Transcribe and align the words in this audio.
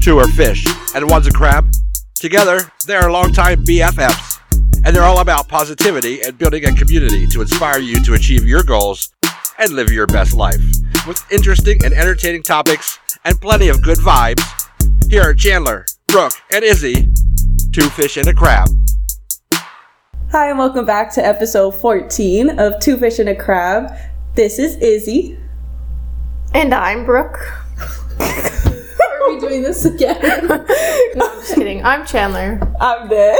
Two 0.00 0.18
are 0.18 0.28
fish, 0.28 0.66
and 0.94 1.10
one's 1.10 1.26
a 1.26 1.30
crab. 1.30 1.70
Together, 2.14 2.72
they 2.86 2.94
are 2.94 3.12
longtime 3.12 3.62
BFFs, 3.66 4.40
and 4.82 4.96
they're 4.96 5.02
all 5.02 5.20
about 5.20 5.46
positivity 5.46 6.22
and 6.22 6.38
building 6.38 6.64
a 6.64 6.74
community 6.74 7.26
to 7.26 7.42
inspire 7.42 7.80
you 7.80 8.02
to 8.04 8.14
achieve 8.14 8.46
your 8.46 8.62
goals 8.62 9.12
and 9.58 9.74
live 9.74 9.90
your 9.90 10.06
best 10.06 10.32
life. 10.32 10.62
With 11.06 11.22
interesting 11.30 11.84
and 11.84 11.92
entertaining 11.92 12.42
topics 12.42 12.98
and 13.26 13.38
plenty 13.42 13.68
of 13.68 13.82
good 13.82 13.98
vibes, 13.98 14.42
here 15.10 15.20
are 15.20 15.34
Chandler, 15.34 15.84
Brooke, 16.06 16.32
and 16.50 16.64
Izzy, 16.64 17.08
two 17.72 17.90
fish 17.90 18.16
and 18.16 18.26
a 18.26 18.32
crab. 18.32 18.68
Hi, 20.30 20.48
and 20.48 20.58
welcome 20.58 20.86
back 20.86 21.12
to 21.14 21.26
episode 21.26 21.72
14 21.72 22.58
of 22.58 22.80
Two 22.80 22.96
Fish 22.96 23.18
and 23.18 23.28
a 23.28 23.34
Crab. 23.34 23.92
This 24.34 24.58
is 24.58 24.76
Izzy. 24.76 25.38
And 26.54 26.72
I'm 26.72 27.04
Brooke. 27.04 27.38
Are 29.20 29.30
we 29.34 29.40
doing 29.40 29.62
this 29.62 29.84
again? 29.84 30.18
No, 31.16 31.26
I'm 31.28 31.40
just 31.40 31.54
kidding. 31.54 31.84
I'm 31.84 32.06
Chandler. 32.06 32.60
I'm 32.80 33.08
there. 33.08 33.36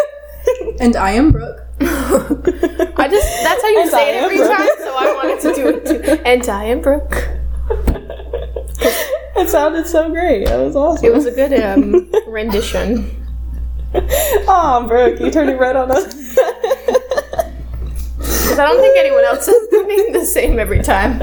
and 0.80 0.96
I 0.96 1.12
am 1.12 1.30
Brooke. 1.30 1.60
I 1.80 3.06
just 3.08 3.28
that's 3.42 3.62
how 3.62 3.68
you 3.68 3.80
And 3.82 3.90
say 3.90 4.08
I 4.16 4.18
it 4.18 4.22
every 4.24 4.36
Brooke. 4.38 4.56
time, 4.56 4.68
so 4.78 4.94
I 4.96 5.12
wanted 5.14 5.40
to 5.42 5.54
do 5.54 5.68
it 5.68 5.86
too. 5.86 6.22
And 6.24 6.48
I 6.48 6.64
am 6.64 6.80
Brooke. 6.80 7.28
It 9.36 9.48
sounded 9.48 9.86
so 9.86 10.10
great. 10.10 10.46
That 10.46 10.58
was 10.58 10.74
awesome. 10.76 11.04
It 11.06 11.12
was 11.14 11.26
a 11.26 11.30
good 11.30 11.52
um, 11.62 12.10
rendition. 12.26 13.16
Oh, 14.46 14.84
Brooke, 14.86 15.18
you 15.18 15.30
turned 15.32 15.50
it 15.50 15.58
red 15.58 15.74
on 15.74 15.90
us. 15.90 16.14
Because 18.50 18.58
I 18.58 18.66
don't 18.66 18.80
think 18.80 18.98
anyone 18.98 19.24
else 19.24 19.46
is 19.46 19.68
doing 19.68 20.10
the 20.12 20.26
same 20.26 20.58
every 20.58 20.82
time. 20.82 21.22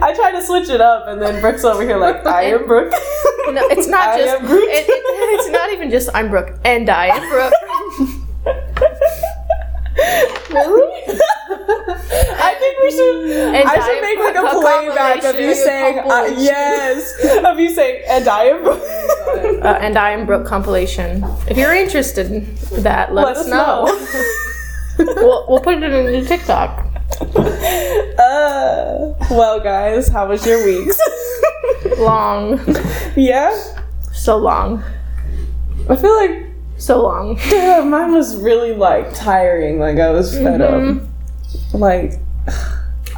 I 0.00 0.14
try 0.16 0.32
to 0.32 0.42
switch 0.42 0.70
it 0.70 0.80
up, 0.80 1.06
and 1.08 1.20
then 1.20 1.42
Brooke's 1.42 1.62
over 1.62 1.82
here 1.82 1.98
like, 1.98 2.24
I 2.24 2.44
am 2.44 2.66
Brooke. 2.66 2.94
No, 3.48 3.66
it's 3.68 3.88
not 3.88 4.08
I 4.08 4.18
just. 4.18 4.42
It, 4.44 4.50
it, 4.50 4.90
it's 4.90 5.48
not 5.48 5.72
even 5.72 5.90
just 5.90 6.10
I'm 6.12 6.28
Brooke 6.28 6.58
and 6.66 6.90
I 6.90 7.06
am 7.06 7.30
Brooke. 7.30 7.54
really? 10.50 11.18
I 12.36 12.54
think 12.58 12.78
we 12.82 12.90
should. 12.90 13.30
And 13.54 13.66
I 13.66 13.86
should 13.86 14.02
make 14.02 14.18
like 14.18 14.36
a 14.36 14.60
playback 14.60 15.24
of 15.24 15.40
you 15.40 15.54
saying, 15.54 16.00
uh, 16.00 16.26
yes, 16.36 17.14
of 17.42 17.58
you 17.58 17.70
saying, 17.70 18.04
and 18.06 18.28
I 18.28 18.44
am 18.44 18.62
Brooke. 18.62 18.82
Uh, 19.64 19.78
and 19.80 19.96
I 19.96 20.10
am 20.10 20.26
Brooke 20.26 20.46
compilation. 20.46 21.24
If 21.48 21.56
you're 21.56 21.74
interested 21.74 22.30
in 22.30 22.54
that, 22.82 23.14
let, 23.14 23.28
Let 23.28 23.36
us 23.38 23.46
us 23.46 23.48
know. 23.48 23.86
We'll, 24.98 25.46
we'll 25.48 25.60
put 25.60 25.82
it 25.82 25.92
in 25.92 26.12
the 26.12 26.28
TikTok. 26.28 26.86
Uh, 28.18 29.14
well, 29.30 29.60
guys, 29.60 30.08
how 30.08 30.26
was 30.26 30.44
your 30.44 30.64
weeks? 30.64 30.98
Long, 31.98 32.60
yeah, 33.16 33.56
so 34.12 34.36
long, 34.36 34.82
I 35.88 35.94
feel 35.94 36.16
like 36.16 36.48
so 36.78 37.02
long. 37.02 37.38
yeah, 37.50 37.82
mine 37.82 38.12
was 38.12 38.36
really 38.36 38.74
like 38.74 39.14
tiring. 39.14 39.78
Like 39.78 39.98
I 39.98 40.10
was 40.10 40.32
fed 40.36 40.60
up. 40.60 41.02
Like 41.72 42.14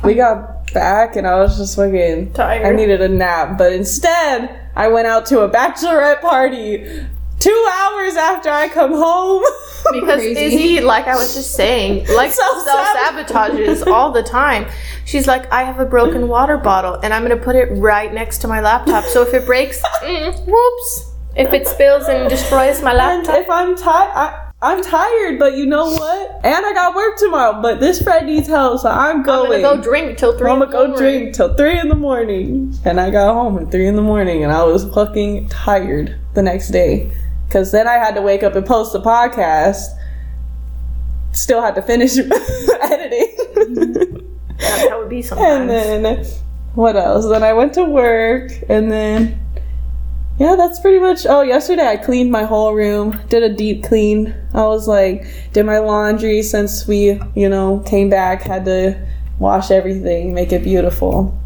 we 0.05 0.15
got 0.15 0.73
back, 0.73 1.17
and 1.17 1.27
I 1.27 1.37
was 1.37 1.59
just 1.59 1.77
fucking 1.77 2.33
Tired. 2.33 2.67
I 2.67 2.73
needed 2.73 3.01
a 3.01 3.09
nap, 3.09 3.59
but 3.59 3.73
instead 3.73 4.71
I 4.77 4.89
went 4.89 5.07
out 5.07 5.27
to 5.27 5.41
a 5.41 5.49
bachelorette 5.49 6.21
party. 6.21 7.07
Two 7.41 7.69
hours 7.73 8.17
after 8.17 8.51
I 8.51 8.69
come 8.69 8.93
home. 8.93 9.43
Because 9.93 10.21
Crazy. 10.21 10.41
Izzy, 10.41 10.81
like 10.83 11.07
I 11.09 11.17
was 11.17 11.35
just 11.35 11.53
saying, 11.57 12.07
like 12.15 12.31
self 12.31 12.65
sabotages 12.69 13.85
all 13.87 14.13
the 14.13 14.23
time. 14.23 14.71
She's 15.05 15.27
like, 15.27 15.51
I 15.51 15.65
have 15.65 15.81
a 15.81 15.87
broken 15.87 16.29
water 16.29 16.59
bottle 16.59 17.01
and 17.03 17.13
I'm 17.15 17.23
gonna 17.23 17.39
put 17.39 17.57
it 17.57 17.71
right 17.73 18.13
next 18.13 18.39
to 18.43 18.47
my 18.49 18.61
laptop. 18.61 19.05
So 19.05 19.23
if 19.23 19.33
it 19.35 19.47
breaks, 19.47 19.81
mm, 20.03 20.47
whoops. 20.47 21.13
If 21.35 21.53
it 21.53 21.67
spills 21.67 22.07
and 22.09 22.29
destroys 22.29 22.83
my 22.83 22.91
And 22.91 22.99
laptop, 22.99 23.39
if 23.39 23.51
I'm 23.51 23.75
tired, 23.75 24.53
I'm 24.63 24.83
tired, 24.85 25.39
but 25.39 25.57
you 25.57 25.65
know 25.65 25.91
what? 25.91 26.41
And 26.45 26.67
I 26.67 26.73
got 26.75 26.95
work 26.95 27.17
tomorrow, 27.17 27.63
but 27.63 27.81
this 27.81 28.03
friend 28.03 28.27
needs 28.27 28.47
help, 28.47 28.81
so 28.81 28.91
I'm 28.91 29.17
I'm 29.19 29.23
going. 29.23 29.63
gonna 29.63 29.77
go 29.77 29.83
drink 29.83 30.19
till 30.19 30.37
3 30.37 30.51
I'm 30.51 30.59
gonna 30.59 30.71
go 30.71 30.97
drink 30.97 31.35
till 31.35 31.55
three 31.55 31.81
in 31.81 31.89
the 31.89 31.95
morning, 31.95 32.75
and 32.85 33.01
I 33.01 33.11
got 33.11 33.33
home 33.33 33.59
at 33.59 33.71
three 33.73 33.87
in 33.87 33.97
the 33.97 34.03
morning, 34.03 34.45
and 34.45 34.53
I 34.53 34.63
was 34.65 34.85
fucking 34.93 35.49
tired 35.49 36.17
the 36.35 36.43
next 36.43 36.69
day, 36.69 37.11
cause 37.51 37.73
then 37.73 37.87
I 37.89 37.95
had 37.95 38.15
to 38.15 38.23
wake 38.23 38.43
up 38.43 38.55
and 38.55 38.65
post 38.67 38.93
the 38.93 39.01
podcast. 39.01 39.83
Still 41.33 41.63
had 41.63 41.75
to 41.77 41.83
finish 41.83 42.19
editing, 42.83 43.37
That's 44.59 44.89
how 44.89 45.03
it 45.03 45.09
be 45.09 45.23
sometimes. 45.23 45.71
and 45.71 46.05
then 46.05 46.27
what 46.75 46.97
else? 46.97 47.29
Then 47.29 47.43
I 47.43 47.53
went 47.53 47.75
to 47.75 47.85
work, 47.85 48.51
and 48.69 48.91
then 48.91 49.39
yeah, 50.39 50.57
that's 50.57 50.81
pretty 50.81 50.99
much. 50.99 51.27
Oh, 51.27 51.43
yesterday 51.43 51.87
I 51.87 51.97
cleaned 51.99 52.33
my 52.33 52.45
whole 52.45 52.75
room, 52.75 53.21
did 53.29 53.43
a 53.43 53.55
deep 53.55 53.85
clean. 53.85 54.35
I 54.55 54.63
was 54.63 54.89
like, 54.89 55.25
did 55.53 55.67
my 55.67 55.79
laundry 55.79 56.43
since 56.43 56.87
we, 56.89 57.21
you 57.37 57.49
know, 57.49 57.81
came 57.87 58.09
back, 58.09 58.43
had 58.43 58.65
to 58.65 59.07
wash 59.39 59.71
everything, 59.71 60.33
make 60.35 60.51
it 60.53 60.65
beautiful. 60.65 61.39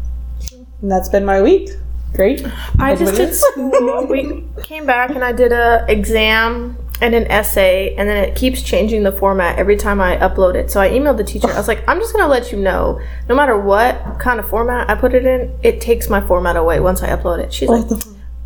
And 0.81 0.89
that's 0.91 1.09
been 1.09 1.25
my 1.25 1.41
week. 1.41 1.69
Great. 2.15 2.45
I 2.79 2.95
just 2.95 3.15
did 3.15 3.33
school. 3.33 4.07
We 4.07 4.45
came 4.63 4.85
back 4.85 5.09
and 5.11 5.23
I 5.23 5.31
did 5.31 5.51
a 5.51 5.85
exam 5.87 6.77
and 7.01 7.13
an 7.13 7.29
essay, 7.29 7.93
and 7.95 8.07
then 8.07 8.23
it 8.23 8.35
keeps 8.35 8.61
changing 8.61 9.03
the 9.03 9.11
format 9.11 9.59
every 9.59 9.75
time 9.75 9.99
I 9.99 10.15
upload 10.17 10.55
it. 10.55 10.71
So 10.71 10.79
I 10.79 10.89
emailed 10.89 11.17
the 11.17 11.25
teacher. 11.25 11.49
I 11.49 11.57
was 11.57 11.67
like, 11.67 11.83
I'm 11.89 11.99
just 11.99 12.13
gonna 12.13 12.29
let 12.29 12.51
you 12.53 12.57
know, 12.57 13.01
no 13.27 13.35
matter 13.35 13.59
what 13.59 14.17
kind 14.19 14.39
of 14.39 14.47
format 14.47 14.89
I 14.89 14.95
put 14.95 15.13
it 15.13 15.25
in, 15.25 15.53
it 15.61 15.81
takes 15.81 16.09
my 16.09 16.21
format 16.21 16.55
away 16.55 16.79
once 16.79 17.03
I 17.03 17.09
upload 17.09 17.39
it. 17.39 17.51
She's 17.53 17.67
like, 17.67 17.85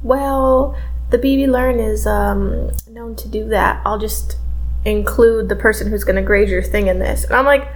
Well, 0.02 0.76
the 1.12 1.20
BB 1.20 1.48
Learn 1.48 1.80
is 1.80 2.08
um, 2.08 2.72
known 2.90 3.16
to 3.18 3.28
do 3.28 3.48
that. 3.50 3.82
I'll 3.86 4.00
just 4.00 4.38
include 4.84 5.48
the 5.50 5.56
person 5.56 5.90
who's 5.90 6.04
gonna 6.04 6.24
grade 6.24 6.50
your 6.50 6.64
thing 6.64 6.88
in 6.88 7.00
this, 7.00 7.26
and 7.26 7.34
I'm 7.34 7.46
like. 7.46 7.68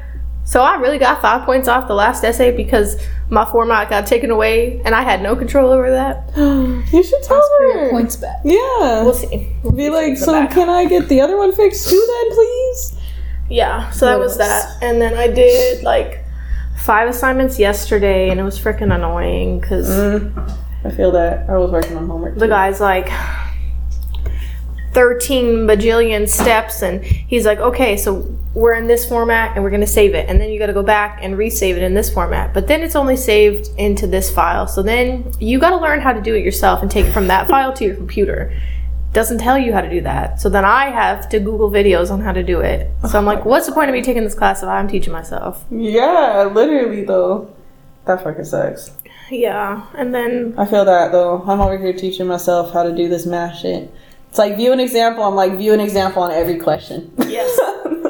So 0.46 0.62
I 0.62 0.76
really 0.76 0.98
got 0.98 1.22
five 1.22 1.46
points 1.46 1.68
off 1.68 1.88
the 1.88 1.94
last 1.94 2.24
essay 2.24 2.56
because 2.56 3.02
my 3.30 3.46
format 3.46 3.90
got 3.90 4.06
taken 4.06 4.30
away 4.30 4.82
and 4.84 4.94
I 4.94 5.02
had 5.02 5.22
no 5.22 5.36
control 5.36 5.72
over 5.72 5.90
that. 5.92 6.32
You 6.94 7.02
should 7.02 7.24
tell 7.24 7.42
For 7.58 7.66
your 7.66 7.80
her. 7.86 7.90
points 7.92 8.18
back. 8.18 8.42
Yeah. 8.44 9.04
We'll 9.04 9.14
see. 9.14 9.56
We'll 9.64 9.72
Be 9.72 9.90
like, 9.90 10.18
so 10.18 10.34
back. 10.34 10.52
can 10.52 10.70
I 10.70 10.86
get 10.86 11.08
the 11.08 11.22
other 11.22 11.38
one 11.38 11.54
fixed 11.56 11.90
too 11.90 12.06
then, 12.08 12.36
please? 12.36 12.96
Yeah, 13.50 13.90
so 13.92 14.06
that 14.06 14.20
was 14.20 14.38
that. 14.38 14.78
And 14.82 15.02
then 15.02 15.16
I 15.16 15.28
did 15.28 15.84
like 15.84 16.24
five 16.78 17.10
assignments 17.10 17.58
yesterday 17.58 18.30
and 18.30 18.40
it 18.40 18.44
was 18.44 18.60
freaking 18.60 18.94
annoying 18.94 19.60
because 19.60 19.90
mm. 19.90 20.58
I 20.84 20.92
feel 20.92 21.12
that. 21.12 21.50
I 21.50 21.58
was 21.58 21.72
working 21.72 21.96
on 21.98 22.08
homework. 22.08 22.38
the 22.38 22.48
guy's 22.48 22.80
like 22.80 23.10
13 24.94 25.68
bajillion 25.68 26.30
steps 26.30 26.82
and 26.82 27.04
he's 27.04 27.46
like, 27.46 27.60
okay, 27.60 27.98
so 27.98 28.20
we're 28.54 28.74
in 28.76 28.88
this 28.88 29.08
format 29.08 29.56
and 29.56 29.64
we're 29.64 29.72
going 29.72 29.82
to 29.82 29.88
save 29.88 30.14
it. 30.14 30.30
And 30.30 30.40
then 30.40 30.52
you 30.52 30.60
got 30.60 30.68
to 30.68 30.74
go 30.74 30.84
back 30.84 31.20
and 31.22 31.36
resave 31.36 31.76
it 31.76 31.82
in 31.82 31.94
this 31.94 32.14
format. 32.14 32.54
But 32.54 32.68
then 32.68 32.82
it's 32.82 32.96
only 32.96 33.16
saved 33.16 33.70
into 33.78 34.06
this 34.06 34.30
file. 34.30 34.68
So 34.68 34.84
then 34.84 35.32
you 35.40 35.60
got 35.60 35.72
to 35.72 35.78
learn 35.78 36.02
how 36.02 36.14
to 36.14 36.22
do 36.22 36.36
it 36.36 36.44
yourself 36.44 36.82
and 36.82 36.92
take 36.92 37.08
it 37.08 37.12
from 37.12 37.28
that 37.28 37.48
file 37.48 37.74
to 37.74 37.84
your 37.84 37.96
computer. 37.96 38.54
Doesn't 39.12 39.40
tell 39.40 39.58
you 39.58 39.74
how 39.74 39.82
to 39.82 39.90
do 39.90 40.02
that. 40.02 40.40
So 40.40 40.50
then 40.50 40.66
I 40.66 40.86
have 40.86 41.30
to 41.30 41.40
Google 41.40 41.70
videos 41.70 42.12
on 42.12 42.22
how 42.22 42.32
to 42.32 42.44
do 42.44 42.62
it. 42.62 42.92
So 43.10 43.18
I'm 43.18 43.26
like, 43.26 43.46
what's 43.46 43.66
the 43.66 43.72
point 43.72 43.90
of 43.90 43.94
me 43.94 44.02
taking 44.02 44.24
this 44.24 44.36
class 44.36 44.62
if 44.62 44.70
I'm 44.70 44.88
teaching 44.88 45.14
myself? 45.14 45.66
Yeah, 45.72 46.50
literally 46.54 47.04
though. 47.04 47.54
That 48.06 48.24
fucking 48.24 48.46
sucks. 48.46 48.92
Yeah. 49.32 49.88
And 49.96 50.14
then 50.14 50.54
I 50.58 50.66
feel 50.66 50.86
that 50.86 51.12
though. 51.12 51.42
I'm 51.48 51.62
over 51.62 51.78
here 51.78 51.94
teaching 51.94 52.28
myself 52.28 52.74
how 52.74 52.84
to 52.84 52.96
do 52.96 53.08
this 53.08 53.26
math 53.26 53.60
shit. 53.60 53.92
It's 54.34 54.40
like 54.40 54.58
view 54.58 54.72
an 54.74 54.80
example. 54.80 55.24
I'm 55.24 55.36
like 55.36 55.60
view 55.60 55.74
an 55.74 55.80
example 55.80 56.24
on 56.24 56.32
every 56.32 56.58
question. 56.58 57.14
Yes. 57.28 57.56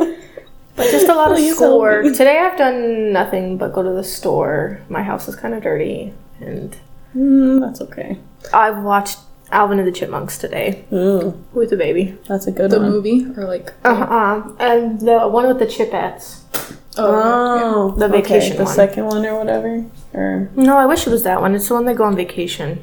But 0.76 0.90
just 0.90 1.08
a 1.10 1.14
lot 1.14 1.32
of 1.32 1.38
Please 1.38 1.50
help 1.50 1.58
schoolwork. 1.58 2.06
me. 2.06 2.12
Today 2.16 2.40
I've 2.40 2.58
done 2.58 3.12
nothing 3.12 3.58
but 3.58 3.74
go 3.74 3.84
to 3.84 3.90
the 3.92 4.06
store. 4.06 4.80
My 4.90 5.04
house 5.04 5.28
is 5.28 5.36
kind 5.36 5.54
of 5.54 5.62
dirty, 5.62 6.14
and 6.40 6.76
mm, 7.16 7.60
that's 7.60 7.80
okay. 7.82 8.18
I've 8.54 8.82
watched 8.82 9.20
Alvin 9.52 9.78
and 9.80 9.88
the 9.88 9.92
Chipmunks 9.92 10.38
today 10.40 10.86
Ooh, 10.94 11.38
with 11.54 11.70
the 11.70 11.78
baby. 11.78 12.18
that's 12.30 12.48
a 12.48 12.52
good 12.52 12.72
one. 12.72 12.72
The 12.72 12.80
one. 12.80 12.90
movie 12.92 13.26
or 13.38 13.44
like 13.46 13.72
Uh-uh. 13.86 14.50
And 14.60 15.00
the 15.02 15.28
one 15.28 15.46
with 15.46 15.60
the 15.60 15.68
Chipettes. 15.68 16.40
Oh, 16.98 17.92
The 17.98 18.06
okay, 18.06 18.22
vacation 18.22 18.56
the 18.58 18.64
one. 18.64 18.74
second 18.74 19.06
one 19.06 19.24
or 19.28 19.38
whatever. 19.38 19.86
Or 20.14 20.50
No, 20.56 20.78
I 20.78 20.86
wish 20.88 21.06
it 21.06 21.12
was 21.12 21.22
that 21.24 21.40
one. 21.42 21.54
It's 21.54 21.68
the 21.68 21.74
one 21.76 21.86
they 21.86 21.94
go 21.94 22.06
on 22.06 22.16
vacation. 22.16 22.82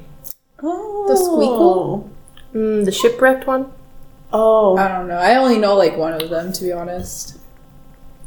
oh, 0.62 1.06
The 1.08 1.14
Squeakquel? 1.14 2.08
Mm, 2.54 2.84
the 2.84 2.92
shipwrecked 2.92 3.46
one. 3.46 3.72
Oh, 4.32 4.76
I 4.76 4.88
don't 4.88 5.08
know. 5.08 5.16
I 5.18 5.36
only 5.36 5.58
know 5.58 5.76
like 5.76 5.96
one 5.96 6.12
of 6.20 6.30
them 6.30 6.52
to 6.52 6.62
be 6.64 6.72
honest. 6.72 7.38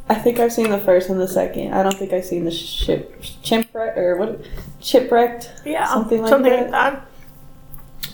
I 0.09 0.15
think 0.15 0.39
I've 0.39 0.51
seen 0.51 0.69
the 0.69 0.79
first 0.79 1.09
and 1.09 1.19
the 1.19 1.27
second. 1.27 1.73
I 1.73 1.81
don't 1.81 1.97
think 1.97 2.11
I've 2.11 2.25
seen 2.25 2.43
the 2.45 2.51
ship 2.51 3.21
chipwreck 3.21 3.95
or 3.97 4.17
what 4.17 4.41
chipwrecked. 4.81 5.65
Yeah, 5.65 5.87
Something 5.87 6.21
like 6.21 6.29
something 6.29 6.51
that. 6.51 6.71
like 6.71 6.71
that. 6.71 7.07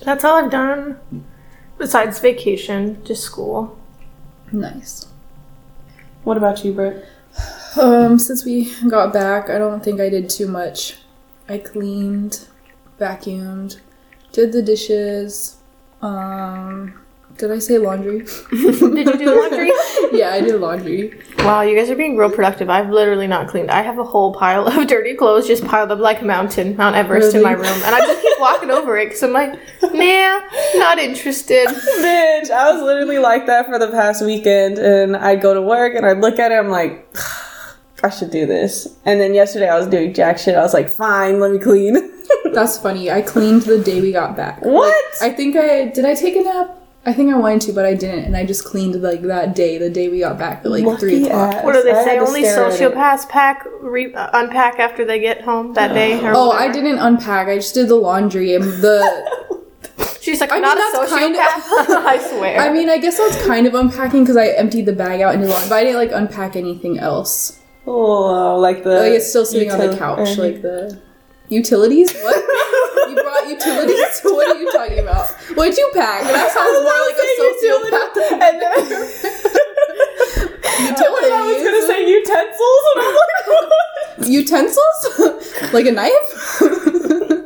That's 0.03 0.23
all 0.23 0.43
I've 0.43 0.51
done. 0.51 0.99
Besides 1.77 2.19
vacation, 2.19 3.03
just 3.03 3.23
school. 3.23 3.77
Nice. 4.51 5.07
What 6.23 6.37
about 6.37 6.63
you, 6.63 6.73
Britt? 6.73 7.05
Um, 7.79 8.17
since 8.19 8.43
we 8.45 8.73
got 8.87 9.13
back, 9.13 9.49
I 9.49 9.57
don't 9.57 9.83
think 9.83 9.99
I 10.01 10.09
did 10.09 10.29
too 10.29 10.47
much. 10.47 10.97
I 11.47 11.57
cleaned, 11.57 12.47
vacuumed, 12.99 13.79
Did 14.31 14.51
the 14.51 14.61
dishes. 14.61 15.57
Um, 16.01 16.93
did 17.39 17.51
I 17.53 17.59
say 17.59 17.77
laundry? 17.77 18.19
Did 18.51 18.81
you 18.81 19.17
do 19.17 19.41
laundry? 19.41 19.71
yeah, 20.11 20.31
I 20.31 20.41
did 20.41 20.59
laundry. 20.59 21.17
wow, 21.37 21.61
you 21.61 21.73
guys 21.73 21.89
are 21.89 21.95
being 21.95 22.17
real 22.17 22.29
productive. 22.29 22.69
I've 22.69 22.89
literally 22.89 23.27
not 23.27 23.47
cleaned. 23.47 23.71
I 23.71 23.81
have 23.81 23.97
a 23.97 24.03
whole 24.03 24.33
pile 24.33 24.67
of 24.67 24.87
dirty 24.87 25.13
clothes 25.13 25.47
just 25.47 25.63
piled 25.63 25.89
up 25.89 25.99
like 25.99 26.21
a 26.21 26.25
mountain, 26.25 26.75
Mount 26.75 26.97
Everest 26.97 27.33
in 27.33 27.41
my 27.41 27.53
room, 27.53 27.65
and 27.65 27.95
I 27.95 27.99
just 27.99 28.21
keep 28.21 28.39
walking 28.41 28.69
over 28.69 28.97
it 28.97 29.05
because 29.05 29.23
I'm 29.23 29.31
like, 29.31 29.53
nah, 29.81 30.41
not 30.75 30.99
interested. 30.99 31.69
Bitch, 31.69 32.49
I 32.51 32.73
was 32.73 32.83
literally 32.83 33.19
like 33.19 33.45
that 33.45 33.67
for 33.67 33.79
the 33.79 33.87
past 33.87 34.21
weekend, 34.25 34.77
and 34.77 35.15
I'd 35.15 35.41
go 35.41 35.53
to 35.53 35.61
work 35.61 35.95
and 35.95 36.05
I'd 36.05 36.19
look 36.19 36.39
at 36.39 36.51
it, 36.51 36.55
I'm 36.55 36.67
like, 36.69 37.07
I 38.03 38.09
should 38.09 38.31
do 38.31 38.45
this. 38.45 38.85
And 39.05 39.21
then 39.21 39.33
yesterday 39.33 39.69
I 39.69 39.77
was 39.77 39.87
doing 39.87 40.13
jack 40.13 40.39
shit. 40.39 40.55
I 40.55 40.61
was 40.61 40.73
like, 40.73 40.89
fine, 40.89 41.39
let 41.39 41.51
me 41.51 41.59
clean. 41.59 41.95
That's 42.53 42.77
funny. 42.77 43.09
I 43.11 43.21
cleaned 43.21 43.63
the 43.63 43.79
day 43.79 44.01
we 44.01 44.11
got 44.11 44.35
back. 44.35 44.61
what? 44.63 44.95
I 45.21 45.29
think 45.29 45.55
I 45.55 45.85
did. 45.85 46.05
I 46.05 46.13
take 46.15 46.35
a 46.35 46.41
nap. 46.41 46.75
I 47.05 47.13
think 47.13 47.33
I 47.33 47.37
wanted 47.37 47.61
to, 47.61 47.73
but 47.73 47.85
I 47.85 47.93
didn't, 47.93 48.25
and 48.25 48.35
I 48.35 48.45
just 48.45 48.65
cleaned 48.65 49.01
like 49.01 49.21
that 49.21 49.55
day, 49.55 49.77
the 49.77 49.89
day 49.89 50.09
we 50.09 50.19
got 50.19 50.37
back 50.37 50.65
at 50.65 50.69
like 50.71 50.83
Lucky 50.83 50.99
three 50.99 51.25
o'clock. 51.25 51.55
ass. 51.55 51.63
What 51.63 51.73
do 51.73 51.81
they 51.83 51.93
I 51.93 52.03
say? 52.03 52.19
Only 52.19 52.43
stare 52.43 52.65
at 52.65 52.73
sociopaths 52.73 53.29
pack, 53.29 53.65
re- 53.79 54.13
uh, 54.13 54.29
unpack 54.33 54.79
after 54.79 55.05
they 55.05 55.17
get 55.19 55.41
home 55.41 55.73
that 55.73 55.93
day. 55.93 56.19
Or 56.23 56.33
Oh, 56.35 56.51
I 56.51 56.69
didn't 56.71 56.99
unpack. 56.99 57.47
I 57.47 57.55
just 57.55 57.73
did 57.73 57.87
the 57.87 57.95
laundry 57.95 58.53
and 58.53 58.63
the. 58.65 58.99
She's 60.21 60.41
like, 60.41 60.51
I 60.51 60.57
I'm 60.57 60.61
mean, 60.61 60.75
not 60.75 60.77
a 60.77 60.97
that's 60.97 61.09
kind 61.11 61.35
of- 61.35 61.41
I 62.05 62.17
swear. 62.17 62.59
I 62.59 62.71
mean, 62.73 62.89
I 62.89 62.97
guess 62.97 63.17
that's 63.17 63.43
kind 63.47 63.65
of 63.65 63.73
unpacking 63.73 64.23
because 64.23 64.35
I 64.37 64.47
emptied 64.49 64.85
the 64.85 64.93
bag 64.93 65.21
out 65.21 65.33
into 65.33 65.47
the 65.47 65.53
laundry, 65.53 65.69
but 65.69 65.75
I 65.77 65.83
didn't 65.85 65.97
like 65.97 66.11
unpack 66.11 66.57
anything 66.57 66.99
else. 66.99 67.59
Oh, 67.87 68.57
like 68.59 68.83
the. 68.83 68.99
Like 68.99 69.13
it's 69.13 69.29
still 69.29 69.45
sitting 69.45 69.71
on 69.71 69.79
the 69.79 69.87
util- 69.87 69.97
couch, 69.97 70.37
or- 70.37 70.43
like 70.43 70.61
the 70.61 71.01
utilities. 71.49 72.13
What? 72.21 72.35
you 73.09 73.15
brought 73.15 73.47
utilities? 73.49 74.19
what 74.23 74.55
are 74.55 74.59
you 74.59 74.71
talking 74.71 74.99
about? 74.99 75.27
What'd 75.55 75.77
you 75.77 75.91
pack? 75.93 76.23
That 76.23 76.51
sounds 76.51 76.81
more 76.85 77.01
like 77.05 77.17
a 77.19 77.27
sociopath. 77.41 78.15
And 78.41 78.61
then, 78.61 79.29
Utilities. 80.79 81.31
I 81.31 81.41
was 81.43 81.63
gonna 81.63 81.85
say 81.87 82.09
utensils, 82.09 82.83
and 82.95 83.05
I'm 83.05 83.13
like, 83.15 83.47
what? 83.47 84.27
utensils, 84.27 85.73
like 85.73 85.85
a 85.85 85.91
knife. 85.91 87.38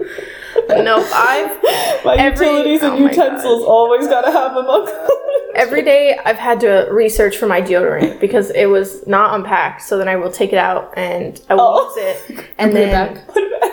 no, 0.83 0.97
I've 1.13 1.61
my 2.05 2.15
Every- 2.17 2.45
utilities 2.47 2.81
and 2.83 2.93
oh 2.93 2.97
utensils 3.07 3.63
always 3.63 4.07
gotta 4.07 4.31
have 4.31 4.53
them 4.55 4.67
up. 4.69 4.89
every 5.55 5.83
day 5.83 6.17
I've 6.25 6.37
had 6.37 6.59
to 6.61 6.87
research 6.91 7.37
for 7.37 7.45
my 7.47 7.61
deodorant 7.61 8.19
because 8.19 8.49
it 8.51 8.65
was 8.67 9.05
not 9.07 9.35
unpacked. 9.35 9.81
So 9.83 9.97
then 9.97 10.07
I 10.07 10.15
will 10.15 10.31
take 10.31 10.51
it 10.51 10.57
out 10.57 10.93
and 10.97 11.39
I 11.49 11.53
will 11.55 11.61
Oh. 11.61 11.95
use 11.95 11.97
it, 12.29 12.45
and 12.57 12.71
Put 12.71 12.81
it 12.81 12.85
then 12.91 13.13
back. 13.15 13.23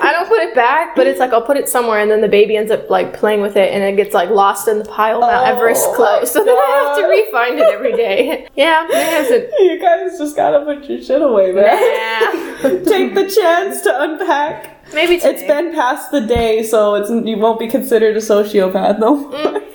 I 0.03 0.13
don't 0.13 0.29
put 0.29 0.39
it 0.39 0.55
back, 0.55 0.97
but 0.97 1.07
it's 1.07 1.21
like 1.21 1.33
I'll 1.33 1.43
put 1.43 1.57
it 1.59 1.69
somewhere, 1.69 1.99
and 2.01 2.11
then 2.11 2.21
the 2.23 2.29
baby 2.29 2.57
ends 2.57 2.71
up 2.71 2.89
like 2.89 3.13
playing 3.13 3.43
with 3.43 3.57
it, 3.57 3.73
and 3.73 3.83
it 3.85 3.97
gets 3.97 4.15
like 4.15 4.31
lost 4.31 4.67
in 4.67 4.79
the 4.79 4.85
pile. 4.87 5.21
Mount 5.21 5.33
Oh 5.47 5.57
Everest 5.57 5.87
my 5.91 5.97
close, 5.97 6.31
so 6.33 6.43
then 6.45 6.57
I 6.57 6.85
have 6.87 6.97
to 6.97 7.03
God. 7.03 7.09
re-find 7.09 7.59
it 7.59 7.67
every 7.67 7.93
day. 7.93 8.49
Yeah, 8.57 8.87
it 8.89 8.95
hasn't. 8.95 9.51
you 9.59 9.79
guys 9.81 10.19
just 10.19 10.37
gotta 10.37 10.65
put 10.65 10.89
your 10.89 11.03
shit 11.03 11.21
away, 11.23 11.53
man. 11.53 11.65
Yeah, 11.65 12.83
Take 12.85 13.15
the 13.15 13.29
chance 13.29 13.83
to 13.83 14.03
unpack. 14.03 14.80
Maybe 14.93 15.17
today. 15.19 15.31
It's 15.31 15.43
been 15.43 15.73
past 15.75 16.11
the 16.11 16.21
day, 16.21 16.63
so 16.63 16.95
it's 16.95 17.11
you 17.11 17.37
won't 17.39 17.59
be 17.59 17.69
considered 17.69 18.17
a 18.17 18.21
sociopath 18.21 18.99
no 18.99 19.17
more. 19.17 19.31
Mm. 19.33 19.67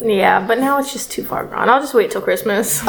Yeah, 0.00 0.46
but 0.46 0.58
now 0.58 0.78
it's 0.78 0.92
just 0.92 1.10
too 1.10 1.24
far 1.24 1.46
gone. 1.46 1.68
I'll 1.68 1.80
just 1.80 1.94
wait 1.94 2.10
till 2.10 2.20
Christmas. 2.20 2.86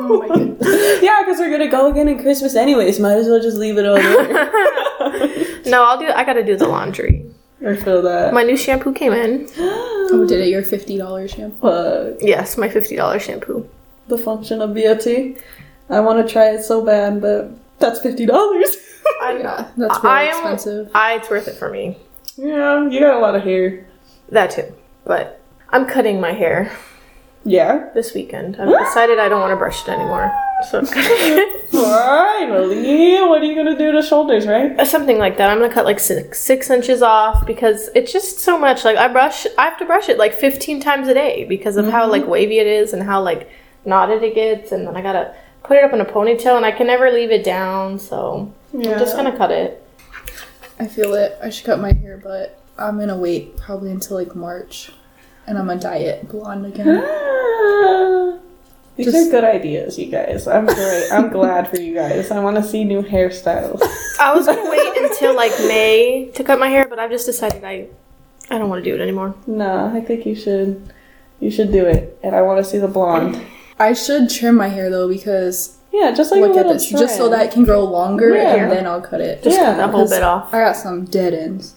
Oh 0.00 0.18
my 0.26 0.28
goodness. 0.28 1.02
yeah, 1.02 1.22
because 1.22 1.38
we're 1.38 1.50
gonna 1.50 1.70
go 1.70 1.90
again 1.90 2.08
in 2.08 2.20
Christmas 2.20 2.54
anyways. 2.56 2.98
Might 2.98 3.12
as 3.14 3.26
well 3.28 3.40
just 3.40 3.56
leave 3.58 3.78
it 3.78 3.84
over 3.84 4.00
there. 4.02 5.62
no, 5.66 5.84
I'll 5.84 5.98
do. 5.98 6.08
I 6.08 6.24
gotta 6.24 6.42
do 6.42 6.56
the 6.56 6.66
laundry. 6.66 7.24
I 7.64 7.76
feel 7.76 8.02
that. 8.02 8.32
My 8.34 8.42
new 8.42 8.56
shampoo 8.56 8.92
came 8.92 9.12
in. 9.12 9.48
Oh, 10.14 10.26
did 10.26 10.40
it? 10.40 10.48
Your 10.48 10.62
fifty 10.62 10.98
dollars 10.98 11.30
shampoo. 11.30 11.60
Fuck. 11.60 12.18
Yes, 12.20 12.58
my 12.58 12.68
fifty 12.68 12.96
dollars 12.96 13.22
shampoo. 13.22 13.66
The 14.08 14.18
Function 14.18 14.60
of 14.60 14.74
Beauty. 14.74 15.38
I 15.88 16.00
want 16.00 16.26
to 16.26 16.30
try 16.30 16.50
it 16.50 16.62
so 16.62 16.84
bad, 16.84 17.22
but 17.22 17.50
that's 17.78 17.98
fifty 18.00 18.26
dollars. 18.26 18.76
I, 19.22 19.38
Yeah, 19.38 19.68
that's 19.76 20.02
really 20.02 20.28
am- 20.28 20.28
expensive. 20.28 20.90
I, 20.94 21.14
it's 21.14 21.30
worth 21.30 21.48
it 21.48 21.56
for 21.56 21.70
me. 21.70 21.96
yeah, 22.36 22.88
you 22.88 23.00
got 23.00 23.16
a 23.16 23.20
lot 23.20 23.34
of 23.34 23.42
hair. 23.42 23.86
That 24.30 24.50
too. 24.50 24.74
But 25.04 25.40
I'm 25.70 25.86
cutting 25.86 26.20
my 26.20 26.32
hair 26.32 26.76
Yeah. 27.44 27.90
this 27.94 28.14
weekend. 28.14 28.56
I've 28.60 28.68
decided 28.86 29.18
I 29.18 29.28
don't 29.28 29.40
want 29.40 29.52
to 29.52 29.56
brush 29.56 29.82
it 29.82 29.90
anymore. 29.90 30.32
So 30.70 30.78
I'm. 30.86 30.86
Finally, 31.72 33.20
what 33.22 33.40
are 33.40 33.44
you 33.44 33.54
gonna 33.56 33.76
do 33.76 33.92
to 33.92 34.02
shoulders, 34.02 34.46
right? 34.46 34.78
Uh, 34.78 34.84
something 34.84 35.18
like 35.18 35.36
that. 35.38 35.50
I'm 35.50 35.58
gonna 35.58 35.72
cut 35.72 35.84
like 35.84 35.98
six 35.98 36.40
six 36.40 36.70
inches 36.70 37.02
off 37.02 37.44
because 37.46 37.88
it's 37.94 38.12
just 38.12 38.38
so 38.38 38.56
much. 38.58 38.84
Like 38.84 38.96
I 38.96 39.08
brush, 39.08 39.46
I 39.58 39.64
have 39.64 39.78
to 39.78 39.84
brush 39.84 40.08
it 40.08 40.18
like 40.18 40.34
15 40.38 40.80
times 40.80 41.08
a 41.08 41.14
day 41.14 41.44
because 41.44 41.76
of 41.76 41.86
how 41.88 42.02
mm-hmm. 42.02 42.12
like 42.12 42.26
wavy 42.26 42.58
it 42.58 42.66
is 42.66 42.92
and 42.92 43.02
how 43.02 43.20
like 43.22 43.50
knotted 43.84 44.22
it 44.22 44.34
gets, 44.34 44.70
and 44.70 44.86
then 44.86 44.96
I 44.96 45.02
gotta 45.02 45.34
put 45.64 45.76
it 45.76 45.84
up 45.84 45.92
in 45.92 46.00
a 46.00 46.04
ponytail, 46.04 46.56
and 46.56 46.64
I 46.64 46.70
can 46.72 46.86
never 46.86 47.10
leave 47.10 47.30
it 47.32 47.42
down. 47.44 47.98
So 47.98 48.52
I'm 48.74 48.82
just 48.82 49.16
gonna 49.16 49.36
cut 49.36 49.50
it. 49.50 49.86
I 50.78 50.86
feel 50.86 51.14
it. 51.14 51.38
I 51.42 51.50
should 51.50 51.66
cut 51.66 51.80
my 51.80 51.92
hair, 51.92 52.18
but 52.22 52.58
I'm 52.78 52.98
gonna 52.98 53.16
wait 53.16 53.56
probably 53.56 53.90
until 53.90 54.16
like 54.16 54.34
March, 54.34 54.90
and 55.46 55.58
I'm 55.58 55.66
gonna 55.66 55.80
dye 55.80 55.96
it 55.98 56.28
blonde 56.28 56.66
again. 56.66 56.96
These 58.96 59.06
Just- 59.06 59.28
are 59.28 59.30
good 59.30 59.44
ideas, 59.44 59.98
you 59.98 60.06
guys. 60.06 60.46
I'm 60.46 60.66
great. 60.66 61.08
I'm 61.10 61.30
glad 61.30 61.68
for 61.70 61.80
you 61.80 61.94
guys. 61.94 62.30
I 62.30 62.40
want 62.40 62.56
to 62.56 62.62
see 62.62 62.84
new 62.84 63.02
hairstyles. 63.02 63.80
I 64.20 64.34
was 64.34 64.46
gonna 64.46 64.68
wait 64.68 64.96
until 65.02 65.34
like 65.34 65.52
May 65.60 66.30
to 66.34 66.44
cut 66.44 66.58
my 66.58 66.68
hair, 66.68 66.86
but 66.88 66.98
I've 66.98 67.10
just 67.10 67.26
decided 67.26 67.64
I 67.64 67.88
I 68.50 68.58
don't 68.58 68.68
want 68.68 68.84
to 68.84 68.90
do 68.90 68.94
it 68.94 69.00
anymore. 69.02 69.34
No, 69.46 69.86
I 69.94 70.00
think 70.00 70.26
you 70.26 70.34
should. 70.34 70.92
You 71.40 71.50
should 71.50 71.72
do 71.72 71.86
it, 71.86 72.18
and 72.22 72.36
I 72.36 72.42
want 72.42 72.62
to 72.62 72.70
see 72.70 72.78
the 72.78 72.86
blonde. 72.88 73.40
I 73.78 73.94
should 73.94 74.28
trim 74.30 74.56
my 74.56 74.68
hair 74.68 74.90
though 74.90 75.08
because 75.08 75.78
Yeah, 75.92 76.10
just 76.12 76.32
like 76.32 76.38
a 76.38 76.46
look 76.46 76.50
at 76.56 76.66
little 76.66 76.72
this, 76.74 76.88
just 76.90 77.16
so 77.16 77.28
that 77.28 77.46
it 77.46 77.52
can 77.52 77.64
grow 77.64 77.84
longer, 77.84 78.34
Yeah. 78.34 78.54
and 78.54 78.72
then 78.72 78.86
I'll 78.86 79.00
cut 79.02 79.20
it. 79.20 79.42
Just 79.42 79.58
Yeah, 79.58 79.66
cut 79.72 79.76
that 79.76 79.90
whole 79.90 80.08
bit 80.08 80.22
off. 80.22 80.52
I 80.54 80.60
got 80.60 80.76
some 80.76 81.04
dead 81.04 81.34
ends. 81.34 81.74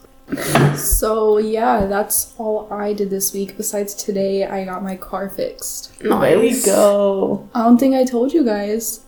So 0.76 1.38
yeah, 1.38 1.86
that's 1.86 2.34
all 2.38 2.68
I 2.72 2.94
did 2.94 3.10
this 3.10 3.34
week. 3.34 3.58
Besides 3.58 3.94
today, 3.94 4.46
I 4.46 4.66
got 4.66 4.82
my 4.84 4.96
car 4.96 5.30
fixed. 5.30 5.98
There 6.00 6.40
we 6.40 6.60
go. 6.64 7.48
I 7.54 7.64
don't 7.64 7.78
think 7.78 7.94
I 7.94 8.06
told 8.06 8.34
you 8.34 8.44
guys, 8.44 9.02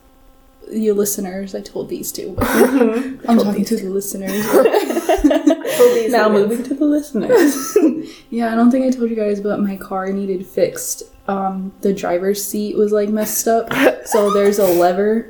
you 0.71 0.93
listeners. 0.93 1.55
I 1.55 1.61
told 1.61 1.89
these 1.89 2.11
two. 2.11 2.35
I'm 2.39 3.39
talking 3.39 3.65
to 3.65 3.75
the 3.75 3.89
listeners. 3.89 4.45
now 6.11 6.29
moving 6.29 6.63
to 6.63 6.73
the 6.73 6.85
listeners. 6.85 7.77
yeah, 8.29 8.51
I 8.51 8.55
don't 8.55 8.71
think 8.71 8.85
I 8.85 8.95
told 8.95 9.09
you 9.09 9.15
guys, 9.15 9.41
but 9.41 9.59
my 9.59 9.77
car 9.77 10.11
needed 10.11 10.45
fixed. 10.45 11.03
Um, 11.27 11.73
the 11.81 11.93
driver's 11.93 12.43
seat 12.43 12.77
was 12.77 12.91
like 12.91 13.09
messed 13.09 13.47
up, 13.47 13.71
so 14.05 14.31
there's 14.31 14.59
a 14.59 14.65
lever, 14.65 15.27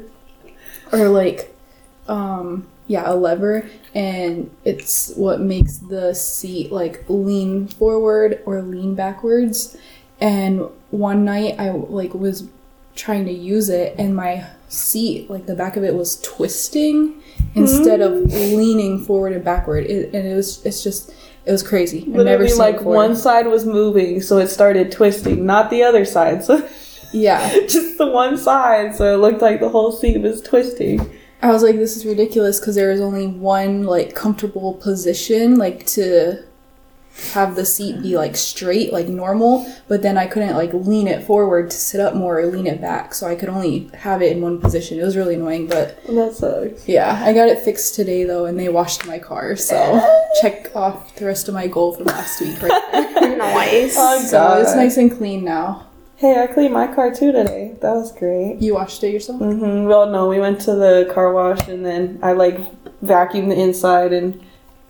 or 0.92 1.10
like, 1.10 1.56
um, 2.08 2.68
yeah, 2.86 3.04
a 3.06 3.16
lever, 3.16 3.68
and 3.96 4.52
it's 4.64 5.12
what 5.16 5.42
makes 5.42 5.78
the 5.78 6.14
seat 6.14 6.72
like 6.72 7.04
lean 7.10 7.68
forward 7.68 8.42
or 8.46 8.62
lean 8.62 8.94
backwards. 8.94 9.76
And 10.22 10.70
one 10.92 11.26
night 11.26 11.56
I 11.60 11.72
like 11.72 12.14
was 12.14 12.48
trying 12.96 13.26
to 13.26 13.34
use 13.34 13.70
it, 13.70 13.96
and 13.98 14.16
my 14.16 14.46
seat, 14.68 15.30
like 15.30 15.46
the 15.46 15.56
back 15.56 15.78
of 15.78 15.84
it, 15.84 15.96
was 15.96 16.22
twisting 16.22 17.22
instead 17.56 18.02
of 18.02 18.14
leaning 18.34 19.04
forward 19.04 19.34
and 19.34 19.44
backward. 19.44 19.86
It, 19.86 20.14
and 20.14 20.28
it 20.28 20.36
was 20.36 20.66
it's 20.66 20.84
just 20.84 21.14
it 21.46 21.52
was 21.52 21.64
crazy. 21.64 22.02
Literally, 22.02 22.54
like 22.54 22.82
one 22.82 23.16
side 23.16 23.48
was 23.48 23.66
moving, 23.66 24.22
so 24.22 24.38
it 24.38 24.48
started 24.48 24.92
twisting, 24.92 25.46
not 25.46 25.70
the 25.70 25.84
other 25.84 26.06
side. 26.06 26.44
So 26.44 26.68
Yeah, 27.14 27.50
just 27.68 27.98
the 27.98 28.08
one 28.08 28.38
side, 28.38 28.96
so 28.96 29.14
it 29.14 29.18
looked 29.18 29.42
like 29.42 29.60
the 29.60 29.70
whole 29.70 29.92
seat 29.92 30.22
was 30.22 30.42
twisting. 30.42 31.10
I 31.42 31.52
was 31.52 31.64
like, 31.64 31.76
this 31.76 31.96
is 31.96 32.06
ridiculous 32.06 32.60
because 32.60 32.76
there 32.76 32.92
was 32.92 33.02
only 33.02 33.28
one 33.28 33.84
like 33.84 34.16
comfortable 34.16 34.74
position, 34.76 35.58
like 35.58 35.86
to 35.88 36.44
have 37.34 37.56
the 37.56 37.66
seat 37.66 38.02
be 38.02 38.16
like 38.18 38.36
straight, 38.36 38.94
like 38.94 39.08
normal. 39.08 39.66
But 39.88 40.02
then 40.02 40.18
I 40.18 40.28
couldn't 40.28 40.56
like 40.56 40.74
lean 40.74 41.08
it 41.08 41.24
forward 41.26 41.72
to 41.72 41.78
sit 41.78 42.00
up 42.00 42.16
more 42.16 42.40
or 42.40 42.46
lean 42.48 42.68
it 42.68 42.80
back, 42.82 43.14
so 43.14 43.28
I 43.28 43.36
could 43.36 43.50
only 43.50 43.90
have 43.94 44.22
it 44.22 44.32
in 44.36 44.42
one 44.42 44.60
position. 44.60 45.00
It 45.00 45.04
was 45.04 45.18
really 45.18 45.36
annoying, 45.36 45.68
but 45.68 46.04
That 46.08 46.34
sucks. 46.36 46.88
yeah, 46.88 47.22
I 47.26 47.34
got 47.34 47.48
it 47.50 47.60
fixed 47.60 47.96
today 47.96 48.24
though, 48.24 48.46
and 48.46 48.60
they 48.60 48.70
washed 48.70 49.06
my 49.06 49.20
car, 49.20 49.56
so 49.56 50.00
check 50.42 50.76
off 50.76 51.16
the 51.16 51.26
rest 51.26 51.48
of 51.48 51.54
my 51.54 51.68
goal 51.68 51.94
from 51.94 52.06
last 52.06 52.40
week 52.42 52.62
right 52.62 52.82
there. 52.92 53.38
Nice. 53.38 53.96
Oh, 54.00 54.20
so 54.22 54.62
it's 54.62 54.76
nice 54.76 54.98
and 54.98 55.16
clean 55.16 55.44
now. 55.44 55.86
Hey, 56.16 56.42
I 56.42 56.48
cleaned 56.48 56.74
my 56.74 56.88
car 56.88 57.14
too 57.14 57.32
today. 57.32 57.76
That 57.82 57.92
was 57.94 58.12
great. 58.12 58.58
You 58.60 58.74
washed 58.74 59.04
it 59.04 59.12
yourself? 59.14 59.40
hmm 59.40 59.86
Well, 59.86 60.08
no, 60.08 60.28
we 60.28 60.40
went 60.40 60.60
to 60.62 60.74
the 60.76 61.12
car 61.14 61.32
wash 61.34 61.68
and 61.68 61.86
then 61.86 62.20
I 62.24 62.32
like 62.32 62.58
vacuumed 63.02 63.50
the 63.50 63.60
inside 63.60 64.14
and 64.14 64.42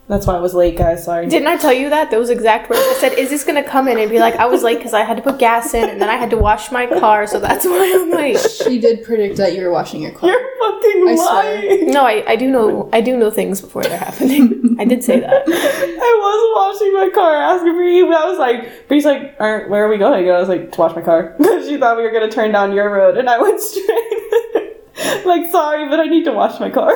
That's 0.10 0.26
why 0.26 0.36
I 0.38 0.40
was 0.40 0.54
late, 0.54 0.78
guys. 0.78 1.04
Sorry. 1.04 1.28
Didn't 1.28 1.50
I 1.50 1.58
tell 1.58 1.74
you 1.74 1.90
that? 1.90 2.10
Those 2.12 2.30
exact 2.30 2.70
words. 2.70 2.82
I 2.82 2.94
said, 2.94 3.14
"Is 3.20 3.30
this 3.30 3.44
gonna 3.44 3.62
come 3.64 3.90
in?" 3.90 3.98
and 4.00 4.10
be 4.10 4.20
like, 4.20 4.36
"I 4.38 4.46
was 4.46 4.64
late 4.64 4.78
because 4.78 4.94
I 4.94 5.02
had 5.04 5.18
to 5.18 5.24
put 5.24 5.38
gas 5.38 5.74
in, 5.74 5.90
and 5.90 6.02
then 6.02 6.08
I 6.10 6.16
had 6.16 6.30
to 6.30 6.38
wash 6.38 6.72
my 6.72 6.86
car, 6.88 7.28
so 7.28 7.42
that's 7.42 7.66
why 7.66 7.92
I'm 7.94 8.10
late." 8.12 8.38
She 8.68 8.80
did 8.80 9.04
predict 9.04 9.36
that 9.38 9.54
you 9.54 9.64
were 9.66 9.72
washing 9.72 10.02
your 10.02 10.12
car. 10.12 10.30
You're 10.30 10.40
fucking 10.60 11.08
I 11.10 11.16
swear. 11.16 11.26
lying. 11.62 11.92
No, 11.92 12.06
I, 12.06 12.24
I 12.26 12.36
do 12.38 12.50
know 12.50 12.90
I 12.94 13.02
do 13.02 13.18
know 13.18 13.30
things 13.30 13.60
before 13.60 13.84
they're 13.84 13.98
happening. 13.98 14.78
I 14.80 14.86
did 14.86 15.04
say 15.04 15.20
that. 15.20 15.44
I 15.48 16.12
was 16.24 16.40
washing 16.80 16.94
my 16.94 17.10
car, 17.14 17.36
asking 17.36 17.74
Bree, 17.74 18.04
but 18.04 18.16
I 18.16 18.26
was 18.30 18.40
like, 18.40 18.88
Bree's 18.88 19.04
like, 19.06 19.36
"Aren't- 19.40 19.70
where 19.70 19.86
are 19.86 19.90
we 19.90 19.98
going? 19.98 20.26
And 20.28 20.38
I 20.38 20.40
was 20.40 20.48
like, 20.50 20.72
to 20.72 20.80
wash 20.80 20.96
my 20.96 21.02
car. 21.02 21.36
she 21.66 21.78
thought 21.78 21.98
we 21.98 22.04
were 22.04 22.12
gonna 22.12 22.32
turn 22.32 22.52
down 22.54 22.72
your 22.74 22.90
road, 22.90 23.18
and 23.18 23.30
I 23.30 23.40
went 23.42 23.60
straight. 23.60 24.67
like, 25.26 25.52
sorry, 25.52 25.88
but 25.90 26.00
I 26.00 26.06
need 26.06 26.24
to 26.26 26.32
wash 26.32 26.60
my 26.60 26.70
car. 26.70 26.92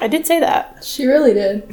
I 0.00 0.08
did 0.10 0.26
say 0.26 0.40
that. 0.40 0.82
She 0.84 1.06
really 1.06 1.34
did. 1.34 1.64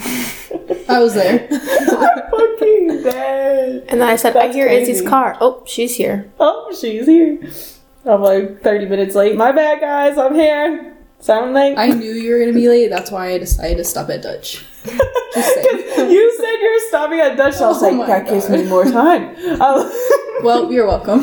I 0.89 1.00
was 1.00 1.13
there. 1.13 1.48
I'm 1.51 2.22
fucking 2.31 3.03
dead. 3.03 3.86
And 3.89 4.01
then 4.01 4.08
I 4.10 4.15
said, 4.15 4.36
I 4.36 4.51
hear 4.51 4.67
crazy. 4.67 4.91
Izzy's 4.91 5.08
car. 5.08 5.38
Oh, 5.39 5.63
she's 5.65 5.96
here. 5.96 6.31
Oh, 6.39 6.75
she's 6.79 7.05
here. 7.05 7.39
I'm 8.05 8.22
like 8.22 8.62
30 8.62 8.86
minutes 8.88 9.15
late. 9.15 9.36
My 9.36 9.51
bad, 9.51 9.79
guys. 9.81 10.17
I'm 10.17 10.34
here. 10.36 10.96
Sound 11.19 11.53
like 11.53 11.77
I 11.77 11.88
knew 11.88 12.13
you 12.13 12.31
were 12.34 12.39
gonna 12.39 12.53
be 12.53 12.69
late. 12.69 12.88
That's 12.89 13.12
why 13.12 13.31
I 13.34 13.38
decided 13.39 13.77
to 13.77 13.84
stop 13.84 14.10
at 14.10 14.22
Dutch. 14.22 14.65
Just 14.86 15.55
you 15.58 16.34
said 16.38 16.53
you 16.62 16.72
were 16.74 16.88
stopping 16.88 17.19
at 17.19 17.36
Dutch. 17.36 17.55
I 17.62 17.67
was 17.67 17.84
Oh 17.84 17.88
like, 17.89 17.98
my 17.98 18.05
that 18.08 18.29
gives 18.29 18.50
me 18.50 18.63
more 18.63 18.86
time. 18.86 19.36
Oh, 19.60 20.39
Well, 20.43 20.72
you're 20.72 20.88
welcome. 20.88 21.22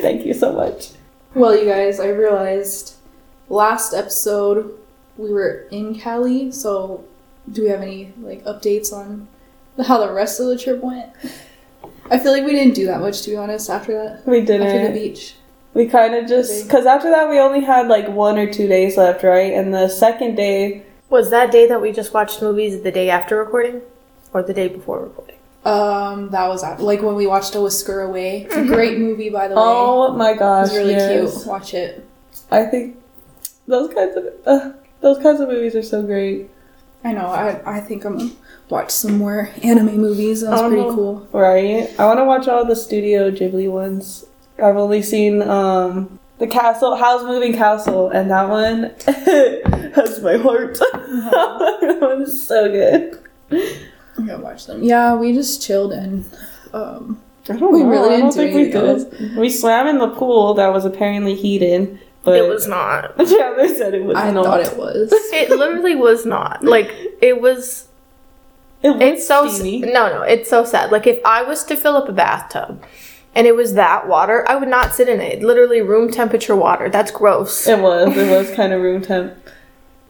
thank 0.00 0.24
you 0.24 0.32
so 0.32 0.52
much. 0.52 0.90
Well, 1.34 1.56
you 1.56 1.64
guys, 1.64 1.98
I 2.00 2.08
realized 2.08 2.94
last 3.48 3.92
episode 3.92 4.78
we 5.16 5.32
were 5.32 5.66
in 5.70 5.98
Cali, 5.98 6.52
so 6.52 7.04
do 7.50 7.62
we 7.62 7.68
have 7.68 7.82
any 7.82 8.12
like 8.20 8.44
updates 8.44 8.92
on 8.92 9.28
how 9.84 9.98
the 9.98 10.12
rest 10.12 10.40
of 10.40 10.46
the 10.46 10.58
trip 10.58 10.82
went? 10.82 11.10
I 12.10 12.18
feel 12.18 12.32
like 12.32 12.44
we 12.44 12.52
didn't 12.52 12.74
do 12.74 12.86
that 12.86 13.00
much 13.00 13.22
to 13.22 13.30
be 13.30 13.36
honest 13.36 13.68
after 13.68 13.92
that. 13.92 14.26
We 14.26 14.40
didn't. 14.42 14.92
The 14.92 14.98
beach. 14.98 15.34
We 15.72 15.86
kind 15.88 16.14
of 16.14 16.28
just 16.28 16.64
because 16.64 16.86
after 16.86 17.10
that 17.10 17.28
we 17.28 17.38
only 17.40 17.60
had 17.60 17.88
like 17.88 18.08
one 18.08 18.38
or 18.38 18.52
two 18.52 18.68
days 18.68 18.96
left, 18.96 19.24
right? 19.24 19.52
And 19.52 19.74
the 19.74 19.88
second 19.88 20.36
day, 20.36 20.84
Was 21.10 21.30
that 21.30 21.50
day 21.50 21.66
that 21.66 21.80
we 21.82 21.92
just 21.92 22.14
watched 22.14 22.42
movies 22.42 22.82
the 22.82 22.92
day 22.92 23.10
after 23.10 23.38
recording? 23.38 23.82
Or 24.32 24.42
the 24.42 24.54
day 24.54 24.68
before 24.68 25.00
recording? 25.00 25.36
Um, 25.64 26.30
that 26.30 26.46
was 26.48 26.62
like 26.62 27.00
when 27.00 27.14
we 27.14 27.26
watched 27.26 27.54
A 27.54 27.60
Whisker 27.60 28.02
Away. 28.02 28.42
It's 28.42 28.56
a 28.56 28.64
great 28.64 28.98
movie, 28.98 29.30
by 29.30 29.48
the 29.48 29.54
way. 29.54 29.62
oh 29.64 30.12
my 30.14 30.32
it 30.32 30.38
gosh, 30.38 30.68
was 30.68 30.76
really 30.76 30.92
yes. 30.92 31.34
cute. 31.34 31.46
Watch 31.46 31.74
it. 31.74 32.06
I 32.50 32.64
think 32.64 32.98
those 33.66 33.92
kinds 33.94 34.16
of 34.16 34.26
uh, 34.46 34.72
those 35.00 35.22
kinds 35.22 35.40
of 35.40 35.48
movies 35.48 35.74
are 35.74 35.82
so 35.82 36.02
great. 36.02 36.50
I 37.02 37.12
know. 37.12 37.26
I 37.26 37.76
I 37.76 37.80
think 37.80 38.04
I'm 38.04 38.18
gonna 38.18 38.30
watch 38.68 38.90
some 38.90 39.16
more 39.18 39.50
anime 39.62 39.96
movies. 39.96 40.42
That's 40.42 40.60
pretty 40.60 40.76
no. 40.76 40.94
cool. 40.94 41.28
Right. 41.32 41.88
I 41.98 42.04
want 42.06 42.18
to 42.18 42.24
watch 42.24 42.48
all 42.48 42.64
the 42.64 42.76
Studio 42.76 43.30
Ghibli 43.30 43.70
ones. 43.70 44.26
I've 44.62 44.76
only 44.76 45.02
seen 45.02 45.42
um 45.42 46.18
the 46.38 46.46
castle, 46.46 46.96
Howl's 46.96 47.24
Moving 47.24 47.52
Castle, 47.54 48.10
and 48.10 48.30
that 48.30 48.48
one 48.48 48.94
has 49.94 50.20
my 50.20 50.36
heart. 50.36 50.74
that 50.92 51.98
one's 52.00 52.46
so 52.46 52.68
good. 52.70 53.18
I'm 54.16 54.26
gonna 54.26 54.42
watch 54.42 54.66
them. 54.66 54.82
Yeah, 54.82 55.14
we 55.14 55.32
just 55.34 55.62
chilled 55.62 55.92
and 55.92 56.24
um. 56.72 57.20
I 57.48 57.56
don't 57.56 57.72
We 57.74 57.82
know. 57.82 57.90
really 57.90 58.14
I 58.14 58.20
don't 58.20 58.34
didn't 58.34 58.46
do 58.46 58.52
think 58.54 58.74
we 58.74 58.78
anything 59.02 59.28
did. 59.28 59.36
We 59.36 59.50
swam 59.50 59.86
in 59.86 59.98
the 59.98 60.08
pool 60.08 60.54
that 60.54 60.68
was 60.72 60.86
apparently 60.86 61.34
heated, 61.34 62.00
but 62.22 62.36
It 62.38 62.48
was 62.48 62.66
not. 62.66 63.12
yeah, 63.18 63.52
they 63.54 63.68
said 63.74 63.92
it 63.92 64.02
was. 64.04 64.16
I 64.16 64.30
not. 64.30 64.46
thought 64.46 64.60
it 64.60 64.78
was. 64.78 65.12
It 65.34 65.50
literally 65.50 65.94
was 65.94 66.24
not. 66.24 66.64
Like, 66.64 66.90
it 67.20 67.42
was. 67.42 67.88
It 68.82 68.90
was 68.90 69.00
It's 69.02 69.26
so. 69.26 69.46
steamy. 69.48 69.80
No, 69.92 70.08
no, 70.08 70.22
it's 70.22 70.48
so 70.48 70.64
sad. 70.64 70.90
Like, 70.90 71.06
if 71.06 71.20
I 71.24 71.42
was 71.42 71.64
to 71.64 71.76
fill 71.76 71.96
up 71.98 72.08
a 72.08 72.12
bathtub 72.12 72.82
and 73.34 73.46
it 73.46 73.54
was 73.56 73.74
that 73.74 74.08
water, 74.08 74.48
I 74.48 74.56
would 74.56 74.68
not 74.70 74.94
sit 74.94 75.08
in 75.10 75.20
it. 75.20 75.42
Literally 75.42 75.82
room 75.82 76.10
temperature 76.10 76.56
water. 76.56 76.88
That's 76.88 77.10
gross. 77.10 77.66
It 77.66 77.78
was. 77.78 78.16
It 78.16 78.30
was 78.30 78.50
kind 78.56 78.72
of 78.72 78.80
room 78.80 79.02
temp. 79.02 79.34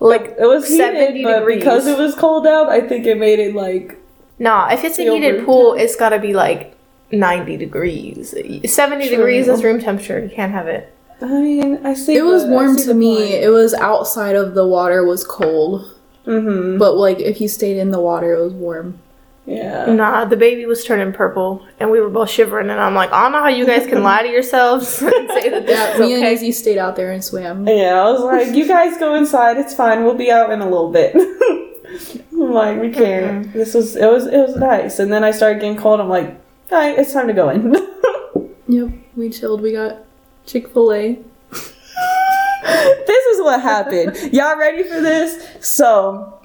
Like, 0.01 0.35
It 0.39 0.47
was 0.47 0.67
70 0.67 1.07
heated, 1.19 1.25
but 1.25 1.39
degrees. 1.41 1.59
because 1.61 1.87
it 1.87 1.97
was 1.99 2.15
cold 2.15 2.47
out, 2.47 2.69
I 2.69 2.81
think 2.81 3.07
it 3.07 3.17
made 3.19 3.39
it 3.39 3.55
like 3.55 3.97
Nah, 4.39 4.69
if 4.73 4.83
it's 4.85 4.99
a 4.99 5.03
heated 5.05 5.37
room 5.37 5.45
pool, 5.47 5.75
it's 5.75 5.95
gotta 5.97 6.19
be 6.19 6.33
like 6.35 6.75
90 7.13 7.57
degrees. 7.57 8.35
70 8.67 9.07
True. 9.09 9.17
degrees 9.17 9.47
is 9.49 9.63
room 9.63 9.81
temperature. 9.81 10.19
You 10.19 10.29
can't 10.31 10.51
have 10.53 10.67
it. 10.67 10.93
I 11.23 11.27
mean, 11.27 11.79
I 11.85 11.95
see. 11.95 12.17
It 12.17 12.25
was 12.25 12.45
the- 12.45 12.51
warm 12.51 12.77
to 12.77 12.93
me. 12.95 13.17
point. 13.17 13.31
It 13.45 13.51
was 13.51 13.73
outside 13.75 14.35
of 14.35 14.55
the 14.55 14.67
water 14.67 15.05
was 15.05 15.23
cold, 15.25 15.85
Mhm. 16.27 16.79
but 16.79 16.97
like 16.97 17.21
if 17.21 17.41
you 17.41 17.47
stayed 17.49 17.77
in 17.79 17.93
the 17.93 18.01
water, 18.01 18.35
it 18.35 18.43
was 18.43 18.53
warm. 18.53 18.99
Yeah. 19.47 19.87
Nah, 19.93 20.25
the 20.25 20.37
baby 20.39 20.65
was 20.65 20.85
turning 20.85 21.13
purple, 21.13 21.67
and 21.79 21.91
we 21.91 22.01
were 22.01 22.09
both 22.09 22.31
shivering. 22.31 22.71
And 22.71 22.81
I'm 22.81 22.95
like, 22.95 23.13
I 23.13 23.23
don't 23.25 23.33
know 23.33 23.41
how 23.43 23.49
you 23.49 23.67
guys 23.67 23.87
can 23.87 24.03
lie 24.03 24.23
to 24.23 24.29
yourselves 24.29 25.03
and 25.03 25.29
say 25.31 25.51
that 25.51 25.67
this 25.67 25.77
Yeah, 25.79 25.93
is 25.95 26.01
me 26.01 26.15
and 26.15 26.23
okay. 26.25 26.33
Izzy 26.35 26.53
stayed 26.53 26.79
out 26.79 26.97
there 26.97 27.11
and 27.13 27.23
swam. 27.23 27.69
Yeah, 27.69 28.01
I 28.03 28.11
was 28.11 28.23
like, 28.23 28.55
you 28.57 28.67
guys 28.67 28.97
go 28.99 29.15
inside. 29.15 29.59
It's 29.59 29.75
fine. 29.75 30.03
We'll 30.05 30.15
be 30.15 30.31
out 30.31 30.51
in 30.51 30.61
a 30.63 30.65
little 30.65 30.91
bit. 30.91 31.15
I'm 32.33 32.53
like, 32.53 32.81
we 32.81 32.91
can't. 32.91 33.47
Mm-hmm. 33.47 33.59
This 33.59 33.75
was 33.75 33.97
it 33.97 34.07
was 34.11 34.27
it 34.27 34.39
was 34.39 34.57
nice. 34.57 34.99
And 34.99 35.13
then 35.13 35.23
I 35.25 35.31
started 35.31 35.61
getting 35.61 35.77
cold. 35.77 36.01
I'm 36.01 36.09
like, 36.09 36.29
all 36.73 36.79
right, 36.79 36.99
it's 36.99 37.13
time 37.13 37.27
to 37.29 37.33
go 37.35 37.51
in. 37.51 37.75
Yep, 38.67 38.93
we 39.15 39.29
chilled. 39.29 39.61
We 39.61 39.73
got 39.73 39.99
Chick 40.47 40.69
Fil 40.73 40.91
A. 40.91 41.19
this 41.53 43.25
is 43.27 43.43
what 43.43 43.61
happened. 43.61 44.17
Y'all 44.33 44.57
ready 44.57 44.83
for 44.83 45.03
this? 45.03 45.47
So 45.61 46.41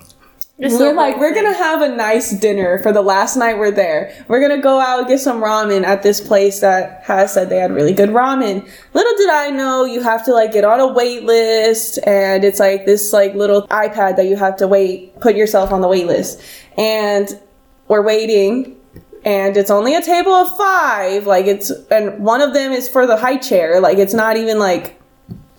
It's 0.60 0.74
we're 0.74 0.80
so 0.80 0.92
like, 0.92 1.18
we're 1.18 1.34
gonna 1.34 1.54
have 1.54 1.82
a 1.82 1.88
nice 1.88 2.32
dinner 2.32 2.84
for 2.84 2.92
the 2.92 3.01
last 3.01 3.38
night 3.38 3.58
we're 3.58 3.72
there. 3.72 4.13
We're 4.28 4.42
gonna 4.42 4.62
go 4.62 4.82
out 4.82 5.00
and 5.00 5.08
get 5.08 5.22
some 5.22 5.42
ramen 5.42 5.86
at 5.86 6.04
this 6.04 6.20
place 6.20 6.60
that 6.60 7.01
has 7.06 7.34
said 7.34 7.50
they 7.50 7.60
had 7.60 7.72
really 7.72 7.94
good 7.94 8.10
ramen. 8.10 8.70
Little 8.94 9.16
did 9.16 9.30
I 9.30 9.51
know 9.51 9.86
you 9.86 10.01
have 10.01 10.25
to 10.25 10.34
like 10.34 10.51
get 10.51 10.66
on 10.66 10.82
a 10.82 10.88
wait 10.88 11.24
list 11.24 11.98
and 12.06 12.44
it's 12.44 12.60
like 12.60 12.86
this 12.86 13.13
like 13.13 13.36
little 13.36 13.68
iPad 13.70 14.18
that 14.18 14.25
you 14.25 14.36
have 14.36 14.58
to 14.58 14.68
wait, 14.68 15.18
put 15.22 15.38
yourself 15.38 15.72
on 15.72 15.80
the 15.80 15.88
wait 15.88 16.08
list. 16.08 16.42
And 16.78 17.39
we're 17.88 18.04
waiting 18.04 18.75
and 19.24 19.56
it's 19.56 19.72
only 19.72 19.96
a 19.96 20.01
table 20.01 20.34
of 20.34 20.58
five. 20.58 21.25
Like 21.25 21.46
it's 21.46 21.70
and 21.89 22.20
one 22.20 22.42
of 22.42 22.54
them 22.54 22.74
is 22.74 22.89
for 22.89 23.08
the 23.08 23.16
high 23.16 23.38
chair. 23.38 23.80
Like 23.80 23.98
it's 23.98 24.13
not 24.13 24.36
even 24.36 24.60
like 24.60 24.99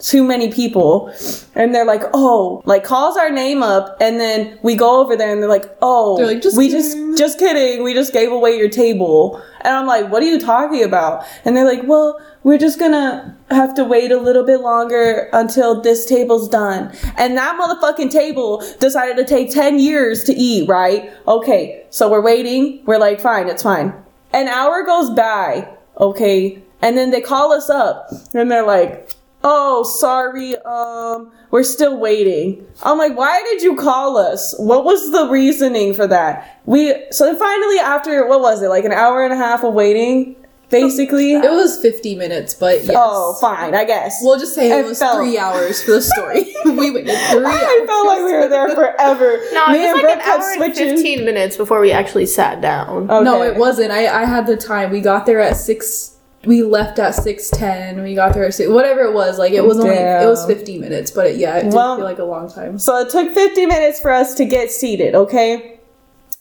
too 0.01 0.25
many 0.25 0.51
people 0.51 1.13
and 1.55 1.75
they're 1.75 1.85
like 1.85 2.03
oh 2.15 2.63
like 2.65 2.85
calls 2.85 3.17
our 3.17 3.31
name 3.31 3.63
up 3.63 3.97
and 4.01 4.19
then 4.19 4.59
we 4.63 4.75
go 4.75 5.01
over 5.01 5.15
there 5.17 5.33
and 5.33 5.43
they're 5.43 5.49
like 5.49 5.77
oh 5.83 6.17
They're 6.17 6.27
like, 6.27 6.43
"Just 6.43 6.57
we 6.57 6.69
kidding." 6.69 6.81
just 7.17 7.19
just 7.19 7.39
kidding. 7.39 7.83
We 7.85 7.93
just 7.93 8.13
gave 8.13 8.33
away 8.33 8.57
your 8.57 8.69
table. 8.71 9.43
And 9.61 9.75
i'm 9.75 9.87
like 9.87 10.11
what 10.11 10.23
are 10.23 10.27
you 10.27 10.41
talking 10.41 10.83
about? 10.83 11.25
And 11.45 11.57
they're 11.57 11.67
like 11.67 11.83
well 11.85 12.19
we're 12.43 12.59
just 12.59 12.79
gonna 12.79 13.37
have 13.51 13.75
to 13.75 13.85
wait 13.85 14.11
a 14.11 14.17
little 14.19 14.45
bit 14.45 14.61
longer 14.61 15.29
until 15.35 15.81
this 15.83 16.07
table's 16.07 16.49
done. 16.49 16.95
And 17.19 17.37
that 17.37 17.59
motherfucking 17.61 18.11
table 18.11 18.65
decided 18.81 19.17
to 19.19 19.25
take 19.25 19.51
10 19.53 19.79
years 19.79 20.25
to 20.25 20.33
eat 20.33 20.69
right? 20.69 21.13
Okay 21.29 21.85
so 21.91 22.11
we're 22.11 22.23
waiting. 22.23 22.83
We're 22.87 22.99
like 22.99 23.21
fine 23.21 23.49
it's 23.49 23.63
fine. 23.63 23.93
An 24.33 24.49
hour 24.49 24.83
goes 24.85 25.11
by 25.11 25.69
okay? 25.99 26.63
And 26.81 26.97
then 26.97 27.11
they 27.11 27.21
call 27.21 27.53
us 27.53 27.69
up 27.69 28.09
and 28.33 28.51
they're 28.51 28.67
like 28.67 29.11
oh 29.43 29.83
sorry 29.83 30.57
um 30.59 31.33
we're 31.51 31.63
still 31.63 31.97
waiting 31.99 32.67
i'm 32.83 32.99
like 32.99 33.17
why 33.17 33.41
did 33.51 33.63
you 33.63 33.75
call 33.75 34.17
us 34.19 34.55
what 34.59 34.85
was 34.85 35.11
the 35.13 35.29
reasoning 35.31 35.95
for 35.95 36.07
that 36.07 36.61
we 36.67 36.95
so 37.11 37.35
finally 37.37 37.79
after 37.79 38.27
what 38.27 38.41
was 38.41 38.63
it 38.63 38.69
like 38.69 38.85
an 38.85 38.93
hour 38.93 39.25
and 39.25 39.33
a 39.33 39.37
half 39.37 39.65
of 39.65 39.73
waiting 39.73 40.37
basically 40.69 41.33
It 41.33 41.51
was 41.51 41.81
50 41.83 42.15
minutes, 42.15 42.55
but 42.55 42.85
yes. 42.85 42.95
oh 42.97 43.37
fine 43.41 43.75
i 43.75 43.85
guess 43.85 44.21
We'll 44.23 44.39
just 44.39 44.55
say 44.55 44.71
I 44.71 44.81
it 44.81 44.85
was 44.87 44.99
felt- 45.01 45.17
three 45.19 45.37
hours 45.37 45.83
for 45.83 45.93
the 45.93 46.03
story. 46.03 46.55
we 46.65 46.91
waited 46.93 47.07
three 47.31 47.45
hours. 47.45 47.57
i 47.57 47.85
felt 47.87 48.07
like 48.07 48.19
we 48.25 48.33
were 48.35 48.47
there 48.47 48.69
forever 48.75 49.41
No, 49.53 49.67
me 49.69 49.83
it 49.83 49.87
and 49.89 49.95
was 49.95 49.95
like 49.95 50.03
brooke 50.03 50.13
an 50.13 50.21
kept 50.21 50.43
hour 50.43 50.65
and 50.65 50.75
15 50.77 51.25
minutes 51.25 51.57
before 51.57 51.81
we 51.81 51.91
actually 51.91 52.27
sat 52.27 52.61
down. 52.61 53.11
okay. 53.11 53.25
No, 53.25 53.43
it 53.43 53.57
wasn't. 53.57 53.91
I, 53.91 54.07
I 54.23 54.25
had 54.27 54.47
the 54.47 54.57
time. 54.57 54.91
We 54.93 55.01
got 55.01 55.27
there 55.27 55.41
at 55.41 55.57
six. 55.57 56.17
We 56.45 56.63
left 56.63 56.99
at 56.99 57.15
six 57.15 57.51
ten. 57.51 58.03
We 58.03 58.15
got 58.15 58.33
there 58.33 58.47
at 58.47 58.55
six. 58.55 58.71
Whatever 58.71 59.03
it 59.03 59.13
was, 59.13 59.39
like 59.39 59.53
it 59.53 59.65
was 59.65 59.79
only 59.79 59.95
it 59.95 60.27
was 60.27 60.47
fifty 60.47 60.79
minutes, 60.79 61.11
but 61.11 61.27
it, 61.27 61.37
yeah, 61.37 61.59
it 61.59 61.65
did 61.65 61.75
Well- 61.75 61.97
feel 61.97 62.05
like 62.05 62.19
a 62.19 62.25
long 62.25 62.51
time. 62.51 62.79
So 62.79 62.97
it 62.99 63.11
took 63.11 63.33
50 63.35 63.67
minutes 63.67 64.01
for 64.01 64.11
us 64.11 64.35
to 64.35 64.45
get 64.45 64.71
seated, 64.71 65.15
okay? 65.15 65.79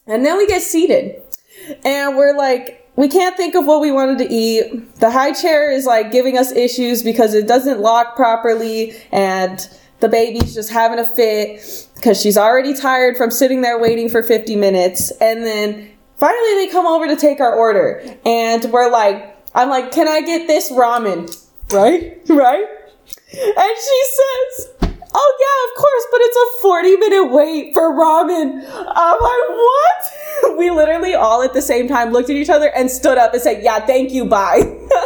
And 0.06 0.24
then 0.24 0.38
we 0.38 0.46
get 0.46 0.62
seated. 0.62 1.22
And 1.84 2.16
we're 2.16 2.36
like, 2.36 2.90
we 2.96 3.08
can't 3.08 3.36
think 3.36 3.54
of 3.54 3.66
what 3.66 3.80
we 3.80 3.92
wanted 3.92 4.18
to 4.18 4.32
eat. 4.32 4.96
The 4.96 5.10
high 5.10 5.32
chair 5.32 5.70
is 5.70 5.84
like 5.86 6.10
giving 6.10 6.36
us 6.38 6.50
issues 6.52 7.02
because 7.02 7.34
it 7.34 7.46
doesn't 7.46 7.80
lock 7.80 8.16
properly 8.16 8.94
and 9.12 9.68
the 10.00 10.08
baby's 10.08 10.54
just 10.54 10.70
having 10.70 10.98
a 10.98 11.04
fit 11.04 11.88
because 11.94 12.20
she's 12.20 12.36
already 12.38 12.72
tired 12.74 13.16
from 13.16 13.30
sitting 13.30 13.60
there 13.60 13.78
waiting 13.78 14.08
for 14.08 14.22
50 14.22 14.56
minutes. 14.56 15.10
And 15.20 15.44
then 15.44 15.90
finally 16.16 16.54
they 16.64 16.68
come 16.72 16.86
over 16.86 17.06
to 17.06 17.16
take 17.16 17.40
our 17.40 17.54
order. 17.54 18.02
And 18.24 18.64
we're 18.72 18.90
like, 18.90 19.36
I'm 19.54 19.68
like, 19.68 19.92
can 19.92 20.08
I 20.08 20.20
get 20.20 20.46
this 20.46 20.70
ramen? 20.70 21.36
Right? 21.72 22.18
Right? 22.30 22.64
And 23.32 23.76
she 23.76 24.04
says, 24.18 24.90
oh 25.14 25.36
yeah, 25.40 25.58
of 25.68 25.80
course, 25.80 26.06
but 26.10 26.20
it's 26.20 26.36
a 26.36 26.62
40 26.62 26.96
minute 26.96 27.24
wait 27.32 27.74
for 27.74 27.92
ramen. 27.92 28.64
I'm 28.66 29.20
like, 29.20 29.48
what? 29.48 30.56
we 30.58 30.70
literally 30.70 31.14
all 31.14 31.42
at 31.42 31.52
the 31.52 31.62
same 31.62 31.88
time 31.88 32.12
looked 32.12 32.30
at 32.30 32.36
each 32.36 32.50
other 32.50 32.70
and 32.74 32.90
stood 32.90 33.18
up 33.18 33.32
and 33.32 33.42
said, 33.42 33.62
yeah, 33.62 33.80
thank 33.80 34.12
you, 34.12 34.24
bye. 34.24 34.60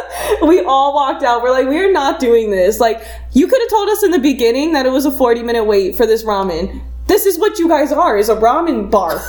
we 0.41 0.61
all 0.61 0.93
walked 0.93 1.23
out. 1.23 1.41
We're 1.41 1.51
like, 1.51 1.67
we're 1.67 1.91
not 1.91 2.19
doing 2.19 2.51
this. 2.51 2.79
Like, 2.79 3.03
you 3.31 3.47
could 3.47 3.61
have 3.61 3.69
told 3.69 3.89
us 3.89 4.03
in 4.03 4.11
the 4.11 4.19
beginning 4.19 4.73
that 4.73 4.85
it 4.85 4.91
was 4.91 5.05
a 5.05 5.11
40 5.11 5.43
minute 5.43 5.65
wait 5.65 5.95
for 5.95 6.05
this 6.05 6.23
ramen. 6.23 6.81
This 7.07 7.25
is 7.25 7.37
what 7.37 7.59
you 7.59 7.67
guys 7.67 7.91
are, 7.91 8.17
is 8.17 8.29
a 8.29 8.35
ramen 8.35 8.89
bar. 8.89 9.19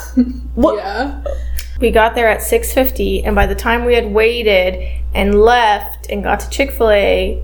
what? 0.54 0.76
Yeah. 0.76 1.22
We 1.80 1.90
got 1.90 2.14
there 2.14 2.28
at 2.28 2.40
6:50 2.40 3.24
and 3.24 3.34
by 3.34 3.46
the 3.46 3.54
time 3.54 3.84
we 3.84 3.94
had 3.94 4.12
waited 4.12 5.02
and 5.14 5.40
left 5.40 6.08
and 6.10 6.22
got 6.22 6.40
to 6.40 6.50
Chick-fil-A, 6.50 7.42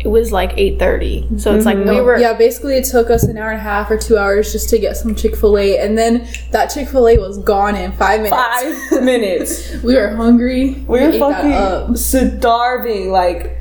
it 0.00 0.08
was 0.08 0.30
like 0.30 0.52
8:30. 0.52 1.40
So 1.40 1.54
it's 1.54 1.64
like 1.64 1.76
we 1.76 1.84
mm-hmm. 1.84 2.04
were 2.04 2.18
Yeah, 2.18 2.34
basically 2.34 2.76
it 2.76 2.84
took 2.84 3.10
us 3.10 3.24
an 3.24 3.36
hour 3.36 3.50
and 3.50 3.58
a 3.58 3.62
half 3.62 3.90
or 3.90 3.98
two 3.98 4.16
hours 4.16 4.52
just 4.52 4.68
to 4.70 4.78
get 4.78 4.96
some 4.96 5.14
Chick 5.14 5.34
fil 5.34 5.58
A, 5.58 5.78
and 5.78 5.98
then 5.98 6.28
that 6.52 6.66
Chick 6.66 6.88
fil 6.88 7.08
A 7.08 7.18
was 7.18 7.38
gone 7.38 7.74
in 7.74 7.92
five 7.92 8.20
minutes. 8.20 8.90
Five 8.90 9.02
minutes. 9.02 9.74
We 9.82 9.94
were 9.94 10.08
hungry. 10.08 10.72
We 10.86 11.00
were 11.00 11.10
ate 11.10 11.18
that 11.18 11.44
up. 11.46 11.82
fucking 11.82 11.96
starving. 11.96 13.10
Like, 13.10 13.57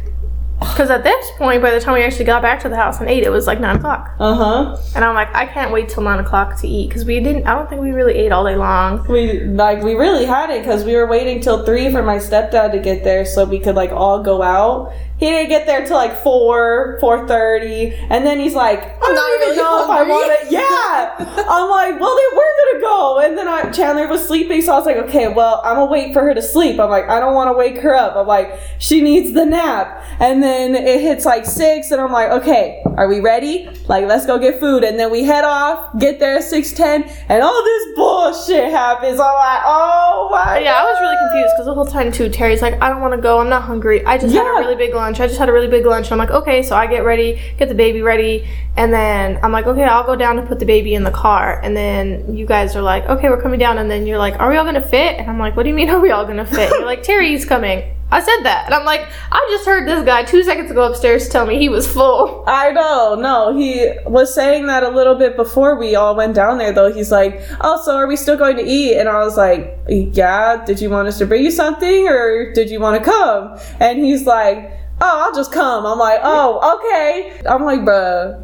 because 0.59 0.89
at 0.89 1.03
this 1.03 1.31
point, 1.37 1.61
by 1.61 1.71
the 1.71 1.79
time 1.79 1.93
we 1.93 2.01
actually 2.03 2.25
got 2.25 2.41
back 2.41 2.59
to 2.61 2.69
the 2.69 2.75
house 2.75 2.99
and 2.99 3.09
ate, 3.09 3.23
it 3.23 3.29
was 3.29 3.45
like 3.47 3.59
nine 3.59 3.77
o'clock. 3.77 4.15
uh 4.19 4.33
huh. 4.33 4.77
And 4.95 5.05
I'm 5.05 5.13
like, 5.15 5.33
I 5.35 5.45
can't 5.45 5.71
wait 5.71 5.89
till 5.89 6.03
nine 6.03 6.19
o'clock 6.19 6.59
to 6.61 6.67
eat 6.67 6.89
because 6.89 7.05
we 7.05 7.19
didn't. 7.19 7.45
I 7.45 7.55
don't 7.55 7.69
think 7.69 7.81
we 7.81 7.91
really 7.91 8.15
ate 8.15 8.31
all 8.31 8.43
day 8.45 8.55
long. 8.55 9.05
We 9.07 9.41
like 9.43 9.83
we 9.83 9.93
really 9.93 10.25
had 10.25 10.49
it 10.49 10.61
because 10.63 10.83
we 10.83 10.95
were 10.95 11.05
waiting 11.07 11.41
till 11.41 11.65
three 11.65 11.91
for 11.91 12.01
my 12.01 12.17
stepdad 12.17 12.71
to 12.71 12.79
get 12.79 13.03
there 13.03 13.25
so 13.25 13.45
we 13.45 13.59
could 13.59 13.75
like 13.75 13.91
all 13.91 14.21
go 14.23 14.41
out. 14.41 14.93
He 15.17 15.25
didn't 15.25 15.49
get 15.49 15.65
there 15.65 15.85
till 15.85 15.97
like 15.97 16.21
four, 16.21 16.97
four 16.99 17.27
thirty, 17.27 17.93
and 17.95 18.23
then 18.23 18.39
he's 18.39 18.53
like, 18.53 18.79
"I 18.79 18.99
don't 18.99 19.15
not 19.15 19.29
even 19.35 19.47
really 19.47 19.57
know 19.57 19.83
if 19.83 19.89
I 19.89 20.03
want 20.03 20.39
to." 20.41 20.47
Yeah, 20.53 21.15
I'm 21.49 21.69
like, 21.69 21.99
"Well, 21.99 22.15
then 22.15 22.37
we're 22.37 22.55
gonna 22.71 22.81
go." 22.81 23.19
And 23.19 23.37
then 23.37 23.47
I, 23.47 23.71
Chandler 23.71 24.07
was 24.07 24.27
sleeping, 24.27 24.61
so 24.61 24.73
I 24.73 24.77
was 24.77 24.85
like, 24.85 24.97
"Okay, 24.97 25.27
well, 25.27 25.61
I'm 25.65 25.75
gonna 25.77 25.91
wait 25.91 26.13
for 26.13 26.21
her 26.21 26.35
to 26.35 26.41
sleep." 26.41 26.79
I'm 26.79 26.91
like, 26.91 27.09
"I 27.09 27.19
don't 27.19 27.33
want 27.33 27.47
to 27.49 27.53
wake 27.53 27.79
her 27.79 27.95
up." 27.95 28.15
I'm 28.15 28.27
like, 28.27 28.59
"She 28.77 29.01
needs 29.01 29.33
the 29.33 29.45
nap." 29.45 30.03
And 30.19 30.41
then 30.43 30.75
it 30.75 31.01
hits 31.01 31.25
like 31.25 31.45
six, 31.45 31.89
and 31.89 31.99
I'm 31.99 32.11
like, 32.11 32.29
"Okay, 32.29 32.83
are 32.95 33.07
we 33.07 33.19
ready? 33.19 33.69
Like, 33.87 34.05
let's 34.05 34.27
go 34.27 34.37
get 34.37 34.59
food." 34.59 34.83
And 34.83 34.99
then 34.99 35.09
we 35.09 35.23
head 35.23 35.43
off, 35.43 35.97
get 35.97 36.19
there 36.19 36.37
at 36.37 36.43
six 36.43 36.73
ten, 36.73 37.09
and 37.27 37.41
all 37.41 37.63
this 37.63 37.83
bullshit 37.95 38.69
happens. 38.69 39.19
I'm 39.19 39.33
like, 39.33 39.61
"Oh 39.65 40.29
my!" 40.31 40.59
Yeah, 40.59 40.75
I 40.75 40.83
was 40.83 40.99
really 41.01 41.17
confused 41.17 41.53
because 41.55 41.65
the 41.65 41.73
whole 41.73 41.87
time 41.87 42.11
too, 42.11 42.29
Terry's 42.29 42.61
like, 42.61 42.79
I 42.83 42.89
don't 42.89 43.01
want 43.01 43.15
to 43.15 43.21
go. 43.21 43.39
I'm 43.39 43.49
not 43.49 43.63
hungry. 43.63 44.05
I 44.05 44.19
just 44.19 44.35
had 44.35 44.45
a 44.45 44.59
really 44.59 44.75
big 44.75 44.93
lunch. 44.93 45.06
I 45.15 45.27
just 45.27 45.39
had 45.39 45.49
a 45.49 45.53
really 45.53 45.67
big 45.67 45.85
lunch. 45.85 46.07
And 46.07 46.13
I'm 46.13 46.17
like, 46.17 46.31
okay, 46.41 46.63
so 46.63 46.75
I 46.75 46.87
get 46.87 47.03
ready, 47.03 47.41
get 47.57 47.69
the 47.69 47.75
baby 47.75 48.01
ready, 48.01 48.47
and 48.75 48.93
then 48.93 49.39
I'm 49.43 49.51
like, 49.51 49.65
okay, 49.65 49.83
I'll 49.83 50.05
go 50.05 50.15
down 50.15 50.37
and 50.37 50.47
put 50.47 50.59
the 50.59 50.65
baby 50.65 50.93
in 50.93 51.03
the 51.03 51.11
car. 51.11 51.59
And 51.63 51.75
then 51.75 52.35
you 52.35 52.45
guys 52.45 52.75
are 52.75 52.81
like, 52.81 53.05
okay, 53.05 53.29
we're 53.29 53.41
coming 53.41 53.59
down. 53.59 53.77
And 53.77 53.89
then 53.89 54.05
you're 54.05 54.19
like, 54.19 54.39
are 54.39 54.49
we 54.49 54.57
all 54.57 54.65
gonna 54.65 54.81
fit? 54.81 55.17
And 55.17 55.29
I'm 55.29 55.39
like, 55.39 55.55
what 55.55 55.63
do 55.63 55.69
you 55.69 55.75
mean, 55.75 55.89
are 55.91 55.99
we 55.99 56.11
all 56.11 56.25
gonna 56.25 56.45
fit? 56.45 56.71
And 56.71 56.79
you're 56.79 56.85
like, 56.85 57.03
Terry's 57.03 57.45
coming. 57.45 57.93
I 58.09 58.21
said 58.21 58.43
that, 58.43 58.65
and 58.65 58.73
I'm 58.73 58.85
like, 58.85 59.05
I 59.33 59.45
just 59.51 59.65
heard 59.65 59.85
this 59.85 60.05
guy 60.05 60.23
two 60.23 60.41
seconds 60.41 60.71
ago 60.71 60.83
upstairs 60.83 61.27
tell 61.27 61.45
me 61.45 61.59
he 61.59 61.67
was 61.67 61.91
full. 61.91 62.45
I 62.47 62.71
know, 62.71 63.15
no, 63.19 63.57
he 63.57 63.91
was 64.05 64.33
saying 64.33 64.67
that 64.67 64.83
a 64.83 64.89
little 64.89 65.15
bit 65.15 65.35
before 65.35 65.77
we 65.77 65.95
all 65.95 66.15
went 66.15 66.33
down 66.33 66.57
there, 66.57 66.71
though. 66.71 66.93
He's 66.93 67.11
like, 67.11 67.41
Oh, 67.59 67.81
so 67.83 67.97
are 67.97 68.07
we 68.07 68.15
still 68.15 68.37
going 68.37 68.55
to 68.57 68.63
eat? 68.63 68.97
And 68.97 69.09
I 69.09 69.19
was 69.25 69.35
like, 69.35 69.77
Yeah, 69.89 70.63
did 70.65 70.79
you 70.79 70.89
want 70.89 71.09
us 71.09 71.17
to 71.17 71.25
bring 71.25 71.43
you 71.43 71.51
something 71.51 72.07
or 72.07 72.53
did 72.53 72.69
you 72.69 72.79
want 72.79 73.03
to 73.03 73.11
come? 73.11 73.59
And 73.81 73.99
he's 73.99 74.25
like, 74.25 74.71
Oh, 74.99 75.21
I'll 75.25 75.35
just 75.35 75.51
come. 75.51 75.85
I'm 75.85 75.99
like, 75.99 76.19
Oh, 76.23 76.77
okay. 76.79 77.41
I'm 77.47 77.63
like, 77.63 77.81
Bruh. 77.81 78.43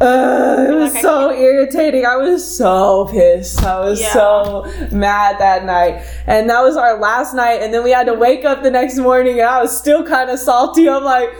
Uh, 0.00 0.66
it 0.68 0.72
was 0.74 0.94
I 0.94 1.00
so 1.00 1.32
irritating. 1.32 2.06
I 2.06 2.16
was 2.16 2.56
so 2.56 3.08
pissed. 3.10 3.64
I 3.64 3.80
was 3.80 4.00
Yeah. 4.00 4.12
so 4.12 4.72
mad 4.92 5.40
that 5.40 5.64
night. 5.64 6.04
And 6.26 6.48
that 6.50 6.60
was 6.62 6.76
our 6.76 7.00
last 7.00 7.34
night. 7.34 7.62
And 7.62 7.74
then 7.74 7.82
we 7.82 7.90
had 7.90 8.06
to 8.06 8.14
wake 8.14 8.44
up 8.44 8.62
the 8.62 8.70
next 8.70 8.96
morning 8.98 9.40
and 9.40 9.48
I 9.48 9.60
was 9.60 9.76
still 9.76 10.04
kind 10.06 10.30
of 10.30 10.38
salty. 10.38 10.88
I'm 10.88 11.02
like, 11.02 11.30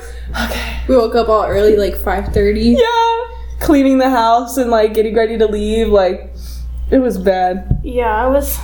okay. 0.45 0.81
We 0.89 0.97
woke 0.97 1.15
up 1.15 1.29
all 1.29 1.45
early, 1.45 1.77
like 1.77 1.95
five 1.95 2.33
thirty. 2.35 2.77
Yeah. 2.79 3.25
Cleaning 3.61 3.99
the 3.99 4.11
house 4.11 4.57
and 4.57 4.71
like 4.71 4.93
getting 4.95 5.15
ready 5.15 5.39
to 5.39 5.47
leave. 5.47 5.89
Like, 5.89 6.33
it 6.91 6.99
was 6.99 7.17
bad. 7.19 7.81
Yeah, 7.85 8.27
it 8.27 8.31
was 8.31 8.59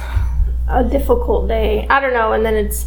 a 0.69 0.83
difficult 0.83 1.47
day. 1.47 1.87
I 1.91 2.01
don't 2.01 2.15
know, 2.15 2.33
and 2.33 2.45
then 2.45 2.55
it's 2.55 2.87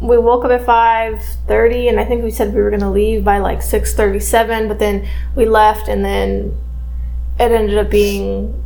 we 0.00 0.18
woke 0.18 0.44
up 0.44 0.50
at 0.50 0.64
five 0.66 1.22
thirty, 1.46 1.88
and 1.88 1.98
I 2.00 2.04
think 2.04 2.22
we 2.24 2.30
said 2.30 2.54
we 2.54 2.60
were 2.60 2.70
gonna 2.70 2.90
leave 2.90 3.24
by 3.24 3.38
like 3.38 3.62
six 3.62 3.94
thirty-seven, 3.94 4.68
but 4.68 4.78
then 4.78 5.06
we 5.34 5.46
left, 5.46 5.88
and 5.88 6.04
then 6.04 6.56
it 7.38 7.50
ended 7.50 7.78
up 7.78 7.90
being 7.90 8.60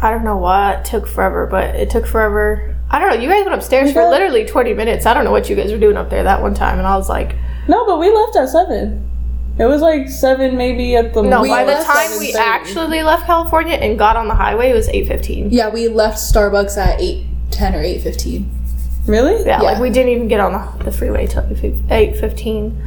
I 0.00 0.10
don't 0.10 0.24
know 0.24 0.36
what 0.36 0.80
it 0.80 0.84
took 0.84 1.06
forever, 1.06 1.46
but 1.46 1.74
it 1.76 1.90
took 1.90 2.06
forever. 2.06 2.76
I 2.90 2.98
don't 2.98 3.08
know. 3.10 3.16
You 3.16 3.28
guys 3.28 3.44
went 3.44 3.54
upstairs 3.54 3.92
for 3.92 4.08
literally 4.08 4.44
twenty 4.44 4.74
minutes. 4.74 5.06
I 5.06 5.14
don't 5.14 5.24
know 5.24 5.30
what 5.32 5.48
you 5.48 5.56
guys 5.56 5.72
were 5.72 5.78
doing 5.78 5.96
up 5.96 6.10
there 6.10 6.22
that 6.24 6.42
one 6.42 6.54
time, 6.54 6.78
and 6.78 6.86
I 6.86 6.96
was 6.96 7.08
like, 7.08 7.34
No, 7.68 7.84
but 7.86 7.98
we 7.98 8.10
left 8.14 8.36
at 8.36 8.48
7. 8.48 9.10
It 9.56 9.66
was 9.66 9.80
like 9.82 10.08
7 10.08 10.56
maybe 10.56 10.96
at 10.96 11.14
the 11.14 11.22
no. 11.22 11.42
We 11.42 11.48
by 11.48 11.64
the 11.64 11.74
time 11.84 12.18
we 12.18 12.32
7:30. 12.32 12.36
actually 12.38 13.02
left 13.04 13.26
California 13.26 13.74
and 13.74 13.96
got 13.98 14.16
on 14.16 14.26
the 14.28 14.34
highway, 14.34 14.70
it 14.70 14.74
was 14.74 14.88
eight 14.88 15.06
fifteen. 15.08 15.50
Yeah, 15.50 15.68
we 15.70 15.88
left 15.88 16.18
Starbucks 16.18 16.76
at 16.76 17.00
eight 17.00 17.26
ten 17.50 17.74
or 17.74 17.80
eight 17.80 18.02
fifteen. 18.02 18.50
Really? 19.06 19.44
Yeah, 19.44 19.60
like 19.60 19.78
we 19.80 19.90
didn't 19.90 20.12
even 20.12 20.28
get 20.28 20.40
on 20.40 20.52
the, 20.52 20.84
the 20.84 20.92
freeway 20.92 21.26
till 21.26 21.44
eight 21.90 22.16
fifteen. 22.16 22.80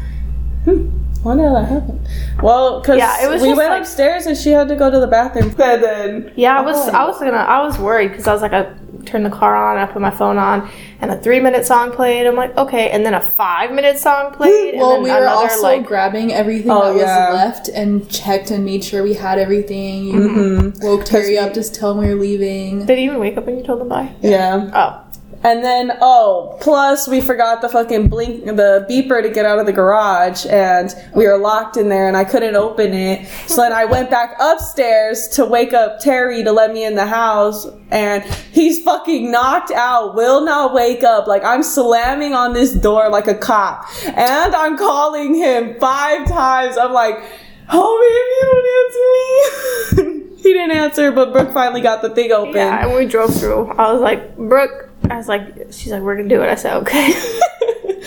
Why 1.24 1.36
did 1.36 1.46
that 1.46 1.66
happen? 1.68 2.06
Well, 2.42 2.80
because 2.82 2.98
Yeah, 2.98 3.26
it 3.26 3.30
was 3.30 3.42
we 3.42 3.50
went 3.54 3.70
like- 3.72 3.82
upstairs 3.82 4.26
and 4.28 4.38
she 4.38 4.52
had 4.52 4.68
to 4.70 4.76
go 4.76 4.90
to 4.92 5.00
the 5.00 5.08
bathroom. 5.08 5.54
And 5.60 5.84
then 5.84 6.32
Yeah, 6.36 6.58
I 6.58 6.62
was 6.62 6.76
Oh. 6.78 6.92
I 6.92 7.06
was 7.06 7.20
gonna 7.20 7.32
I 7.38 7.62
was 7.66 7.78
worried 7.80 8.10
because 8.10 8.28
I 8.28 8.34
was 8.34 8.42
like 8.42 8.54
I 8.54 8.68
turned 9.06 9.26
the 9.26 9.30
car 9.30 9.56
on, 9.56 9.78
I 9.78 9.86
put 9.92 10.02
my 10.02 10.10
phone 10.12 10.38
on, 10.38 10.70
and 11.00 11.10
a 11.12 11.18
three 11.18 11.40
minute 11.40 11.66
song 11.66 11.92
played. 11.92 12.28
I'm 12.28 12.36
like, 12.36 12.56
okay, 12.58 12.90
and 12.92 13.06
then 13.06 13.14
a 13.14 13.22
five 13.22 13.72
minute 13.72 13.98
song 13.98 14.34
played. 14.38 14.74
and 14.76 14.82
Well, 14.82 14.92
then 14.96 15.04
we 15.04 15.10
were 15.12 15.28
also 15.28 15.62
like 15.64 15.86
grabbing 15.86 16.34
everything 16.34 16.72
Oh, 16.72 16.94
that 16.94 17.00
yeah. 17.00 17.30
was 17.30 17.36
left 17.36 17.70
and 17.70 18.10
checked 18.10 18.52
and 18.52 18.64
made 18.66 18.84
sure 18.84 19.04
we 19.04 19.14
had 19.14 19.40
everything. 19.40 20.06
You 20.06 20.14
Mm-hmm. 20.20 20.86
Woke 20.86 21.06
Terry 21.06 21.38
up 21.38 21.54
just 21.54 21.74
to 21.74 21.80
tell 21.80 21.92
him 21.94 22.00
we 22.00 22.14
were 22.14 22.20
leaving. 22.22 22.86
did 22.86 22.98
he 22.98 23.06
even 23.06 23.20
wake 23.20 23.38
up 23.38 23.46
when 23.46 23.58
you 23.58 23.64
told 23.64 23.82
him 23.82 23.88
bye? 23.90 24.14
yeah. 24.22 24.70
Oh, 24.74 25.07
And 25.44 25.64
then 25.64 25.98
oh, 26.02 26.58
plus 26.60 27.08
we 27.08 27.22
forgot 27.22 27.62
the 27.62 27.70
fucking 27.70 28.08
blink 28.08 28.46
the 28.46 28.86
beeper 28.90 29.22
to 29.22 29.30
get 29.30 29.46
out 29.46 29.60
of 29.60 29.66
the 29.66 29.72
garage 29.72 30.46
and 30.48 30.94
we 31.16 31.28
were 31.28 31.38
locked 31.38 31.78
in 31.78 31.90
there 31.90 32.08
and 32.08 32.18
I 32.18 32.24
couldn't 32.24 32.56
open 32.56 32.94
it. 32.94 33.28
So 33.48 33.58
then 33.58 33.72
I 33.72 33.86
went 33.86 34.10
back 34.10 34.36
upstairs 34.40 35.28
to 35.30 35.46
wake 35.46 35.74
up 35.74 36.00
Terry 36.00 36.44
to 36.44 36.52
let 36.52 36.74
me 36.74 36.84
in 36.84 36.96
the 36.96 37.06
house 37.06 37.68
and 37.92 38.24
he's 38.52 38.84
fucking 38.84 39.32
knocked 39.32 39.72
out, 39.72 40.16
will 40.16 40.44
not 40.44 40.74
wake 40.74 41.04
up. 41.04 41.28
Like 41.28 41.44
I'm 41.44 41.64
slamming 41.64 42.34
on 42.34 42.54
this 42.54 42.74
door 42.74 43.10
like 43.10 43.28
a 43.28 43.36
cop. 43.36 43.86
And 44.06 44.56
I'm 44.56 44.78
calling 44.78 45.36
him 45.36 45.80
five 45.80 46.28
times. 46.28 46.78
I'm 46.78 46.94
like, 46.94 47.16
Homie, 47.70 48.08
if 48.10 48.28
you 48.34 48.42
don't 48.50 50.04
answer 50.04 50.04
me 50.04 50.28
He 50.38 50.54
didn't 50.54 50.72
answer, 50.72 51.12
but 51.12 51.34
Brooke 51.34 51.54
finally 51.54 51.82
got 51.82 52.02
the 52.02 52.10
thing 52.10 52.32
open. 52.32 52.56
yeah, 52.56 52.86
and 52.86 52.96
we 52.96 53.06
drove 53.06 53.36
through. 53.36 53.72
I 53.72 53.92
was 53.92 54.02
like, 54.02 54.38
Brooke. 54.38 54.90
I 55.10 55.18
was 55.18 55.28
like, 55.28 55.56
she's 55.72 55.92
like, 55.92 56.02
we're 56.02 56.16
gonna 56.16 56.30
do 56.30 56.42
it. 56.42 56.50
I 56.50 56.56
said, 56.56 56.78
okay. 56.78 57.14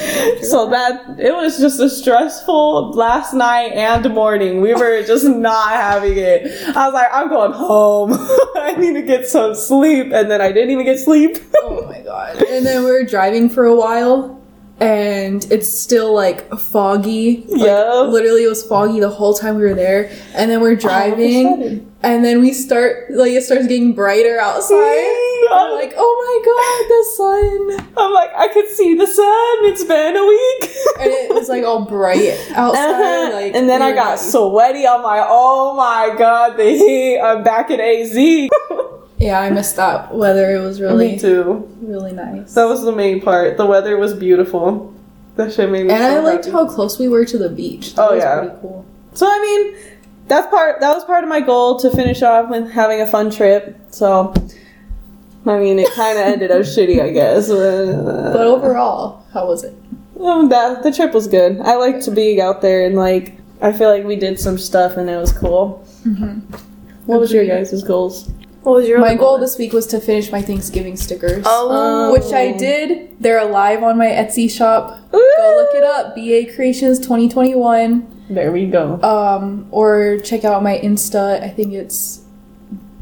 So 0.42 0.70
that 0.70 1.18
it 1.18 1.32
was 1.32 1.58
just 1.58 1.78
a 1.80 1.88
stressful 1.88 2.92
last 2.92 3.34
night 3.34 3.72
and 3.72 4.12
morning. 4.14 4.60
We 4.60 4.74
were 4.74 5.02
just 5.02 5.26
not 5.26 5.70
having 5.72 6.16
it. 6.16 6.46
I 6.76 6.86
was 6.86 6.94
like, 6.94 7.08
I'm 7.12 7.28
going 7.28 7.52
home. 7.52 8.12
I 8.56 8.74
need 8.78 8.94
to 8.94 9.02
get 9.02 9.26
some 9.28 9.54
sleep, 9.54 10.12
and 10.12 10.30
then 10.30 10.40
I 10.40 10.52
didn't 10.52 10.70
even 10.70 10.84
get 10.84 10.98
sleep. 10.98 11.38
Oh 11.56 11.86
my 11.86 12.00
god. 12.00 12.42
And 12.42 12.64
then 12.64 12.84
we 12.84 12.90
were 12.90 13.04
driving 13.04 13.48
for 13.48 13.66
a 13.66 13.74
while 13.74 14.39
and 14.80 15.46
it's 15.50 15.68
still 15.68 16.14
like 16.14 16.50
foggy. 16.58 17.44
Like, 17.48 17.62
Yeah. 17.66 18.00
Literally 18.08 18.44
it 18.44 18.48
was 18.48 18.64
foggy 18.64 19.00
the 19.00 19.10
whole 19.10 19.34
time 19.34 19.56
we 19.56 19.62
were 19.62 19.74
there. 19.74 20.10
And 20.34 20.50
then 20.50 20.60
we're 20.60 20.76
driving 20.76 21.86
and 22.02 22.24
then 22.24 22.40
we 22.40 22.52
start 22.54 23.10
like 23.10 23.32
it 23.32 23.42
starts 23.44 23.66
getting 23.66 23.92
brighter 23.92 24.38
outside. 24.40 25.26
I'm 25.52 25.72
like, 25.74 25.92
oh 25.96 26.14
my 26.22 26.36
god, 26.46 26.88
the 26.88 27.04
sun. 27.16 27.92
I'm 27.98 28.12
like, 28.12 28.30
I 28.36 28.48
could 28.52 28.68
see 28.68 28.94
the 28.94 29.06
sun. 29.06 29.56
It's 29.70 29.84
been 29.84 30.16
a 30.16 30.24
week. 30.24 30.70
And 31.00 31.10
it 31.12 31.34
was 31.34 31.48
like 31.48 31.64
all 31.64 31.84
bright 31.84 32.38
outside. 32.52 32.78
Uh-huh. 32.78 33.30
Like 33.34 33.54
and 33.54 33.68
then 33.68 33.82
I 33.82 33.92
got 33.92 34.18
sweaty. 34.18 34.86
I'm 34.86 35.02
like, 35.02 35.24
oh 35.26 35.74
my 35.76 36.14
god, 36.16 36.56
the 36.56 36.64
heat. 36.70 37.18
I'm 37.20 37.42
back 37.42 37.70
in 37.70 37.80
AZ. 37.80 38.48
Yeah, 39.20 39.38
I 39.40 39.50
missed 39.50 39.76
that 39.76 40.14
weather. 40.14 40.54
It 40.56 40.60
was 40.60 40.80
really 40.80 41.12
Me 41.12 41.18
too. 41.18 41.68
really 41.82 42.12
nice. 42.12 42.54
That 42.54 42.64
was 42.64 42.82
the 42.82 42.92
main 42.92 43.20
part. 43.20 43.56
The 43.58 43.66
weather 43.66 43.96
was 43.98 44.14
beautiful. 44.14 44.94
That 45.36 45.52
shit 45.52 45.70
made 45.70 45.86
me 45.86 45.92
and 45.92 46.02
so 46.02 46.16
I 46.16 46.18
liked 46.20 46.44
happy. 46.46 46.52
how 46.52 46.66
close 46.66 46.98
we 46.98 47.08
were 47.08 47.24
to 47.26 47.38
the 47.38 47.48
beach. 47.50 47.94
That 47.94 48.08
Oh, 48.08 48.14
was 48.14 48.22
yeah. 48.22 48.38
pretty 48.40 48.56
cool. 48.60 48.84
So 49.14 49.26
I 49.26 49.38
mean, 49.40 49.94
that's 50.26 50.46
part. 50.48 50.80
That 50.80 50.94
was 50.94 51.04
part 51.04 51.22
of 51.24 51.28
my 51.30 51.40
goal 51.40 51.78
to 51.80 51.90
finish 51.90 52.22
off 52.22 52.48
with 52.50 52.70
having 52.70 53.00
a 53.00 53.06
fun 53.06 53.30
trip. 53.30 53.76
So, 53.90 54.32
I 55.46 55.58
mean, 55.58 55.78
it 55.78 55.90
kind 55.92 56.18
of 56.18 56.24
ended 56.26 56.50
up 56.50 56.62
shitty, 56.62 57.00
I 57.02 57.10
guess. 57.10 57.48
But 57.48 58.32
But 58.32 58.46
overall, 58.46 59.24
how 59.32 59.46
was 59.46 59.64
it? 59.64 59.74
um, 60.20 60.48
that 60.50 60.82
the 60.82 60.92
trip 60.92 61.12
was 61.14 61.26
good. 61.26 61.60
I 61.60 61.76
liked 61.76 62.02
to 62.04 62.10
being 62.10 62.40
out 62.40 62.60
there 62.62 62.84
and 62.86 62.94
like 62.96 63.34
I 63.62 63.72
feel 63.72 63.88
like 63.90 64.04
we 64.04 64.16
did 64.16 64.38
some 64.40 64.56
stuff 64.58 64.96
and 64.96 65.08
it 65.10 65.16
was 65.16 65.32
cool. 65.32 65.86
Mm-hmm. 66.06 66.40
What 67.06 67.20
was 67.20 67.32
your 67.32 67.44
guys' 67.46 67.82
goals? 67.82 68.30
What 68.62 68.74
was 68.74 68.88
your 68.88 69.00
My 69.00 69.14
goal 69.14 69.38
this 69.38 69.56
week 69.56 69.72
was 69.72 69.86
to 69.88 70.00
finish 70.00 70.30
my 70.30 70.42
Thanksgiving 70.42 70.96
stickers. 70.96 71.44
Oh. 71.46 72.12
Which 72.12 72.32
I 72.32 72.52
did. 72.52 73.16
They're 73.20 73.38
alive 73.38 73.82
on 73.82 73.96
my 73.96 74.06
Etsy 74.06 74.50
shop. 74.50 74.98
Go 75.10 75.18
look 75.18 75.74
it 75.74 75.84
up. 75.84 76.14
BA 76.14 76.52
Creations 76.54 76.98
2021. 76.98 78.24
There 78.28 78.52
we 78.52 78.66
go. 78.66 79.00
Um, 79.02 79.66
or 79.70 80.18
check 80.22 80.44
out 80.44 80.62
my 80.62 80.78
Insta. 80.78 81.42
I 81.42 81.48
think 81.48 81.72
it's 81.72 82.18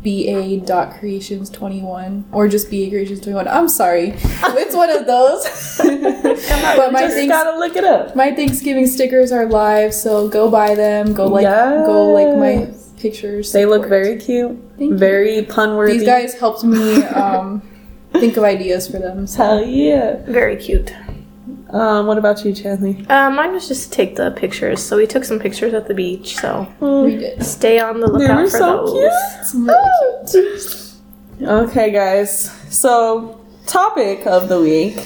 ba.creations21 0.02 2.24
or 2.32 2.48
just 2.48 2.70
ba 2.70 2.76
creations21. 2.76 3.46
I'm 3.48 3.68
sorry. 3.68 4.14
It's 4.60 4.74
one 4.74 4.90
of 4.90 5.06
those. 5.06 5.44
but 5.78 6.92
my 6.92 7.00
Just 7.00 7.14
thanks- 7.14 7.32
gotta 7.32 7.58
look 7.58 7.76
it 7.76 7.84
up. 7.84 8.14
my 8.16 8.32
Thanksgiving 8.32 8.86
stickers 8.86 9.32
are 9.32 9.46
live, 9.46 9.92
so 9.92 10.28
go 10.28 10.50
buy 10.50 10.74
them. 10.74 11.12
Go 11.14 11.26
like 11.26 11.44
go 11.44 12.12
like 12.12 12.36
my 12.38 12.66
Yes. 12.66 12.87
Pictures. 13.00 13.52
They 13.52 13.66
look 13.66 13.86
very 13.88 14.16
cute. 14.18 14.58
Thank 14.78 14.90
you. 14.92 14.96
very 14.98 15.42
pun 15.42 15.76
worthy. 15.76 15.98
These 15.98 16.06
guys 16.06 16.34
helped 16.34 16.64
me 16.64 17.02
um, 17.04 17.62
think 18.12 18.36
of 18.36 18.44
ideas 18.44 18.88
for 18.90 18.98
them. 18.98 19.26
So. 19.26 19.42
Hell 19.44 19.64
yeah. 19.64 20.16
Very 20.26 20.56
cute. 20.56 20.92
Um, 21.70 22.06
what 22.06 22.16
about 22.16 22.44
you, 22.46 22.52
Chandley? 22.52 23.08
Uh, 23.10 23.28
mine 23.30 23.52
was 23.52 23.68
just 23.68 23.84
to 23.84 23.90
take 23.90 24.16
the 24.16 24.30
pictures. 24.30 24.82
So 24.82 24.96
we 24.96 25.06
took 25.06 25.24
some 25.24 25.38
pictures 25.38 25.74
at 25.74 25.86
the 25.86 25.92
beach. 25.94 26.36
So 26.36 26.66
We 26.80 27.16
did. 27.16 27.44
stay 27.44 27.78
on 27.78 28.00
the 28.00 28.06
They 28.06 28.12
lookout 28.20 28.36
were 28.38 28.50
for 28.50 28.58
so 28.58 28.76
those. 28.86 28.92
cute. 28.92 29.12
It's 29.40 29.54
really 29.54 30.96
cute. 31.40 31.48
Okay, 31.48 31.90
guys. 31.92 32.50
So, 32.70 33.38
topic 33.66 34.26
of 34.26 34.48
the 34.48 34.60
week. 34.60 34.96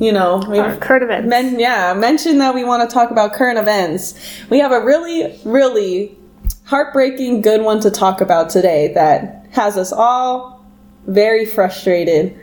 You 0.00 0.12
know, 0.12 0.42
we've 0.48 0.60
Our 0.60 0.76
current 0.76 1.04
events. 1.04 1.28
men, 1.30 1.58
yeah, 1.60 1.94
mentioned 1.94 2.40
that 2.40 2.52
we 2.54 2.62
want 2.64 2.88
to 2.88 2.92
talk 2.92 3.10
about 3.12 3.32
current 3.32 3.58
events. 3.58 4.14
We 4.50 4.58
have 4.58 4.70
a 4.72 4.84
really, 4.84 5.38
really 5.44 6.17
heartbreaking 6.64 7.42
good 7.42 7.62
one 7.62 7.80
to 7.80 7.90
talk 7.90 8.20
about 8.20 8.50
today 8.50 8.92
that 8.94 9.46
has 9.52 9.76
us 9.76 9.92
all 9.92 10.64
very 11.06 11.44
frustrated. 11.46 12.38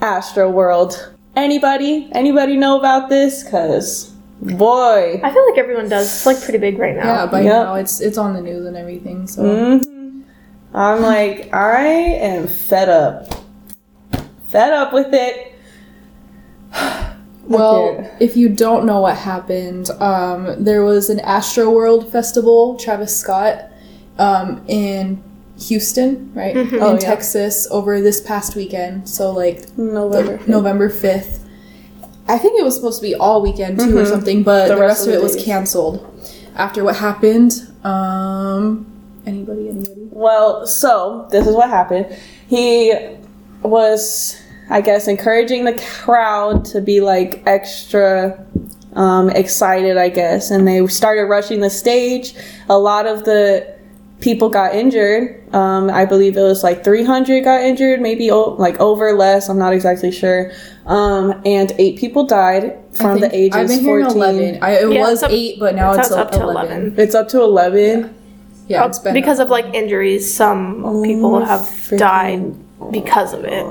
Astroworld. 0.00 1.14
Anybody? 1.36 2.08
Anybody 2.12 2.56
know 2.56 2.78
about 2.78 3.08
this? 3.08 3.48
Cause 3.48 4.10
boy, 4.42 5.20
I 5.22 5.30
feel 5.32 5.46
like 5.50 5.58
everyone 5.58 5.88
does. 5.88 6.06
It's 6.06 6.26
like 6.26 6.40
pretty 6.42 6.58
big 6.58 6.78
right 6.78 6.96
now. 6.96 7.04
Yeah, 7.04 7.26
by 7.26 7.40
Yep. 7.42 7.52
now 7.52 7.74
it's 7.74 8.00
it's 8.00 8.18
on 8.18 8.34
the 8.34 8.40
news 8.40 8.66
and 8.66 8.76
everything. 8.76 9.26
So 9.28 9.42
Mhm. 9.42 10.22
I'm 10.74 11.02
like, 11.02 11.52
I 11.54 11.82
am 11.84 12.46
fed 12.46 12.88
up. 12.88 13.26
Fed 14.48 14.72
up 14.72 14.92
with 14.92 15.12
it. 15.12 15.52
Well, 17.50 17.88
Okay. 17.88 18.10
if 18.20 18.36
you 18.36 18.48
don't 18.48 18.86
know 18.86 19.00
what 19.00 19.16
happened, 19.16 19.90
um, 20.00 20.62
there 20.62 20.84
was 20.84 21.10
an 21.10 21.18
Astroworld 21.18 22.10
Festival, 22.10 22.76
Travis 22.76 23.16
Scott, 23.16 23.64
um, 24.18 24.62
in 24.68 25.22
Houston, 25.58 26.30
right? 26.34 26.56
In 26.56 26.80
Oh, 26.80 26.92
yeah. 26.92 26.98
Texas 26.98 27.66
over 27.70 28.00
this 28.00 28.20
past 28.20 28.54
weekend. 28.56 29.08
So, 29.08 29.30
like, 29.32 29.76
November. 29.76 30.38
the- 30.38 30.50
November 30.50 30.88
5th. 30.88 31.40
I 32.28 32.38
think 32.38 32.58
it 32.58 32.62
was 32.64 32.76
supposed 32.76 33.00
to 33.00 33.06
be 33.06 33.14
all 33.16 33.42
weekend 33.42 33.80
too 33.80 33.98
or 33.98 34.06
something, 34.06 34.42
but 34.44 34.60
Mm-hmm. 34.62 34.68
The 34.68 34.74
the, 34.76 34.80
rest 34.80 35.06
of 35.08 35.14
it 35.14 35.20
was 35.22 35.34
canceled 35.36 36.06
after 36.54 36.84
what 36.84 36.96
happened. 36.96 37.66
Um, 37.82 38.86
anybody, 39.26 39.68
anybody? 39.68 40.08
Well, 40.12 40.64
so 40.66 41.26
this 41.32 41.46
is 41.48 41.54
what 41.56 41.68
happened. 41.68 42.06
He 42.46 42.94
was, 43.64 44.39
I 44.70 44.80
guess, 44.80 45.08
encouraging 45.08 45.64
the 45.64 45.72
crowd 46.02 46.64
to 46.66 46.80
be 46.80 47.00
like 47.00 47.42
extra 47.46 48.44
um, 48.94 49.28
excited, 49.30 49.96
I 49.96 50.08
guess, 50.08 50.50
and 50.50 50.66
they 50.66 50.86
started 50.86 51.24
rushing 51.24 51.60
the 51.60 51.70
stage. 51.70 52.34
A 52.68 52.78
lot 52.78 53.06
of 53.06 53.24
the 53.24 53.76
people 54.20 54.48
got 54.48 54.74
injured. 54.74 55.36
Um, 55.54 55.90
I 55.90 56.04
believe 56.04 56.36
it 56.36 56.42
was 56.42 56.62
like 56.62 56.84
300 56.84 57.42
got 57.42 57.62
injured, 57.62 58.00
maybe 58.00 58.30
o- 58.30 58.50
like 58.58 58.78
over 58.78 59.12
less. 59.14 59.48
I'm 59.48 59.58
not 59.58 59.72
exactly 59.72 60.12
sure. 60.12 60.52
Um, 60.86 61.40
and 61.44 61.72
eight 61.78 61.98
people 61.98 62.24
died 62.24 62.76
from 62.92 63.16
I 63.16 63.20
the 63.20 63.34
ages 63.36 63.56
I've 63.56 63.68
been 63.68 63.84
14. 63.84 64.10
11. 64.16 64.58
I, 64.62 64.70
it 64.72 64.92
Yeah, 64.92 65.00
was 65.00 65.22
up- 65.22 65.30
8, 65.32 65.58
but 65.58 65.74
now 65.74 65.92
it's 65.92 66.08
it's, 66.08 66.16
up 66.16 66.30
to 66.32 66.42
11. 66.42 66.76
11. 66.82 66.94
It's 66.98 67.14
up 67.14 67.28
to 67.28 67.40
11. 67.42 68.14
Yeah, 68.68 68.86
it's 68.86 68.98
been 69.00 69.14
because 69.14 69.40
of 69.40 69.48
like 69.48 69.66
injuries, 69.74 70.32
some 70.32 71.02
people 71.02 71.44
have 71.44 71.68
died 71.96 72.54
because 72.92 73.32
of 73.32 73.44
it. 73.44 73.64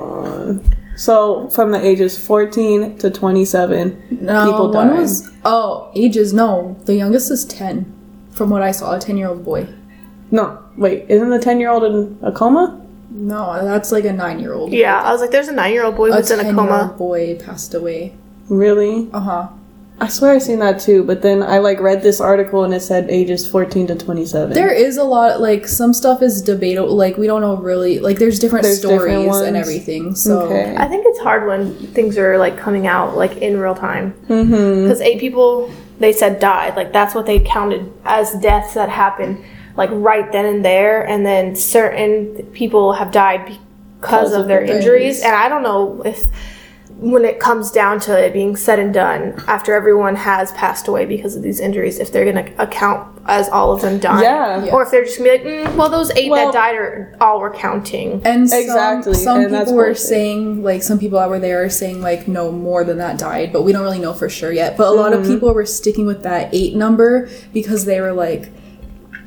So 0.99 1.47
from 1.47 1.71
the 1.71 1.79
ages 1.79 2.17
14 2.17 2.97
to 2.97 3.09
27, 3.09 4.19
No, 4.21 4.45
people 4.51 4.71
one 4.73 4.88
died. 4.89 4.99
was 4.99 5.31
oh 5.45 5.89
ages. 5.95 6.33
No, 6.33 6.75
the 6.85 6.95
youngest 6.95 7.31
is 7.31 7.45
ten, 7.45 7.85
from 8.31 8.49
what 8.49 8.62
I 8.62 8.71
saw. 8.71 8.95
A 8.95 8.99
ten-year-old 8.99 9.45
boy. 9.45 9.65
No, 10.29 10.59
wait, 10.75 11.05
isn't 11.07 11.29
the 11.29 11.39
10 11.39 11.59
year 11.62 11.69
old 11.69 11.83
in 11.85 12.19
a 12.21 12.31
coma? 12.33 12.85
No, 13.12 13.63
that's 13.63 13.91
like 13.93 14.03
a 14.03 14.12
nine-year-old. 14.13 14.73
Yeah, 14.73 15.01
I 15.01 15.12
was 15.13 15.21
like, 15.21 15.31
there's 15.31 15.47
a 15.47 15.53
nine 15.53 15.71
year 15.71 15.85
old 15.85 15.95
boy 15.95 16.12
a 16.12 16.17
who's 16.17 16.31
in 16.31 16.39
a 16.41 16.43
ten-year-old 16.43 16.69
coma. 16.69 16.93
boy 16.97 17.39
passed 17.45 17.73
away. 17.73 18.13
Really? 18.49 19.09
Uh 19.13 19.19
huh. 19.21 19.47
I 20.01 20.07
swear 20.07 20.31
I 20.31 20.38
seen 20.38 20.59
that 20.59 20.79
too, 20.79 21.03
but 21.03 21.21
then 21.21 21.43
I 21.43 21.57
like 21.57 21.79
read 21.81 22.01
this 22.01 22.21
article 22.21 22.63
and 22.63 22.73
it 22.73 22.79
said 22.81 23.09
ages 23.09 23.45
14 23.47 23.88
to 23.88 23.95
27. 23.95 24.53
There 24.53 24.71
is 24.71 24.95
a 24.97 25.03
lot. 25.03 25.41
Like 25.41 25.67
some 25.67 25.93
stuff 25.93 26.21
is 26.21 26.41
debatable. 26.41 26.95
Like 26.95 27.17
we 27.17 27.27
don't 27.27 27.41
know 27.41 27.57
really. 27.57 27.99
Like 27.99 28.17
there's 28.17 28.39
different 28.39 28.63
There's 28.63 28.79
stories 28.79 29.27
ones. 29.27 29.45
and 29.47 29.57
everything. 29.57 30.15
So 30.15 30.41
Okay. 30.43 30.75
I 30.77 30.88
think 30.88 31.03
it's 31.05 31.19
hard 31.19 31.47
when 31.47 31.75
things 31.88 32.17
are 32.17 32.38
like 32.38 32.57
coming 32.57 32.88
out 32.88 33.17
like 33.17 33.38
in 33.38 33.57
real 33.59 33.75
time. 33.75 34.13
Mm-hmm. 34.27 34.83
Because 34.83 35.01
eight 35.01 35.19
people, 35.19 35.69
they 35.99 36.13
said 36.13 36.39
died. 36.39 36.77
Like 36.77 36.93
that's 36.93 37.13
what 37.13 37.25
they 37.25 37.39
counted 37.39 37.91
as 38.05 38.33
deaths 38.35 38.75
that 38.75 38.88
happened, 38.88 39.43
like 39.75 39.89
right 39.91 40.31
then 40.31 40.45
and 40.45 40.63
there. 40.63 41.05
And 41.05 41.25
then 41.25 41.57
certain 41.57 42.45
people 42.53 42.93
have 42.93 43.12
died 43.12 43.57
because 43.99 44.31
of 44.33 44.47
their 44.47 44.63
injuries. 44.63 45.21
And 45.21 45.35
I 45.35 45.49
don't 45.49 45.62
know 45.63 46.01
if 46.05 46.23
when 47.01 47.23
it 47.23 47.39
comes 47.39 47.71
down 47.71 47.99
to 48.01 48.17
it 48.25 48.33
being 48.33 48.55
said 48.57 48.77
and 48.77 48.93
done, 48.93 49.41
after 49.47 49.73
everyone 49.73 50.15
has 50.17 50.51
passed 50.51 50.88
away 50.89 51.05
because 51.05 51.35
of 51.35 51.41
these 51.43 51.59
injuries, 51.62 51.97
if 51.97 52.12
they're 52.12 52.29
going 52.29 52.43
to 52.45 52.62
account 52.62 53.07
as 53.25 53.47
all 53.49 53.71
of 53.71 53.81
them 53.81 53.99
dying. 53.99 54.23
Yeah. 54.23 54.69
Or 54.73 54.83
if 54.83 54.91
they're 54.91 55.05
just 55.05 55.17
going 55.17 55.38
to 55.39 55.43
be 55.45 55.62
like, 55.62 55.69
mm, 55.69 55.75
well, 55.77 55.88
those 55.89 56.12
eight 56.12 56.29
Well- 56.29 56.51
that 56.51 56.53
died 56.53 56.75
are 56.75 57.15
all 57.21 57.39
we're 57.39 57.53
counting. 57.53 58.21
And 58.25 58.49
some, 58.49 58.59
Exactly, 58.59 59.13
some 59.13 59.41
and 59.45 59.53
that's 59.53 59.65
people 59.65 59.77
were 59.77 59.85
bullshit. 59.85 60.01
saying, 60.03 60.63
like, 60.63 60.83
some 60.83 60.99
people 60.99 61.19
that 61.19 61.29
were 61.29 61.39
there 61.39 61.63
are 61.63 61.69
saying, 61.69 62.01
like, 62.01 62.27
no, 62.27 62.51
more 62.51 62.83
than 62.83 62.97
that 62.97 63.17
died, 63.17 63.53
but 63.53 63.62
we 63.62 63.71
don't 63.71 63.83
really 63.83 63.99
know 63.99 64.13
for 64.13 64.27
sure 64.27 64.51
yet. 64.51 64.75
But 64.75 64.88
a 64.88 64.91
lot 64.91 65.12
Mm-hmm. 65.13 65.21
of 65.21 65.27
people 65.27 65.53
were 65.53 65.65
sticking 65.65 66.05
with 66.05 66.23
that 66.23 66.49
eight 66.53 66.75
number 66.75 67.29
because 67.53 67.85
they 67.85 68.01
were 68.01 68.12
like, 68.13 68.49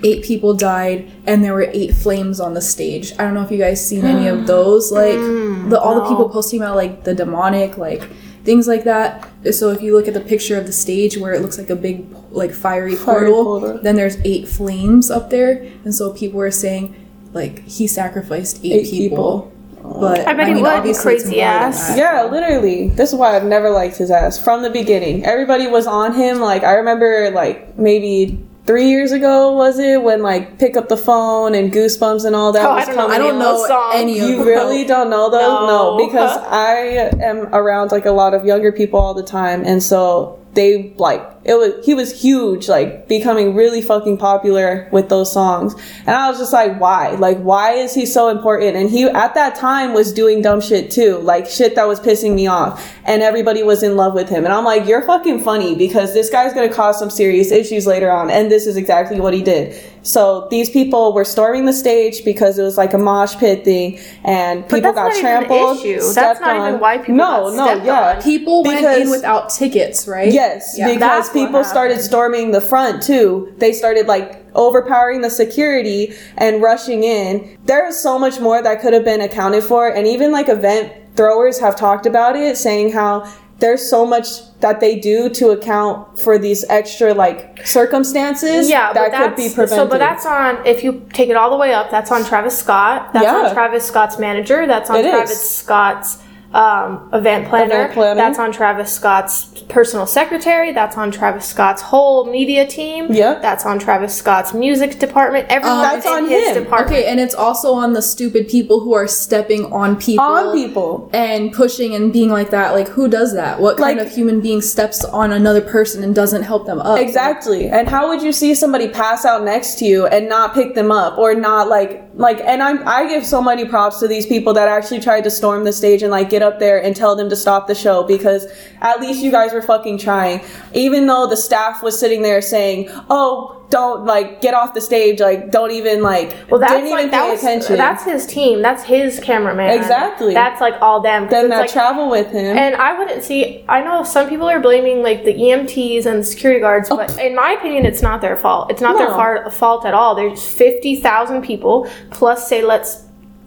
eight 0.02 0.24
people 0.24 0.54
died 0.54 1.10
and 1.26 1.42
there 1.44 1.54
were 1.54 1.68
eight 1.72 1.94
flames 1.94 2.40
on 2.40 2.54
the 2.54 2.60
stage. 2.60 3.12
I 3.18 3.24
don't 3.24 3.34
know 3.34 3.42
if 3.42 3.50
you 3.50 3.58
guys 3.58 3.86
seen 3.86 4.04
any 4.04 4.28
of 4.28 4.46
those. 4.46 4.90
Like, 4.92 5.14
mm, 5.14 5.70
the, 5.70 5.80
all 5.80 5.94
the 5.96 6.08
people 6.08 6.28
posting 6.28 6.60
about, 6.60 6.76
like, 6.76 7.04
the 7.04 7.14
demonic, 7.14 7.78
like, 7.78 8.02
things 8.44 8.66
like 8.66 8.84
that. 8.84 9.28
So 9.52 9.70
if 9.70 9.80
you 9.82 9.96
look 9.96 10.08
at 10.08 10.14
the 10.14 10.20
picture 10.20 10.58
of 10.58 10.66
the 10.66 10.72
stage 10.72 11.16
where 11.16 11.32
it 11.32 11.42
looks 11.42 11.58
like 11.58 11.70
a 11.70 11.76
big, 11.76 12.06
like, 12.30 12.52
fiery, 12.52 12.96
Fiery 12.96 13.30
portal, 13.30 13.60
portal. 13.60 13.78
then 13.82 13.96
there's 13.96 14.16
eight 14.24 14.48
flames 14.48 15.10
up 15.10 15.30
there. 15.30 15.62
And 15.84 15.94
so 15.94 16.12
people 16.12 16.38
were 16.38 16.50
saying, 16.50 16.94
like, 17.32 17.64
he 17.66 17.86
sacrificed 17.86 18.60
eight, 18.64 18.86
Eight 18.86 18.90
people. 18.90 19.52
But 19.82 20.26
I 20.28 20.32
bet 20.34 20.46
he 20.48 20.54
would, 20.54 20.64
obviously 20.64 21.14
it's 21.14 21.24
crazy 21.24 21.40
ass. 21.42 21.96
Yeah, 21.98 22.22
literally. 22.24 22.88
This 22.90 23.12
is 23.12 23.16
why 23.18 23.34
I've 23.36 23.44
never 23.44 23.68
liked 23.70 23.96
his 23.96 24.10
ass 24.12 24.38
from 24.42 24.62
the 24.62 24.70
beginning. 24.70 25.24
Everybody 25.24 25.66
was 25.66 25.88
on 25.88 26.14
him. 26.14 26.38
Like 26.40 26.62
I 26.62 26.74
remember, 26.74 27.30
like 27.32 27.76
maybe 27.76 28.38
three 28.64 28.88
years 28.88 29.12
ago 29.12 29.52
was 29.52 29.78
it 29.78 30.02
when 30.02 30.22
like 30.22 30.58
pick 30.58 30.76
up 30.76 30.88
the 30.88 30.96
phone 30.96 31.54
and 31.54 31.72
goosebumps 31.72 32.24
and 32.24 32.36
all 32.36 32.52
that 32.52 32.64
Oh, 32.64 32.70
I 32.70 32.74
was 32.76 32.86
don't 32.86 32.96
know 32.96 33.02
coming. 33.02 33.14
I 33.16 33.18
don't 33.18 33.38
know 33.38 33.66
songs? 33.66 33.94
any 33.96 34.20
of 34.20 34.28
You 34.30 34.36
them. 34.38 34.46
really 34.46 34.84
don't 34.84 35.10
know 35.10 35.30
those? 35.30 35.40
No, 35.42 35.96
No. 35.96 36.06
because 36.06 36.36
I 36.38 36.76
am 37.20 37.48
around 37.54 37.90
like 37.92 38.06
a 38.06 38.12
lot 38.12 38.34
of 38.34 38.44
younger 38.44 38.70
people 38.72 39.00
all 39.00 39.14
the 39.14 39.22
time, 39.24 39.62
and 39.64 39.82
so 39.82 40.38
they 40.54 40.92
like 40.96 41.31
it 41.44 41.54
was 41.54 41.84
he 41.84 41.94
was 41.94 42.22
huge, 42.22 42.68
like 42.68 43.08
becoming 43.08 43.54
really 43.54 43.82
fucking 43.82 44.16
popular 44.18 44.88
with 44.92 45.08
those 45.08 45.32
songs, 45.32 45.74
and 46.00 46.10
I 46.10 46.28
was 46.30 46.38
just 46.38 46.52
like, 46.52 46.80
why? 46.80 47.10
Like, 47.12 47.38
why 47.38 47.72
is 47.72 47.94
he 47.94 48.06
so 48.06 48.28
important? 48.28 48.76
And 48.76 48.88
he 48.88 49.04
at 49.04 49.34
that 49.34 49.56
time 49.56 49.92
was 49.92 50.12
doing 50.12 50.40
dumb 50.42 50.60
shit 50.60 50.90
too, 50.90 51.18
like 51.18 51.46
shit 51.46 51.74
that 51.74 51.88
was 51.88 51.98
pissing 52.00 52.34
me 52.34 52.46
off, 52.46 52.94
and 53.04 53.22
everybody 53.22 53.62
was 53.62 53.82
in 53.82 53.96
love 53.96 54.14
with 54.14 54.28
him, 54.28 54.44
and 54.44 54.52
I'm 54.52 54.64
like, 54.64 54.86
you're 54.86 55.02
fucking 55.02 55.42
funny 55.42 55.74
because 55.74 56.14
this 56.14 56.30
guy's 56.30 56.52
gonna 56.52 56.72
cause 56.72 56.98
some 56.98 57.10
serious 57.10 57.50
issues 57.50 57.86
later 57.86 58.10
on, 58.10 58.30
and 58.30 58.50
this 58.50 58.66
is 58.66 58.76
exactly 58.76 59.18
what 59.20 59.34
he 59.34 59.42
did. 59.42 59.82
So 60.04 60.48
these 60.50 60.68
people 60.68 61.12
were 61.12 61.24
storming 61.24 61.64
the 61.64 61.72
stage 61.72 62.24
because 62.24 62.58
it 62.58 62.62
was 62.62 62.76
like 62.76 62.92
a 62.92 62.98
mosh 62.98 63.36
pit 63.36 63.64
thing, 63.64 64.00
and 64.24 64.68
people 64.68 64.92
got 64.92 65.08
not 65.08 65.16
even 65.16 65.26
an 65.26 65.44
trampled. 65.46 66.14
That's 66.14 66.40
not 66.40 66.68
even 66.68 66.80
why 66.80 66.98
people 66.98 67.14
No, 67.14 67.54
no, 67.54 67.82
yeah. 67.84 68.16
on. 68.16 68.22
People 68.22 68.64
went 68.64 68.84
in 68.84 69.10
without 69.10 69.50
tickets, 69.50 70.08
right? 70.08 70.32
Yes, 70.32 70.74
Yeah. 70.76 70.86
because 70.88 71.00
That's 71.00 71.31
people 71.32 71.64
started 71.64 72.00
storming 72.00 72.50
the 72.50 72.60
front 72.60 73.02
too. 73.02 73.52
They 73.58 73.72
started 73.72 74.06
like 74.06 74.44
overpowering 74.54 75.22
the 75.22 75.30
security 75.30 76.14
and 76.36 76.62
rushing 76.62 77.04
in. 77.04 77.58
There 77.64 77.86
is 77.86 78.00
so 78.00 78.18
much 78.18 78.40
more 78.40 78.62
that 78.62 78.80
could 78.80 78.92
have 78.92 79.04
been 79.04 79.20
accounted 79.20 79.64
for, 79.64 79.88
and 79.88 80.06
even 80.06 80.32
like 80.32 80.48
event 80.48 80.92
throwers 81.16 81.60
have 81.60 81.76
talked 81.76 82.06
about 82.06 82.36
it, 82.36 82.56
saying 82.56 82.92
how 82.92 83.30
there's 83.58 83.88
so 83.88 84.04
much 84.04 84.26
that 84.58 84.80
they 84.80 84.98
do 84.98 85.28
to 85.28 85.50
account 85.50 86.18
for 86.18 86.36
these 86.36 86.64
extra 86.68 87.14
like 87.14 87.64
circumstances 87.64 88.68
Yeah, 88.68 88.92
that 88.92 89.12
could 89.12 89.36
be 89.36 89.48
prevented. 89.48 89.76
So, 89.76 89.86
but 89.86 89.98
that's 89.98 90.26
on 90.26 90.66
if 90.66 90.82
you 90.82 91.06
take 91.12 91.28
it 91.30 91.36
all 91.36 91.48
the 91.50 91.56
way 91.56 91.72
up. 91.72 91.90
That's 91.90 92.10
on 92.10 92.24
Travis 92.24 92.58
Scott. 92.58 93.12
That's 93.12 93.24
Yeah. 93.24 93.36
on 93.36 93.54
Travis 93.54 93.84
Scott's 93.84 94.18
manager. 94.18 94.66
That's 94.66 94.90
on 94.90 94.96
It 94.96 95.04
is. 95.04 95.10
Travis 95.12 95.56
Scott's 95.56 96.18
um, 96.54 97.08
event 97.12 97.48
planner. 97.48 97.86
Event. 97.90 98.16
That's 98.16 98.38
on 98.38 98.52
Travis 98.52 98.92
Scott's 98.92 99.62
personal 99.68 100.06
secretary. 100.06 100.72
That's 100.72 100.96
on 100.96 101.10
Travis 101.10 101.46
Scott's 101.46 101.80
whole 101.82 102.30
media 102.30 102.66
team. 102.66 103.06
Yeah. 103.12 103.34
That's 103.40 103.64
on 103.64 103.78
Travis 103.78 104.14
Scott's 104.14 104.52
music 104.52 104.98
department. 104.98 105.46
Everyone 105.48 105.80
That's 105.82 106.06
on 106.06 106.28
his 106.28 106.48
him. 106.56 106.64
department. 106.64 106.92
Okay, 106.92 107.06
and 107.10 107.18
it's 107.20 107.34
also 107.34 107.72
on 107.72 107.92
the 107.94 108.02
stupid 108.02 108.48
people 108.48 108.80
who 108.80 108.92
are 108.94 109.06
stepping 109.08 109.64
on 109.72 109.96
people. 109.96 110.24
on 110.24 110.52
people. 110.54 111.10
And 111.14 111.52
pushing 111.52 111.94
and 111.94 112.12
being 112.12 112.28
like 112.28 112.50
that. 112.50 112.72
Like, 112.72 112.88
who 112.88 113.08
does 113.08 113.32
that? 113.34 113.60
What 113.60 113.76
kind 113.78 113.98
Like- 113.98 114.06
of 114.08 114.12
human 114.12 114.40
being 114.40 114.60
steps 114.60 115.04
on 115.04 115.32
another 115.32 115.60
person 115.62 116.02
and 116.04 116.14
doesn't 116.14 116.42
help 116.42 116.66
them 116.66 116.80
up? 116.80 116.98
Exactly. 116.98 117.68
And 117.68 117.88
how 117.88 118.08
would 118.08 118.22
you 118.22 118.32
see 118.32 118.54
somebody 118.54 118.88
pass 118.88 119.24
out 119.24 119.44
next 119.44 119.78
to 119.78 119.84
you 119.86 120.06
and 120.06 120.28
not 120.28 120.54
pick 120.54 120.74
them 120.74 120.90
up 120.92 121.16
or 121.18 121.34
not 121.34 121.68
like 121.68 122.02
like 122.14 122.40
and 122.44 122.62
I'm 122.62 122.86
I 122.86 123.08
give 123.08 123.24
so 123.24 123.40
many 123.40 123.64
props 123.64 123.98
to 124.00 124.08
these 124.08 124.26
people 124.26 124.52
that 124.54 124.68
actually 124.68 125.00
tried 125.00 125.24
to 125.24 125.30
storm 125.30 125.64
the 125.64 125.72
stage 125.72 126.02
and 126.02 126.10
like 126.10 126.28
get 126.28 126.41
up 126.42 126.58
there 126.58 126.82
and 126.82 126.94
tell 126.94 127.16
them 127.16 127.28
to 127.30 127.36
stop 127.36 127.66
the 127.66 127.74
show 127.74 128.02
because 128.02 128.46
at 128.80 129.00
least 129.00 129.22
you 129.22 129.30
guys 129.30 129.52
were 129.52 129.62
fucking 129.62 129.98
trying. 129.98 130.40
Even 130.72 131.06
though 131.06 131.26
the 131.26 131.36
staff 131.36 131.82
was 131.82 131.98
sitting 131.98 132.22
there 132.22 132.42
saying, 132.42 132.88
"Oh, 133.08 133.64
don't 133.70 134.04
like 134.04 134.42
get 134.42 134.52
off 134.52 134.74
the 134.74 134.80
stage, 134.80 135.20
like 135.20 135.50
don't 135.50 135.70
even 135.70 136.02
like 136.02 136.36
Well, 136.50 136.60
that's 136.60 136.72
didn't 136.72 136.88
even 136.88 137.02
like 137.04 137.10
that 137.12 137.24
pay 137.24 137.30
was, 137.30 137.40
attention." 137.40 137.76
that's 137.76 138.04
his 138.04 138.26
team. 138.26 138.60
That's 138.60 138.82
his 138.82 139.18
cameraman. 139.20 139.70
Exactly. 139.70 140.34
That's 140.34 140.60
like 140.60 140.74
all 140.82 141.00
them 141.00 141.28
then 141.30 141.48
that 141.48 141.60
like, 141.60 141.72
travel 141.72 142.10
with 142.10 142.30
him. 142.30 142.56
And 142.56 142.74
I 142.76 142.98
wouldn't 142.98 143.22
see. 143.22 143.64
I 143.68 143.82
know 143.82 144.04
some 144.04 144.28
people 144.28 144.48
are 144.48 144.60
blaming 144.60 145.02
like 145.02 145.24
the 145.24 145.34
EMTs 145.34 146.06
and 146.06 146.20
the 146.20 146.24
security 146.24 146.60
guards, 146.60 146.88
oh. 146.90 146.96
but 146.96 147.18
in 147.18 147.34
my 147.34 147.52
opinion, 147.52 147.86
it's 147.86 148.02
not 148.02 148.20
their 148.20 148.36
fault. 148.36 148.70
It's 148.70 148.82
not 148.82 148.98
their 148.98 149.08
No. 149.08 149.14
far, 149.14 149.50
fault 149.50 149.86
at 149.86 149.94
all. 149.94 150.14
There's 150.14 150.44
fifty 150.44 150.96
thousand 150.96 151.42
people 151.42 151.88
plus, 152.10 152.48
say, 152.48 152.62
let's 152.62 153.04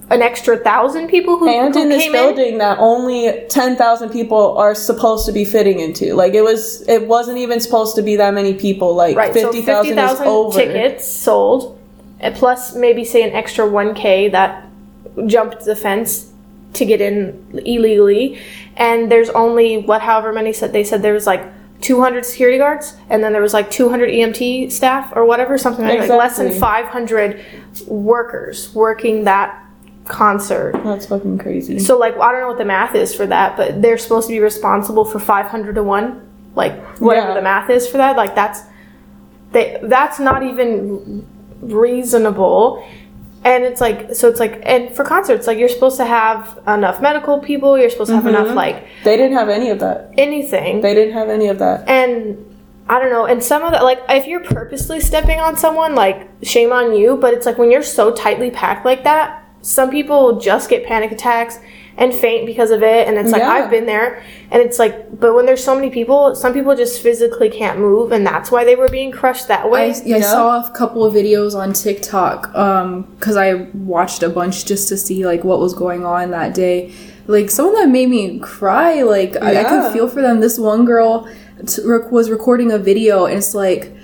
an 0.09 0.21
extra 0.21 0.57
thousand 0.57 1.07
people 1.07 1.37
who, 1.37 1.49
and 1.49 1.73
who 1.73 1.81
in 1.81 1.89
this 1.89 2.11
building 2.11 2.59
that 2.59 2.77
only 2.79 3.45
10,000 3.49 4.09
people 4.09 4.57
are 4.57 4.75
supposed 4.75 5.25
to 5.25 5.31
be 5.31 5.43
fitting 5.43 5.79
into. 5.79 6.13
Like 6.13 6.33
it 6.33 6.43
was 6.43 6.87
it 6.87 7.07
wasn't 7.07 7.39
even 7.39 7.59
supposed 7.59 7.95
to 7.95 8.01
be 8.01 8.15
that 8.17 8.33
many 8.33 8.53
people. 8.53 8.93
Like 8.93 9.15
Right, 9.15 9.33
so 9.33 9.51
50,000 9.51 9.97
is 9.97 10.21
over. 10.21 10.57
tickets 10.57 11.07
sold, 11.07 11.79
and 12.19 12.35
plus 12.35 12.75
maybe 12.75 13.03
say 13.03 13.23
an 13.23 13.31
extra 13.31 13.65
1K 13.65 14.31
that 14.31 14.67
jumped 15.25 15.65
the 15.65 15.75
fence 15.75 16.31
to 16.73 16.85
get 16.85 17.01
in 17.01 17.61
illegally. 17.65 18.39
And 18.75 19.11
there's 19.11 19.29
only, 19.29 19.77
what, 19.77 20.01
however 20.01 20.33
many 20.33 20.53
said, 20.53 20.73
they 20.73 20.83
said 20.83 21.01
there 21.01 21.13
was 21.13 21.25
like 21.25 21.43
200 21.81 22.25
security 22.25 22.57
guards, 22.57 22.95
and 23.09 23.23
then 23.23 23.31
there 23.31 23.41
was 23.41 23.53
like 23.53 23.71
200 23.71 24.09
EMT 24.09 24.71
staff 24.71 25.11
or 25.15 25.25
whatever, 25.25 25.57
something 25.57 25.85
like, 25.85 26.01
like 26.01 26.09
less 26.09 26.37
than 26.37 26.51
500 26.51 27.43
workers 27.87 28.73
working 28.73 29.23
that 29.23 29.64
concert. 30.05 30.73
That's 30.83 31.05
fucking 31.07 31.37
crazy. 31.39 31.79
So 31.79 31.97
like 31.97 32.15
I 32.17 32.31
don't 32.31 32.41
know 32.41 32.47
what 32.49 32.57
the 32.57 32.65
math 32.65 32.95
is 32.95 33.13
for 33.13 33.25
that, 33.27 33.57
but 33.57 33.81
they're 33.81 33.97
supposed 33.97 34.27
to 34.27 34.33
be 34.33 34.39
responsible 34.39 35.05
for 35.05 35.19
500 35.19 35.75
to 35.75 35.83
1, 35.83 36.29
like 36.55 36.73
whatever 36.99 37.29
Yeah. 37.29 37.33
the 37.35 37.41
math 37.41 37.69
is 37.69 37.87
for 37.87 37.97
that. 37.97 38.15
Like 38.15 38.35
that's 38.35 38.61
they 39.51 39.79
that's 39.83 40.19
not 40.19 40.43
even 40.43 41.25
reasonable. 41.61 42.87
And 43.43 43.63
it's 43.63 43.79
like 43.79 44.15
so 44.15 44.27
it's 44.27 44.39
like 44.39 44.59
and 44.63 44.95
for 44.95 45.03
concerts 45.03 45.45
like 45.47 45.57
you're 45.59 45.69
supposed 45.69 45.97
to 45.97 46.05
have 46.05 46.59
enough 46.67 46.99
medical 47.01 47.39
people, 47.39 47.77
you're 47.77 47.89
supposed 47.91 48.09
to 48.09 48.15
have 48.15 48.25
enough 48.27 48.47
mm-hmm. 48.47 48.55
like 48.55 48.87
They 49.03 49.17
didn't 49.17 49.37
have 49.37 49.49
any 49.49 49.69
of 49.69 49.79
that. 49.79 50.11
anything. 50.17 50.81
They 50.81 50.93
didn't 50.95 51.13
have 51.13 51.29
any 51.29 51.47
of 51.47 51.59
that. 51.59 51.87
and 51.87 52.37
I 52.87 52.99
don't 52.99 53.09
know, 53.09 53.25
and 53.25 53.43
some 53.43 53.63
of 53.63 53.71
that, 53.71 53.83
like, 53.83 53.99
if 54.09 54.27
you're 54.27 54.43
purposely 54.43 54.99
stepping 54.99 55.39
on 55.39 55.57
someone, 55.57 55.95
like, 55.95 56.29
shame 56.43 56.71
on 56.71 56.93
you, 56.93 57.17
but 57.17 57.33
it's 57.33 57.47
like 57.47 57.57
when 57.57 57.71
you're 57.71 57.81
so 57.81 58.11
tightly 58.13 58.51
packed 58.51 58.85
like 58.85 59.03
that, 59.05 59.43
some 59.65 59.89
people 59.89 60.39
just 60.39 60.69
get 60.69 60.85
panic 60.85 61.11
attacks 61.11 61.57
and 61.97 62.13
faint 62.13 62.45
because 62.45 62.71
of 62.71 62.83
it, 62.83 63.07
and 63.07 63.17
it's 63.17 63.31
like, 63.31 63.41
Yeah. 63.41 63.49
I've 63.49 63.69
been 63.69 63.85
there, 63.85 64.21
and 64.51 64.61
it's 64.61 64.77
like, 64.77 65.17
but 65.19 65.33
when 65.33 65.45
there's 65.45 65.63
so 65.63 65.73
many 65.73 65.89
people, 65.89 66.35
some 66.35 66.53
people 66.53 66.75
just 66.75 67.01
physically 67.01 67.49
can't 67.49 67.79
move, 67.79 68.11
and 68.11 68.27
that's 68.27 68.51
why 68.51 68.63
they 68.65 68.75
were 68.75 68.89
being 68.89 69.11
crushed 69.11 69.47
that 69.47 69.69
way. 69.71 69.91
I 69.91 70.01
Yeah. 70.05 70.21
saw 70.21 70.59
a 70.67 70.69
couple 70.71 71.05
of 71.05 71.13
videos 71.13 71.55
on 71.55 71.71
TikTok 71.73 72.53
um, 72.55 73.03
because 73.17 73.37
I 73.37 73.67
watched 73.73 74.23
a 74.23 74.29
bunch 74.29 74.65
just 74.65 74.89
to 74.89 74.97
see 74.97 75.25
like 75.25 75.43
what 75.45 75.59
was 75.59 75.73
going 75.73 76.05
on 76.05 76.31
that 76.31 76.53
day. 76.53 76.91
Like 77.27 77.49
some 77.49 77.67
of 77.67 77.75
them 77.75 77.91
made 77.93 78.09
me 78.09 78.39
cry. 78.39 79.01
Like 79.01 79.35
I, 79.41 79.61
I 79.61 79.63
could 79.63 79.91
feel 79.93 80.07
for 80.09 80.21
them. 80.21 80.41
This 80.41 80.59
one 80.59 80.83
girl 80.85 81.27
t- 81.65 81.81
rec- 81.83 82.11
was 82.11 82.29
recording 82.29 82.71
a 82.73 82.77
video, 82.77 83.25
and 83.25 83.37
it's 83.37 83.55
like 83.55 83.94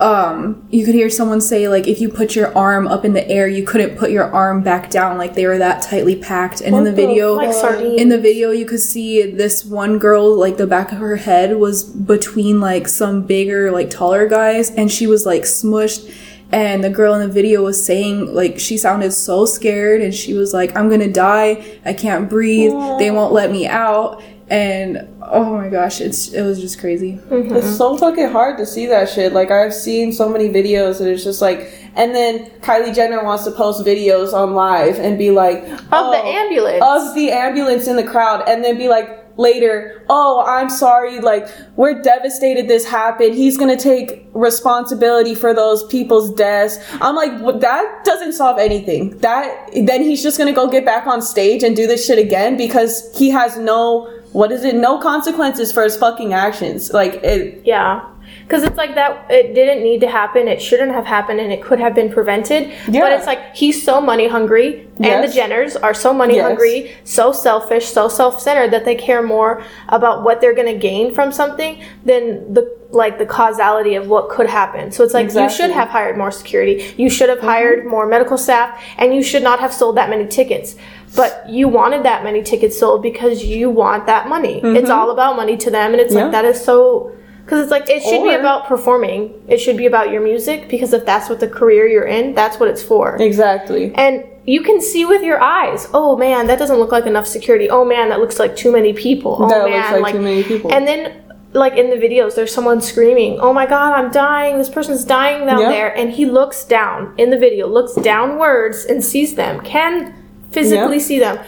um 0.00 0.66
you 0.70 0.84
could 0.84 0.94
hear 0.94 1.10
someone 1.10 1.40
say 1.40 1.68
like 1.68 1.86
if 1.86 2.00
you 2.00 2.08
put 2.08 2.34
your 2.34 2.56
arm 2.56 2.86
up 2.88 3.04
in 3.04 3.12
the 3.12 3.28
air 3.28 3.46
you 3.46 3.64
couldn't 3.64 3.96
put 3.96 4.10
your 4.10 4.30
arm 4.32 4.62
back 4.62 4.90
down 4.90 5.18
like 5.18 5.34
they 5.34 5.46
were 5.46 5.58
that 5.58 5.82
tightly 5.82 6.16
packed. 6.16 6.60
And 6.60 6.74
in 6.74 6.84
the 6.84 6.90
the 6.90 6.96
video 6.96 7.34
like 7.34 7.80
in 7.80 8.08
the 8.08 8.20
video 8.20 8.50
you 8.50 8.66
could 8.66 8.80
see 8.80 9.30
this 9.30 9.64
one 9.64 9.98
girl 9.98 10.36
like 10.36 10.56
the 10.56 10.66
back 10.66 10.92
of 10.92 10.98
her 10.98 11.16
head 11.16 11.56
was 11.56 11.84
between 11.84 12.60
like 12.60 12.88
some 12.88 13.22
bigger 13.22 13.70
like 13.70 13.90
taller 13.90 14.26
guys 14.26 14.70
and 14.70 14.90
she 14.90 15.06
was 15.06 15.26
like 15.26 15.42
smushed 15.42 16.12
and 16.54 16.84
the 16.84 16.90
girl 16.90 17.14
in 17.14 17.26
the 17.26 17.32
video 17.32 17.64
was 17.64 17.84
saying 17.84 18.32
like 18.32 18.60
she 18.60 18.78
sounded 18.78 19.10
so 19.10 19.44
scared 19.44 20.00
and 20.00 20.14
she 20.14 20.34
was 20.34 20.54
like 20.54 20.76
i'm 20.76 20.88
gonna 20.88 21.12
die. 21.12 21.64
I 21.84 21.94
can't 21.94 22.28
breathe. 22.28 22.72
They 22.98 23.10
won't 23.10 23.32
let 23.32 23.50
me 23.50 23.66
out. 23.66 24.22
And 24.48 25.08
oh 25.22 25.56
my 25.56 25.70
gosh 25.70 26.02
it's 26.02 26.32
it 26.32 26.42
was 26.42 26.60
just 26.60 26.78
crazy. 26.78 27.14
Mm-hmm. 27.14 27.56
It's 27.56 27.76
so 27.76 27.96
fucking 27.96 28.28
hard 28.28 28.58
to 28.58 28.66
see 28.66 28.86
that 28.86 29.08
shit. 29.08 29.32
Like 29.32 29.50
I've 29.50 29.72
seen 29.72 30.12
so 30.12 30.28
many 30.28 30.50
videos 30.50 31.00
and 31.00 31.08
it's 31.08 31.24
just 31.24 31.40
like 31.40 31.72
and 31.96 32.14
then 32.14 32.50
Kylie 32.60 32.94
Jenner 32.94 33.24
wants 33.24 33.44
to 33.44 33.50
post 33.50 33.84
videos 33.86 34.34
on 34.34 34.52
live 34.52 34.98
and 34.98 35.16
be 35.16 35.30
like 35.30 35.64
of 35.64 35.80
oh, 35.92 36.10
the 36.10 36.18
ambulance. 36.18 36.84
of 36.84 37.14
the 37.14 37.30
ambulance 37.30 37.88
in 37.88 37.96
the 37.96 38.04
crowd 38.04 38.46
and 38.46 38.62
then 38.62 38.76
be 38.76 38.88
like 38.88 39.23
later 39.36 40.04
oh 40.08 40.44
i'm 40.46 40.70
sorry 40.70 41.20
like 41.20 41.48
we're 41.76 42.00
devastated 42.02 42.68
this 42.68 42.84
happened. 42.84 43.34
He's 43.34 43.56
gonna 43.56 43.76
take 43.76 44.28
responsibility 44.32 45.34
for 45.34 45.52
those 45.54 45.84
people's 45.86 46.32
deaths. 46.34 46.78
I'm 47.00 47.16
like 47.16 47.40
what, 47.40 47.60
that 47.60 48.04
doesn't 48.04 48.32
solve 48.32 48.58
anything. 48.58 49.18
That 49.18 49.70
then 49.74 50.02
he's 50.02 50.22
just 50.22 50.38
gonna 50.38 50.52
go 50.52 50.68
get 50.68 50.84
back 50.84 51.06
on 51.06 51.20
stage 51.22 51.62
and 51.62 51.74
do 51.74 51.86
this 51.86 52.06
shit 52.06 52.18
again 52.18 52.56
because 52.56 53.16
he 53.16 53.30
has 53.30 53.56
no 53.58 54.10
what 54.32 54.50
is 54.50 54.64
it 54.64 54.74
no 54.74 54.98
consequences 54.98 55.72
for 55.72 55.82
his 55.82 55.96
fucking 55.96 56.32
actions. 56.32 56.92
Like 56.92 57.14
it 57.24 57.62
Yeah. 57.64 58.08
Because 58.44 58.62
it's 58.62 58.76
like 58.76 58.94
that, 58.94 59.30
it 59.30 59.54
didn't 59.54 59.82
need 59.82 60.00
to 60.00 60.08
happen. 60.08 60.48
It 60.48 60.60
shouldn't 60.60 60.92
have 60.92 61.06
happened, 61.06 61.40
and 61.40 61.52
it 61.52 61.62
could 61.62 61.80
have 61.80 61.94
been 61.94 62.12
prevented. 62.12 62.72
yeah. 62.88 63.00
But 63.00 63.12
it's 63.12 63.26
like 63.26 63.54
he's 63.54 63.82
so 63.82 64.00
money 64.00 64.28
hungry, 64.28 64.86
and 64.96 65.06
Yes. 65.06 65.34
the 65.34 65.40
Jenners 65.40 65.76
are 65.82 65.94
so 65.94 66.12
money 66.12 66.36
Yes. 66.36 66.44
hungry, 66.44 66.92
so 67.04 67.32
selfish, 67.32 67.86
so 67.86 68.08
self 68.08 68.40
centered 68.40 68.70
that 68.70 68.84
they 68.84 68.94
care 68.94 69.22
more 69.22 69.62
about 69.88 70.22
what 70.24 70.40
they're 70.40 70.54
going 70.54 70.72
to 70.72 70.78
gain 70.78 71.12
from 71.12 71.32
something 71.32 71.82
than 72.04 72.52
the 72.52 72.70
like 72.90 73.18
the 73.18 73.26
causality 73.26 73.96
of 73.96 74.08
what 74.08 74.28
could 74.28 74.46
happen. 74.46 74.92
So 74.92 75.02
it's 75.02 75.14
like 75.14 75.32
you 75.34 75.50
should 75.50 75.70
have 75.70 75.88
hired 75.88 76.16
more 76.16 76.30
security, 76.30 76.94
you 76.96 77.10
should 77.10 77.28
have 77.28 77.38
mm-hmm. 77.38 77.48
hired 77.48 77.86
more 77.86 78.06
medical 78.06 78.38
staff, 78.38 78.80
and 78.98 79.14
you 79.14 79.22
should 79.22 79.42
not 79.42 79.58
have 79.58 79.72
sold 79.72 79.96
that 79.96 80.10
many 80.10 80.26
tickets. 80.26 80.76
But 81.16 81.48
you 81.48 81.68
wanted 81.68 82.02
that 82.04 82.24
many 82.24 82.42
tickets 82.42 82.78
sold 82.78 83.02
because 83.02 83.44
you 83.44 83.70
want 83.70 84.06
that 84.06 84.28
money. 84.28 84.56
It's 84.58 84.64
mm-hmm. 84.64 84.90
all 84.90 85.10
about 85.10 85.36
money 85.36 85.56
to 85.58 85.70
them, 85.70 85.92
and 85.92 86.00
it's 86.00 86.12
Yeah. 86.14 86.24
like 86.24 86.32
that 86.32 86.44
is 86.44 86.60
so 86.62 87.12
because 87.44 87.60
it's 87.62 87.70
like 87.70 87.88
it 87.90 88.02
should 88.02 88.22
be 88.22 88.34
about 88.34 88.66
performing. 88.66 89.32
It 89.48 89.58
should 89.58 89.76
be 89.76 89.86
about 89.86 90.10
your 90.10 90.22
music 90.22 90.68
because 90.68 90.92
if 90.92 91.04
that's 91.04 91.28
what 91.28 91.40
the 91.40 91.48
career 91.48 91.86
you're 91.86 92.06
in, 92.06 92.34
that's 92.34 92.58
what 92.58 92.68
it's 92.68 92.82
for. 92.82 93.16
exactly 93.20 93.92
And 93.94 94.24
you 94.46 94.62
can 94.62 94.80
see 94.80 95.04
with 95.04 95.22
your 95.22 95.40
eyes, 95.40 95.88
oh 95.94 96.16
man, 96.16 96.46
that 96.48 96.58
doesn't 96.58 96.78
look 96.78 96.92
like 96.92 97.06
enough 97.06 97.26
security. 97.26 97.68
Oh 97.70 97.84
man, 97.84 98.08
that 98.10 98.20
looks 98.20 98.38
like 98.38 98.56
too 98.56 98.72
many 98.72 98.92
people. 98.92 99.36
Oh 99.40 99.48
That 99.48 99.68
man, 99.68 99.92
looks 99.92 100.02
like 100.02 100.12
too 100.14 100.20
many 100.22 100.42
people. 100.42 100.72
And 100.72 100.86
then 100.86 101.22
like 101.52 101.74
in 101.74 101.88
the 101.90 101.96
videos, 101.96 102.34
there's 102.34 102.52
someone 102.52 102.80
screaming, 102.80 103.38
"Oh 103.40 103.52
my 103.52 103.64
god, 103.64 103.92
I'm 103.94 104.10
dying! 104.10 104.58
This 104.58 104.68
person's 104.68 105.04
dying 105.04 105.46
down 105.46 105.60
Yeah. 105.60 105.68
there!" 105.68 105.96
And 105.96 106.10
he 106.10 106.26
looks 106.26 106.64
down 106.64 107.14
in 107.16 107.30
the 107.30 107.38
video, 107.38 107.68
looks 107.68 107.94
downwards 107.94 108.84
and 108.86 109.04
sees 109.04 109.36
them, 109.36 109.60
can 109.60 110.14
physically 110.50 110.96
Yeah. 110.96 111.02
see 111.02 111.18
them, 111.20 111.38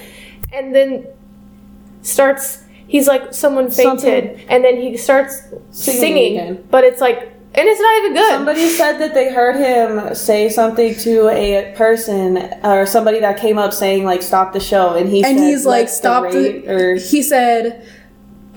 and 0.53 0.73
then 0.75 1.07
starts. 2.03 2.63
He's 2.89 3.09
like 3.09 3.35
someone 3.35 3.71
fainted, 3.71 4.01
Something- 4.01 4.41
and 4.49 4.65
then 4.65 4.77
he 4.77 4.97
starts 4.97 5.41
Singing 5.71 6.01
singing, 6.01 6.39
again. 6.39 6.65
but 6.71 6.85
it's 6.85 7.01
like, 7.01 7.33
and 7.55 7.67
it's 7.67 7.81
not 7.81 7.99
even 7.99 8.15
good. 8.15 8.31
Somebody 8.33 8.69
said 8.69 8.99
that 8.99 9.15
they 9.15 9.33
heard 9.33 9.57
him 9.57 10.15
say 10.15 10.49
something 10.49 10.95
to 10.97 11.29
a 11.31 11.73
person 11.77 12.37
or 12.63 12.85
somebody 12.87 13.19
that 13.21 13.39
came 13.39 13.57
up 13.59 13.73
saying 13.73 14.05
like 14.05 14.23
stop 14.23 14.53
the 14.53 14.61
show 14.61 14.95
and 14.95 15.09
he 15.09 15.25
and 15.25 15.39
said, 15.39 15.47
he's 15.49 15.65
like 15.67 15.81
"Let 15.81 15.87
the 15.89 15.93
stop 15.93 16.23
rate," 16.25 16.67
the 16.67 16.73
or 16.75 16.95
he 16.97 17.23
said 17.23 17.87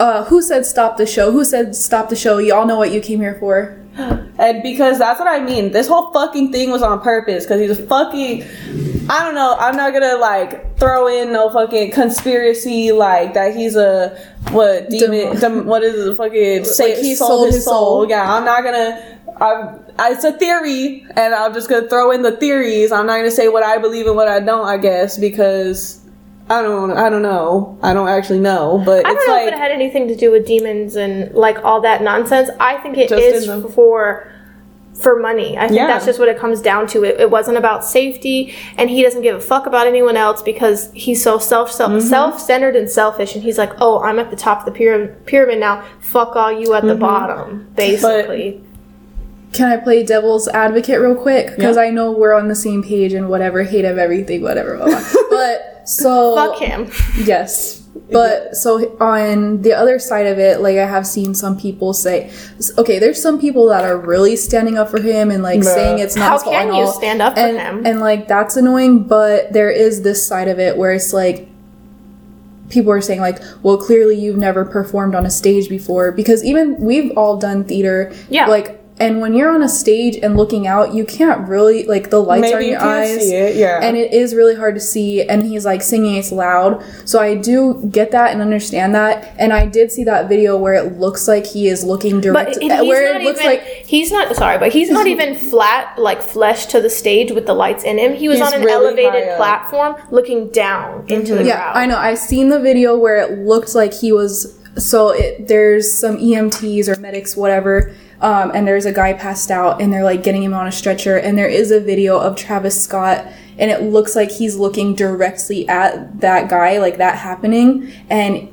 uh 0.01 0.25
who 0.25 0.41
said 0.41 0.65
stop 0.65 0.97
the 0.97 1.05
show 1.05 1.31
who 1.31 1.45
said 1.45 1.75
stop 1.75 2.09
the 2.09 2.15
show 2.15 2.37
y'all 2.39 2.65
know 2.65 2.77
what 2.77 2.91
you 2.91 2.99
came 2.99 3.19
here 3.21 3.35
for 3.39 3.78
And 4.39 4.63
because 4.63 4.99
that's 4.99 5.19
what 5.19 5.27
I 5.27 5.43
mean. 5.43 5.71
This 5.71 5.87
whole 5.87 6.11
fucking 6.13 6.51
thing 6.51 6.71
was 6.71 6.81
on 6.81 7.01
purpose. 7.01 7.45
Because 7.45 7.59
he's 7.61 7.77
a 7.77 7.85
fucking. 7.87 8.43
I 9.09 9.23
don't 9.23 9.35
know. 9.35 9.55
I'm 9.59 9.75
not 9.75 9.91
gonna 9.93 10.17
like 10.17 10.77
throw 10.77 11.07
in 11.07 11.33
no 11.33 11.49
fucking 11.49 11.91
conspiracy 11.91 12.91
like 12.91 13.33
that. 13.33 13.55
He's 13.55 13.75
a 13.75 14.17
what 14.51 14.89
demon? 14.89 15.31
Dem- 15.31 15.39
dem- 15.39 15.65
what 15.65 15.83
is 15.83 15.95
it? 15.95 16.15
Fucking 16.15 16.65
say 16.65 17.01
he 17.01 17.15
sold, 17.15 17.29
sold 17.29 17.45
his 17.47 17.55
his 17.55 17.65
soul. 17.65 18.03
soul. 18.03 18.09
Yeah, 18.09 18.33
I'm 18.33 18.45
not 18.45 18.63
gonna. 18.63 19.17
I'm, 19.41 19.79
it's 20.11 20.23
a 20.23 20.33
theory, 20.33 21.05
and 21.15 21.33
I'm 21.33 21.53
just 21.53 21.69
gonna 21.69 21.87
throw 21.87 22.11
in 22.11 22.21
the 22.21 22.35
theories. 22.37 22.91
I'm 22.91 23.05
not 23.05 23.17
gonna 23.17 23.31
say 23.31 23.47
what 23.47 23.63
I 23.63 23.77
believe 23.77 24.05
and 24.07 24.15
what 24.15 24.27
I 24.27 24.39
don't. 24.39 24.65
I 24.65 24.77
guess 24.77 25.17
because 25.17 25.98
I 26.49 26.61
don't. 26.61 26.91
I 26.91 27.09
don't 27.09 27.21
know. 27.21 27.77
I 27.83 27.93
don't 27.93 28.07
actually 28.09 28.39
know. 28.39 28.81
But 28.85 29.05
I 29.05 29.13
don't 29.13 29.27
know 29.27 29.33
like 29.35 29.47
if 29.47 29.53
it 29.53 29.57
had 29.59 29.71
anything 29.71 30.07
to 30.07 30.15
do 30.15 30.31
with 30.31 30.47
demons 30.47 30.95
and 30.95 31.31
like 31.35 31.63
all 31.63 31.81
that 31.81 32.01
nonsense. 32.01 32.49
I 32.59 32.77
think 32.77 32.97
it 32.97 33.09
Just 33.09 33.21
is 33.21 33.47
in 33.47 33.61
the- 33.61 33.69
for 33.69 34.31
for 34.95 35.17
money. 35.17 35.57
I 35.57 35.67
think 35.67 35.77
Yeah. 35.77 35.87
that's 35.87 36.05
just 36.05 36.19
what 36.19 36.27
it 36.27 36.37
comes 36.37 36.59
down 36.61 36.85
to. 36.87 37.05
It, 37.05 37.21
it 37.21 37.31
wasn't 37.31 37.57
about 37.57 37.85
safety, 37.85 38.53
and 38.77 38.89
he 38.89 39.01
doesn't 39.01 39.21
give 39.21 39.35
a 39.37 39.39
fuck 39.39 39.65
about 39.65 39.87
anyone 39.87 40.17
else 40.17 40.41
because 40.41 40.89
he's 40.93 41.23
so 41.23 41.37
self 41.37 41.71
Mm-hmm. 41.71 41.99
self 41.99 42.41
centered 42.41 42.75
and 42.75 42.89
selfish. 42.89 43.33
And 43.35 43.43
he's 43.43 43.57
like, 43.57 43.71
oh, 43.79 44.01
I'm 44.01 44.19
at 44.19 44.29
the 44.29 44.35
top 44.35 44.59
of 44.59 44.65
the 44.65 44.71
pyramid, 44.71 45.25
pyramid 45.25 45.59
now. 45.59 45.83
Fuck 46.01 46.35
all 46.35 46.51
you 46.51 46.73
at 46.73 46.81
the 46.83 46.89
Mm-hmm. 46.89 46.99
bottom, 46.99 47.67
basically. 47.75 48.61
Can 49.53 49.67
I 49.71 49.77
play 49.77 50.03
devil's 50.03 50.47
advocate 50.49 50.99
real 50.99 51.15
quick? 51.15 51.55
Because 51.55 51.75
Yeah. 51.75 51.83
I 51.83 51.89
know 51.91 52.11
we're 52.11 52.33
on 52.33 52.49
the 52.49 52.55
same 52.55 52.83
page 52.83 53.13
and 53.13 53.29
whatever, 53.29 53.63
hate 53.63 53.85
of 53.85 53.97
everything, 53.97 54.41
whatever. 54.41 54.77
Blah, 54.77 54.87
blah. 54.87 55.03
but 55.29 55.68
so 55.89 56.35
Fuck 56.35 56.59
him. 56.59 56.91
Yes. 57.25 57.77
But 58.11 58.55
so 58.55 58.97
on 58.99 59.61
the 59.61 59.73
other 59.73 59.99
side 59.99 60.25
of 60.25 60.39
it, 60.39 60.61
like 60.61 60.77
I 60.77 60.85
have 60.87 61.05
seen 61.05 61.35
some 61.35 61.59
people 61.59 61.93
say, 61.93 62.31
okay, 62.77 62.97
there's 62.97 63.21
some 63.21 63.39
people 63.39 63.67
that 63.69 63.83
are 63.83 63.97
really 63.97 64.35
standing 64.35 64.77
up 64.79 64.89
for 64.89 64.99
him 64.99 65.29
and 65.29 65.43
like 65.43 65.63
saying 65.63 65.99
it's 65.99 66.15
not 66.15 66.41
How 66.41 66.49
can 66.49 66.67
you 66.67 66.85
all. 66.85 66.91
stand 66.91 67.21
up 67.21 67.35
for 67.35 67.41
him? 67.41 67.85
And 67.85 67.99
like 67.99 68.27
that's 68.27 68.57
annoying, 68.57 69.03
but 69.03 69.53
there 69.53 69.69
is 69.69 70.01
this 70.01 70.25
side 70.25 70.47
of 70.47 70.59
it 70.59 70.75
where 70.77 70.91
it's 70.93 71.13
like 71.13 71.49
people 72.69 72.91
are 72.91 73.01
saying 73.01 73.19
like, 73.19 73.39
well, 73.61 73.77
clearly 73.77 74.17
you've 74.17 74.37
never 74.37 74.65
performed 74.65 75.13
on 75.13 75.25
a 75.25 75.29
stage 75.31 75.69
before 75.69 76.11
because 76.11 76.43
even 76.43 76.79
we've 76.79 77.11
all 77.17 77.37
done 77.37 77.63
theater. 77.63 78.11
Yeah. 78.29 78.47
Like 78.47 78.78
and 78.99 79.21
when 79.21 79.33
you're 79.33 79.49
on 79.49 79.61
a 79.61 79.69
stage 79.69 80.17
and 80.17 80.35
looking 80.35 80.67
out, 80.67 80.93
you 80.93 81.05
can't 81.05 81.47
really 81.47 81.85
like 81.85 82.09
the 82.09 82.21
lights 82.21 82.51
are 82.51 82.59
maybe 82.59 82.65
in 82.65 82.65
you 82.65 82.71
your 82.71 82.79
can't 82.79 82.91
eyes 82.91 83.19
see 83.21 83.33
it. 83.33 83.55
Yeah. 83.55 83.79
and 83.81 83.95
it 83.95 84.13
is 84.13 84.35
really 84.35 84.55
hard 84.55 84.75
to 84.75 84.81
see 84.81 85.21
and 85.23 85.43
he's 85.43 85.65
like 85.65 85.81
singing 85.81 86.15
it's 86.15 86.31
loud 86.31 86.83
so 87.05 87.19
i 87.19 87.35
do 87.35 87.89
get 87.91 88.11
that 88.11 88.31
and 88.31 88.41
understand 88.41 88.93
that 88.95 89.33
and 89.37 89.53
i 89.53 89.65
did 89.65 89.91
see 89.91 90.03
that 90.03 90.27
video 90.27 90.57
where 90.57 90.73
it 90.73 90.97
looks 90.97 91.27
like 91.27 91.45
he 91.45 91.67
is 91.67 91.83
looking 91.83 92.15
But 92.15 92.21
direct 92.21 92.57
he's 92.61 92.71
uh, 92.71 92.83
where 92.83 93.15
it 93.17 93.23
looks 93.23 93.39
even. 93.39 93.51
like 93.51 93.63
he's 93.63 94.11
not 94.11 94.35
sorry, 94.35 94.57
but 94.57 94.71
he's 94.73 94.89
not 94.89 95.07
even 95.07 95.35
flat 95.35 95.97
like 95.97 96.21
flesh 96.21 96.65
to 96.67 96.81
the 96.81 96.89
stage 96.89 97.31
with 97.31 97.45
the 97.45 97.53
lights 97.53 97.83
in 97.83 97.97
him. 97.97 98.13
He 98.13 98.27
was 98.27 98.41
on 98.41 98.53
an 98.53 98.63
really 98.63 99.03
elevated 99.03 99.35
platform, 99.37 99.95
looking 100.11 100.49
down 100.49 101.01
mm-hmm. 101.03 101.13
into 101.13 101.31
the 101.31 101.37
crowd. 101.39 101.47
yeah 101.47 101.71
crowd. 101.71 101.77
i 101.77 101.85
know 101.85 101.97
i've 101.97 102.19
seen 102.19 102.49
the 102.49 102.59
video 102.59 102.97
where 102.97 103.17
it 103.17 103.39
looked 103.39 103.75
like 103.75 103.93
he 103.93 104.11
was 104.11 104.59
so 104.77 105.09
it, 105.09 105.47
there's 105.47 105.91
some 105.91 106.17
emts 106.17 106.87
or 106.87 106.99
medics 106.99 107.35
whatever 107.35 107.93
um, 108.21 108.51
and 108.53 108.67
there's 108.67 108.85
a 108.85 108.91
guy 108.91 109.13
passed 109.13 109.51
out 109.51 109.81
and 109.81 109.91
they're 109.91 110.03
like 110.03 110.23
getting 110.23 110.43
him 110.43 110.53
on 110.53 110.67
a 110.67 110.71
stretcher 110.71 111.17
and 111.17 111.37
there 111.37 111.47
is 111.47 111.71
a 111.71 111.79
video 111.79 112.19
of 112.19 112.35
travis 112.35 112.81
scott 112.81 113.25
and 113.57 113.71
it 113.71 113.81
looks 113.81 114.15
like 114.15 114.31
he's 114.31 114.55
looking 114.55 114.95
directly 114.95 115.67
at 115.67 116.19
that 116.21 116.49
guy 116.49 116.77
like 116.79 116.97
that 116.97 117.17
happening 117.17 117.91
and 118.09 118.49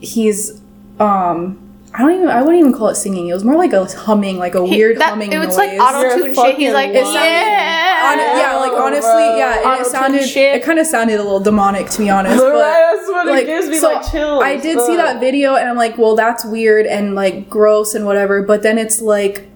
he's 0.00 0.60
um 0.98 1.63
I 1.96 1.98
don't 2.02 2.12
even 2.12 2.28
I 2.28 2.42
wouldn't 2.42 2.58
even 2.58 2.72
call 2.72 2.88
it 2.88 2.96
singing. 2.96 3.28
It 3.28 3.34
was 3.34 3.44
more 3.44 3.54
like 3.54 3.72
a 3.72 3.84
humming, 3.84 4.36
like 4.38 4.56
a 4.56 4.64
He- 4.66 4.76
weird 4.76 4.98
that- 4.98 5.10
humming 5.10 5.32
It 5.32 5.38
was 5.38 5.48
noise. 5.48 5.56
like 5.58 5.80
auto 5.80 6.00
tune 6.16 6.24
You're 6.26 6.34
shit. 6.34 6.56
He's 6.56 6.72
like, 6.72 6.92
fucking 6.92 7.12
yeah, 7.14 8.10
Hon- 8.10 8.38
yeah, 8.38 8.56
like 8.56 8.72
honestly, 8.72 9.38
yeah, 9.38 9.60
it 9.60 9.64
Auto-tune 9.66 9.84
sounded 9.92 10.28
shit. 10.28 10.56
it 10.56 10.64
kind 10.64 10.78
of 10.80 10.86
sounded 10.88 11.14
a 11.20 11.22
little 11.22 11.38
demonic 11.40 11.88
to 11.90 11.98
be 11.98 12.10
honest. 12.10 12.38
But 12.38 12.52
that's 12.52 13.08
what 13.08 13.26
like, 13.28 13.44
it 13.44 13.46
gives 13.46 13.68
me 13.68 13.78
so 13.78 13.92
like 13.92 14.10
chills. 14.10 14.42
I 14.42 14.56
did 14.56 14.80
see 14.80 14.96
that 14.96 15.20
video 15.20 15.54
and 15.54 15.68
I'm 15.68 15.76
like, 15.76 15.96
well, 15.96 16.16
that's 16.16 16.44
weird 16.44 16.86
and 16.86 17.14
like 17.14 17.48
gross 17.48 17.94
and 17.94 18.04
whatever. 18.06 18.42
But 18.42 18.62
then 18.62 18.76
it's 18.76 19.00
like 19.00 19.46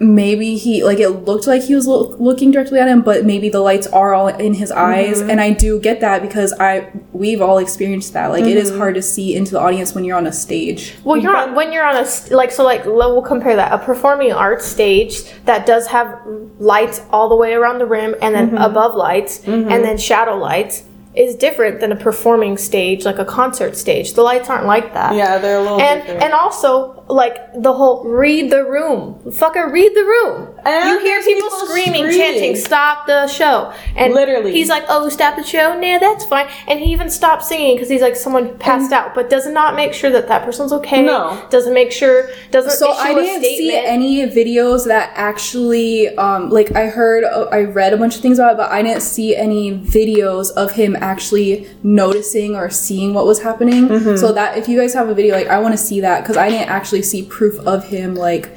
maybe 0.00 0.56
he 0.56 0.84
like 0.84 0.98
it 1.00 1.08
looked 1.08 1.46
like 1.48 1.62
he 1.62 1.74
was 1.74 1.86
lo- 1.86 2.14
looking 2.18 2.50
directly 2.52 2.78
at 2.78 2.86
him, 2.88 3.02
but 3.02 3.24
maybe 3.24 3.48
the 3.48 3.60
lights 3.60 3.86
are 3.88 4.14
all 4.14 4.28
in 4.28 4.54
his 4.54 4.70
eyes. 4.70 5.18
Mm-hmm. 5.20 5.30
And 5.30 5.40
I 5.40 5.50
do 5.52 5.80
get 5.80 6.00
that 6.00 6.22
because 6.22 6.52
I 6.60 6.90
we've 7.12 7.42
all 7.42 7.58
experienced 7.58 8.12
that. 8.12 8.28
Like 8.28 8.44
it 8.44 8.56
is 8.56 8.68
Mm-hmm. 8.70 8.78
hard 8.78 8.94
to 8.94 9.02
see 9.02 9.34
into 9.34 9.52
the 9.52 9.60
audience 9.60 9.94
when 9.94 10.04
you're 10.04 10.16
on 10.16 10.26
a 10.26 10.32
stage. 10.32 10.94
Well, 11.04 11.16
you're 11.16 11.36
on, 11.36 11.54
when 11.54 11.72
you're 11.72 11.84
on 11.84 11.96
a 11.96 12.04
st- 12.06 12.32
like 12.32 12.52
so 12.52 12.62
like 12.64 12.86
lo- 12.86 13.12
we'll 13.12 13.22
compare 13.22 13.56
that 13.56 13.72
a 13.72 13.78
performing 13.78 14.32
arts 14.32 14.64
stage 14.66 15.24
that 15.46 15.66
does 15.66 15.88
have 15.88 16.20
lights 16.58 17.00
all 17.10 17.28
the 17.28 17.36
way 17.36 17.54
around 17.54 17.78
the 17.78 17.86
rim 17.86 18.14
and 18.22 18.34
then 18.34 18.48
Mm-hmm. 18.48 18.58
above 18.58 18.94
lights 18.94 19.44
and 19.46 19.68
then 19.68 19.98
shadow 19.98 20.36
lights 20.36 20.84
is 21.14 21.34
different 21.34 21.80
than 21.80 21.90
a 21.90 21.96
performing 21.96 22.56
stage 22.56 23.04
like 23.04 23.18
a 23.18 23.24
concert 23.24 23.76
stage. 23.76 24.12
The 24.12 24.22
lights 24.22 24.48
aren't 24.48 24.66
like 24.66 24.94
that. 24.94 25.16
Yeah, 25.16 25.38
they're 25.38 25.58
a 25.58 25.62
little 25.62 25.80
And 25.80 26.00
different. 26.02 26.22
and 26.22 26.32
also 26.32 26.97
like 27.08 27.36
the 27.54 27.72
whole 27.72 28.04
read 28.04 28.50
the 28.50 28.64
room, 28.64 29.20
fucker, 29.26 29.72
read 29.72 29.94
the 29.94 30.04
room. 30.04 30.54
And 30.64 30.90
you 30.90 30.98
hear 31.00 31.22
people, 31.22 31.48
people 31.48 31.66
screaming, 31.66 32.04
screaming. 32.04 32.18
chanting, 32.18 32.56
"Stop 32.56 33.06
the 33.06 33.26
show!" 33.26 33.72
And 33.96 34.12
Literally. 34.12 34.52
he's 34.52 34.68
like, 34.68 34.84
"Oh, 34.88 35.08
stop 35.08 35.36
the 35.36 35.42
show? 35.42 35.78
Nah, 35.78 35.98
that's 35.98 36.24
fine." 36.26 36.48
And 36.66 36.80
he 36.80 36.92
even 36.92 37.08
stopped 37.10 37.44
singing 37.44 37.76
because 37.76 37.88
he's 37.88 38.02
like, 38.02 38.16
someone 38.16 38.58
passed 38.58 38.92
out, 38.92 39.14
but 39.14 39.30
does 39.30 39.46
not 39.46 39.74
make 39.74 39.94
sure 39.94 40.10
that 40.10 40.28
that 40.28 40.44
person's 40.44 40.72
okay. 40.72 41.02
No. 41.02 41.42
doesn't 41.50 41.74
make 41.74 41.92
sure 41.92 42.28
doesn't. 42.50 42.72
So 42.72 42.92
I 42.92 43.14
didn't 43.14 43.42
see 43.42 43.74
any 43.74 44.26
videos 44.26 44.86
that 44.86 45.12
actually, 45.14 46.08
um, 46.16 46.50
like 46.50 46.74
I 46.76 46.86
heard, 46.88 47.24
uh, 47.24 47.48
I 47.50 47.62
read 47.62 47.92
a 47.92 47.96
bunch 47.96 48.16
of 48.16 48.22
things 48.22 48.38
about 48.38 48.54
it, 48.54 48.56
but 48.58 48.70
I 48.70 48.82
didn't 48.82 49.02
see 49.02 49.34
any 49.34 49.78
videos 49.78 50.50
of 50.52 50.72
him 50.72 50.96
actually 51.00 51.68
noticing 51.82 52.54
or 52.54 52.70
seeing 52.70 53.14
what 53.14 53.26
was 53.26 53.40
happening. 53.42 53.88
Mm-hmm. 53.88 54.16
So 54.16 54.32
that 54.32 54.58
if 54.58 54.68
you 54.68 54.78
guys 54.78 54.94
have 54.94 55.08
a 55.08 55.14
video, 55.14 55.34
like 55.34 55.48
I 55.48 55.58
want 55.58 55.72
to 55.72 55.78
see 55.78 56.00
that 56.00 56.22
because 56.22 56.36
I 56.36 56.48
didn't 56.48 56.68
actually 56.68 56.97
see 57.02 57.22
proof 57.22 57.58
of 57.66 57.84
him 57.88 58.14
like 58.14 58.50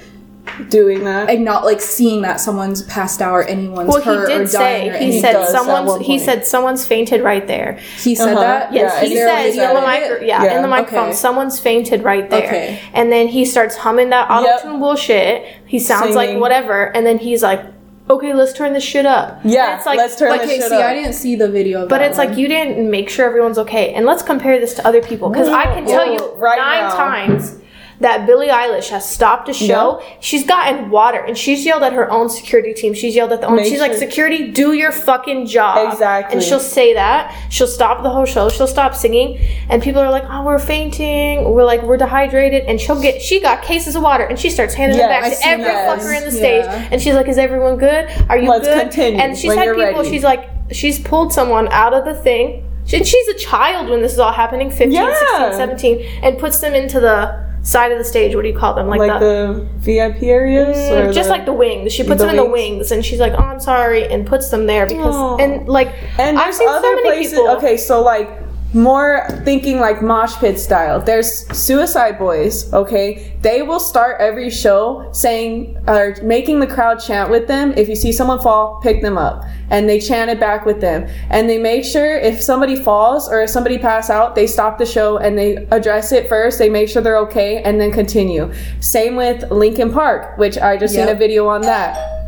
doing 0.69 1.03
that. 1.05 1.29
and 1.29 1.45
not 1.45 1.63
like 1.63 1.79
seeing 1.79 2.23
that 2.23 2.39
someone's 2.39 2.81
passed 2.83 3.21
out 3.21 3.31
or 3.33 3.43
anyone's 3.43 3.87
Well, 3.89 4.01
hurt 4.01 4.27
he 4.29 4.35
or 4.35 4.39
did 4.39 4.49
dying 4.51 4.51
say 4.51 4.89
or 4.89 4.97
he 4.97 5.21
said 5.21 5.33
does 5.33 5.51
someone's 5.51 6.05
he 6.05 6.19
said 6.19 6.45
someone's 6.45 6.85
fainted 6.85 7.21
right 7.21 7.45
there. 7.47 7.79
he 7.99 8.15
said 8.15 8.33
Uh-huh. 8.33 8.41
that. 8.41 8.73
Yes, 8.73 8.93
Yeah, 9.01 9.07
he 9.07 9.13
is 9.13 9.19
there 9.19 9.27
a 9.27 9.31
said 9.53 9.69
in 9.69 9.73
the 9.75 9.77
of 9.79 9.83
micro, 9.83 10.19
yeah, 10.25 10.43
Yeah, 10.43 10.55
in 10.57 10.61
the 10.61 10.67
microphone, 10.67 11.09
okay. 11.09 11.13
someone's 11.13 11.59
fainted 11.59 12.03
right 12.03 12.29
there. 12.29 12.43
Okay. 12.47 12.79
And 12.93 13.11
then 13.11 13.27
he 13.27 13.45
starts 13.45 13.75
humming 13.77 14.09
that 14.09 14.29
auto 14.29 14.61
tune 14.61 14.79
bullshit. 14.79 15.45
He 15.65 15.79
sounds 15.79 16.15
like 16.15 16.37
whatever, 16.37 16.85
and 16.95 17.05
then 17.05 17.17
he's 17.19 17.43
like, 17.43 17.63
"Okay, 18.09 18.33
let's 18.33 18.51
turn 18.51 18.73
this 18.73 18.83
shit 18.83 19.05
up." 19.05 19.39
Yeah, 19.45 19.69
And 19.71 19.77
it's 19.77 19.85
like, 19.85 19.97
let's 19.97 20.17
turn 20.17 20.29
but, 20.31 20.41
this 20.41 20.49
Okay, 20.49 20.59
shit 20.59 20.69
see, 20.69 20.75
up. 20.75 20.83
I 20.83 20.93
didn't 20.95 21.13
see 21.13 21.35
the 21.35 21.47
video. 21.49 21.83
Of 21.83 21.89
But 21.89 21.99
that 21.99 22.09
it's 22.09 22.17
one. 22.17 22.27
like 22.29 22.37
you 22.37 22.47
didn't 22.49 22.89
make 22.89 23.09
sure 23.09 23.25
everyone's 23.25 23.59
okay. 23.59 23.93
And 23.93 24.05
let's 24.05 24.21
compare 24.23 24.59
this 24.59 24.73
to 24.75 24.85
other 24.87 25.01
people 25.01 25.29
because 25.29 25.47
I 25.47 25.63
can 25.65 25.85
tell 25.85 26.11
you 26.11 26.33
right 26.35 26.57
nine 26.57 26.81
now. 26.89 26.95
times 26.95 27.57
that 28.01 28.25
Billie 28.25 28.47
Eilish 28.49 28.89
has 28.89 29.09
stopped 29.09 29.47
a 29.49 29.53
show. 29.53 30.01
She's 30.19 30.45
gotten 30.45 30.89
water 30.89 31.19
and 31.19 31.37
she's 31.37 31.65
yelled 31.65 31.83
at 31.83 31.93
her 31.93 32.09
own 32.11 32.29
security 32.29 32.73
team. 32.73 32.93
She's 32.93 33.15
yelled 33.15 33.31
at 33.31 33.41
the 33.41 33.47
own. 33.47 33.55
Make 33.57 33.67
she's 33.67 33.79
like, 33.79 33.93
"Security, 33.93 34.51
do 34.51 34.73
your 34.73 34.91
fucking 34.91 35.45
job." 35.45 35.93
Exactly. 35.93 36.33
And 36.35 36.43
she'll 36.43 36.59
say 36.59 36.93
that. 36.95 37.33
She'll 37.49 37.67
stop 37.67 38.03
the 38.03 38.09
whole 38.09 38.25
show. 38.25 38.49
She'll 38.49 38.67
stop 38.67 38.95
singing, 38.95 39.39
and 39.69 39.81
people 39.81 40.01
are 40.01 40.09
like, 40.11 40.23
"Oh, 40.29 40.43
we're 40.43 40.59
fainting. 40.59 41.49
We're 41.53 41.63
like, 41.63 41.83
we're 41.83 41.97
dehydrated." 41.97 42.63
And 42.65 42.81
she'll 42.81 43.01
get. 43.01 43.21
She 43.21 43.39
got 43.39 43.61
cases 43.61 43.95
of 43.95 44.03
water, 44.03 44.23
and 44.25 44.37
she 44.39 44.49
starts 44.49 44.73
handing 44.73 44.97
Yes, 44.97 45.09
them 45.09 45.31
back 45.31 45.39
to 45.39 45.47
every 45.47 45.63
that. 45.65 45.99
fucker 45.99 46.17
in 46.17 46.23
the 46.29 46.35
Yeah. 46.39 46.63
stage. 46.71 46.87
And 46.91 47.01
she's 47.01 47.13
like, 47.13 47.27
"Is 47.27 47.37
everyone 47.37 47.77
good? 47.77 48.09
Are 48.29 48.37
you 48.37 48.49
Let's 48.49 48.67
good?" 48.67 48.81
continue 48.81 49.19
And 49.21 49.37
she's 49.37 49.53
had 49.53 49.65
people. 49.75 49.79
ready. 49.81 50.09
She's 50.09 50.23
like, 50.23 50.49
she's 50.71 50.97
pulled 50.99 51.33
someone 51.33 51.67
out 51.71 51.93
of 51.93 52.05
the 52.05 52.15
thing. 52.15 52.65
She, 52.85 53.03
she's 53.03 53.27
a 53.27 53.35
child 53.35 53.89
when 53.89 54.01
this 54.01 54.11
is 54.11 54.19
all 54.19 54.31
happening, 54.31 54.71
15, 54.71 54.91
Yeah. 54.91 55.13
16, 55.13 55.53
17, 55.53 56.05
and 56.23 56.39
puts 56.39 56.59
them 56.59 56.73
into 56.73 56.99
the 56.99 57.50
side 57.63 57.91
of 57.91 57.97
the 57.97 58.03
stage. 58.03 58.35
What 58.35 58.41
do 58.41 58.47
you 58.49 58.57
call 58.57 58.73
them? 58.73 58.87
Like, 58.87 58.99
like 58.99 59.19
the, 59.19 59.67
the 59.79 59.79
VIP 59.79 60.23
areas, 60.23 60.77
Mm, 60.77 61.09
or 61.09 61.13
just 61.13 61.29
like 61.29 61.45
the 61.45 61.53
wings. 61.53 61.93
She 61.93 62.03
puts 62.03 62.19
the 62.21 62.27
them 62.27 62.35
in 62.37 62.43
the 62.43 62.49
wings? 62.49 62.91
and 62.91 63.05
she's 63.05 63.19
like, 63.19 63.33
"Oh, 63.33 63.37
I'm 63.43 63.59
sorry," 63.59 64.05
and 64.11 64.25
puts 64.25 64.49
them 64.49 64.65
there 64.65 64.85
because 64.85 65.15
Aw. 65.15 65.37
and 65.37 65.67
like 65.67 65.93
And 66.19 66.37
I've 66.37 66.45
there's 66.45 66.57
seen 66.57 66.67
so 66.67 66.75
other 66.75 66.95
many 66.95 67.01
places. 67.09 67.33
people. 67.33 67.49
Okay, 67.57 67.77
so 67.77 68.01
like 68.01 68.29
more 68.73 69.27
thinking 69.43 69.79
like 69.79 70.01
mosh 70.01 70.35
pit 70.37 70.59
style. 70.59 71.01
There's 71.01 71.45
Suicide 71.57 72.17
Boys. 72.17 72.71
Okay, 72.73 73.37
they 73.41 73.61
will 73.61 73.79
start 73.79 74.21
every 74.21 74.49
show 74.49 75.09
saying 75.13 75.77
or 75.87 76.15
making 76.23 76.59
the 76.59 76.67
crowd 76.67 76.95
chant 76.99 77.29
with 77.29 77.47
them. 77.47 77.73
If 77.75 77.89
you 77.89 77.95
see 77.95 78.11
someone 78.11 78.39
fall, 78.39 78.79
pick 78.81 79.01
them 79.01 79.17
up, 79.17 79.43
and 79.69 79.89
they 79.89 79.99
chant 79.99 80.29
it 80.29 80.39
back 80.39 80.65
with 80.65 80.79
them. 80.79 81.09
And 81.29 81.49
they 81.49 81.57
make 81.57 81.83
sure 81.83 82.17
if 82.17 82.41
somebody 82.41 82.75
falls 82.75 83.29
or 83.29 83.41
if 83.41 83.49
somebody 83.49 83.77
pass 83.77 84.09
out, 84.09 84.35
they 84.35 84.47
stop 84.47 84.77
the 84.77 84.85
show 84.85 85.17
and 85.17 85.37
they 85.37 85.57
address 85.71 86.11
it 86.11 86.29
first. 86.29 86.59
They 86.59 86.69
make 86.69 86.89
sure 86.89 87.01
they're 87.01 87.17
okay 87.19 87.61
and 87.63 87.79
then 87.79 87.91
continue. 87.91 88.51
Same 88.79 89.15
with 89.15 89.49
Linkin 89.51 89.91
Park, 89.91 90.37
which 90.37 90.57
I 90.57 90.77
just 90.77 90.93
seen 90.93 91.09
a 91.09 91.15
video 91.15 91.47
on 91.47 91.61
that. 91.61 92.20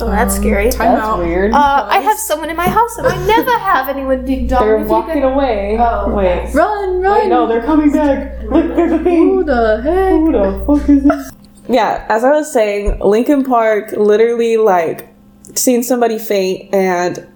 Oh, 0.00 0.06
that's 0.10 0.36
scary. 0.36 0.70
time 0.70 0.94
That's 0.94 1.06
out. 1.06 1.18
weird. 1.18 1.52
Uh, 1.52 1.86
I 1.90 1.98
have 1.98 2.18
someone 2.18 2.50
in 2.50 2.56
my 2.56 2.68
house, 2.68 2.96
and 2.98 3.06
I 3.06 3.16
never 3.26 3.50
have 3.58 3.88
anyone 3.88 4.24
dig 4.24 4.48
dong. 4.48 4.60
they're 4.60 4.78
walking 4.84 5.14
could- 5.22 5.24
away. 5.32 5.76
Oh, 5.78 6.14
Wait. 6.14 6.52
Run, 6.54 7.00
run! 7.00 7.18
Wait, 7.20 7.28
no, 7.28 7.46
they're 7.48 7.62
coming 7.64 7.90
back. 7.90 8.42
Look, 8.44 8.74
there's 8.76 8.92
a 8.92 8.98
thing. 9.02 9.28
Who 9.30 9.44
the 9.44 9.80
heck? 9.82 10.10
Who 10.12 10.32
the 10.32 10.64
fuck 10.66 10.88
is 10.88 11.02
this? 11.04 11.32
yeah, 11.68 12.06
as 12.08 12.22
I 12.24 12.30
was 12.30 12.52
saying, 12.52 13.00
Linkin 13.00 13.42
Park 13.44 13.92
literally 13.92 14.56
like 14.56 15.08
seen 15.54 15.82
somebody 15.82 16.18
faint 16.18 16.72
and 16.74 17.26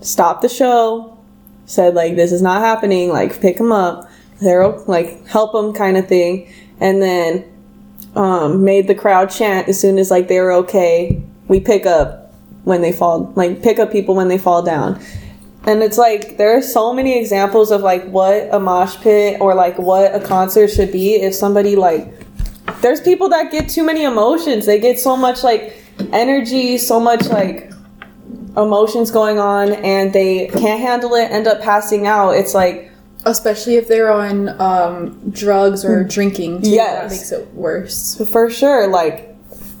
stopped 0.00 0.42
the 0.42 0.48
show, 0.48 1.16
said 1.66 1.94
like 1.94 2.16
this 2.16 2.32
is 2.32 2.42
not 2.42 2.60
happening, 2.62 3.10
like 3.10 3.40
pick 3.40 3.56
them 3.58 3.70
up, 3.72 4.10
they're 4.40 4.66
like 4.68 5.24
help 5.28 5.52
them 5.52 5.72
kind 5.72 5.96
of 5.96 6.08
thing, 6.08 6.52
and 6.80 7.00
then 7.00 7.44
um, 8.16 8.64
made 8.64 8.88
the 8.88 8.94
crowd 8.94 9.30
chant 9.30 9.68
as 9.68 9.80
soon 9.80 9.98
as 9.98 10.10
like 10.10 10.26
they 10.28 10.40
were 10.40 10.52
okay. 10.52 11.22
We 11.48 11.60
pick 11.60 11.86
up 11.86 12.32
when 12.64 12.82
they 12.82 12.92
fall, 12.92 13.32
like 13.34 13.62
pick 13.62 13.78
up 13.78 13.90
people 13.90 14.14
when 14.14 14.28
they 14.28 14.38
fall 14.38 14.62
down. 14.62 15.02
And 15.64 15.82
it's 15.82 15.98
like 15.98 16.36
there 16.36 16.56
are 16.56 16.62
so 16.62 16.92
many 16.94 17.18
examples 17.18 17.70
of 17.70 17.82
like 17.82 18.04
what 18.06 18.48
a 18.52 18.60
mosh 18.60 18.96
pit 18.98 19.40
or 19.40 19.54
like 19.54 19.78
what 19.78 20.14
a 20.14 20.20
concert 20.20 20.68
should 20.68 20.92
be 20.92 21.16
if 21.16 21.34
somebody 21.34 21.76
like 21.76 22.12
there's 22.80 23.00
people 23.00 23.28
that 23.30 23.50
get 23.50 23.68
too 23.68 23.84
many 23.84 24.04
emotions. 24.04 24.66
They 24.66 24.78
get 24.78 24.98
so 24.98 25.16
much 25.16 25.42
like 25.42 25.82
energy, 26.12 26.78
so 26.78 27.00
much 27.00 27.26
like 27.28 27.72
emotions 28.56 29.10
going 29.10 29.38
on 29.38 29.72
and 29.72 30.12
they 30.12 30.46
can't 30.48 30.80
handle 30.80 31.14
it, 31.14 31.30
end 31.30 31.46
up 31.46 31.60
passing 31.60 32.06
out. 32.06 32.30
It's 32.32 32.54
like 32.54 32.90
Especially 33.24 33.74
if 33.74 33.88
they're 33.88 34.12
on 34.12 34.48
um, 34.60 35.30
drugs 35.30 35.84
or 35.84 36.04
drinking. 36.04 36.62
Too, 36.62 36.70
Yes. 36.70 37.02
That 37.02 37.10
makes 37.10 37.32
it 37.32 37.54
worse. 37.54 38.30
for 38.30 38.48
sure 38.48 38.86
like 38.86 39.27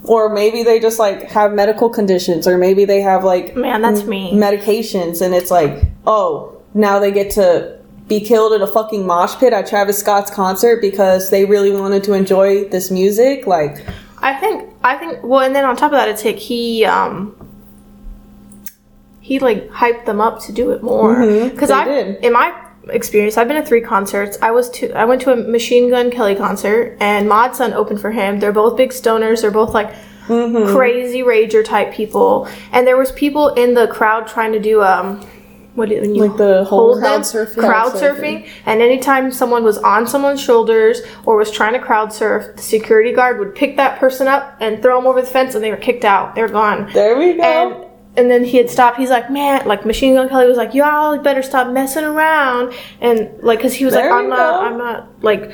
or 0.08 0.28
maybe 0.32 0.62
they 0.62 0.80
just 0.80 0.98
like 0.98 1.22
have 1.30 1.52
medical 1.52 1.88
conditions 1.90 2.46
or 2.46 2.58
maybe 2.58 2.84
they 2.84 3.00
have 3.00 3.22
like 3.24 3.54
Man, 3.56 3.82
that's 3.82 4.04
me. 4.04 4.32
medications 4.32 5.20
and 5.20 5.34
it's 5.34 5.50
like 5.50 5.84
oh 6.06 6.60
now 6.74 6.98
they 6.98 7.10
get 7.12 7.30
to 7.32 7.78
be 8.08 8.20
killed 8.20 8.52
at 8.54 8.62
a 8.62 8.66
fucking 8.66 9.06
mosh 9.06 9.36
pit 9.36 9.52
at 9.52 9.66
Travis 9.66 9.98
Scott's 9.98 10.30
concert 10.30 10.80
because 10.80 11.30
they 11.30 11.44
really 11.44 11.70
wanted 11.70 12.02
to 12.04 12.14
enjoy 12.14 12.64
this 12.70 12.90
music 12.90 13.46
like 13.46 13.84
I 14.20 14.34
think 14.34 14.72
I 14.82 14.96
think 14.96 15.22
well, 15.22 15.40
and 15.40 15.54
then 15.54 15.64
on 15.64 15.76
top 15.76 15.92
of 15.92 15.98
that, 15.98 16.08
it's 16.08 16.24
like 16.24 16.36
he 16.38 16.84
um 16.84 17.36
he 19.20 19.38
like 19.38 19.68
hyped 19.70 20.06
them 20.06 20.20
up 20.20 20.40
to 20.42 20.52
do 20.52 20.70
it 20.72 20.82
more 20.82 21.14
because 21.50 21.68
they 21.68 21.74
I 21.74 21.84
did. 21.84 22.24
in 22.24 22.32
my 22.32 22.50
experience 22.90 23.36
I've 23.36 23.48
been 23.48 23.60
to 23.60 23.66
three 23.66 23.80
concerts. 23.80 24.38
I 24.42 24.50
was 24.50 24.70
to 24.70 24.92
I 24.92 25.04
went 25.04 25.22
to 25.22 25.32
a 25.32 25.36
Machine 25.36 25.90
Gun 25.90 26.10
Kelly 26.10 26.34
concert 26.34 26.96
and 27.00 27.28
Mod 27.28 27.54
Sun 27.56 27.72
opened 27.74 28.00
for 28.00 28.10
him. 28.10 28.40
They're 28.40 28.52
both 28.52 28.76
big 28.76 28.90
stoners. 28.90 29.42
They're 29.42 29.50
both 29.50 29.74
like 29.74 29.94
Mm-hmm. 30.28 30.76
crazy 30.76 31.20
rager 31.22 31.64
type 31.64 31.94
people, 31.94 32.46
and 32.70 32.86
there 32.86 32.98
was 32.98 33.10
people 33.12 33.48
in 33.54 33.72
the 33.72 33.86
crowd 33.88 34.26
trying 34.26 34.52
to 34.52 34.58
do 34.60 34.82
um. 34.82 35.26
What 35.74 35.88
do 35.88 35.94
you, 35.94 36.02
you 36.12 36.26
Like 36.26 36.36
the 36.36 36.64
whole 36.64 36.94
hold 36.94 36.96
them? 36.96 37.02
crowd 37.04 37.20
surfing? 37.22 37.54
Crowd 37.54 37.90
Crowd 37.92 38.02
surfing. 38.02 38.48
And 38.66 38.82
anytime 38.82 39.30
someone 39.32 39.62
was 39.64 39.78
on 39.78 40.06
someone's 40.08 40.42
shoulders 40.42 41.00
or 41.24 41.36
was 41.36 41.50
trying 41.52 41.72
to 41.74 41.78
crowd 41.78 42.12
surf, 42.12 42.56
the 42.56 42.60
security 42.62 43.12
guard 43.12 43.38
would 43.38 43.54
pick 43.54 43.76
that 43.76 43.98
person 44.00 44.26
up 44.26 44.56
and 44.60 44.82
throw 44.82 44.98
them 44.98 45.06
over 45.06 45.20
the 45.22 45.26
fence, 45.26 45.54
and 45.54 45.62
they 45.64 45.70
were 45.70 45.76
kicked 45.78 46.04
out. 46.04 46.34
They 46.34 46.42
were 46.42 46.48
gone. 46.48 46.90
there 46.92 47.16
we 47.16 47.34
go 47.34 47.42
And 47.42 47.87
and 48.18 48.30
then 48.30 48.44
he 48.44 48.56
had 48.58 48.68
stopped. 48.68 48.98
He's 48.98 49.10
like, 49.10 49.30
man, 49.30 49.66
like 49.66 49.86
Machine 49.86 50.14
Gun 50.14 50.28
Kelly 50.28 50.46
was 50.46 50.56
like, 50.58 50.74
y'all 50.74 51.16
better 51.18 51.42
stop 51.42 51.72
messing 51.72 52.04
around, 52.04 52.74
and 53.00 53.30
like, 53.42 53.60
cause 53.60 53.72
he 53.74 53.84
was 53.86 53.94
There 53.94 54.10
like, 54.10 54.24
I'm 54.24 54.28
not, 54.28 54.36
go. 54.60 54.66
I'm 54.66 54.78
not 54.78 55.22
like 55.22 55.52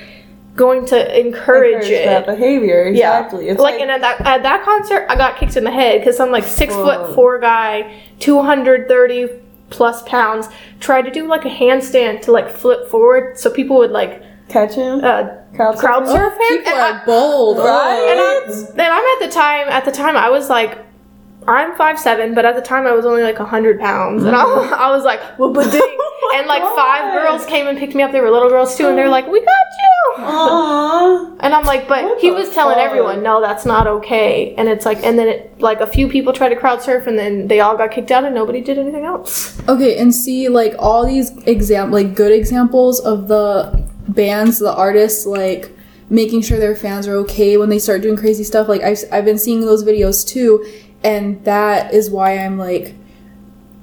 going 0.56 0.86
to 0.86 1.20
encourage, 1.20 1.74
Encourage 1.74 1.90
it. 1.90 2.04
that 2.06 2.26
behavior 2.26 2.84
exactly 2.84 3.46
Yeah, 3.46 3.52
it's 3.52 3.60
like, 3.60 3.80
and 3.80 3.90
at 3.90 4.00
that 4.00 4.20
at 4.22 4.42
that 4.44 4.64
concert, 4.64 5.06
I 5.08 5.16
got 5.16 5.36
kicked 5.36 5.56
in 5.56 5.64
the 5.64 5.70
head 5.70 6.00
because 6.00 6.16
some 6.16 6.30
like 6.30 6.44
six 6.44 6.72
Whoa. 6.74 6.84
foot 7.06 7.14
four 7.14 7.38
guy, 7.40 8.00
two 8.18 8.40
hundred 8.42 8.88
thirty 8.88 9.28
plus 9.70 10.02
pounds, 10.04 10.48
tried 10.80 11.02
to 11.02 11.10
do 11.10 11.26
like 11.26 11.44
a 11.44 11.48
handstand 11.50 12.22
to 12.22 12.32
like 12.32 12.48
flip 12.48 12.88
forward 12.88 13.36
so 13.38 13.50
people 13.50 13.76
would 13.78 13.90
like 13.90 14.22
catch 14.48 14.74
him 14.74 15.00
uh, 15.02 15.24
crowd, 15.56 15.76
crowd 15.78 16.02
surfing? 16.04 16.12
surf 16.12 16.32
him. 16.34 16.58
People 16.58 16.72
and 16.72 16.80
are 16.96 17.02
I- 17.02 17.04
bold. 17.04 17.58
Right? 17.58 18.08
and 18.10 18.20
I'm, 18.20 18.70
and 18.70 18.80
I'm 18.80 19.04
at 19.22 19.26
the 19.28 19.34
time. 19.34 19.68
At 19.68 19.84
the 19.84 19.90
time, 19.92 20.16
I 20.16 20.30
was 20.30 20.48
like, 20.48 20.78
I'm 21.46 21.76
five 21.76 21.98
seven, 21.98 22.34
but 22.34 22.44
at 22.44 22.54
the 22.54 22.62
time 22.62 22.86
I 22.86 22.92
was 22.92 23.04
only 23.04 23.22
like 23.22 23.38
hundred 23.38 23.80
pounds, 23.80 24.24
and 24.24 24.34
I, 24.34 24.44
mm. 24.44 24.72
I 24.72 24.90
was 24.90 25.04
like, 25.04 25.20
ding. 25.72 25.82
Oh 26.26 26.36
and 26.38 26.46
like 26.46 26.62
five 26.74 27.12
girls 27.12 27.44
came 27.44 27.66
and 27.66 27.78
picked 27.78 27.94
me 27.94 28.02
up. 28.02 28.10
They 28.10 28.20
were 28.20 28.30
little 28.30 28.48
girls 28.48 28.76
too, 28.76 28.88
and 28.88 28.96
they're 28.96 29.10
like, 29.10 29.26
we 29.26 29.40
got 29.40 29.46
you. 29.46 30.24
Aww. 30.24 31.36
And 31.40 31.54
I'm 31.54 31.64
like, 31.64 31.86
but 31.86 32.04
What 32.04 32.20
he 32.20 32.30
was 32.30 32.50
telling 32.50 32.76
fuck? 32.76 32.84
everyone, 32.86 33.22
no, 33.22 33.42
that's 33.42 33.66
not 33.66 33.86
okay. 33.86 34.54
And 34.56 34.68
it's 34.68 34.86
like, 34.86 35.04
and 35.04 35.18
then 35.18 35.28
it, 35.28 35.60
like 35.60 35.80
a 35.80 35.86
few 35.86 36.08
people 36.08 36.32
tried 36.32 36.48
to 36.48 36.56
crowd 36.56 36.80
surf, 36.80 37.06
and 37.06 37.18
then 37.18 37.46
they 37.48 37.60
all 37.60 37.76
got 37.76 37.90
kicked 37.90 38.10
out, 38.10 38.24
and 38.24 38.34
nobody 38.34 38.62
did 38.62 38.78
anything 38.78 39.04
else. 39.04 39.60
Okay, 39.68 39.98
and 39.98 40.14
see 40.14 40.48
like 40.48 40.74
all 40.78 41.06
these 41.06 41.30
exam 41.46 41.90
like 41.90 42.14
good 42.14 42.32
examples 42.32 43.00
of 43.00 43.28
the 43.28 43.86
bands, 44.08 44.58
the 44.58 44.74
artists 44.74 45.26
like 45.26 45.70
making 46.10 46.42
sure 46.42 46.58
their 46.58 46.76
fans 46.76 47.06
are 47.08 47.16
okay 47.16 47.56
when 47.56 47.68
they 47.68 47.78
start 47.78 48.02
doing 48.02 48.16
crazy 48.16 48.44
stuff. 48.44 48.68
Like 48.68 48.82
I've 48.82 48.98
I've 49.12 49.24
been 49.24 49.38
seeing 49.38 49.60
those 49.60 49.84
videos 49.84 50.26
too, 50.26 50.64
and 51.04 51.44
that 51.44 51.92
is 51.94 52.10
why 52.10 52.38
I'm 52.38 52.58
like 52.58 52.94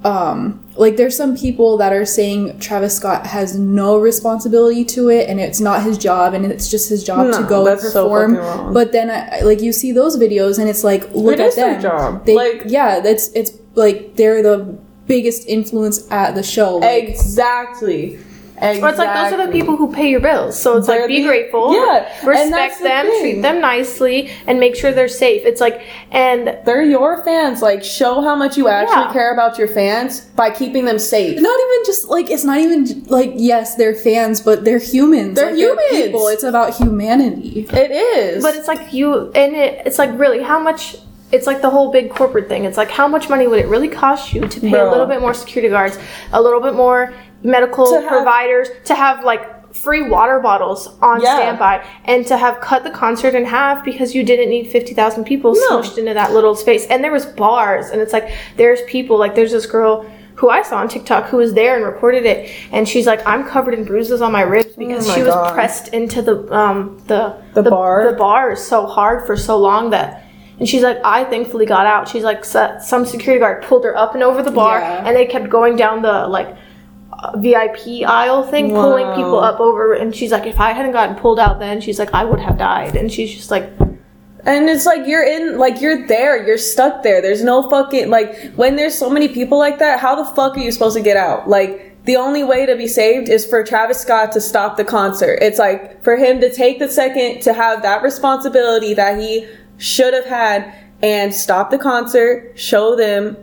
um 0.03 0.57
like 0.77 0.97
there's 0.97 1.15
some 1.15 1.37
people 1.37 1.77
that 1.77 1.93
are 1.93 2.05
saying 2.05 2.57
Travis 2.59 2.95
Scott 2.97 3.27
has 3.27 3.55
no 3.57 3.97
responsibility 3.99 4.83
to 4.85 5.09
it 5.09 5.29
and 5.29 5.39
it's 5.39 5.59
not 5.59 5.83
his 5.83 5.97
job 5.97 6.33
and 6.33 6.43
it's 6.45 6.71
just 6.71 6.89
his 6.89 7.03
job 7.03 7.31
to 7.33 7.41
No, 7.41 7.47
go 7.47 7.59
and 7.59 7.67
that's 7.67 7.93
so 7.93 8.03
perform 8.05 8.37
wrong. 8.37 8.73
but 8.73 8.91
then 8.91 9.11
I, 9.11 9.41
like 9.41 9.61
you 9.61 9.71
see 9.71 9.91
those 9.91 10.17
videos 10.17 10.57
and 10.57 10.67
it's 10.67 10.83
like 10.83 11.13
look 11.13 11.35
It 11.35 11.41
at 11.41 11.47
is 11.49 11.55
their 11.55 11.73
them 11.73 11.81
job. 11.83 12.25
they 12.25 12.35
Like- 12.35 12.63
yeah 12.65 12.99
that's 12.99 13.29
it's 13.33 13.51
like 13.75 14.15
they're 14.15 14.41
the 14.41 14.75
biggest 15.05 15.47
influence 15.47 16.09
at 16.09 16.33
the 16.35 16.41
show 16.43 16.77
like, 16.77 17.03
Exactly. 17.09 18.17
Exactly. 18.61 18.81
Or 18.83 18.89
it's 18.89 18.97
like 18.99 19.13
those 19.31 19.39
are 19.39 19.45
the 19.47 19.51
people 19.51 19.75
who 19.75 19.91
pay 19.91 20.09
your 20.09 20.19
bills. 20.19 20.59
So 20.59 20.77
it's 20.77 20.87
They're 20.87 20.99
like 21.01 21.07
be 21.07 21.21
the- 21.21 21.27
grateful, 21.27 21.73
yeah, 21.73 22.05
respect 22.25 22.51
that's 22.51 22.77
the 22.77 22.83
them, 22.83 23.05
thing. 23.07 23.21
treat 23.21 23.41
them 23.41 23.59
nicely, 23.59 24.31
and 24.45 24.59
make 24.59 24.75
sure 24.75 24.91
they're 24.91 25.07
safe. 25.07 25.45
It's 25.45 25.59
like, 25.59 25.81
and 26.11 26.57
They're 26.65 26.83
your 26.83 27.23
fans. 27.23 27.61
Like, 27.61 27.83
show 27.83 28.21
how 28.21 28.35
much 28.35 28.57
you 28.57 28.67
actually 28.67 29.05
Yeah. 29.05 29.13
care 29.13 29.33
about 29.33 29.57
your 29.57 29.67
fans 29.67 30.21
by 30.21 30.51
keeping 30.51 30.85
them 30.85 30.99
safe. 30.99 31.41
not 31.41 31.59
even 31.59 31.85
just 31.85 32.09
like 32.09 32.29
it's 32.29 32.43
not 32.43 32.59
even 32.59 33.03
like 33.07 33.33
yes 33.35 33.75
they're 33.75 33.95
fans 33.95 34.39
but 34.41 34.63
they're 34.63 34.77
humans 34.77 35.35
They're 35.35 35.47
Like, 35.47 35.55
humans. 35.55 35.89
people 35.91 36.27
it's 36.27 36.43
about 36.43 36.75
humanity 36.75 37.65
It 37.71 37.91
is. 37.91 38.43
But 38.43 38.55
it's 38.55 38.67
like 38.67 38.93
you, 38.93 39.31
and 39.33 39.55
it, 39.55 39.81
it's 39.87 39.97
like 39.97 40.11
really 40.19 40.41
how 40.43 40.59
much. 40.59 40.97
It's 41.31 41.47
like 41.47 41.61
the 41.61 41.69
whole 41.69 41.91
big 41.93 42.09
corporate 42.09 42.49
thing. 42.49 42.65
It's 42.65 42.75
like 42.75 42.91
how 42.91 43.07
much 43.07 43.29
money 43.29 43.47
would 43.47 43.59
it 43.59 43.67
really 43.67 43.87
cost 43.87 44.33
you 44.33 44.41
to 44.49 44.59
pay 44.59 44.77
a 44.77 44.91
little 44.91 45.05
bit 45.05 45.21
more 45.21 45.33
security 45.33 45.69
guards, 45.69 45.97
a 46.33 46.41
little 46.41 46.59
bit 46.59 46.73
more 46.73 47.13
medical 47.43 47.85
To 47.87 47.99
have- 48.01 48.07
providers, 48.09 48.69
to 48.85 48.95
have 48.95 49.23
like 49.23 49.73
free 49.73 50.01
water 50.09 50.39
bottles 50.39 50.89
on 51.01 51.21
Yeah. 51.21 51.35
standby, 51.35 51.81
and 52.05 52.27
to 52.27 52.35
have 52.37 52.59
cut 52.59 52.83
the 52.83 52.89
concert 52.89 53.33
in 53.35 53.45
half 53.45 53.83
because 53.85 54.13
you 54.13 54.23
didn't 54.23 54.49
need 54.49 54.67
fifty 54.67 54.93
thousand 54.93 55.23
people 55.25 55.53
No. 55.55 55.79
smushed 55.79 55.97
into 55.97 56.13
that 56.13 56.33
little 56.33 56.55
space. 56.55 56.85
And 56.87 57.03
there 57.03 57.11
was 57.11 57.25
bars, 57.25 57.89
and 57.89 58.01
it's 58.01 58.13
like 58.13 58.29
there's 58.57 58.81
people 58.83 59.17
like 59.17 59.35
there's 59.35 59.51
this 59.51 59.65
girl. 59.65 60.05
Who 60.35 60.49
I 60.49 60.63
saw 60.63 60.77
on 60.77 60.87
TikTok 60.87 61.27
who 61.27 61.37
was 61.37 61.53
there 61.53 61.75
and 61.75 61.85
recorded 61.85 62.25
it, 62.25 62.49
and 62.71 62.87
she's 62.89 63.05
like, 63.05 63.21
"I'm 63.27 63.43
covered 63.43 63.75
in 63.75 63.83
bruises 63.83 64.23
on 64.23 64.31
my 64.31 64.41
ribs 64.41 64.73
because 64.75 65.05
Oh 65.05 65.09
my 65.09 65.15
she 65.15 65.21
was 65.21 65.33
God. 65.35 65.53
pressed 65.53 65.89
into 65.93 66.23
the 66.23 66.51
um 66.55 66.97
the 67.05 67.35
The 67.53 67.61
bar? 67.61 68.09
the 68.09 68.17
bar 68.17 68.55
so 68.55 68.87
hard 68.87 69.27
for 69.27 69.37
so 69.37 69.57
long 69.57 69.91
that 69.91 70.23
and 70.57 70.67
she's 70.67 70.81
like 70.83 70.99
i 71.03 71.23
thankfully 71.25 71.65
got 71.67 71.85
out 71.85 72.07
she's 72.07 72.23
like 72.23 72.43
so- 72.45 72.75
some 72.81 73.05
security 73.05 73.39
guard 73.39 73.61
pulled 73.63 73.83
her 73.83 73.95
up 73.95 74.13
and 74.15 74.23
over 74.23 74.41
the 74.41 74.51
bar 74.51 74.79
Yeah. 74.79 75.03
and 75.05 75.15
they 75.15 75.25
kept 75.25 75.49
going 75.49 75.75
down 75.75 76.01
the 76.01 76.27
like 76.27 76.55
vip 77.37 77.77
aisle 78.07 78.43
thing 78.43 78.69
pulling 78.69 79.05
people 79.15 79.39
up 79.39 79.59
over 79.59 79.93
and 79.93 80.15
she's 80.15 80.31
like 80.31 80.47
if 80.47 80.59
i 80.59 80.71
hadn't 80.73 80.91
gotten 80.91 81.15
pulled 81.15 81.39
out 81.39 81.59
then 81.59 81.79
she's 81.79 81.99
like 81.99 82.11
i 82.13 82.23
would 82.23 82.39
have 82.39 82.57
died 82.57 82.95
and 82.95 83.11
she's 83.11 83.33
just 83.33 83.51
like 83.51 83.71
And 84.43 84.67
it's 84.69 84.87
like 84.87 85.07
you're 85.07 85.23
in, 85.23 85.59
like 85.59 85.81
you're 85.81 86.07
there, 86.07 86.45
you're 86.45 86.57
stuck 86.57 87.03
there. 87.03 87.21
There's 87.21 87.43
no 87.43 87.69
fucking 87.69 88.09
like 88.09 88.53
when 88.55 88.75
there's 88.75 88.97
so 88.97 89.07
many 89.09 89.27
people 89.27 89.59
like 89.59 89.77
that. 89.79 89.99
How 89.99 90.15
the 90.15 90.25
fuck 90.25 90.57
are 90.57 90.59
you 90.59 90.71
supposed 90.71 90.97
to 90.97 91.03
get 91.03 91.15
out? 91.15 91.47
Like 91.47 92.03
the 92.05 92.15
only 92.15 92.43
way 92.43 92.65
to 92.65 92.75
be 92.75 92.87
saved 92.87 93.29
is 93.29 93.45
for 93.45 93.63
Travis 93.63 94.01
Scott 94.01 94.31
to 94.31 94.41
stop 94.41 94.77
the 94.77 94.83
concert. 94.83 95.37
It's 95.41 95.59
like 95.59 96.03
for 96.03 96.17
him 96.17 96.41
to 96.41 96.51
take 96.51 96.79
the 96.79 96.89
second 96.89 97.41
to 97.43 97.53
have 97.53 97.83
that 97.83 98.01
responsibility 98.01 98.95
that 98.95 99.19
he 99.19 99.47
should 99.77 100.15
have 100.15 100.25
had 100.25 100.73
and 101.03 101.33
stop 101.33 101.69
the 101.69 101.77
concert, 101.77 102.57
show 102.57 102.95
them 102.95 103.37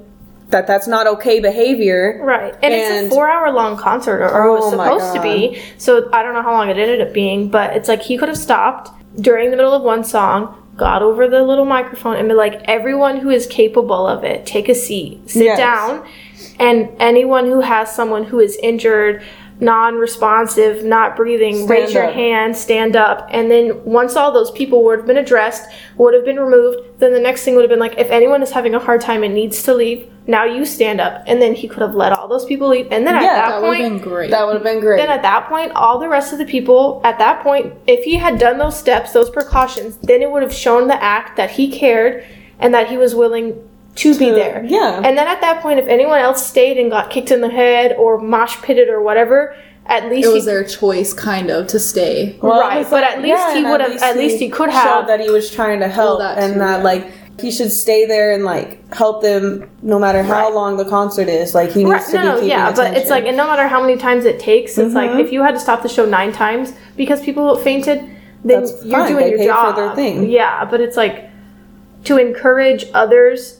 that 0.49 0.67
that's 0.67 0.87
not 0.89 1.07
okay 1.07 1.41
behavior. 1.41 2.21
right. 2.23 2.55
And, 2.63 2.73
it's 2.75 3.07
a 3.13 3.15
four 3.15 3.29
hour 3.29 3.51
long 3.53 3.77
concert 3.77 4.21
or, 4.23 4.31
or 4.31 4.47
it 4.49 4.53
was 4.53 4.65
Oh 4.67 4.71
supposed 4.71 5.15
to 5.15 5.23
be. 5.23 5.63
So 5.79 6.09
i 6.13 6.23
don't 6.23 6.35
know 6.35 6.43
how 6.43 6.53
long 6.53 6.69
it 6.71 6.79
ended 6.79 7.01
up 7.01 7.13
being 7.13 7.51
but 7.51 7.77
it's 7.77 7.89
like 7.89 8.03
he 8.03 8.17
could 8.19 8.29
have 8.29 8.39
stopped 8.39 8.91
during 9.21 9.51
the 9.51 9.57
middle 9.57 9.73
of 9.75 9.83
one 9.83 10.05
song 10.05 10.55
got 10.77 11.03
over 11.03 11.29
the 11.29 11.43
little 11.43 11.65
microphone 11.65 12.17
and 12.17 12.29
be 12.29 12.35
like 12.35 12.63
everyone 12.65 13.19
who 13.19 13.31
is 13.31 13.47
capable 13.49 14.07
of 14.07 14.23
it 14.25 14.47
take 14.47 14.69
a 14.69 14.75
seat. 14.75 15.29
Sit 15.29 15.45
Yes. 15.45 15.59
down. 15.59 16.07
And 16.61 16.89
anyone 17.01 17.47
who 17.47 17.61
has 17.61 17.93
someone 17.95 18.25
who 18.25 18.39
is 18.41 18.57
injured 18.63 19.23
non-responsive, 19.61 20.85
not 20.85 21.17
breathing, 21.17 21.67
raise 21.67 21.93
your 21.93 22.05
up. 22.05 22.15
hand, 22.15 22.57
stand 22.57 22.97
up, 22.97 23.29
and 23.31 23.51
then 23.51 23.85
once 23.85 24.17
all 24.17 24.33
those 24.33 24.51
people 24.53 24.85
would 24.85 24.99
have 24.99 25.07
been 25.07 25.17
addressed, 25.17 25.69
would 25.97 26.15
have 26.15 26.25
been 26.25 26.39
removed, 26.39 27.01
then 27.01 27.13
the 27.13 27.21
next 27.21 27.45
thing 27.45 27.55
would 27.55 27.63
have 27.63 27.71
been 27.71 27.79
like, 27.79 27.99
if 27.99 28.11
anyone 28.11 28.43
is 28.43 28.51
having 28.51 28.75
a 28.75 28.79
hard 28.79 29.01
time 29.01 29.23
and 29.23 29.35
needs 29.35 29.63
to 29.65 29.75
leave, 29.75 30.11
now 30.27 30.45
you 30.45 30.65
stand 30.65 31.01
up, 31.01 31.25
and 31.27 31.41
then 31.41 31.55
he 31.55 31.67
could 31.67 31.81
have 31.81 31.95
let 31.95 32.13
all 32.13 32.29
those 32.29 32.45
people 32.45 32.69
leave, 32.69 32.87
and 32.93 33.07
then 33.07 33.15
at 33.17 33.23
Yeah, 33.23 33.35
that, 33.35 33.49
That 33.49 33.61
point, 33.61 33.83
been 33.83 33.99
great. 33.99 34.31
That 34.31 34.47
would 34.47 34.55
have 34.55 34.63
been 34.63 34.81
great. 34.81 34.99
then 34.99 35.09
at 35.09 35.23
that 35.23 35.49
point, 35.49 35.73
all 35.73 35.99
the 35.99 36.09
rest 36.09 36.33
of 36.33 36.39
the 36.39 36.45
people 36.45 37.01
at 37.05 37.19
that 37.19 37.43
point, 37.43 37.73
if 37.87 38.05
he 38.05 38.17
had 38.17 38.39
done 38.39 38.59
those 38.59 38.79
steps, 38.79 39.13
those 39.13 39.31
precautions, 39.31 39.97
then 39.99 40.23
it 40.23 40.31
would 40.31 40.43
have 40.43 40.53
shown 40.55 40.87
the 40.87 41.03
act 41.03 41.37
that 41.37 41.51
he 41.51 41.71
cared 41.71 42.25
and 42.61 42.75
that 42.75 42.89
he 42.89 42.97
was 42.97 43.15
willing 43.15 43.57
to, 43.99 44.19
be 44.19 44.31
there. 44.31 44.65
yeah. 44.67 44.97
And 45.05 45.17
then 45.19 45.27
at 45.29 45.41
that 45.41 45.61
point, 45.63 45.79
if 45.79 45.87
anyone 45.87 46.19
else 46.21 46.45
stayed 46.47 46.79
and 46.79 46.91
got 46.91 47.11
kicked 47.11 47.31
in 47.31 47.41
the 47.41 47.49
head 47.51 47.93
or 47.99 48.19
mosh 48.21 48.57
pitted 48.63 48.89
or 48.89 49.03
whatever, 49.03 49.55
at 49.87 50.09
least 50.11 50.29
it 50.29 50.33
was 50.33 50.45
he, 50.45 50.51
their 50.51 50.65
choice, 50.65 51.13
kind 51.15 51.51
of, 51.51 51.67
to 51.69 51.79
stay. 51.79 52.39
Well, 52.43 52.61
Right, 52.61 52.81
it's 52.83 52.91
but 52.91 53.05
at 53.05 53.23
least 53.23 53.43
he 53.55 53.65
would 53.65 53.81
have- 53.81 54.03
at 54.03 54.17
least 54.17 54.39
he 54.39 54.49
could 54.51 54.71
have. 54.71 54.85
showed 54.85 55.07
that 55.09 55.21
he 55.21 55.31
was 55.31 55.51
trying 55.51 55.81
to 55.81 55.89
help 55.89 56.19
that 56.21 56.39
and 56.39 56.55
too, 56.55 56.59
that 56.61 56.79
yeah. 56.79 56.85
like 56.85 57.07
he 57.41 57.51
should 57.53 57.71
stay 57.73 58.05
there 58.05 58.33
and 58.33 58.45
like 58.45 58.93
help 58.93 59.23
them 59.23 59.71
no 59.83 59.99
matter 59.99 60.23
how 60.25 60.47
Right. 60.47 60.55
long 60.55 60.77
the 60.77 60.85
concert 60.85 61.29
is. 61.29 61.55
Like 61.55 61.71
he 61.71 61.85
needs 61.85 61.91
Right, 61.91 62.07
to 62.07 62.13
no, 62.17 62.21
be 62.23 62.27
no, 62.29 62.35
keeping 62.35 62.49
yeah, 62.51 62.73
but 62.73 62.97
it's 62.97 63.11
like, 63.11 63.25
and 63.27 63.37
no 63.37 63.47
matter 63.47 63.67
how 63.69 63.81
many 63.81 63.97
times 63.97 64.25
it 64.25 64.39
takes, 64.41 64.77
it's 64.77 64.95
like 64.95 65.11
Mhm. 65.11 65.21
if 65.21 65.33
you 65.33 65.43
had 65.43 65.55
to 65.55 65.61
stop 65.61 65.83
the 65.83 65.89
show 65.89 66.05
nine 66.05 66.33
times 66.33 66.73
because 66.97 67.21
people 67.23 67.57
fainted, 67.57 68.01
then 68.45 68.63
That's 68.65 68.85
you're 68.85 68.99
fine, 68.99 69.13
doing 69.13 69.25
they 69.25 69.31
your 69.31 69.39
paid 69.39 69.47
for 69.49 69.53
job. 69.53 69.77
their 69.77 69.95
thing. 69.95 70.29
Yeah, 70.29 70.65
but 70.65 70.81
it's 70.81 70.97
like 70.97 71.25
to 72.05 72.19
encourage 72.19 72.87
others 72.93 73.58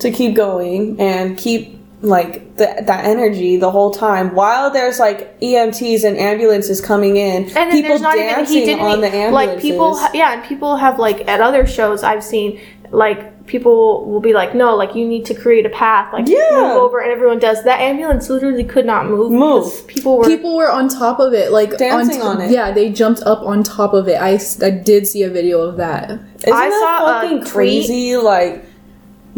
to 0.00 0.10
keep 0.10 0.34
going 0.36 1.00
and 1.00 1.36
keep 1.38 1.76
like 2.00 2.56
the, 2.56 2.66
that 2.86 3.04
energy 3.04 3.56
the 3.56 3.70
whole 3.70 3.90
time 3.90 4.32
while 4.34 4.70
there's 4.70 5.00
like 5.00 5.38
EMTs 5.40 6.04
and 6.04 6.16
ambulances 6.16 6.80
coming 6.80 7.16
in, 7.16 7.42
and 7.44 7.50
then 7.56 7.70
people 7.72 7.88
there's 7.90 8.00
not 8.00 8.14
even 8.16 8.28
dancing 8.28 8.56
he 8.58 8.64
didn't 8.66 8.80
on 8.80 9.00
the 9.00 9.08
ambulances. 9.08 9.32
like 9.32 9.60
people 9.60 9.98
yeah 10.14 10.34
and 10.34 10.44
people 10.44 10.76
have 10.76 10.98
like 11.00 11.26
at 11.26 11.40
other 11.40 11.66
shows 11.66 12.04
i've 12.04 12.22
seen 12.22 12.60
like 12.92 13.34
people 13.46 14.04
will 14.08 14.20
be 14.20 14.32
like 14.32 14.54
no 14.54 14.76
like 14.76 14.94
you 14.94 15.06
need 15.08 15.24
to 15.26 15.34
create 15.34 15.66
a 15.66 15.70
path 15.70 16.12
like 16.12 16.28
Yeah. 16.28 16.36
move 16.52 16.76
over 16.82 17.00
and 17.00 17.10
everyone 17.10 17.40
does 17.40 17.64
that 17.64 17.80
ambulance 17.80 18.30
literally 18.30 18.62
could 18.62 18.86
not 18.86 19.06
move 19.06 19.32
Move. 19.32 19.84
people 19.88 20.18
were 20.18 20.24
People 20.24 20.54
were 20.56 20.70
on 20.70 20.88
top 20.88 21.18
of 21.18 21.32
it, 21.34 21.50
like 21.50 21.76
Dancing 21.78 22.22
on, 22.22 22.36
on 22.36 22.42
it. 22.42 22.50
Yeah, 22.52 22.70
they 22.70 22.92
jumped 22.92 23.22
up 23.22 23.40
on 23.42 23.62
top 23.64 23.92
of 23.94 24.06
it. 24.06 24.16
I, 24.20 24.38
I 24.64 24.70
did 24.70 25.06
see 25.06 25.22
a 25.24 25.30
video 25.30 25.62
of 25.62 25.78
that. 25.78 26.10
Isn't 26.10 26.52
I 26.52 26.68
that 26.68 26.78
saw 26.80 27.06
a 27.06 27.20
fucking 27.22 27.38
tweet- 27.40 27.50
crazy? 27.52 28.16
Like, 28.18 28.64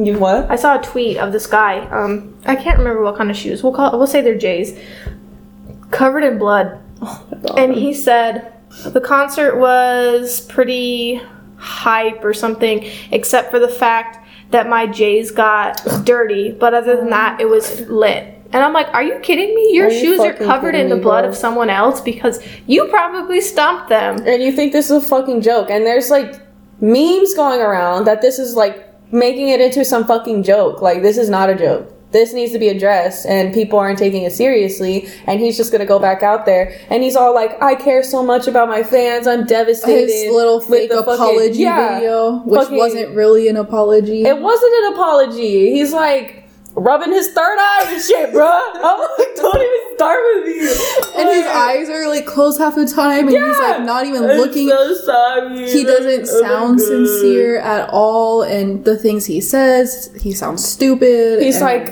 you 0.07 0.18
what? 0.18 0.51
i 0.51 0.57
saw 0.57 0.78
a 0.78 0.82
tweet 0.82 1.16
of 1.18 1.32
this 1.32 1.46
guy 1.46 1.80
um 1.88 2.36
i 2.46 2.55
can't 2.57 2.78
remember 2.78 3.03
what 3.03 3.16
kind 3.16 3.30
of 3.30 3.36
shoes. 3.36 3.62
We'll 3.62 3.72
call 3.74 3.96
we'll 3.98 4.07
say 4.07 4.20
they're 4.20 4.38
j's. 4.38 4.78
Covered 5.90 6.22
in 6.24 6.38
blood. 6.38 6.78
And 7.57 7.74
he 7.74 7.92
said 7.94 8.53
the 8.86 9.01
concert 9.01 9.57
was 9.59 10.40
pretty 10.42 11.20
hype 11.57 12.24
or 12.24 12.32
something 12.32 12.88
except 13.11 13.51
for 13.51 13.59
the 13.59 13.68
fact 13.68 14.18
that 14.51 14.68
my 14.68 14.86
j's 14.86 15.30
got 15.30 15.82
dirty 16.05 16.53
but 16.53 16.74
other 16.74 16.96
than 16.96 17.11
that 17.11 17.40
it 17.40 17.48
was 17.48 17.80
lit. 17.88 18.36
And 18.53 18.62
i'm 18.64 18.72
like 18.72 18.88
are 18.94 19.03
you 19.03 19.18
kidding 19.20 19.55
me? 19.55 19.74
Your 19.74 19.86
Are 19.86 19.90
you 19.90 20.01
shoes 20.01 20.20
are 20.20 20.34
covered 20.34 20.74
in 20.74 20.88
the 20.88 20.96
blood 20.96 21.22
bro? 21.22 21.30
of 21.30 21.36
someone 21.36 21.70
else 21.70 22.01
because 22.01 22.40
you 22.66 22.86
probably 22.88 23.40
stomped 23.40 23.88
them. 23.88 24.18
And 24.26 24.42
you 24.42 24.53
think 24.53 24.72
this 24.72 24.90
is 24.90 25.05
a 25.05 25.09
fucking 25.09 25.40
joke. 25.42 25.70
And 25.70 25.84
there's 25.84 26.11
like 26.11 26.40
memes 26.80 27.34
going 27.34 27.61
around 27.61 28.07
that 28.07 28.22
this 28.22 28.38
is 28.38 28.55
like 28.57 28.86
making 29.12 29.48
it 29.48 29.61
into 29.61 29.84
some 29.84 30.04
fucking 30.06 30.42
joke. 30.42 30.82
Like 30.82 31.02
this 31.02 31.16
is 31.18 31.28
not 31.28 31.50
a 31.50 31.54
joke. 31.54 31.92
This 32.12 32.32
needs 32.32 32.50
to 32.52 32.58
be 32.58 32.68
addressed 32.68 33.24
and 33.24 33.54
people 33.54 33.78
aren't 33.78 33.96
taking 33.98 34.24
it 34.24 34.32
seriously 34.32 35.08
and 35.28 35.38
he's 35.38 35.56
just 35.56 35.70
gonna 35.70 35.86
go 35.86 36.00
back 36.00 36.24
out 36.24 36.44
there. 36.44 36.76
And 36.90 37.04
he's 37.04 37.14
all 37.14 37.32
like 37.34 37.61
i 37.62 37.76
care 37.76 38.02
so 38.02 38.22
much 38.24 38.48
about 38.48 38.68
my 38.68 38.82
fans. 38.82 39.28
I'm 39.28 39.46
devastated 39.46 40.08
His 40.12 40.32
little 40.32 40.61
fake 40.61 40.90
the 40.90 40.96
fucking- 41.04 41.14
apology 41.14 41.58
yeah, 41.62 41.94
video, 41.98 42.38
which 42.44 42.61
fucking- 42.62 42.76
wasn't 42.78 43.14
really 43.14 43.46
an 43.48 43.56
apology. 43.56 44.24
it 44.24 44.40
wasn't 44.40 44.72
an 44.86 44.92
apology. 44.94 45.70
He's 45.70 45.92
like 45.92 46.48
rubbing 46.75 47.12
his 47.12 47.29
third 47.33 47.59
eye 47.59 47.87
and 47.89 48.03
shit 48.03 48.33
bro 48.33 48.47
i'm 48.47 49.01
like 49.01 49.35
don't 49.37 49.57
even 49.57 49.97
start 49.97 50.21
with 50.35 50.47
me 50.47 50.61
and 51.21 51.29
his 51.29 51.47
eyes 51.47 51.89
are 51.89 52.09
like 52.09 52.25
closed 52.27 52.59
half 52.61 52.75
the 52.75 52.87
time, 52.87 53.29
and 53.29 53.37
he's 53.37 53.59
like 53.59 53.83
not 53.83 54.07
even 54.07 54.23
looking. 54.23 54.68
so 54.68 54.95
sorry. 54.95 55.71
he 55.71 55.85
doesn't 55.85 56.29
Oh 56.29 56.43
my 56.43 56.49
sound 56.49 56.79
God. 56.79 56.87
sincere 56.87 57.59
at 57.59 57.89
all, 57.91 58.43
and 58.43 58.85
the 58.85 58.97
things 58.97 59.27
he 59.27 59.41
says, 59.41 60.11
he 60.21 60.33
sounds 60.33 60.64
stupid. 60.64 61.43
He's 61.43 61.61
like, 61.61 61.89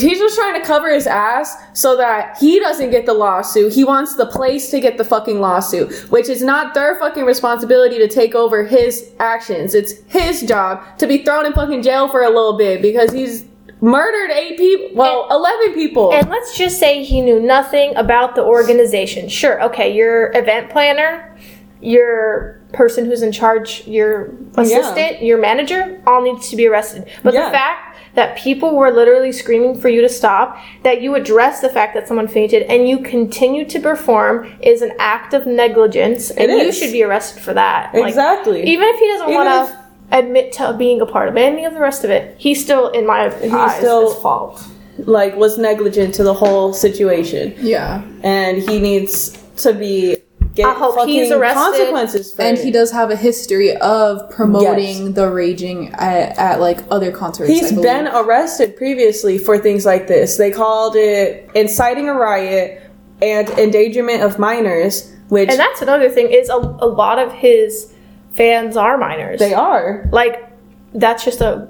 he's 0.00 0.18
just 0.18 0.36
trying 0.36 0.60
to 0.60 0.66
cover 0.66 0.92
his 0.92 1.06
ass 1.06 1.54
so 1.74 1.96
that 1.96 2.38
he 2.38 2.58
doesn't 2.60 2.90
get 2.90 3.04
the 3.06 3.14
lawsuit. 3.14 3.72
He 3.72 3.84
wants 3.84 4.14
the 4.14 4.26
place 4.26 4.70
to 4.70 4.80
get 4.80 4.96
the 4.98 5.04
fucking 5.04 5.40
lawsuit, 5.40 5.92
which 6.10 6.28
is 6.28 6.42
not 6.42 6.72
their 6.74 6.98
fucking 6.98 7.24
responsibility 7.24 7.98
to 7.98 8.08
take 8.08 8.34
over 8.34 8.64
his 8.64 9.10
actions. 9.18 9.74
It's 9.74 9.94
his 10.08 10.42
job 10.42 10.82
to 10.98 11.06
be 11.06 11.24
thrown 11.24 11.44
in 11.46 11.52
fucking 11.52 11.82
jail 11.82 12.08
for 12.08 12.22
a 12.22 12.28
little 12.28 12.56
bit 12.56 12.80
because 12.80 13.12
he's 13.12 13.44
murdered 13.82 14.30
eight 14.30 14.56
people. 14.56 14.96
Well, 14.96 15.26
eleven 15.30 15.74
people. 15.74 16.14
And 16.14 16.30
let's 16.30 16.56
just 16.56 16.78
say 16.78 17.04
he 17.04 17.20
knew 17.20 17.40
nothing 17.40 17.94
about 17.96 18.34
the 18.34 18.42
organization. 18.42 19.28
Sure, 19.28 19.62
okay, 19.64 19.94
your 19.94 20.34
event 20.34 20.70
planner, 20.70 21.36
your 21.82 22.60
person 22.72 23.04
who's 23.04 23.20
in 23.20 23.32
charge, 23.32 23.86
your 23.86 24.34
assistant, 24.56 25.22
your 25.22 25.36
manager, 25.36 26.00
all 26.06 26.22
needs 26.22 26.48
to 26.48 26.56
be 26.56 26.66
arrested. 26.66 27.06
But 27.22 27.34
Yeah. 27.34 27.46
the 27.46 27.50
fact 27.50 27.96
that 28.14 28.36
people 28.36 28.76
were 28.76 28.90
literally 28.90 29.32
screaming 29.32 29.74
for 29.74 29.88
you 29.88 30.00
to 30.00 30.08
stop, 30.08 30.58
that 30.82 31.00
you 31.00 31.14
address 31.14 31.60
the 31.60 31.68
fact 31.68 31.94
that 31.94 32.06
someone 32.06 32.28
fainted, 32.28 32.62
and 32.64 32.88
you 32.88 32.98
continue 32.98 33.64
to 33.64 33.80
perform 33.80 34.52
is 34.60 34.80
an 34.80 34.92
act 34.98 35.34
of 35.34 35.46
negligence, 35.46 36.30
and 36.30 36.52
you 36.52 36.72
should 36.72 36.92
be 36.92 37.02
arrested 37.02 37.42
for 37.42 37.52
that. 37.54 37.92
Like, 37.94 38.06
exactly. 38.06 38.62
even 38.64 38.86
if 38.88 38.98
he 39.00 39.06
doesn't 39.08 39.32
want 39.32 39.48
to 39.48 39.81
admit 40.12 40.52
to 40.52 40.74
being 40.78 41.00
a 41.00 41.06
part 41.06 41.28
of 41.28 41.36
any 41.36 41.64
of 41.64 41.74
the 41.74 41.80
rest 41.80 42.04
of 42.04 42.10
it, 42.10 42.34
he's 42.38 42.62
still, 42.62 42.88
in 42.90 43.06
my 43.06 43.26
eyes, 43.26 43.34
He's 43.42 43.74
still- 43.78 44.12
his 44.12 44.22
fault. 44.22 44.62
like 44.98 45.34
was 45.36 45.58
negligent 45.58 46.14
to 46.16 46.22
the 46.22 46.34
whole 46.34 46.72
situation, 46.72 47.54
yeah, 47.58 48.02
and 48.22 48.58
he 48.58 48.78
needs 48.78 49.36
to 49.56 49.72
be 49.72 50.18
get 50.54 50.66
I 50.66 50.74
hope 50.74 50.96
fucking 50.96 51.14
he's 51.14 51.32
arrested. 51.32 51.56
consequences 51.58 52.30
for 52.32 52.42
and 52.42 52.58
it. 52.58 52.64
he 52.64 52.70
does 52.70 52.90
have 52.92 53.10
a 53.10 53.16
history 53.16 53.74
of 53.78 54.28
promoting 54.28 55.14
the 55.14 55.30
raging 55.30 55.88
at, 55.94 56.36
at 56.38 56.60
like 56.60 56.80
other 56.90 57.10
concerts. 57.10 57.48
he's 57.48 57.72
been 57.72 58.06
arrested 58.08 58.76
previously 58.76 59.38
for 59.38 59.56
things 59.58 59.86
like 59.86 60.08
this. 60.08 60.36
They 60.36 60.50
called 60.50 60.94
it 60.94 61.50
inciting 61.54 62.10
a 62.10 62.14
riot 62.14 62.82
and 63.22 63.48
endangerment 63.50 64.22
of 64.22 64.38
minors, 64.38 65.10
which 65.30 65.48
And 65.48 65.58
that's 65.58 65.80
another 65.80 66.10
thing 66.10 66.28
is 66.30 66.50
a, 66.50 66.56
a 66.56 66.86
lot 66.86 67.18
of 67.18 67.32
his 67.32 67.91
fans 68.32 68.76
are 68.76 68.98
minors. 68.98 69.38
they 69.38 69.54
are. 69.54 70.08
Like 70.12 70.52
that's 70.94 71.24
just 71.24 71.40
a 71.40 71.66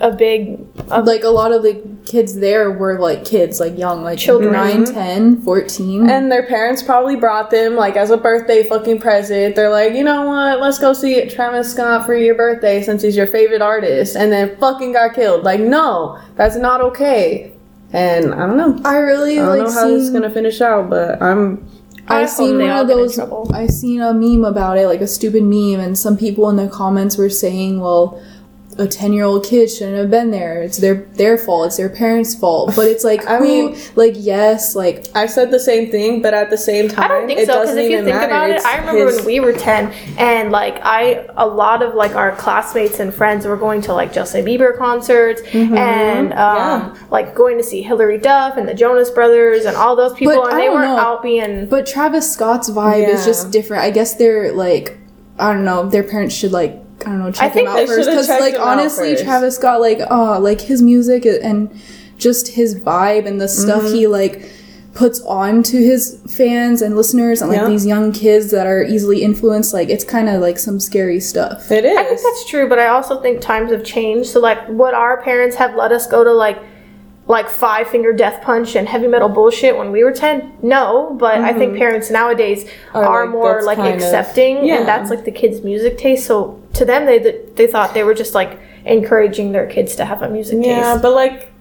a 0.00 0.10
big 0.10 0.58
a, 0.90 1.02
like 1.02 1.22
a 1.22 1.28
lot 1.28 1.52
of 1.52 1.62
the 1.62 1.82
kids 2.06 2.36
there 2.36 2.70
were 2.70 2.98
like 2.98 3.22
kids 3.24 3.60
like 3.60 3.76
young 3.76 4.02
like 4.02 4.18
Children. 4.18 4.52
9 4.52 4.84
mm-hmm. 4.84 4.94
10 4.94 5.42
14 5.42 6.08
And 6.10 6.32
their 6.32 6.46
parents 6.46 6.82
probably 6.82 7.16
brought 7.16 7.50
them 7.50 7.74
like 7.74 7.96
as 7.96 8.10
a 8.10 8.16
birthday 8.16 8.62
fucking 8.62 9.00
present. 9.00 9.54
They're 9.54 9.70
like, 9.70 9.92
you 9.92 10.02
know 10.02 10.26
what? 10.26 10.60
Let's 10.60 10.78
go 10.78 10.92
see 10.94 11.28
Travis 11.28 11.72
Scott 11.72 12.06
for 12.06 12.14
your 12.14 12.34
birthday 12.34 12.82
since 12.82 13.02
he's 13.02 13.16
your 13.16 13.26
favorite 13.26 13.62
artist, 13.62 14.16
and 14.16 14.32
then 14.32 14.56
fucking 14.56 14.92
got 14.92 15.14
killed. 15.14 15.44
Like, 15.44 15.60
no, 15.60 16.18
that's 16.36 16.56
not 16.56 16.80
okay. 16.80 17.52
And 17.92 18.34
I 18.34 18.46
don't 18.46 18.56
know. 18.56 18.80
i 18.84 18.96
really 18.96 19.38
I 19.38 19.42
don't 19.42 19.58
like 19.58 19.68
know 19.68 19.72
how 19.72 19.86
this 19.86 20.04
is 20.04 20.10
gonna 20.10 20.30
finish 20.30 20.60
out, 20.60 20.90
but 20.90 21.22
I'm 21.22 21.68
I 22.08 22.22
I 22.22 22.26
seen 22.26 22.58
one 22.58 22.70
of 22.70 22.88
those. 22.88 23.18
I 23.18 23.66
seen 23.66 24.00
a 24.00 24.12
meme 24.12 24.44
about 24.44 24.78
it, 24.78 24.86
like 24.86 25.00
a 25.00 25.06
stupid 25.06 25.42
meme, 25.42 25.80
and 25.80 25.98
some 25.98 26.16
people 26.16 26.48
in 26.50 26.56
the 26.56 26.68
comments 26.68 27.16
were 27.16 27.30
saying, 27.30 27.80
"Well, 27.80 28.20
a 28.78 28.86
ten 28.86 29.12
year 29.12 29.24
old 29.24 29.44
kid 29.44 29.68
shouldn't 29.70 29.96
have 29.96 30.10
been 30.10 30.30
there. 30.30 30.62
It's 30.62 30.78
their 30.78 30.94
their 31.14 31.38
fault. 31.38 31.66
It's 31.68 31.76
their 31.76 31.88
parents' 31.88 32.34
fault." 32.34 32.74
But 32.76 32.86
it's 32.88 33.04
like, 33.04 33.26
I 33.28 33.38
who, 33.38 33.44
mean- 33.44 33.76
like, 33.94 34.14
yes, 34.16 34.74
like 34.74 35.06
I 35.14 35.26
said 35.26 35.50
the 35.50 35.60
same 35.60 35.90
thing, 35.90 36.22
but 36.22 36.34
at 36.34 36.50
the 36.50 36.58
same 36.58 36.88
time, 36.88 37.04
I 37.04 37.08
don't 37.08 37.26
think 37.26 37.40
it 37.40 37.46
so 37.46 37.60
because 37.62 37.76
if 37.76 37.90
you 37.90 37.98
think 37.98 38.08
matter. 38.16 38.26
about 38.26 38.50
it, 38.50 38.64
I 38.64 38.78
remember 38.78 39.06
his- 39.06 39.16
when 39.18 39.26
we 39.26 39.40
were 39.40 39.52
ten, 39.52 39.92
and 40.18 40.50
like 40.50 40.80
I, 40.82 41.26
a 41.36 41.46
lot 41.46 41.82
of 41.82 41.94
like 41.94 42.14
our 42.14 42.34
classmates 42.36 43.00
and 43.00 43.12
friends 43.12 43.46
were 43.46 43.56
going 43.56 43.80
to 43.82 43.92
like 43.94 44.12
Justin 44.12 44.44
Bieber 44.44 44.76
concerts, 44.76 45.42
and 45.52 46.32
um, 46.32 46.56
yeah. 46.56 46.94
like 47.10 47.34
going 47.34 47.56
to 47.58 47.64
see 47.64 47.82
Hilary 47.82 48.18
Duff 48.18 48.56
and 48.56 48.68
the 48.68 48.74
Jonas 48.74 49.10
Brothers 49.10 49.64
and 49.64 49.76
all 49.76 49.96
those 49.96 50.14
people, 50.14 50.34
But 50.34 50.46
and 50.46 50.54
I 50.54 50.58
they 50.58 50.64
don't 50.66 50.74
were 50.74 50.80
know. 50.82 50.96
out 50.96 51.22
being. 51.22 51.66
But 51.66 51.86
Travis 51.86 52.32
Scott's 52.32 52.70
vibe 52.70 53.08
is 53.08 53.24
just 53.24 53.50
different. 53.50 53.82
I 53.82 53.90
guess 53.90 54.14
they're 54.14 54.52
like, 54.52 54.98
I 55.38 55.52
don't 55.52 55.64
know. 55.64 55.88
Their 55.88 56.02
parents 56.04 56.34
should 56.34 56.52
like, 56.52 56.80
I 57.06 57.10
don't 57.10 57.18
know, 57.20 57.30
check 57.32 57.52
think 57.52 57.68
him 57.68 57.74
they 57.76 57.82
out 57.82 57.88
first. 57.88 58.08
Because 58.08 58.28
like 58.28 58.54
him 58.54 58.60
out 58.60 58.78
honestly, 58.78 59.12
first. 59.12 59.24
Travis 59.24 59.56
Scott, 59.56 59.80
like, 59.80 60.00
oh, 60.10 60.38
like 60.40 60.60
his 60.60 60.82
music 60.82 61.26
and 61.26 61.70
just 62.18 62.48
his 62.48 62.74
vibe 62.78 63.26
and 63.26 63.40
the 63.40 63.48
stuff 63.48 63.82
Mm-hmm. 63.82 63.94
he 63.94 64.06
like 64.06 64.50
puts 64.94 65.20
on 65.22 65.60
to 65.64 65.76
his 65.76 66.20
fans 66.36 66.80
and 66.80 66.94
listeners 66.96 67.42
and 67.42 67.50
like 67.50 67.60
Yeah. 67.60 67.68
these 67.68 67.84
young 67.84 68.12
kids 68.12 68.52
that 68.52 68.66
are 68.68 68.84
easily 68.84 69.22
influenced. 69.22 69.74
Like 69.74 69.88
it's 69.88 70.04
kind 70.04 70.28
of 70.28 70.40
like 70.40 70.56
some 70.58 70.78
scary 70.78 71.18
stuff. 71.18 71.70
It 71.72 71.84
is. 71.84 71.98
I 71.98 72.04
think 72.04 72.20
that's 72.22 72.48
true, 72.48 72.68
but 72.68 72.78
I 72.78 72.86
also 72.86 73.20
think 73.20 73.40
times 73.40 73.72
have 73.72 73.82
changed. 73.84 74.30
So 74.30 74.38
like, 74.40 74.64
what 74.68 74.94
our 74.94 75.20
parents 75.22 75.56
have 75.56 75.74
let 75.74 75.90
us 75.90 76.06
go 76.06 76.22
to 76.22 76.32
like 76.32 76.62
like 77.26 77.48
five 77.48 77.88
finger 77.88 78.12
death 78.12 78.42
punch 78.42 78.76
and 78.76 78.86
heavy 78.86 79.06
metal 79.06 79.28
bullshit 79.28 79.76
when 79.76 79.90
we 79.90 80.04
were 80.04 80.12
10 80.12 80.58
no 80.62 81.16
but 81.18 81.40
i 81.40 81.52
think 81.52 81.70
mm-hmm. 81.70 81.78
parents 81.78 82.10
nowadays 82.10 82.68
Are 82.92 83.04
are 83.04 83.24
like, 83.24 83.32
more 83.32 83.62
like 83.62 83.78
kind 83.78 83.96
of- 83.96 84.02
accepting 84.02 84.66
yeah. 84.66 84.78
and 84.78 84.88
that's 84.88 85.08
like 85.10 85.24
the 85.24 85.32
kids 85.32 85.62
music 85.62 85.96
taste. 85.98 86.26
So 86.26 86.62
to 86.74 86.84
them 86.84 87.06
they 87.06 87.18
they 87.54 87.66
thought 87.66 87.94
they 87.94 88.04
were 88.04 88.14
just 88.14 88.34
like 88.34 88.58
encouraging 88.84 89.52
their 89.52 89.66
kids 89.66 89.96
to 89.96 90.04
have 90.04 90.22
a 90.22 90.28
music 90.28 90.58
Yeah, 90.60 90.92
taste. 90.92 91.02
but 91.02 91.14
like, 91.14 91.53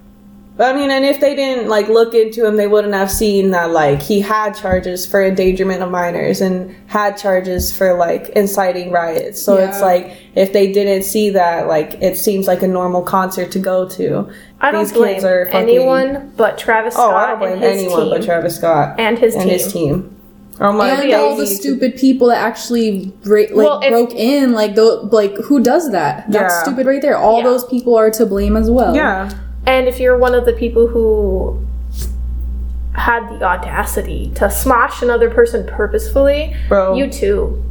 I 0.60 0.72
mean, 0.74 0.92
and 0.92 1.04
if 1.04 1.20
they 1.20 1.36
didn't 1.36 1.68
like 1.68 1.88
look 1.90 2.14
into 2.14 2.46
him, 2.46 2.58
they 2.58 2.68
wouldn't 2.68 2.94
have 2.94 3.10
seen 3.10 3.50
that 3.52 3.72
like 3.72 4.02
he 4.04 4.22
had 4.22 4.52
charges 4.54 5.04
for 5.04 5.24
endangerment 5.24 5.82
of 5.82 5.90
minors 5.90 6.42
and 6.42 6.76
had 6.86 7.18
charges 7.18 7.76
for 7.76 7.96
like 7.96 8.30
inciting 8.30 8.92
riots. 8.92 9.42
So 9.42 9.58
it's 9.58 9.82
like 9.82 10.16
if 10.36 10.54
they 10.54 10.72
didn't 10.72 11.04
see 11.04 11.32
that, 11.32 11.68
like 11.68 11.96
it 12.04 12.18
seems 12.18 12.46
like 12.48 12.62
a 12.62 12.68
normal 12.68 13.02
concert 13.02 13.52
to 13.54 13.60
go 13.60 13.90
to. 13.90 14.30
i 14.62 14.70
don't 14.72 14.84
These 14.84 14.94
blame 14.94 15.14
kids 15.16 15.26
are 15.26 15.46
fucking- 15.48 15.60
anyone 15.60 16.32
but 16.38 16.60
travis 16.60 16.94
Oh, 16.96 17.10
scott 17.10 17.16
I 17.16 17.28
don't 17.32 17.40
blame 17.40 17.54
and 17.54 17.64
his 17.64 17.82
anyone 17.84 18.02
team 18.02 18.10
but 18.12 18.24
Travis 18.24 18.56
Scott 18.56 19.00
and 19.00 19.18
his 19.18 19.34
and 19.34 19.44
team 19.46 19.52
his 19.54 19.74
team. 19.74 20.16
Oh 20.62 20.72
my 20.72 20.88
and 20.90 21.10
God, 21.10 21.20
all 21.20 21.36
the 21.36 21.48
stupid 21.48 21.98
people 21.98 22.28
that 22.28 22.38
actually 22.38 23.08
break, 23.24 23.50
like 23.50 23.58
Well, 23.58 23.80
if- 23.82 23.90
broke 23.90 24.14
in, 24.14 24.54
like 24.54 24.76
the 24.76 24.84
like 25.12 25.36
who 25.38 25.62
does 25.64 25.92
that? 25.94 26.30
That's 26.30 26.54
Yeah. 26.54 26.64
stupid 26.64 26.86
right 26.86 27.02
there. 27.02 27.18
All 27.18 27.40
Yeah. 27.40 27.46
those 27.46 27.66
people 27.66 27.96
are 27.98 28.12
to 28.12 28.26
blame 28.28 28.56
as 28.56 28.70
well. 28.70 28.96
Yeah, 28.96 29.32
And 29.66 29.88
if 29.88 30.00
you're 30.00 30.18
one 30.18 30.36
of 30.36 30.46
the 30.46 30.54
people 30.54 30.88
who 30.88 31.66
had 32.94 33.28
the 33.40 33.44
audacity 33.44 34.32
to 34.36 34.50
smash 34.52 35.02
another 35.02 35.30
person 35.30 35.66
purposefully, 35.66 36.56
bro. 36.70 36.96
you 36.96 37.10
too. 37.10 37.64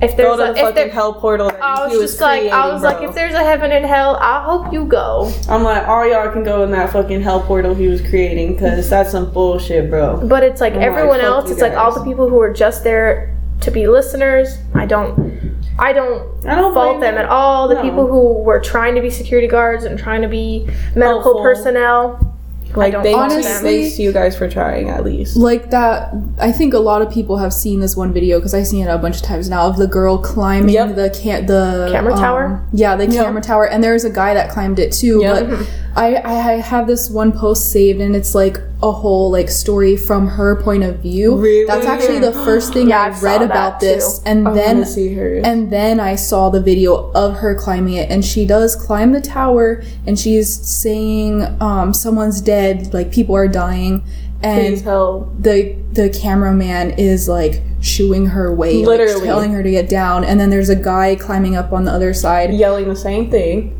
If 0.00 0.14
there's 0.14 0.38
a, 0.38 0.50
if 0.50 0.74
there, 0.74 0.90
hell 0.90 1.14
portal. 1.14 1.48
That 1.48 1.62
I 1.62 1.88
he 1.88 1.96
was 1.96 2.10
just 2.10 2.20
like, 2.20 2.42
I 2.42 2.50
creating, 2.50 2.72
was 2.74 2.82
like, 2.82 3.02
if 3.02 3.14
there's 3.14 3.32
a 3.32 3.42
heaven 3.42 3.72
and 3.72 3.84
hell, 3.86 4.16
I 4.16 4.42
hope 4.44 4.70
you 4.70 4.84
go. 4.84 5.32
I'm 5.48 5.62
like, 5.62 5.88
all 5.88 6.06
y'all 6.06 6.30
can 6.30 6.44
go 6.44 6.62
in 6.64 6.70
that 6.72 6.92
fucking 6.92 7.22
hell 7.22 7.40
portal 7.40 7.74
he 7.74 7.88
was 7.88 8.02
creating 8.02 8.52
because 8.52 8.90
that's 8.90 9.10
some 9.10 9.32
bullshit, 9.32 9.88
bro. 9.88 10.20
But 10.26 10.42
it's 10.42 10.60
like 10.60 10.74
I'm 10.74 10.82
everyone 10.82 11.20
fuck 11.20 11.26
else. 11.26 11.50
It's 11.50 11.62
like 11.62 11.72
all 11.72 11.94
the 11.94 12.04
people 12.04 12.28
who 12.28 12.38
are 12.40 12.52
just 12.52 12.84
there 12.84 13.34
to 13.62 13.70
be 13.70 13.88
listeners. 13.88 14.58
I 14.74 14.84
don't, 14.84 15.35
I 15.78 15.92
don't 15.92 16.46
I 16.46 16.54
don't 16.54 16.72
fault 16.74 17.00
them 17.00 17.14
them. 17.16 17.24
at 17.24 17.30
all. 17.30 17.68
The 17.68 17.74
No. 17.74 17.82
people 17.82 18.06
who 18.06 18.42
were 18.42 18.60
trying 18.60 18.94
to 18.94 19.00
be 19.00 19.10
security 19.10 19.46
guards 19.48 19.84
and 19.84 19.98
trying 19.98 20.22
to 20.22 20.28
be 20.28 20.66
medical 20.94 21.22
Helpful. 21.22 21.42
personnel. 21.42 22.32
Like 22.74 22.92
don't 22.92 23.02
thanks, 23.04 23.46
thanks 23.60 23.96
to 23.96 24.02
you 24.02 24.12
guys 24.12 24.36
for 24.36 24.48
trying 24.50 24.90
at 24.90 25.02
least. 25.04 25.36
Like 25.36 25.70
that, 25.70 26.12
I 26.38 26.52
think 26.52 26.74
a 26.74 26.78
lot 26.78 27.00
of 27.00 27.10
people 27.10 27.38
have 27.38 27.52
seen 27.52 27.80
this 27.80 27.96
one 27.96 28.12
video 28.12 28.38
because 28.38 28.52
I've 28.54 28.66
seen 28.66 28.86
it 28.86 28.90
a 28.90 28.98
bunch 28.98 29.16
of 29.16 29.22
times 29.22 29.48
now 29.48 29.66
of 29.66 29.76
the 29.78 29.86
girl 29.86 30.18
climbing 30.18 30.70
Yep. 30.74 30.94
the 30.96 31.10
can 31.10 31.46
the 31.46 31.88
Camera 31.90 32.12
um, 32.12 32.18
tower? 32.18 32.66
Yeah, 32.72 32.96
the 32.96 33.06
camera 33.06 33.40
tower, 33.40 33.66
and 33.68 33.82
there's 33.82 34.04
a 34.04 34.10
guy 34.10 34.34
that 34.34 34.50
climbed 34.50 34.78
it 34.78 34.92
too. 34.92 35.20
Yep. 35.22 35.48
But 35.48 35.70
I, 35.96 36.14
I 36.16 36.52
I 36.52 36.56
have 36.60 36.86
this 36.86 37.08
one 37.10 37.32
post 37.32 37.72
saved, 37.72 38.00
and 38.00 38.14
it's 38.14 38.34
like 38.34 38.58
a 38.82 38.92
whole 38.92 39.30
like 39.30 39.48
story 39.48 39.96
from 39.96 40.28
her 40.28 40.56
point 40.62 40.84
of 40.84 40.98
view. 41.00 41.36
Really? 41.36 41.64
That's 41.66 41.86
actually 41.86 42.18
the 42.18 42.32
first 42.32 42.74
thing 42.74 42.88
Yeah, 42.90 43.00
I 43.00 43.06
I 43.06 43.20
read 43.20 43.40
that 43.40 43.42
about 43.50 43.80
too. 43.80 43.86
this, 43.86 44.20
and 44.26 44.46
I 44.46 44.52
then 44.52 44.84
see 44.84 45.14
hers. 45.14 45.42
and 45.44 45.72
then 45.72 45.98
I 45.98 46.14
saw 46.16 46.50
the 46.50 46.60
video 46.60 47.10
of 47.12 47.36
her 47.38 47.54
climbing 47.54 47.94
it, 47.94 48.10
and 48.10 48.24
she 48.24 48.44
does 48.44 48.76
climb 48.76 49.12
the 49.12 49.20
tower, 49.22 49.82
and 50.06 50.18
she's 50.18 50.52
saying, 50.66 51.42
um, 51.60 51.94
"Someone's 51.94 52.40
dead, 52.42 52.92
like 52.92 53.10
people 53.10 53.34
are 53.34 53.48
dying," 53.48 54.02
and 54.42 54.78
help. 54.80 55.32
the 55.40 55.74
the 55.92 56.10
cameraman 56.10 56.90
is 56.98 57.26
like 57.26 57.62
shooing 57.80 58.26
her 58.26 58.54
way, 58.54 58.84
like, 58.84 58.98
Literally. 58.98 59.24
telling 59.26 59.52
her 59.52 59.62
to 59.62 59.70
get 59.70 59.88
down, 59.88 60.24
and 60.24 60.38
then 60.38 60.50
there's 60.50 60.68
a 60.68 60.76
guy 60.76 61.14
climbing 61.16 61.56
up 61.56 61.72
on 61.72 61.84
the 61.86 61.90
other 61.92 62.12
side, 62.12 62.52
Yelling 62.52 62.86
the 62.88 62.96
same 62.96 63.30
thing. 63.30 63.72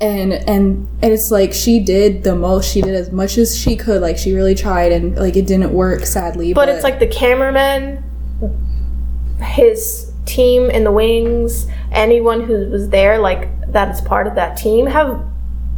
And 0.00 0.32
and 0.32 0.88
and 1.02 1.12
it's 1.12 1.30
like 1.30 1.52
she 1.52 1.80
did 1.80 2.22
the 2.22 2.34
most, 2.34 2.72
she 2.72 2.80
did 2.80 2.94
as 2.94 3.12
much 3.12 3.36
as 3.38 3.56
she 3.56 3.76
could, 3.76 4.00
like 4.00 4.16
she 4.16 4.32
really 4.32 4.54
tried, 4.54 4.92
and 4.92 5.16
like 5.16 5.36
it 5.36 5.46
didn't 5.46 5.72
work, 5.72 6.06
sadly. 6.06 6.54
But 6.54 6.68
it's 6.68 6.84
like 6.84 6.98
the 6.98 7.06
cameraman, 7.06 8.02
his 9.42 10.12
team 10.26 10.70
in 10.70 10.84
the 10.84 10.92
wings, 10.92 11.66
anyone 11.92 12.42
who 12.42 12.70
was 12.70 12.88
there, 12.88 13.18
like 13.18 13.48
that 13.72 13.94
is 13.94 14.00
part 14.00 14.26
of 14.26 14.34
that 14.36 14.56
team, 14.56 14.86
have 14.86 15.22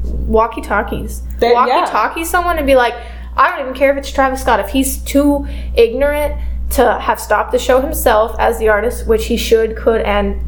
walkie 0.05 0.63
talkies. 0.63 1.23
Walkie 1.41 1.91
talkie 1.91 2.25
someone 2.25 2.59
and 2.59 2.67
be 2.67 2.77
like, 2.77 2.95
I 3.37 3.51
don't 3.51 3.61
even 3.61 3.75
care 3.75 3.91
if 3.91 3.99
it's 3.99 4.11
Travis 4.11 4.43
Scott. 4.43 4.61
If 4.61 4.69
he's 4.69 4.99
too 4.99 5.47
ignorant 5.75 6.41
to 6.71 6.99
have 7.01 7.21
stopped 7.21 7.53
the 7.53 7.59
show 7.59 7.81
himself 7.81 8.37
as 8.39 8.59
the 8.59 8.69
artist, 8.69 9.07
which 9.07 9.27
he 9.27 9.37
should, 9.37 9.77
could, 9.77 10.01
and 10.03 10.43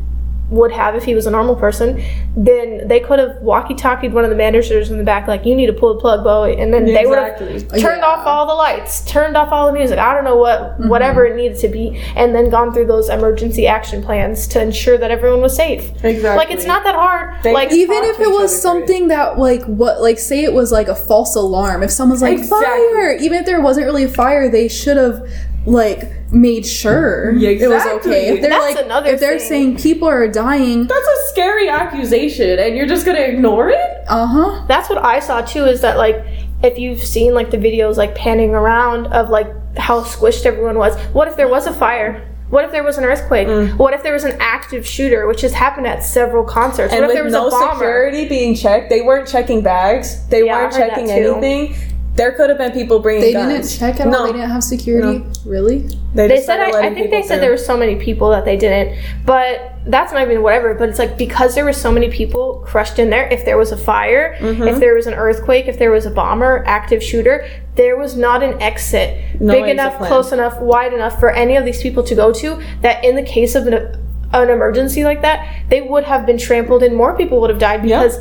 would 0.54 0.72
have 0.72 0.94
if 0.94 1.04
he 1.04 1.14
was 1.14 1.26
a 1.26 1.30
normal 1.30 1.56
person, 1.56 2.02
then 2.36 2.86
they 2.88 3.00
could 3.00 3.18
have 3.18 3.36
walkie-talkied 3.42 4.12
one 4.12 4.24
of 4.24 4.30
the 4.30 4.36
managers 4.36 4.90
in 4.90 4.98
the 4.98 5.04
back, 5.04 5.26
like, 5.28 5.44
"You 5.44 5.54
need 5.54 5.66
to 5.66 5.72
pull 5.72 5.94
the 5.94 6.00
plug, 6.00 6.24
boy," 6.24 6.56
and 6.58 6.72
then 6.72 6.84
they 6.84 7.06
would 7.06 7.18
have 7.18 7.38
turned 7.38 8.00
Yeah. 8.00 8.06
off 8.06 8.26
all 8.26 8.46
the 8.46 8.54
lights, 8.54 9.04
turned 9.04 9.36
off 9.36 9.50
all 9.52 9.66
the 9.66 9.72
music. 9.72 9.98
I 9.98 10.14
don't 10.14 10.24
know 10.24 10.36
what, 10.36 10.60
mm-hmm. 10.60 10.88
whatever 10.88 11.26
it 11.26 11.36
needed 11.36 11.58
to 11.58 11.68
be, 11.68 12.00
and 12.16 12.34
then 12.34 12.50
gone 12.50 12.72
through 12.72 12.86
those 12.86 13.08
emergency 13.08 13.66
action 13.66 14.02
plans 14.02 14.46
to 14.48 14.62
ensure 14.62 14.96
that 14.98 15.10
everyone 15.10 15.40
was 15.40 15.54
safe. 15.54 15.90
Exactly. 16.04 16.36
Like 16.36 16.50
it's 16.50 16.66
not 16.66 16.84
that 16.84 16.94
hard. 16.94 17.34
They 17.42 17.52
like 17.52 17.72
even 17.72 18.02
if 18.04 18.20
it 18.20 18.28
was 18.30 18.36
other 18.36 18.48
through 18.48 18.48
something 18.48 19.08
that 19.08 19.38
like 19.38 19.62
what 19.64 20.00
like 20.00 20.18
say 20.18 20.44
it 20.44 20.52
was 20.52 20.70
like 20.72 20.88
a 20.88 20.94
false 20.94 21.34
alarm 21.36 21.82
if 21.82 21.90
someone's 21.90 22.22
like 22.22 22.38
Exactly. 22.38 22.66
fire 22.66 23.16
even 23.16 23.38
if 23.38 23.46
there 23.46 23.60
wasn't 23.60 23.86
really 23.86 24.04
a 24.04 24.08
fire 24.08 24.48
they 24.48 24.68
should 24.68 24.96
have 24.96 25.26
like 25.66 26.30
made 26.32 26.66
sure 26.66 27.32
Yeah, 27.36 27.50
it 27.50 27.68
was 27.68 27.86
okay 27.86 28.28
if 28.28 28.40
they're 28.40 28.50
That's 28.50 28.74
like 28.76 28.84
another 28.84 29.10
if 29.10 29.20
they're 29.20 29.38
thing. 29.38 29.48
saying 29.48 29.76
people 29.78 30.08
are 30.08 30.28
dying 30.28 30.86
That's 30.86 31.06
a 31.06 31.28
scary 31.28 31.68
accusation, 31.68 32.58
and 32.58 32.76
you're 32.76 32.86
just 32.86 33.06
gonna 33.06 33.20
ignore 33.20 33.70
it? 33.70 33.80
uh-huh 34.08 34.66
that's 34.66 34.88
what 34.90 35.02
I 35.02 35.20
saw 35.20 35.40
too. 35.40 35.64
Is 35.64 35.80
that 35.80 35.96
like 35.96 36.16
if 36.62 36.78
you've 36.78 37.02
seen 37.02 37.34
like 37.34 37.50
the 37.50 37.56
videos 37.58 37.96
like 37.96 38.14
panning 38.14 38.50
around 38.50 39.06
of 39.08 39.30
like 39.30 39.48
how 39.76 40.02
squished 40.02 40.46
everyone 40.46 40.78
was. 40.78 40.96
What 41.12 41.28
if 41.28 41.36
there 41.36 41.48
was 41.48 41.66
a 41.66 41.72
fire? 41.72 42.30
What 42.50 42.64
if 42.64 42.70
there 42.70 42.84
was 42.84 42.96
an 42.98 43.04
earthquake? 43.04 43.48
What 43.78 43.92
if 43.94 44.02
there 44.04 44.12
was 44.12 44.22
an 44.24 44.36
active 44.38 44.86
shooter, 44.86 45.26
which 45.26 45.40
has 45.40 45.52
happened 45.52 45.86
at 45.88 46.04
several 46.04 46.44
concerts? 46.44 46.92
And 46.92 47.00
what 47.00 47.10
if 47.10 47.14
with 47.14 47.16
there 47.16 47.24
was 47.24 47.32
no 47.32 47.48
a 47.48 47.50
bomber? 47.50 47.74
security 47.74 48.28
being 48.28 48.54
checked, 48.54 48.90
they 48.90 49.00
weren't 49.00 49.26
checking 49.26 49.62
bags. 49.62 50.24
They 50.28 50.44
Yeah, 50.46 50.58
I 50.58 50.62
weren't 50.62 50.74
heard 50.74 50.82
that 50.82 50.88
checking 50.90 51.06
too. 51.06 51.34
anything. 51.40 51.74
There 52.14 52.30
could 52.32 52.48
have 52.48 52.58
been 52.58 52.70
people 52.70 53.00
bringing 53.00 53.22
they 53.22 53.32
guns. 53.32 53.52
didn't 53.76 53.78
check 53.80 54.00
at 54.00 54.06
no, 54.06 54.18
all 54.20 54.26
they 54.26 54.32
didn't 54.32 54.50
have 54.50 54.62
security 54.62 55.24
really 55.44 55.80
They, 56.14 56.28
They 56.28 56.40
said 56.40 56.60
I, 56.60 56.86
I 56.88 56.94
think 56.94 57.10
they 57.10 57.22
said 57.22 57.28
through. 57.36 57.40
there 57.40 57.50
were 57.50 57.56
so 57.56 57.76
many 57.76 57.96
people 57.96 58.30
that 58.30 58.44
they 58.44 58.56
didn't, 58.56 58.96
but 59.26 59.72
that's 59.86 60.12
not 60.12 60.22
even 60.22 60.40
whatever. 60.42 60.74
But 60.74 60.88
it's 60.90 60.98
like 61.00 61.18
because 61.18 61.56
there 61.56 61.64
were 61.64 61.72
so 61.72 61.90
many 61.90 62.08
people 62.10 62.62
crushed 62.64 63.00
in 63.00 63.10
there. 63.10 63.26
If 63.28 63.44
there 63.44 63.58
was 63.58 63.72
a 63.72 63.76
fire, 63.76 64.36
Mm-hmm. 64.38 64.62
if 64.68 64.78
there 64.78 64.94
was 64.94 65.06
an 65.08 65.14
earthquake, 65.14 65.66
if 65.66 65.78
there 65.78 65.90
was 65.90 66.06
a 66.06 66.10
bomber, 66.10 66.62
active 66.66 67.02
shooter, 67.02 67.48
there 67.74 67.96
was 67.96 68.16
not 68.16 68.42
an 68.44 68.60
exit 68.62 69.40
No 69.40 69.52
big 69.54 69.68
enough, 69.68 69.98
close 69.98 70.30
enough, 70.32 70.60
wide 70.60 70.92
enough 70.92 71.18
for 71.18 71.30
any 71.30 71.56
of 71.56 71.64
these 71.64 71.82
people 71.82 72.02
to 72.04 72.14
go 72.14 72.32
to. 72.32 72.62
That 72.82 73.04
in 73.04 73.16
the 73.16 73.22
case 73.24 73.54
of 73.56 73.66
an 73.66 74.00
an 74.32 74.50
emergency 74.50 75.04
like 75.04 75.22
that, 75.22 75.46
they 75.68 75.80
would 75.80 76.02
have 76.04 76.26
been 76.26 76.38
trampled 76.38 76.82
and 76.82 76.94
more 76.96 77.16
people 77.16 77.40
would 77.40 77.50
have 77.50 77.58
died 77.58 77.82
because. 77.82 78.18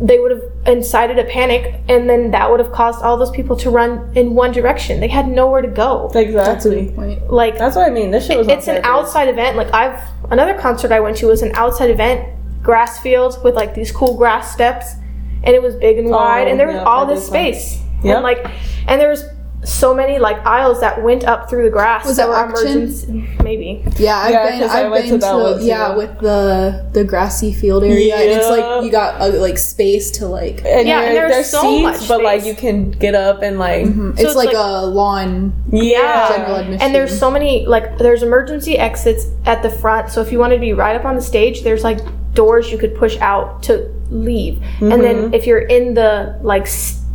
They 0.00 0.18
would 0.18 0.30
have 0.30 0.42
incited 0.66 1.18
a 1.18 1.24
panic, 1.24 1.74
and 1.88 2.08
then 2.08 2.30
that 2.30 2.50
would 2.50 2.60
have 2.60 2.72
caused 2.72 3.02
all 3.02 3.16
those 3.16 3.30
people 3.30 3.56
to 3.56 3.70
run 3.70 4.12
in 4.16 4.34
one 4.34 4.52
direction. 4.52 5.00
They 5.00 5.08
had 5.08 5.28
nowhere 5.28 5.62
to 5.62 5.68
go. 5.68 6.10
Exactly. 6.14 6.90
Like 7.28 7.58
That's 7.58 7.76
what 7.76 7.86
I 7.86 7.90
mean. 7.90 8.10
This 8.10 8.26
shit 8.26 8.38
was 8.38 8.46
on 8.48 8.54
it's 8.54 8.68
an 8.68 8.76
purpose. 8.76 8.88
outside 8.88 9.28
event. 9.28 9.56
Like 9.56 9.72
I've 9.74 10.00
another 10.30 10.54
concert 10.54 10.92
I 10.92 11.00
went 11.00 11.16
to 11.18 11.26
was 11.26 11.42
an 11.42 11.52
outside 11.54 11.90
event, 11.90 12.28
grass 12.62 12.98
fields 13.00 13.38
with 13.38 13.54
like 13.54 13.74
these 13.74 13.90
cool 13.90 14.16
grass 14.16 14.52
steps, 14.52 14.94
and 15.42 15.54
it 15.54 15.62
was 15.62 15.74
big 15.76 15.98
and 15.98 16.08
oh, 16.08 16.12
wide, 16.12 16.48
and 16.48 16.58
there 16.60 16.66
was 16.66 16.76
yeah, 16.76 16.84
all 16.84 17.06
this 17.06 17.26
space, 17.26 17.80
Yep. 18.02 18.16
and 18.16 18.22
like, 18.22 18.46
and 18.86 19.00
there 19.00 19.08
was 19.08 19.24
so 19.64 19.92
many 19.92 20.18
like 20.20 20.36
aisles 20.46 20.80
that 20.80 21.02
went 21.02 21.24
up 21.24 21.50
through 21.50 21.64
the 21.64 21.70
grass. 21.70 22.06
Was 22.06 22.16
that 22.16 22.26
that 22.26 22.48
were 22.48 22.52
Action? 22.52 22.66
emergency- 22.68 23.28
Maybe. 23.42 23.82
yeah 23.98 24.18
i've 24.18 24.30
Yeah, 24.30 24.50
been 24.50 24.60
'cause 24.60 24.70
I 24.70 24.84
i've 24.84 24.90
went 24.92 25.04
been 25.04 25.12
to 25.14 25.18
that 25.26 25.34
one 25.34 25.52
to 25.54 25.58
too. 25.60 25.64
yeah 25.66 25.96
with 25.96 26.18
the 26.20 26.86
the 26.92 27.02
grassy 27.04 27.52
field 27.52 27.82
area 27.82 28.14
and 28.14 28.30
it's 28.30 28.48
like 28.48 28.84
you 28.84 28.90
got 28.90 29.20
uh, 29.20 29.28
like 29.38 29.58
space 29.58 30.10
to 30.18 30.26
like 30.26 30.58
And 30.64 30.86
Yeah, 30.86 31.00
yeah, 31.00 31.06
and 31.08 31.16
there's 31.16 31.32
there's 31.32 31.50
so 31.50 31.62
seats, 31.62 31.82
much 32.00 32.08
but 32.08 32.22
like 32.22 32.44
you 32.44 32.54
can 32.54 32.90
get 32.92 33.14
up 33.14 33.42
and 33.42 33.58
like 33.58 33.86
it's, 33.86 34.20
it's 34.22 34.34
like, 34.36 34.48
like- 34.52 34.56
a 34.56 34.86
lawn 34.86 35.52
yeah. 35.72 36.28
general 36.28 36.56
admission 36.56 36.80
And 36.82 36.94
there's 36.94 37.18
so 37.18 37.30
many 37.30 37.66
like 37.66 37.98
there's 37.98 38.22
emergency 38.22 38.78
exits 38.78 39.26
at 39.46 39.62
the 39.62 39.70
front. 39.70 40.10
So 40.10 40.20
if 40.20 40.30
you 40.30 40.38
wanted 40.38 40.56
to 40.56 40.60
be 40.60 40.72
right 40.72 40.94
up 40.94 41.04
on 41.04 41.16
the 41.16 41.22
stage, 41.22 41.62
there's 41.62 41.82
like 41.84 41.98
doors 42.34 42.70
you 42.70 42.78
could 42.78 42.94
push 42.96 43.16
out 43.18 43.62
to 43.64 43.88
leave. 44.10 44.62
And 44.80 45.02
then 45.02 45.34
if 45.34 45.46
you're 45.46 45.58
in 45.76 45.94
the 45.94 46.38
like 46.42 46.66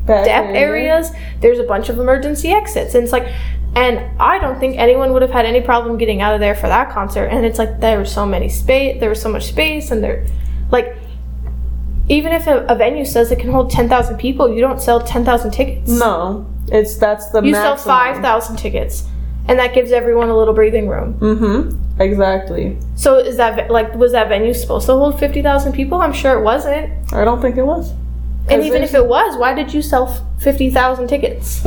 Back 0.05 0.25
step 0.25 0.45
area. 0.45 0.59
areas, 0.59 1.11
there's 1.39 1.59
a 1.59 1.63
bunch 1.63 1.89
of 1.89 1.99
emergency 1.99 2.49
exits. 2.49 2.95
And 2.95 3.03
it's 3.03 3.13
like 3.13 3.31
and 3.75 3.99
I 4.21 4.37
don't 4.37 4.59
think 4.59 4.77
anyone 4.77 5.13
would 5.13 5.23
have 5.23 5.31
had 5.31 5.45
any 5.45 5.61
problem 5.61 5.97
getting 5.97 6.21
out 6.21 6.35
of 6.35 6.39
there 6.39 6.53
for 6.53 6.67
that 6.67 6.91
concert. 6.91 7.25
And 7.25 7.45
it's 7.45 7.57
like 7.57 7.79
there 7.79 7.99
was 7.99 8.11
so 8.11 8.25
many 8.25 8.49
space 8.49 8.99
there 8.99 9.09
was 9.09 9.21
so 9.21 9.29
much 9.29 9.45
space 9.45 9.91
and 9.91 10.03
there 10.03 10.25
like 10.71 10.97
even 12.09 12.33
if 12.33 12.47
a, 12.47 12.65
a 12.65 12.75
venue 12.75 13.05
says 13.05 13.31
it 13.31 13.39
can 13.39 13.49
hold 13.49 13.71
10,000 13.71 14.17
people, 14.17 14.53
you 14.53 14.59
don't 14.59 14.81
sell 14.81 14.99
10,000 15.01 15.51
tickets. 15.51 15.89
No, 15.89 16.45
it's 16.67 16.97
that's 16.97 17.29
the 17.29 17.41
You 17.41 17.53
sell 17.53 17.77
5,000 17.77 18.57
tickets. 18.57 19.05
And 19.47 19.59
that 19.59 19.73
gives 19.73 19.91
everyone 19.91 20.29
a 20.29 20.37
little 20.37 20.53
breathing 20.53 20.87
room. 20.87 21.15
Mm-hmm. 21.15 22.01
Exactly. 22.01 22.77
So 22.95 23.17
is 23.17 23.37
that 23.37 23.69
like 23.69 23.93
was 23.93 24.13
that 24.13 24.29
venue 24.29 24.53
supposed 24.53 24.85
to 24.85 24.93
hold 24.93 25.19
fifty 25.19 25.41
thousand 25.41 25.73
people? 25.73 26.01
I'm 26.01 26.13
sure 26.13 26.39
it 26.39 26.43
wasn't. 26.43 27.13
I 27.13 27.25
don't 27.25 27.41
think 27.41 27.57
it 27.57 27.63
was. 27.63 27.93
And 28.49 28.63
even 28.63 28.83
if 28.83 28.93
it 28.93 29.07
was, 29.07 29.37
why 29.37 29.53
did 29.53 29.73
you 29.73 29.81
sell 29.81 30.07
50,000 30.39 31.07
tickets? 31.07 31.65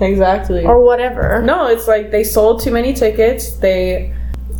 exactly. 0.00 0.64
Or 0.64 0.82
whatever. 0.82 1.42
No, 1.42 1.66
it's 1.66 1.86
like 1.86 2.10
they 2.10 2.24
sold 2.24 2.62
too 2.62 2.70
many 2.70 2.92
tickets. 2.92 3.56
They 3.56 4.14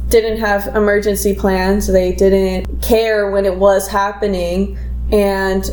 didn't 0.09 0.39
have 0.39 0.67
emergency 0.77 1.35
plans. 1.35 1.87
They 1.87 2.13
didn't 2.13 2.83
care 2.83 3.31
when 3.31 3.47
it 3.47 3.57
was 3.57 3.89
happening. 3.89 4.79
And 5.11 5.65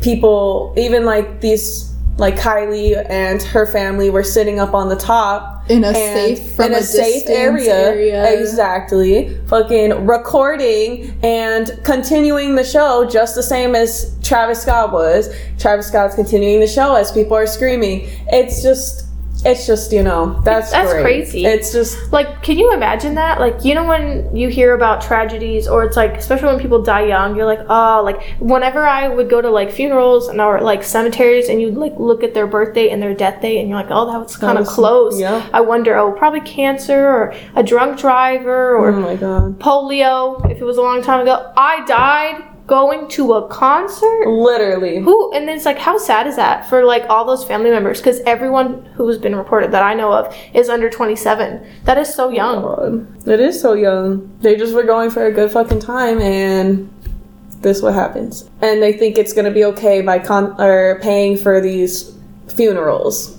people, 0.00 0.74
even 0.76 1.04
like 1.04 1.40
these, 1.40 1.92
like 2.16 2.36
Kylie 2.36 3.04
and 3.10 3.42
her 3.42 3.66
family 3.66 4.10
were 4.10 4.22
sitting 4.22 4.60
up 4.60 4.74
on 4.74 4.88
the 4.88 4.96
top 4.96 5.53
In 5.68 5.82
a 5.82 5.88
and 5.88 5.94
safe 6.36 6.56
from 6.56 6.66
in 6.66 6.74
a, 6.74 6.76
a 6.78 6.82
safe 6.82 7.28
area, 7.28 7.74
area. 7.74 8.38
exactly. 8.38 9.38
Fucking 9.46 10.06
recording 10.06 11.18
and 11.22 11.80
continuing 11.84 12.54
the 12.54 12.64
show 12.64 13.08
just 13.08 13.34
the 13.34 13.42
same 13.42 13.74
as 13.74 14.14
travis 14.22 14.60
scott 14.60 14.92
was. 14.92 15.34
Travis 15.58 15.88
scott's 15.88 16.14
continuing 16.14 16.60
the 16.60 16.66
show 16.66 16.94
as 16.96 17.10
people 17.12 17.34
are 17.34 17.46
screaming. 17.46 18.02
It's 18.30 18.62
just 18.62 19.03
it's 19.44 19.66
just 19.66 19.92
you 19.92 20.02
know 20.02 20.40
that's 20.42 20.70
That's 20.70 20.92
great. 20.92 21.02
crazy. 21.02 21.44
it's 21.44 21.72
just 21.72 22.12
Like, 22.12 22.42
can 22.42 22.58
you 22.58 22.72
imagine 22.72 23.14
that? 23.16 23.40
Like, 23.40 23.64
you 23.64 23.74
know, 23.74 23.84
when 23.84 24.34
you 24.34 24.48
hear 24.48 24.74
about 24.74 25.02
tragedies, 25.02 25.66
or 25.68 25.84
it's 25.84 25.96
like, 25.96 26.12
especially 26.14 26.48
when 26.48 26.60
people 26.60 26.82
die 26.82 27.06
young, 27.06 27.36
you're 27.36 27.46
like, 27.46 27.60
oh, 27.68 28.02
like, 28.04 28.22
whenever 28.38 28.86
I 28.86 29.08
would 29.08 29.28
go 29.30 29.40
to 29.40 29.50
like 29.50 29.70
funerals 29.70 30.28
and 30.28 30.40
or 30.40 30.60
like 30.60 30.82
cemeteries, 30.82 31.48
and 31.48 31.60
you 31.60 31.70
like 31.70 31.94
look 31.98 32.22
at 32.22 32.34
their 32.34 32.46
birthday 32.46 32.90
and 32.90 33.02
their 33.02 33.14
death 33.14 33.40
date, 33.42 33.58
and 33.60 33.68
you're 33.68 33.78
like, 33.78 33.90
oh, 33.90 34.10
that 34.10 34.18
was 34.18 34.36
kind 34.36 34.58
of 34.58 34.66
close. 34.66 35.18
yeah. 35.20 35.48
I 35.52 35.60
wonder, 35.60 35.96
oh, 35.96 36.12
probably 36.12 36.40
cancer 36.40 37.06
or 37.06 37.34
a 37.54 37.62
drunk 37.62 37.98
driver 37.98 38.76
or 38.76 38.88
oh 38.90 39.00
my 39.00 39.16
god 39.16 39.58
polio 39.58 40.50
if 40.50 40.58
it 40.60 40.64
was 40.64 40.76
a 40.76 40.82
long 40.82 41.02
time 41.02 41.20
ago. 41.20 41.52
I 41.56 41.84
died 41.86 42.44
going 42.66 43.06
to 43.08 43.34
a 43.34 43.46
concert. 43.48 44.26
literally 44.26 44.98
Who 45.00 45.30
and 45.34 45.46
then 45.46 45.56
it's 45.56 45.66
like 45.66 45.78
how 45.78 45.98
sad 45.98 46.26
is 46.26 46.36
that 46.36 46.66
for 46.66 46.82
like 46.84 47.04
all 47.10 47.26
those 47.26 47.44
family 47.44 47.70
members 47.70 47.98
because 48.00 48.20
everyone 48.20 48.86
who's 48.94 49.18
been 49.18 49.36
reported 49.36 49.70
that 49.72 49.82
I 49.82 49.92
know 49.92 50.10
of 50.12 50.34
is 50.54 50.70
under 50.70 50.88
27. 50.88 51.66
That 51.84 51.98
is 51.98 52.12
so 52.14 52.30
young. 52.30 52.64
Oh 52.64 52.76
God. 52.76 53.28
it 53.28 53.40
is 53.40 53.60
so 53.60 53.74
young 53.74 54.34
they 54.40 54.56
just 54.56 54.72
were 54.74 54.82
going 54.84 55.10
for 55.10 55.26
a 55.26 55.32
good 55.32 55.50
fucking 55.50 55.80
time 55.80 56.20
and 56.20 56.88
this 57.60 57.82
what 57.82 57.92
happens 57.94 58.48
and 58.62 58.82
they 58.82 58.92
think 58.94 59.18
it's 59.18 59.32
gonna 59.34 59.50
be 59.50 59.64
okay 59.64 60.00
by 60.00 60.18
con 60.18 60.54
or 60.60 60.98
paying 61.02 61.36
for 61.36 61.60
these 61.60 62.14
funerals 62.48 63.38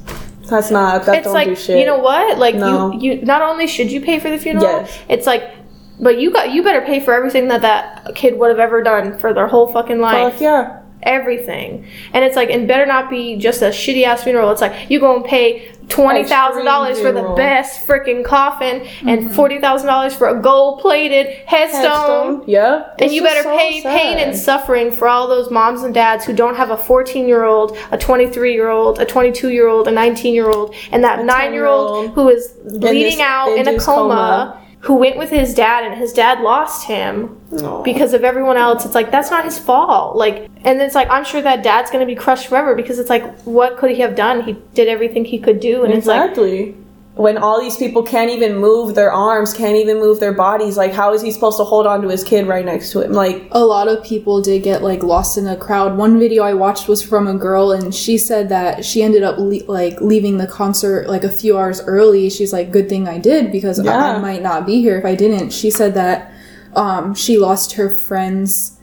that's 0.50 0.70
not 0.72 1.06
that 1.06 1.16
it's 1.18 1.26
don't 1.26 1.34
like 1.34 1.48
do 1.48 1.56
shit 1.56 1.80
you 1.80 1.86
know 1.86 1.98
what 1.98 2.38
like 2.38 2.54
No. 2.56 2.92
you 2.94 3.00
you 3.18 3.22
not 3.24 3.42
only 3.42 3.66
should 3.68 3.92
you 3.92 4.02
pay 4.02 4.20
for 4.20 4.30
the 4.30 4.38
funeral 4.38 4.64
Yes. 4.66 5.00
it's 5.10 5.26
like 5.28 5.52
but 6.00 6.20
you 6.20 6.32
got 6.32 6.52
you 6.52 6.64
better 6.64 6.82
pay 6.82 7.00
for 7.00 7.14
everything 7.14 7.48
that 7.48 7.62
that 7.62 8.16
kid 8.16 8.38
would 8.38 8.50
have 8.50 8.60
ever 8.60 8.82
done 8.82 9.18
for 9.18 9.34
their 9.34 9.48
whole 9.48 9.68
fucking 9.68 10.00
life 10.00 10.34
Fuck 10.34 10.42
yeah 10.42 10.82
everything 11.04 11.86
and 12.14 12.26
it's 12.26 12.36
like 12.36 12.50
and 12.50 12.68
better 12.68 12.86
not 12.86 13.10
be 13.12 13.36
just 13.36 13.62
a 13.62 13.66
shitty 13.66 14.04
ass 14.04 14.24
funeral 14.24 14.50
it's 14.50 14.62
like 14.62 14.90
you 14.90 15.00
go 15.00 15.16
and 15.16 15.24
pay 15.24 15.72
twenty 15.90 16.24
thousand 16.24 16.66
dollars 16.66 17.00
for 17.00 17.12
the 17.12 17.34
best 17.36 17.88
freaking 17.88 18.24
coffin 18.24 18.82
and 19.08 19.34
forty 19.36 19.60
thousand 19.60 19.88
dollars 19.88 20.16
for 20.16 20.28
a 20.28 20.42
gold 20.42 20.80
plated 20.80 21.28
headstone. 21.46 21.82
Headstone. 21.82 22.44
Yeah. 22.48 22.94
And 23.00 23.12
you 23.12 23.22
better 23.22 23.44
so 23.44 23.58
pay 23.58 23.82
pain 23.82 24.18
and 24.18 24.36
suffering 24.36 24.92
for 24.92 25.08
all 25.08 25.28
those 25.28 25.52
moms 25.52 25.84
and 25.84 25.94
dads 25.94 26.26
who 26.26 26.34
don't 26.34 26.56
have 26.56 26.72
a 26.72 26.78
14 26.78 27.28
year 27.28 27.44
old, 27.44 27.78
a 27.92 27.98
23 27.98 28.54
year 28.54 28.70
old, 28.70 29.00
a 29.00 29.06
22 29.06 29.50
year 29.50 29.68
old, 29.68 29.88
a 29.88 29.92
19 29.92 30.34
year 30.34 30.50
old, 30.50 30.74
and 30.92 31.04
that 31.04 31.24
9 31.24 31.54
year 31.54 31.66
old 31.66 32.12
who 32.12 32.30
is 32.30 32.48
bleeding 32.64 33.22
out 33.22 33.50
in 33.50 33.68
a 33.68 33.78
coma, 33.78 33.84
coma. 33.84 34.65
Who 34.86 34.94
went 34.94 35.18
with 35.18 35.32
his 35.32 35.56
dad 35.56 35.84
and 35.84 36.00
his 36.00 36.14
dad 36.14 36.42
lost 36.42 36.86
him 36.86 37.40
because 37.84 38.14
of 38.14 38.24
everyone 38.24 38.56
else. 38.56 38.86
It's 38.86 38.94
like, 38.94 39.10
that's 39.10 39.32
not 39.32 39.44
his 39.44 39.58
fault. 39.58 40.16
Like, 40.16 40.48
and 40.64 40.80
it's 40.80 40.94
like, 40.94 41.10
I'm 41.10 41.26
sure 41.26 41.42
that 41.42 41.64
dad's 41.64 41.90
to 41.90 42.06
be 42.06 42.16
crushed 42.16 42.48
forever 42.48 42.76
because 42.76 43.00
it's 43.00 43.10
like, 43.10 43.42
what 43.42 43.78
could 43.78 43.90
he 43.90 44.02
have 44.02 44.16
done? 44.16 44.44
He 44.44 44.54
did 44.76 44.88
everything 44.88 45.26
he 45.26 45.40
could 45.40 45.60
do. 45.60 45.84
And 45.84 45.92
it's 45.92 46.06
like, 46.06 46.22
Exactly. 46.22 46.76
When 47.16 47.38
all 47.38 47.62
these 47.62 47.78
people 47.78 48.04
can't 48.04 48.30
even 48.30 48.58
move 48.58 48.94
their 48.94 49.12
arms, 49.12 49.54
can't 49.54 49.78
even 49.78 50.00
move 50.00 50.20
their 50.20 50.34
bodies, 50.34 50.76
like 50.76 50.92
how 50.92 51.14
is 51.14 51.22
he 51.22 51.32
supposed 51.32 51.58
to 51.58 51.64
hold 51.64 51.88
on 51.88 52.02
to 52.02 52.10
his 52.10 52.26
kid 52.26 52.46
right 52.46 52.66
next 52.66 52.92
to 52.92 53.02
him? 53.02 53.14
Like 53.14 53.48
a 53.52 53.64
lot 53.64 53.88
of 53.88 54.04
people 54.04 54.42
did 54.42 54.64
get 54.64 54.84
like 54.84 55.02
lost 55.02 55.38
in 55.38 55.46
the 55.46 55.56
crowd. 55.56 55.98
One 55.98 56.20
video 56.20 56.44
I 56.44 56.54
watched 56.54 56.90
was 56.90 57.02
from 57.02 57.28
a 57.28 57.34
girl, 57.34 57.72
and 57.72 57.96
she 57.96 58.18
said 58.18 58.50
that 58.50 58.84
she 58.84 59.02
ended 59.02 59.24
up 59.24 59.38
le- 59.38 59.64
like 59.68 60.02
leaving 60.02 60.38
the 60.38 60.48
concert 60.48 61.08
like 61.08 61.24
a 61.24 61.32
few 61.32 61.58
hours 61.58 61.82
early. 61.82 62.30
She's 62.30 62.52
like, 62.52 62.70
"Good 62.70 62.90
thing 62.90 63.08
I 63.08 63.18
did 63.18 63.50
because 63.50 63.80
I, 63.80 64.16
I 64.16 64.20
might 64.20 64.42
not 64.42 64.66
be 64.66 64.82
here 64.82 64.98
if 64.98 65.06
I 65.06 65.16
didn't." 65.16 65.52
She 65.52 65.72
said 65.72 65.94
that 65.94 66.34
um, 66.76 67.16
she 67.16 67.38
lost 67.38 67.74
her 67.74 67.90
friends 67.90 68.75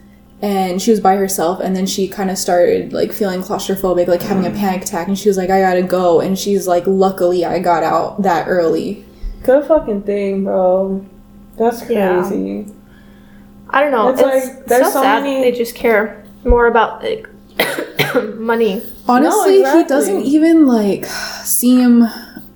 and 0.43 0.83
she 0.83 0.91
was 0.91 1.01
by 1.01 1.17
herself, 1.17 1.61
and 1.61 1.75
then 1.75 1.87
she 1.87 2.09
kind 2.09 2.31
of 2.31 2.37
started 2.37 2.93
like 2.93 3.13
feeling 3.13 3.41
claustrophobic, 3.41 4.09
like 4.09 4.23
having 4.23 4.45
a 4.45 4.51
mm. 4.51 4.59
panic 4.59 4.83
attack, 4.83 5.07
and 5.07 5.19
she 5.19 5.29
was 5.29 5.37
like, 5.39 5.49
"I 5.51 5.61
gotta 5.61 5.83
go," 5.83 6.21
and 6.21 6.39
she's 6.39 6.67
like, 6.67 6.85
"Luckily, 6.87 7.45
I 7.45 7.61
got 7.61 7.83
out 7.83 8.23
that 8.23 8.47
early." 8.49 9.05
good 9.43 9.65
fucking 9.67 10.03
thing, 10.03 10.45
bro. 10.45 11.05
That's 11.57 11.89
Yeah. 11.91 12.21
crazy. 12.23 12.67
I 13.71 13.81
don't 13.83 13.91
know. 13.91 14.09
It's 14.11 14.21
It's, 14.21 14.47
like, 14.47 14.67
there's 14.67 14.87
so, 14.87 14.93
so 14.93 15.03
sad 15.03 15.25
many- 15.25 15.43
they 15.43 15.51
just 15.57 15.75
care 15.75 16.23
more 16.45 16.67
about 16.67 17.03
like 17.03 17.29
money. 18.37 18.83
Honestly, 19.09 19.61
exactly. 19.61 19.83
he 19.83 19.89
doesn't 19.89 20.23
even 20.23 20.67
like 20.67 21.07
seem. 21.45 22.09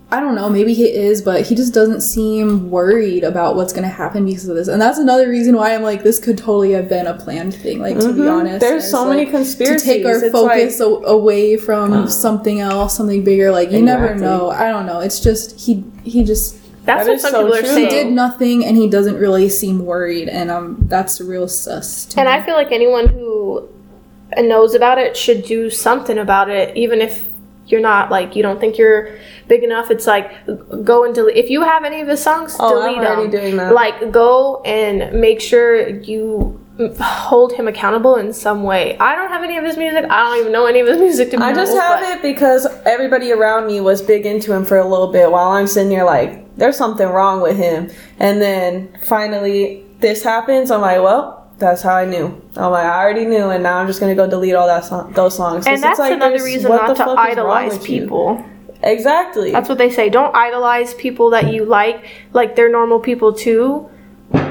I 0.08 0.20
don't 0.20 0.36
know. 0.36 0.48
Maybe 0.48 0.72
he 0.72 0.84
is, 0.84 1.20
but 1.20 1.44
he 1.44 1.56
just 1.56 1.74
doesn't 1.74 2.00
seem 2.00 2.70
worried 2.70 3.24
about 3.24 3.56
what's 3.56 3.72
gonna 3.72 3.88
happen 3.88 4.24
because 4.24 4.46
of 4.48 4.54
this. 4.54 4.68
And 4.68 4.80
that's 4.80 4.98
another 4.98 5.28
reason 5.28 5.56
why 5.56 5.74
I'm 5.74 5.82
like, 5.82 6.04
this 6.04 6.20
could 6.20 6.38
totally 6.38 6.70
have 6.72 6.88
been 6.88 7.08
a 7.08 7.14
planned 7.14 7.54
thing. 7.54 7.80
Like 7.80 7.98
to 7.98 8.12
be 8.12 8.28
honest, 8.28 8.46
Mm-hmm. 8.46 8.58
There's 8.60 8.88
so 8.88 9.02
like, 9.04 9.16
many 9.18 9.30
conspiracies. 9.30 9.82
to 9.82 9.88
take 9.88 10.06
our 10.06 10.22
It's 10.22 10.30
focus 10.30 10.78
like, 10.78 10.88
a- 11.02 11.06
away 11.06 11.56
from 11.56 12.08
something 12.08 12.60
else, 12.60 12.96
something 12.96 13.24
bigger. 13.24 13.50
Like 13.50 13.72
you 13.72 13.82
never 13.82 14.14
know. 14.14 14.50
I 14.50 14.68
don't 14.70 14.86
know. 14.86 15.00
It's 15.00 15.18
just 15.18 15.58
he 15.60 15.82
he 16.04 16.22
just 16.22 16.54
That's 16.84 17.04
That 17.04 17.08
what 17.10 17.14
is 17.16 17.22
some 17.22 17.30
so 17.32 17.42
people 17.42 17.54
are 17.56 17.60
true, 17.62 17.68
saying. 17.70 17.88
though. 17.88 17.90
did 18.04 18.12
nothing, 18.12 18.64
and 18.64 18.76
he 18.76 18.88
doesn't 18.88 19.16
really 19.16 19.48
seem 19.48 19.84
worried. 19.84 20.28
And 20.28 20.52
um, 20.52 20.76
that's 20.82 21.20
real 21.20 21.48
sus. 21.48 22.04
To 22.06 22.20
And 22.20 22.28
me. 22.28 22.32
I 22.32 22.42
feel 22.46 22.54
like 22.54 22.70
anyone 22.70 23.08
who 23.08 23.68
knows 24.38 24.74
about 24.76 24.98
it 24.98 25.16
should 25.16 25.44
do 25.44 25.68
something 25.68 26.16
about 26.18 26.48
it, 26.48 26.76
even 26.76 27.00
if 27.00 27.26
you're 27.66 27.80
not 27.80 28.10
like 28.10 28.36
you 28.36 28.42
don't 28.42 28.60
think 28.60 28.78
you're 28.78 29.18
big 29.48 29.62
enough. 29.64 29.90
It's 29.90 30.06
like 30.06 30.30
go 30.84 31.04
and 31.04 31.14
delete. 31.14 31.36
If 31.36 31.50
you 31.50 31.62
have 31.62 31.84
any 31.84 32.00
of 32.00 32.08
his 32.08 32.22
songs, 32.22 32.56
Oh, 32.60 32.80
I'm 32.82 32.92
delete 32.94 33.06
already 33.08 33.22
them. 33.30 33.40
doing 33.40 33.56
that. 33.56 33.74
Like 33.74 34.10
go 34.12 34.60
and 34.64 35.20
make 35.20 35.40
sure 35.40 35.88
you 35.88 36.60
hold 37.00 37.52
him 37.54 37.66
accountable 37.66 38.16
in 38.16 38.32
some 38.34 38.62
way. 38.62 38.98
I 38.98 39.14
don't 39.16 39.30
have 39.30 39.42
any 39.42 39.56
of 39.56 39.64
his 39.64 39.76
music. 39.78 40.04
I 40.10 40.24
don't 40.24 40.40
even 40.40 40.52
know 40.52 40.66
any 40.66 40.80
of 40.80 40.86
his 40.86 40.98
music 40.98 41.30
to 41.30 41.38
be 41.38 41.42
I 41.42 41.54
just 41.54 41.72
honest, 41.72 41.86
have 41.86 42.00
but- 42.00 42.16
it 42.18 42.22
because 42.22 42.66
everybody 42.84 43.32
around 43.32 43.66
me 43.66 43.80
was 43.80 44.02
big 44.02 44.26
into 44.26 44.52
him 44.52 44.64
for 44.64 44.76
a 44.76 44.86
little 44.86 45.10
bit 45.10 45.30
while 45.30 45.50
I'm 45.52 45.66
sitting 45.66 45.88
there 45.88 46.04
like, 46.04 46.54
there's 46.56 46.76
something 46.76 47.08
wrong 47.08 47.40
with 47.40 47.56
him. 47.56 47.90
And 48.18 48.40
then 48.42 48.90
finally 49.04 49.84
this 50.00 50.22
happens. 50.22 50.70
I'm 50.70 50.82
like, 50.82 51.00
well, 51.02 51.45
that's 51.58 51.82
how 51.82 51.94
I 51.94 52.04
knew. 52.04 52.26
I'm 52.56 52.70
like, 52.72 52.84
I 52.84 53.02
already 53.02 53.24
knew, 53.24 53.50
and 53.50 53.62
now 53.62 53.78
I'm 53.78 53.86
just 53.86 54.00
gonna 54.00 54.14
go 54.14 54.28
delete 54.28 54.54
all 54.54 54.66
that 54.66 54.84
song, 54.84 55.12
those 55.12 55.36
songs. 55.36 55.66
And 55.66 55.74
it's 55.74 55.82
that's 55.82 55.98
like, 55.98 56.12
another 56.12 56.42
reason 56.44 56.70
what 56.70 56.82
not 56.82 56.88
to 56.88 56.94
fuck 56.96 57.08
is 57.08 57.16
wrong 57.16 57.18
idolize 57.28 57.72
with 57.78 57.88
you? 57.88 58.00
people. 58.02 58.44
Exactly. 58.82 59.52
That's 59.52 59.68
what 59.68 59.78
they 59.78 59.90
say. 59.90 60.10
Don't 60.10 60.34
idolize 60.36 60.94
people 60.94 61.30
that 61.30 61.52
you 61.52 61.64
like. 61.64 62.04
Like 62.32 62.56
they're 62.56 62.70
normal 62.70 63.00
people 63.00 63.32
too. 63.32 63.88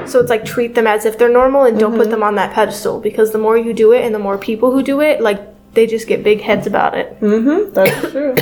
So 0.06 0.20
it's 0.20 0.30
like 0.30 0.44
treat 0.44 0.74
them 0.74 0.86
as 0.86 1.04
if 1.06 1.16
they're 1.18 1.28
normal 1.32 1.64
and 1.64 1.78
don't 1.78 1.92
Mm-hmm. 1.92 2.00
put 2.02 2.10
them 2.10 2.22
on 2.22 2.34
that 2.36 2.52
pedestal 2.52 3.00
because 3.00 3.30
the 3.32 3.38
more 3.38 3.56
you 3.56 3.72
do 3.72 3.92
it 3.92 4.04
and 4.04 4.14
the 4.14 4.18
more 4.18 4.36
people 4.36 4.72
who 4.72 4.82
do 4.82 5.00
it, 5.00 5.20
like 5.20 5.40
they 5.74 5.86
just 5.86 6.08
get 6.08 6.24
big 6.24 6.40
heads 6.40 6.66
about 6.66 6.96
it. 6.96 7.20
Mm-hmm. 7.20 7.72
That's 7.72 8.10
true. 8.10 8.34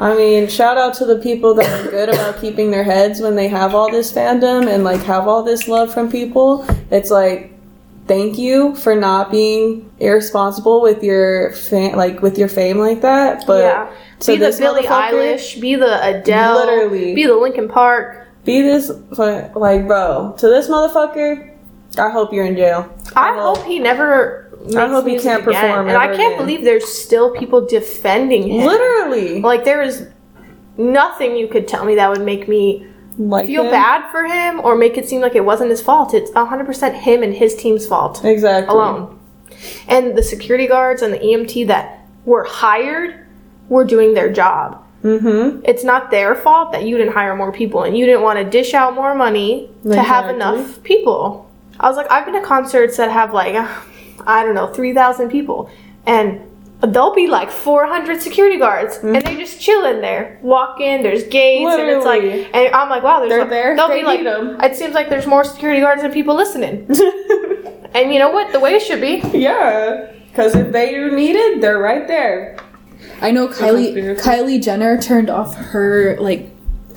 I 0.00 0.16
mean, 0.16 0.48
shout 0.48 0.76
out 0.76 0.94
to 0.94 1.04
the 1.04 1.18
people 1.18 1.54
that 1.54 1.86
are 1.86 1.90
good 1.90 2.08
about 2.08 2.40
keeping 2.40 2.72
their 2.72 2.82
heads 2.82 3.20
when 3.20 3.36
they 3.36 3.46
have 3.46 3.74
all 3.74 3.90
this 3.92 4.10
fandom 4.12 4.66
and 4.68 4.82
like 4.82 5.00
have 5.02 5.28
all 5.28 5.44
this 5.44 5.68
love 5.68 5.94
from 5.94 6.10
people. 6.10 6.66
It's 6.90 7.10
like, 7.12 7.53
thank 8.06 8.38
you 8.38 8.74
for 8.76 8.94
not 8.94 9.30
being 9.30 9.90
irresponsible 9.98 10.80
with 10.82 11.02
your 11.02 11.54
like 11.72 12.22
with 12.22 12.38
your 12.38 12.48
fame 12.48 12.78
like 12.78 13.00
that. 13.02 13.44
But 13.46 13.62
yeah. 13.64 13.92
to 14.20 14.32
Be 14.32 14.38
the 14.38 14.56
Billie 14.58 14.82
Eilish, 14.86 15.60
be 15.60 15.74
the 15.76 16.18
Adele, 16.18 16.54
Literally. 16.54 17.14
be 17.14 17.26
the 17.26 17.34
Linkin 17.36 17.68
Park. 17.68 18.26
be 18.44 18.62
this 18.62 18.90
like, 19.10 19.86
bro. 19.86 20.34
To 20.38 20.48
this 20.48 20.68
motherfucker, 20.68 21.54
I 21.98 22.10
hope 22.10 22.32
you're 22.32 22.46
in 22.46 22.56
jail. 22.56 22.94
I 23.16 23.34
hope 23.34 23.62
he 23.64 23.78
never. 23.78 24.42
Makes 24.64 24.74
hope 24.76 25.06
he 25.06 25.18
can't 25.18 25.46
again. 25.46 25.60
perform 25.62 25.88
and 25.88 25.96
I 25.98 26.06
can't 26.06 26.34
again. 26.34 26.38
believe 26.38 26.64
there's 26.64 26.88
still 26.88 27.36
people 27.36 27.66
defending 27.66 28.48
him. 28.48 28.66
Literally, 28.66 29.42
Like 29.42 29.64
there 29.64 29.82
is 29.82 30.08
nothing 30.78 31.36
you 31.36 31.48
could 31.48 31.68
tell 31.68 31.84
me 31.84 31.94
that 31.96 32.08
would 32.08 32.22
make 32.22 32.48
me 32.48 32.86
like 33.18 33.46
feel 33.46 33.64
him. 33.64 33.70
bad 33.70 34.10
for 34.10 34.24
him 34.24 34.60
or 34.60 34.76
make 34.76 34.96
it 34.98 35.08
seem 35.08 35.20
like 35.20 35.34
it 35.34 35.44
wasn't 35.44 35.70
his 35.70 35.80
fault. 35.82 36.14
It's 36.14 36.30
100% 36.32 36.94
him 36.94 37.22
and 37.22 37.32
his 37.34 37.54
team's 37.54 37.86
fault 37.86 38.24
Exactly. 38.24 38.74
alone. 38.74 39.18
And 39.88 40.16
the 40.16 40.22
security 40.22 40.66
guards 40.66 41.02
and 41.02 41.12
the 41.14 41.18
EMT 41.18 41.66
that 41.68 42.06
were 42.24 42.44
hired 42.44 43.26
were 43.68 43.84
doing 43.84 44.14
their 44.14 44.32
job. 44.32 44.82
Mm-hmm. 45.02 45.60
It's 45.64 45.84
not 45.84 46.10
their 46.10 46.34
fault 46.34 46.72
that 46.72 46.84
you 46.84 46.96
didn't 46.96 47.12
hire 47.12 47.36
more 47.36 47.52
people 47.52 47.82
and 47.84 47.96
you 47.96 48.06
didn't 48.06 48.22
want 48.22 48.38
to 48.38 48.44
dish 48.44 48.72
out 48.74 48.94
more 48.94 49.14
money 49.14 49.68
to 49.84 50.02
have 50.02 50.28
enough 50.34 50.82
people. 50.82 51.50
I 51.78 51.88
was 51.88 51.96
like, 51.96 52.10
I've 52.10 52.24
been 52.24 52.34
to 52.34 52.40
concerts 52.42 52.96
that 52.96 53.10
have 53.10 53.32
like, 53.34 53.54
I 54.26 54.42
don't 54.44 54.54
know, 54.54 54.66
3,000 54.72 55.28
people. 55.30 55.70
and 56.06 56.40
they'll 56.92 57.14
be 57.14 57.26
like 57.26 57.50
400 57.50 58.20
security 58.20 58.58
guards, 58.58 58.96
and 58.98 59.16
they 59.16 59.36
just 59.36 59.60
chill 59.60 59.84
in 59.86 60.00
there. 60.00 60.38
Walk 60.42 60.80
in, 60.80 61.02
there's 61.02 61.24
gates, 61.24 61.70
and 61.72 61.88
it's 61.88 62.04
like, 62.04 62.22
and 62.22 62.74
I'm 62.74 62.88
like, 62.90 63.02
wow, 63.02 63.20
there's 63.20 63.30
They're 63.30 63.40
like, 63.40 63.50
there, 63.50 63.76
They'll 63.76 63.88
they 63.88 64.00
be 64.00 64.06
like, 64.06 64.20
need 64.20 64.26
'em. 64.28 64.60
it 64.60 64.76
seems 64.76 64.94
like 64.94 65.08
there's 65.08 65.26
more 65.26 65.44
security 65.44 65.80
guards 65.80 66.02
than 66.02 66.12
people 66.12 66.34
listening. 66.34 66.86
and 67.94 68.12
you 68.12 68.18
know 68.18 68.30
what? 68.30 68.52
The 68.52 68.60
way 68.60 68.74
it 68.74 68.82
should 68.82 69.00
be. 69.00 69.22
Yeah, 69.36 70.12
because 70.30 70.54
if 70.54 70.72
they 70.72 70.94
are 70.96 71.10
needed, 71.10 71.60
they're 71.62 71.78
right 71.78 72.06
there. 72.08 72.58
I 73.20 73.30
know 73.30 73.48
Kylie. 73.48 73.94
Kylie 74.20 74.62
Jenner 74.62 75.00
turned 75.00 75.30
off 75.30 75.54
her 75.54 76.16
like 76.20 76.50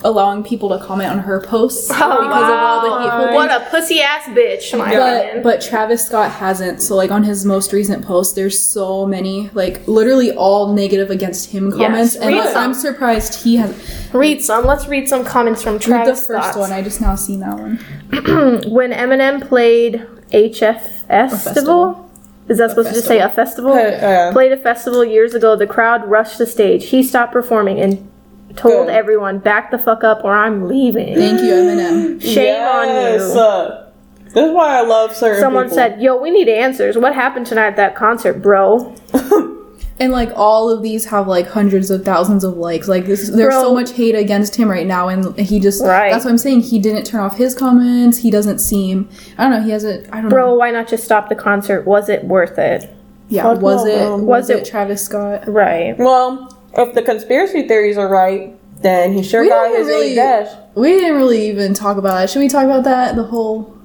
allowing 0.04 0.44
people 0.44 0.70
to 0.70 0.84
comment 0.86 1.10
on 1.10 1.20
her 1.20 1.42
posts 1.42 1.88
because 1.90 2.02
of 2.02 2.12
all 2.12 2.82
the 2.82 3.04
hateful 3.04 3.36
What 3.36 3.50
things. 3.50 3.68
a 3.68 3.70
pussy 3.72 4.00
ass 4.02 4.26
bitch, 4.30 4.78
my 4.78 4.94
But 4.94 5.18
opinion. 5.26 5.44
but 5.44 5.60
Travis 5.62 6.06
Scott 6.06 6.32
hasn't. 6.32 6.82
So 6.82 6.96
like 6.96 7.10
on 7.12 7.24
his 7.24 7.46
most 7.46 7.74
recent 7.74 8.06
post, 8.06 8.36
there's 8.36 8.60
so 8.60 9.06
many 9.08 9.50
like 9.54 9.88
literally 9.88 10.32
all 10.32 10.74
negative 10.74 11.10
against 11.10 11.50
him 11.50 11.72
comments, 11.72 12.16
and 12.16 12.28
read 12.28 12.40
like, 12.40 12.50
some. 12.54 12.64
I'm 12.64 12.74
surprised 12.76 13.42
he 13.44 13.56
has. 13.56 14.14
read 14.14 14.42
some. 14.44 14.66
Let's 14.66 14.88
read 14.88 15.10
some 15.10 15.26
comments 15.26 15.64
from 15.64 15.74
Read 15.74 15.82
Travis 15.82 16.22
the 16.28 16.34
first 16.36 16.50
Scott. 16.52 16.60
one. 16.60 16.72
I 16.72 16.82
just 16.84 17.02
now 17.02 17.16
seen 17.16 17.40
that 17.40 17.58
one. 17.58 17.78
when 18.72 18.92
Eminem 18.92 19.48
played 19.48 20.06
HFS 20.32 21.08
Festival. 21.08 22.04
Is 22.50 22.60
that 22.60 22.70
supposed 22.70 22.90
to 22.90 22.96
just 22.96 23.08
say 23.08 23.20
a 23.20 23.28
festival? 23.30 23.74
Uh, 23.74 23.78
uh. 23.80 24.32
Played 24.32 24.54
a 24.54 24.58
festival 24.58 25.04
years 25.04 25.34
ago. 25.34 25.58
The 25.58 25.68
crowd 25.68 26.06
rushed 26.10 26.38
the 26.38 26.46
stage. 26.46 26.86
He 26.86 27.04
stopped 27.04 27.34
performing 27.34 27.78
and 27.82 28.10
told 28.58 28.88
Good. 28.88 28.96
everyone, 28.96 29.40
"Back 29.40 29.72
the 29.72 29.78
fuck 29.78 30.04
up, 30.04 30.24
or 30.24 30.34
I'm 30.34 30.68
leaving." 30.68 31.16
Thank 31.16 31.42
you, 31.42 31.54
Eminem. 31.54 32.22
Shame 32.22 32.36
Yes, 32.36 33.22
on 33.32 33.36
you. 33.36 33.42
uh, 33.42 33.84
this 34.26 34.36
is 34.46 34.52
why 34.54 34.78
I 34.78 34.82
love 34.82 35.16
certain 35.16 35.40
Someone 35.42 35.66
people. 35.66 35.78
said, 35.78 36.02
"Yo, 36.02 36.18
we 36.22 36.32
need 36.32 36.50
answers. 36.50 36.98
What 36.98 37.14
happened 37.16 37.46
tonight 37.46 37.68
at 37.68 37.76
that 37.78 37.96
concert, 37.96 38.42
bro?" 38.42 38.94
And 40.00 40.12
like 40.12 40.30
all 40.36 40.70
of 40.70 40.84
these 40.84 41.06
have 41.06 41.28
like 41.28 41.48
hundreds 41.48 41.90
of 41.90 42.06
thousands 42.06 42.44
of 42.44 42.56
likes. 42.56 42.88
Like 42.88 43.08
this, 43.08 43.30
there's 43.32 43.52
Bro. 43.56 43.64
so 43.64 43.74
much 43.74 43.94
hate 43.94 44.14
against 44.14 44.56
him 44.56 44.70
right 44.70 44.86
now, 44.86 45.08
and 45.08 45.36
he 45.40 45.60
just. 45.60 45.84
Right. 45.84 46.12
That's 46.12 46.24
what 46.24 46.30
I'm 46.30 46.38
saying. 46.38 46.62
He 46.62 46.78
didn't 46.78 47.06
turn 47.06 47.22
off 47.22 47.36
his 47.38 47.56
comments. 47.56 48.20
He 48.20 48.30
doesn't 48.30 48.60
seem. 48.60 49.10
I 49.40 49.44
don't 49.50 49.54
know. 49.54 49.64
He 49.64 49.72
hasn't. 49.72 50.08
I 50.14 50.18
don't 50.18 50.26
know. 50.26 50.30
Bro, 50.30 50.48
know. 50.50 50.54
why 50.54 50.70
not 50.70 50.88
just 50.88 51.04
stop 51.04 51.30
the 51.30 51.36
concert? 51.36 51.88
Was 51.88 52.10
it 52.10 52.24
worth 52.26 52.60
it? 52.60 52.94
Yeah. 53.30 53.42
Fuck 53.42 53.62
Was 53.62 53.86
no, 53.86 53.90
it? 53.90 54.12
Was, 54.18 54.22
Was 54.22 54.50
it, 54.52 54.58
it- 54.58 54.66
Travis 54.70 55.04
Scott? 55.04 55.48
Right. 55.48 55.98
Well, 55.98 56.56
if 56.78 56.94
the 56.94 57.02
conspiracy 57.02 57.68
theories 57.68 57.98
are 57.98 58.08
right, 58.10 58.56
then 58.82 59.14
he 59.14 59.24
sure 59.24 59.42
We 59.42 59.50
got 59.50 59.76
his 59.76 59.88
really- 59.88 60.12
eight 60.12 60.16
dash. 60.16 60.50
We 60.76 60.90
didn't 60.92 61.16
really 61.18 61.48
even 61.50 61.74
talk 61.74 61.98
about 61.98 62.14
that. 62.20 62.30
Should 62.30 62.40
we 62.40 62.50
talk 62.50 62.66
about 62.66 62.84
that? 62.84 63.16
The 63.16 63.24
whole. 63.24 63.76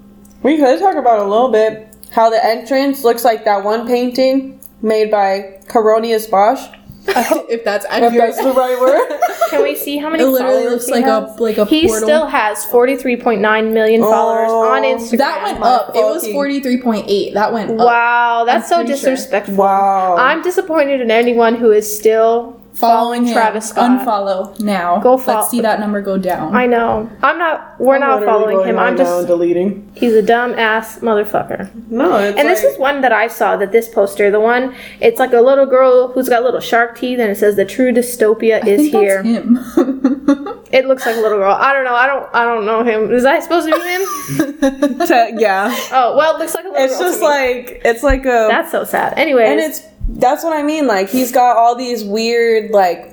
We 0.42 0.58
could 0.58 0.78
talk 0.78 0.96
about 0.96 1.20
it 1.20 1.26
a 1.26 1.28
little 1.28 1.48
bit. 1.50 1.88
How 2.10 2.28
the 2.28 2.44
entrance 2.44 3.02
looks 3.04 3.24
like 3.24 3.44
that 3.46 3.64
one 3.64 3.86
painting 3.86 4.60
made 4.82 5.10
by 5.10 5.58
Coronius 5.68 6.30
Bosch. 6.30 6.60
if 7.08 7.64
that's 7.64 7.84
If 7.90 8.12
that's 8.14 8.36
the 8.36 8.52
right 8.52 8.78
word. 8.78 9.18
Can 9.50 9.62
we 9.62 9.74
see 9.74 9.96
how 9.96 10.08
many 10.10 10.22
It 10.22 10.26
literally 10.28 10.54
followers 10.64 10.72
looks 10.72 10.86
he 10.86 10.92
like 10.92 11.04
has? 11.04 11.38
a 11.38 11.42
like 11.42 11.58
a 11.58 11.64
He 11.64 11.86
portal. 11.88 12.06
still 12.06 12.26
has 12.26 12.64
43.9 12.66 13.72
million 13.72 14.02
oh, 14.02 14.10
followers 14.10 14.48
Oh, 14.50 14.70
on 14.72 14.82
Instagram. 14.82 15.18
that 15.18 15.42
went 15.42 15.62
up. 15.64 15.96
It 15.96 16.04
was 16.04 16.26
forty 16.28 16.60
three 16.60 16.80
point 16.80 17.06
eight. 17.08 17.34
That 17.34 17.52
went 17.52 17.70
up. 17.72 17.78
Wow, 17.78 18.44
that's 18.46 18.68
so 18.68 18.76
pretty 18.76 18.90
sure. 19.00 19.10
disrespectful. 19.10 19.56
wow. 19.56 20.14
I'm 20.16 20.42
disappointed 20.42 21.00
in 21.00 21.10
anyone 21.10 21.54
who 21.56 21.70
is 21.72 21.98
still 21.98 22.60
Following 22.88 23.26
him. 23.26 23.32
Travis 23.34 23.68
Scott. 23.70 24.00
Unfollow 24.00 24.58
now. 24.60 24.98
Go 25.00 25.16
fol- 25.16 25.36
Let's 25.36 25.50
see 25.50 25.60
that 25.60 25.80
number 25.80 26.00
go 26.02 26.18
down. 26.18 26.54
I 26.54 26.66
know. 26.66 27.10
I'm 27.22 27.38
not. 27.38 27.80
We're 27.80 27.94
I'm 27.94 28.00
not 28.00 28.24
following 28.24 28.66
him. 28.66 28.78
I'm 28.78 28.94
now 28.94 28.98
just. 29.04 29.18
and 29.18 29.26
deleting. 29.26 29.90
He's 29.94 30.12
a 30.14 30.22
dumb 30.22 30.52
ass 30.54 30.98
motherfucker. 30.98 31.70
No, 31.90 32.16
it's 32.18 32.38
And 32.38 32.48
this 32.48 32.62
is 32.62 32.78
one 32.78 33.00
that 33.02 33.12
I 33.12 33.28
saw. 33.28 33.56
That 33.56 33.72
this 33.72 33.88
poster, 33.88 34.30
the 34.30 34.40
one, 34.40 34.74
it's 35.00 35.18
like 35.18 35.32
a 35.32 35.40
little 35.40 35.66
girl 35.66 36.08
who's 36.12 36.28
got 36.28 36.42
little 36.42 36.60
shark 36.60 36.98
teeth, 36.98 37.18
and 37.18 37.30
it 37.30 37.36
says 37.36 37.56
the 37.56 37.64
true 37.64 37.92
dystopia 37.92 38.62
I 38.64 38.68
is 38.68 38.80
think 38.90 38.94
here. 38.94 39.22
that's 39.22 39.76
him. 39.76 40.58
It 40.72 40.86
looks 40.86 41.04
like 41.04 41.16
a 41.16 41.20
little 41.20 41.36
girl. 41.36 41.52
I 41.52 41.74
don't 41.74 41.84
know. 41.84 41.94
I 41.94 42.06
don't. 42.06 42.34
I 42.34 42.44
don't 42.44 42.64
know 42.64 42.82
him. 42.82 43.12
Is 43.12 43.24
that 43.24 43.42
supposed 43.42 43.68
to 43.68 43.74
be 43.74 43.80
him? 43.82 44.98
Te- 45.06 45.38
yeah. 45.42 45.68
Oh 45.92 46.16
well, 46.16 46.36
it 46.36 46.38
looks 46.38 46.54
like 46.54 46.64
a 46.64 46.68
little 46.68 46.86
girl. 46.86 46.90
It's 46.90 46.98
girl. 46.98 47.08
just 47.08 47.18
to 47.18 47.24
me. 47.24 47.28
like 47.30 47.82
it's 47.84 48.02
like 48.02 48.20
a 48.22 48.48
that's 48.50 48.70
so 48.70 48.82
sad. 48.84 49.12
Anyway, 49.18 49.44
and 49.44 49.60
it's 49.60 49.82
that's 50.08 50.44
what 50.44 50.56
I 50.56 50.62
mean. 50.62 50.86
Like 50.86 51.08
he's 51.08 51.32
got 51.32 51.56
all 51.56 51.74
these 51.76 52.04
weird 52.04 52.70
like 52.70 53.11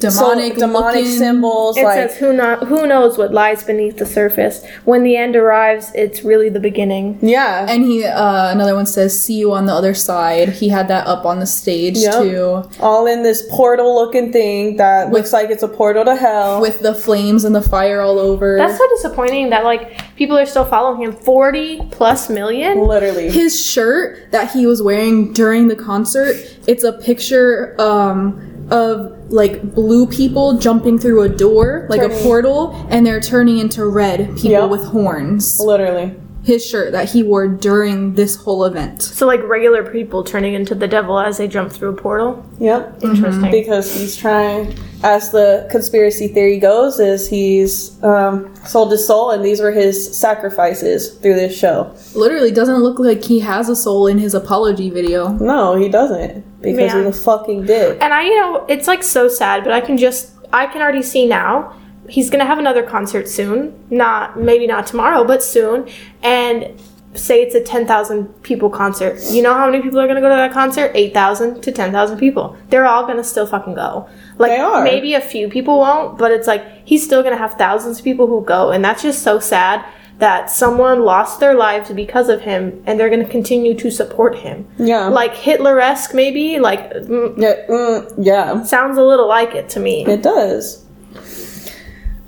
demonic, 0.00 0.54
so, 0.54 0.60
demonic 0.66 0.94
looking- 1.04 1.18
symbols. 1.18 1.76
It 1.76 1.84
like 1.84 1.94
says 2.10 2.16
who 2.18 2.32
not 2.32 2.66
who 2.68 2.86
knows 2.86 3.16
what 3.18 3.32
lies 3.32 3.62
beneath 3.62 3.98
the 3.98 4.06
surface. 4.06 4.62
When 4.84 5.02
the 5.02 5.16
end 5.16 5.36
arrives, 5.36 5.92
it's 5.94 6.22
really 6.24 6.48
the 6.48 6.60
beginning. 6.60 7.18
yeah, 7.22 7.66
And 7.68 7.84
he, 7.84 8.04
uh, 8.04 8.50
another 8.50 8.74
one 8.74 8.86
says, 8.86 9.18
"See 9.20 9.34
you 9.34 9.52
on 9.52 9.66
the 9.66 9.74
other 9.74 9.94
side." 9.94 10.48
He 10.50 10.68
had 10.68 10.88
that 10.88 11.06
up 11.06 11.24
on 11.24 11.38
the 11.40 11.46
stage 11.46 11.98
Yep. 11.98 12.14
too, 12.22 12.62
all 12.80 13.06
in 13.06 13.22
this 13.22 13.42
portal 13.50 13.94
looking 13.94 14.32
thing 14.32 14.76
that 14.76 15.12
looks 15.12 15.32
like 15.32 15.50
it's 15.50 15.62
a 15.62 15.68
portal 15.68 16.04
to 16.04 16.16
hell. 16.16 16.60
with 16.60 16.80
the 16.80 16.94
flames 16.94 17.44
and 17.44 17.54
the 17.54 17.62
fire 17.62 18.00
all 18.00 18.18
over. 18.18 18.56
That's 18.56 18.78
so 18.78 18.88
disappointing 18.96 19.50
that 19.50 19.64
like 19.64 20.16
people 20.16 20.36
are 20.38 20.46
still 20.46 20.64
following 20.64 21.02
him. 21.02 21.12
Forty 21.12 21.80
plus 21.90 22.28
million. 22.30 22.80
Literally. 22.86 23.30
his 23.30 23.60
shirt 23.60 24.30
that 24.32 24.50
he 24.52 24.66
was 24.66 24.82
wearing 24.82 25.32
during 25.32 25.68
the 25.68 25.76
concert. 25.76 26.36
It's 26.66 26.84
a 26.84 26.92
picture 26.92 27.74
um, 27.78 28.59
of 28.70 29.12
like 29.32 29.74
blue 29.74 30.06
people 30.06 30.58
jumping 30.58 30.98
through 30.98 31.22
a 31.22 31.28
door, 31.28 31.86
like 31.90 32.00
Turning- 32.00 32.18
a 32.18 32.22
portal, 32.22 32.74
and 32.88 33.06
they're 33.06 33.20
turning 33.20 33.58
into 33.58 33.84
red 33.86 34.26
people 34.36 34.50
Yep. 34.50 34.70
with 34.70 34.84
horns. 34.84 35.60
Literally. 35.60 36.14
His 36.42 36.64
shirt 36.64 36.92
that 36.92 37.10
he 37.10 37.22
wore 37.22 37.46
during 37.48 38.14
this 38.14 38.34
whole 38.36 38.64
event. 38.64 39.02
So 39.02 39.26
like 39.26 39.42
regular 39.42 39.84
people 39.90 40.24
turning 40.24 40.54
into 40.54 40.74
the 40.74 40.88
devil 40.88 41.18
as 41.18 41.36
they 41.38 41.46
jump 41.46 41.70
through 41.70 41.90
a 41.90 41.96
portal. 41.96 42.44
Yep. 42.58 43.02
Interesting. 43.02 43.50
Because 43.50 43.94
he's 43.94 44.16
trying, 44.16 44.74
as 45.02 45.30
the 45.32 45.68
conspiracy 45.70 46.28
theory 46.28 46.58
goes, 46.58 46.98
is 46.98 47.28
he's 47.28 48.02
um, 48.02 48.54
sold 48.64 48.90
his 48.92 49.06
soul, 49.06 49.32
and 49.32 49.44
these 49.44 49.60
were 49.60 49.70
his 49.70 50.16
sacrifices 50.16 51.14
through 51.18 51.34
this 51.34 51.56
show. 51.56 51.94
Literally 52.14 52.50
doesn't 52.50 52.78
look 52.82 52.98
like 52.98 53.22
he 53.22 53.40
has 53.40 53.68
a 53.68 53.76
soul 53.76 54.06
in 54.06 54.18
his 54.18 54.32
apology 54.34 54.88
video. 54.88 55.28
No, 55.28 55.76
he 55.76 55.88
doesn't 55.90 56.44
because 56.62 56.78
Yeah. 56.94 57.04
he's 57.04 57.06
a 57.18 57.22
fucking 57.22 57.66
dick. 57.66 57.98
And 58.00 58.14
I, 58.14 58.22
you 58.22 58.36
know, 58.40 58.64
it's 58.68 58.86
like 58.86 59.02
so 59.02 59.28
sad, 59.28 59.62
but 59.64 59.72
I 59.74 59.80
can 59.82 59.98
just, 59.98 60.30
I 60.52 60.66
can 60.66 60.80
already 60.80 61.02
see 61.02 61.26
now. 61.26 61.74
He's 62.10 62.28
gonna 62.30 62.44
have 62.46 62.58
another 62.58 62.82
concert 62.82 63.28
soon. 63.28 63.72
Not 63.90 64.38
maybe 64.38 64.66
not 64.66 64.86
tomorrow, 64.86 65.24
but 65.24 65.42
soon. 65.42 65.88
And 66.22 66.78
say 67.14 67.42
it's 67.42 67.54
a 67.54 67.60
ten 67.62 67.86
thousand 67.86 68.26
people 68.42 68.70
concert. 68.70 69.20
You 69.30 69.42
know 69.42 69.54
how 69.54 69.66
many 69.70 69.82
people 69.82 69.98
are 70.00 70.06
gonna 70.06 70.20
go 70.20 70.28
to 70.28 70.34
that 70.36 70.52
concert? 70.52 70.92
Eight 70.94 71.12
thousand 71.14 71.60
to 71.62 71.72
ten 71.72 71.90
thousand 71.92 72.18
people. 72.18 72.56
They're 72.68 72.86
all 72.86 73.06
gonna 73.06 73.24
still 73.24 73.46
fucking 73.46 73.74
go. 73.74 74.08
Like 74.38 74.50
They 74.52 74.58
are. 74.58 74.84
maybe 74.84 75.14
a 75.14 75.20
few 75.20 75.48
people 75.48 75.78
won't, 75.78 76.18
but 76.18 76.30
it's 76.30 76.46
like 76.46 76.64
he's 76.84 77.04
still 77.04 77.22
gonna 77.22 77.36
have 77.36 77.54
thousands 77.54 77.98
of 77.98 78.04
people 78.04 78.26
who 78.26 78.44
go, 78.44 78.70
and 78.70 78.84
that's 78.84 79.02
just 79.02 79.22
so 79.22 79.38
sad 79.38 79.84
that 80.18 80.50
someone 80.50 81.02
lost 81.02 81.40
their 81.40 81.54
lives 81.54 81.90
because 81.92 82.28
of 82.28 82.42
him, 82.42 82.82
and 82.86 83.00
they're 83.00 83.08
gonna 83.10 83.24
continue 83.28 83.74
to 83.74 83.90
support 83.90 84.36
him. 84.36 84.66
Yeah. 84.78 85.06
Like 85.08 85.34
Hitler-esque, 85.34 86.14
maybe. 86.14 86.58
Like 86.58 86.92
mm, 86.92 87.34
yeah, 87.38 87.54
mm, 87.68 88.14
yeah, 88.18 88.62
Sounds 88.62 88.98
a 88.98 89.02
little 89.02 89.26
like 89.28 89.54
it 89.54 89.68
to 89.70 89.80
me. 89.80 90.04
it 90.06 90.22
does. 90.22 90.84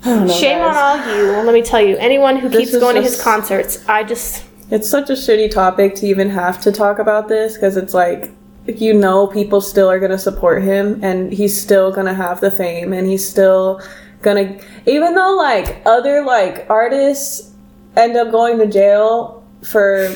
Know, 0.05 0.27
Shame 0.27 0.59
on 0.59 0.73
guys. 0.73 1.07
all 1.07 1.15
you. 1.17 1.31
Let 1.45 1.53
me 1.53 1.61
tell 1.61 1.81
you, 1.81 1.95
anyone 1.97 2.37
who 2.37 2.49
This 2.49 2.71
keeps 2.71 2.79
going 2.79 2.95
to 2.95 3.01
his 3.01 3.21
concerts, 3.21 3.83
I 3.87 4.03
just 4.03 4.43
It's 4.69 4.89
such 4.89 5.09
a 5.09 5.13
shitty 5.13 5.49
topic 5.51 5.95
to 5.95 6.07
even 6.07 6.29
have 6.29 6.59
to 6.61 6.71
talk 6.71 6.99
about 6.99 7.27
this 7.29 7.53
because 7.53 7.77
it's 7.77 7.93
like 7.93 8.31
you 8.65 8.93
know 8.93 9.27
people 9.27 9.59
still 9.61 9.89
are 9.89 9.99
gonna 9.99 10.17
support 10.17 10.63
him 10.63 10.99
and 11.03 11.31
he's 11.33 11.59
still 11.59 11.91
gonna 11.91 12.13
have 12.13 12.39
the 12.41 12.49
fame 12.49 12.93
and 12.93 13.07
he's 13.07 13.27
still 13.27 13.81
gonna 14.21 14.57
even 14.85 15.15
though 15.15 15.35
like 15.35 15.81
other 15.85 16.23
like 16.23 16.65
artists 16.69 17.51
end 17.97 18.15
up 18.15 18.31
going 18.31 18.57
to 18.57 18.65
jail 18.65 19.43
for 19.63 20.09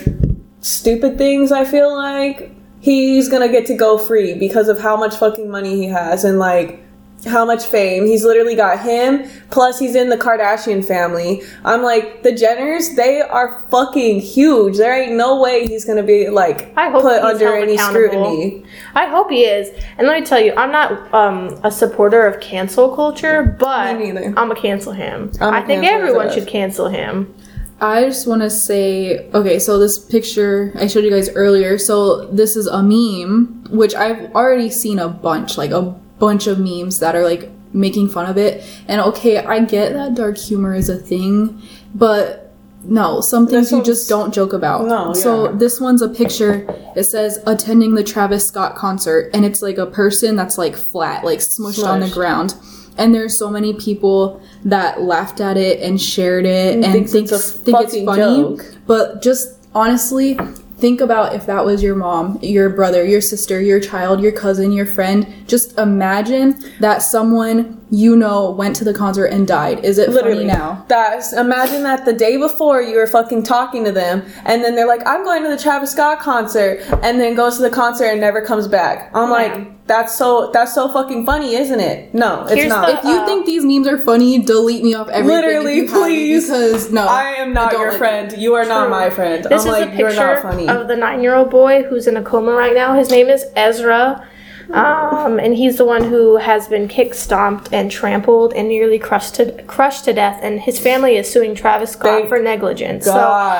stupid 0.61 1.17
things 1.17 1.51
I 1.51 1.65
feel 1.65 1.93
like 1.93 2.51
he's 2.79 3.27
gonna 3.27 3.49
get 3.49 3.65
to 3.67 3.75
go 3.75 3.97
free 3.97 4.33
because 4.33 4.69
of 4.69 4.79
how 4.79 4.95
much 4.95 5.15
fucking 5.17 5.49
money 5.49 5.75
he 5.75 5.87
has 5.87 6.23
and 6.23 6.39
like 6.39 6.81
how 7.25 7.45
much 7.45 7.65
fame. 7.65 8.05
He's 8.05 8.23
literally 8.23 8.55
got 8.55 8.79
him, 8.79 9.29
plus 9.49 9.79
he's 9.79 9.95
in 9.95 10.09
the 10.09 10.17
Kardashian 10.17 10.85
family. 10.85 11.41
I'm 11.65 11.81
like, 11.81 12.23
the 12.23 12.31
Jenners, 12.31 12.95
they 12.95 13.21
are 13.21 13.65
fucking 13.71 14.21
huge. 14.21 14.77
There 14.77 14.93
ain't 14.93 15.15
no 15.15 15.41
way 15.41 15.65
he's 15.67 15.85
gonna 15.85 16.03
be 16.03 16.29
like 16.29 16.73
I 16.77 16.89
hope 16.89 17.01
put 17.01 17.21
under 17.21 17.55
any 17.55 17.77
scrutiny. 17.77 18.63
I 18.95 19.07
hope 19.07 19.29
he 19.31 19.45
is. 19.45 19.69
And 19.97 20.07
let 20.07 20.19
me 20.19 20.25
tell 20.25 20.39
you, 20.39 20.53
I'm 20.55 20.71
not 20.71 21.13
um, 21.13 21.59
a 21.63 21.71
supporter 21.71 22.25
of 22.27 22.39
cancel 22.39 22.95
culture, 22.95 23.55
but 23.59 23.97
Me 23.97 24.11
neither. 24.11 24.27
I'm 24.27 24.49
gonna 24.49 24.55
cancel 24.55 24.93
him. 24.93 25.31
I'm 25.41 25.53
I 25.53 25.63
a 25.63 25.65
think 25.65 25.83
everyone 25.85 26.31
should 26.31 26.47
cancel 26.47 26.87
him. 26.87 27.33
I 27.79 28.05
just 28.05 28.25
want 28.25 28.41
to 28.41 28.49
say, 28.49 29.29
okay, 29.35 29.59
so 29.59 29.77
this 29.77 29.99
picture 29.99 30.73
I 30.79 30.87
showed 30.87 31.03
you 31.03 31.11
guys 31.11 31.29
earlier. 31.29 31.77
So 31.77 32.25
this 32.27 32.55
is 32.55 32.65
a 32.65 32.81
meme, 32.81 33.65
which 33.69 33.93
I've 33.93 34.33
already 34.33 34.71
seen 34.71 34.97
a 34.97 35.07
bunch, 35.07 35.59
like 35.59 35.69
a 35.69 35.95
bunch 36.19 36.47
of 36.47 36.59
memes 36.59 36.99
that 36.99 37.15
are 37.15 37.23
like 37.23 37.49
making 37.73 38.09
fun 38.09 38.29
of 38.29 38.37
it. 38.37 38.63
And 38.87 39.01
okay, 39.01 39.37
I 39.37 39.63
get 39.63 39.93
that 39.93 40.15
dark 40.15 40.37
humor 40.37 40.73
is 40.73 40.89
a 40.89 40.97
thing, 40.97 41.61
but 41.93 42.43
no, 42.83 43.21
some 43.21 43.47
things 43.47 43.71
you 43.71 43.83
just 43.83 44.07
don't 44.07 44.33
joke 44.33 44.53
about. 44.53 44.85
No, 44.85 45.13
So 45.13 45.51
this 45.53 45.81
one's 45.81 46.01
a 46.01 46.09
picture. 46.09 46.65
It 46.95 47.03
says 47.03 47.39
attending 47.45 47.95
the 47.95 48.03
Travis 48.03 48.47
Scott 48.47 48.75
concert, 48.75 49.29
and 49.33 49.43
it's 49.45 49.61
like 49.61 49.77
a 49.77 49.85
person 49.85 50.35
that's 50.35 50.57
like 50.57 50.75
flat, 50.75 51.25
like 51.25 51.39
smushed, 51.39 51.85
on 51.85 51.99
the 51.99 52.09
ground. 52.09 52.55
And 52.97 53.13
there's 53.13 53.37
so 53.37 53.49
many 53.49 53.73
people 53.73 54.41
that 54.65 55.01
laughed 55.01 55.39
at 55.39 55.57
it 55.57 55.81
and 55.81 56.01
shared 56.01 56.45
it 56.45 56.75
and, 56.75 56.85
thinks 56.85 57.11
think, 57.11 57.31
it's 57.31 57.55
a 57.55 57.59
think 57.59 57.77
it's 57.81 57.93
funny. 58.03 58.21
joke. 58.21 58.65
But 58.87 59.21
just 59.21 59.67
honestly, 59.75 60.39
think 60.77 61.01
about 61.01 61.33
if 61.33 61.45
that 61.45 61.65
was 61.65 61.81
your 61.81 61.95
mom, 61.95 62.39
your 62.41 62.69
brother, 62.69 63.05
your 63.05 63.21
sister, 63.21 63.59
your 63.59 63.79
child, 63.79 64.21
your 64.21 64.31
cousin, 64.31 64.71
your 64.71 64.85
friend. 64.85 65.27
Just 65.47 65.77
imagine 65.77 66.63
that 66.79 66.99
someone 66.99 67.81
you 67.89 68.15
know 68.15 68.51
went 68.51 68.75
to 68.75 68.83
the 68.83 68.93
concert 68.93 69.27
and 69.27 69.47
died. 69.47 69.83
Is 69.83 69.97
it 69.97 70.09
Literally 70.09 70.47
funny 70.47 70.47
now? 70.47 70.85
That's 70.87 71.33
imagine 71.33 71.83
that 71.83 72.05
the 72.05 72.13
day 72.13 72.37
before 72.37 72.81
you 72.81 72.97
were 72.97 73.07
fucking 73.07 73.43
talking 73.43 73.83
to 73.85 73.91
them, 73.91 74.23
and 74.45 74.63
then 74.63 74.75
they're 74.75 74.87
like, 74.87 75.01
"I'm 75.05 75.23
going 75.23 75.43
to 75.43 75.49
the 75.49 75.57
Travis 75.57 75.91
Scott 75.91 76.19
concert," 76.19 76.81
and 77.01 77.19
then 77.19 77.35
goes 77.35 77.57
to 77.57 77.63
the 77.63 77.69
concert 77.69 78.05
and 78.05 78.19
never 78.19 78.41
comes 78.41 78.67
back. 78.67 79.09
I'm 79.13 79.29
like, 79.29 79.76
that's 79.87 80.15
so 80.15 80.51
that's 80.53 80.73
so 80.75 80.89
fucking 80.89 81.25
funny, 81.25 81.55
isn't 81.55 81.79
it? 81.79 82.13
No, 82.13 82.43
it's 82.43 82.53
Here's 82.53 82.69
not. 82.69 82.87
the- 82.87 82.93
If 82.97 83.03
you 83.03 83.17
Uh, 83.21 83.25
think 83.25 83.45
these 83.45 83.63
memes 83.65 83.87
are 83.87 83.97
funny, 83.97 84.37
delete 84.39 84.83
me 84.83 84.93
off 84.93 85.07
everything. 85.09 85.35
Literally, 85.43 85.75
you 85.77 85.87
have 85.87 85.93
me, 85.95 85.99
please. 86.03 86.47
because 86.49 86.91
no, 86.91 87.05
I 87.07 87.23
am 87.37 87.53
not 87.53 87.71
don't 87.71 87.81
your 87.81 87.89
like 87.91 87.97
friend. 87.97 88.33
You 88.37 88.53
are 88.55 88.65
not 88.65 88.89
my 88.89 89.09
friend. 89.09 89.43
This 89.45 89.51
I'm 89.51 89.57
is 89.59 89.65
like, 89.65 89.93
a 89.93 89.97
you're 89.97 90.09
picture 90.09 90.33
not 90.33 90.41
funny. 90.41 90.67
of 90.67 90.87
the 90.87 90.95
nine-year-old 90.95 91.49
boy 91.49 91.83
who's 91.83 92.05
in 92.07 92.17
a 92.17 92.21
coma 92.21 92.51
right 92.51 92.75
now. 92.75 92.93
His 92.95 93.09
name 93.09 93.29
is 93.29 93.45
Ezra, 93.55 94.27
um, 94.73 95.39
and 95.39 95.55
he's 95.55 95.77
the 95.77 95.85
one 95.85 96.03
who 96.03 96.37
has 96.37 96.67
been 96.67 96.87
kick 96.87 97.13
stomped 97.13 97.69
and 97.71 97.89
trampled 97.89 98.53
and 98.53 98.67
nearly 98.67 98.99
crushed 98.99 99.35
to 99.35 99.63
crushed 99.63 100.05
to 100.05 100.13
death. 100.13 100.39
And 100.43 100.59
his 100.59 100.77
family 100.79 101.15
is 101.15 101.31
suing 101.31 101.55
Travis 101.55 101.91
Scott 101.91 102.19
Thank 102.19 102.29
for 102.29 102.39
negligence. 102.39 103.05
God. 103.05 103.13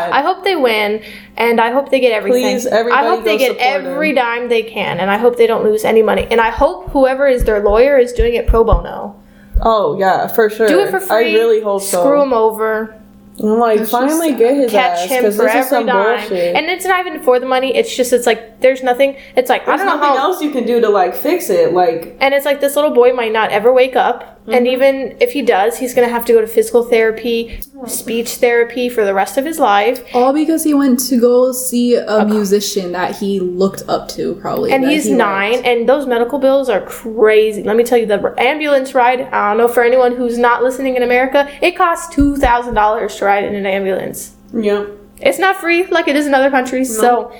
So 0.09 0.13
I 0.13 0.21
hope 0.21 0.43
they 0.43 0.55
win, 0.55 1.01
and 1.37 1.61
I 1.61 1.71
hope 1.71 1.89
they 1.89 1.99
get 1.99 2.11
everything. 2.11 2.43
Please, 2.43 2.65
everybody 2.65 3.05
I 3.05 3.09
hope 3.09 3.23
they 3.23 3.37
get 3.37 3.57
every 3.57 4.09
him. 4.09 4.15
dime 4.15 4.49
they 4.49 4.63
can, 4.63 4.99
and 4.99 5.09
I 5.09 5.17
hope 5.17 5.37
they 5.37 5.47
don't 5.47 5.63
lose 5.63 5.85
any 5.85 6.01
money. 6.01 6.27
And 6.29 6.41
I 6.41 6.49
hope 6.49 6.89
whoever 6.91 7.27
is 7.27 7.43
their 7.45 7.63
lawyer 7.63 7.97
is 7.97 8.11
doing 8.13 8.35
it 8.35 8.47
pro 8.47 8.63
bono. 8.63 9.21
oh 9.61 9.97
yeah, 9.97 10.27
for 10.27 10.49
sure. 10.49 10.67
Do 10.67 10.79
it 10.81 10.91
for 10.91 10.99
free. 10.99 11.31
I 11.31 11.33
really 11.33 11.61
hope 11.61 11.81
so. 11.83 12.01
Screw 12.01 12.19
them 12.19 12.33
over. 12.33 12.96
I'm 13.39 13.59
like, 13.59 13.87
finally 13.87 14.33
get 14.33 14.55
his 14.55 14.71
catch 14.71 14.99
ass 14.99 15.09
him 15.09 15.23
for 15.23 15.29
this 15.29 15.35
is 15.35 15.39
every 15.41 15.63
some 15.63 15.85
dime. 15.85 16.19
bullshit. 16.19 16.55
And 16.55 16.65
it's 16.67 16.85
not 16.85 17.05
even 17.05 17.21
for 17.21 17.39
the 17.39 17.45
money. 17.45 17.75
It's 17.75 17.95
just 17.95 18.11
it's 18.13 18.25
like 18.25 18.61
there's 18.61 18.81
nothing. 18.81 19.15
It's 19.35 19.49
like 19.49 19.65
There's 19.65 19.79
I 19.81 19.85
don't 19.85 19.99
know 19.99 20.07
how. 20.07 20.17
else 20.17 20.41
you 20.41 20.51
can 20.51 20.65
do 20.65 20.81
to 20.81 20.89
like 20.89 21.13
fix 21.15 21.49
it. 21.49 21.73
Like, 21.73 22.17
And 22.19 22.33
it's 22.33 22.45
like 22.45 22.61
this 22.61 22.75
little 22.75 22.91
boy 22.91 23.13
might 23.13 23.31
not 23.31 23.51
ever 23.51 23.71
wake 23.71 23.95
up. 23.95 24.36
Mm-hmm. 24.47 24.53
And 24.53 24.67
even 24.67 25.17
if 25.19 25.33
he 25.33 25.41
does, 25.41 25.77
he's 25.77 25.93
gonna 25.93 26.07
have 26.07 26.23
to 26.23 26.31
go 26.31 26.39
to 26.39 26.47
physical 26.47 26.83
therapy, 26.85 27.59
speech 27.85 28.35
therapy 28.35 28.87
for 28.87 29.03
the 29.03 29.13
rest 29.13 29.37
of 29.37 29.43
his 29.43 29.59
life. 29.59 30.01
all 30.15 30.31
because 30.31 30.63
he 30.63 30.73
went 30.73 31.01
to 31.09 31.19
go 31.19 31.51
see 31.51 31.95
a 31.95 32.23
musician 32.25 32.93
that 32.93 33.17
he 33.17 33.41
looked 33.41 33.83
up 33.89 34.07
to, 34.09 34.35
probably. 34.35 34.71
And 34.71 34.87
he's 34.89 35.03
he 35.03 35.11
nine, 35.13 35.51
liked. 35.51 35.65
and 35.65 35.89
those 35.89 36.07
medical 36.07 36.39
bills 36.39 36.69
are 36.69 36.79
crazy. 36.79 37.61
Let 37.63 37.75
me 37.75 37.83
tell 37.83 37.97
you, 37.97 38.05
the 38.05 38.33
ambulance 38.37 38.93
ride. 38.95 39.19
I 39.21 39.49
don't 39.49 39.57
know 39.57 39.67
for 39.67 39.83
anyone 39.83 40.15
who's 40.15 40.37
not 40.37 40.63
listening 40.63 40.95
in 40.95 41.03
America, 41.03 41.49
it 41.61 41.75
costs 41.75 42.15
two 42.15 42.37
thousand 42.37 42.73
dollars 42.73 43.17
to 43.17 43.25
ride 43.25 43.43
in 43.43 43.53
an 43.53 43.65
ambulance. 43.65 44.33
yeah. 44.53 44.85
It's 45.19 45.39
not 45.39 45.57
free 45.57 45.87
like 45.87 46.07
it 46.07 46.15
is 46.15 46.25
in 46.27 46.33
other 46.33 46.51
countries, 46.51 46.95
so 46.95 47.33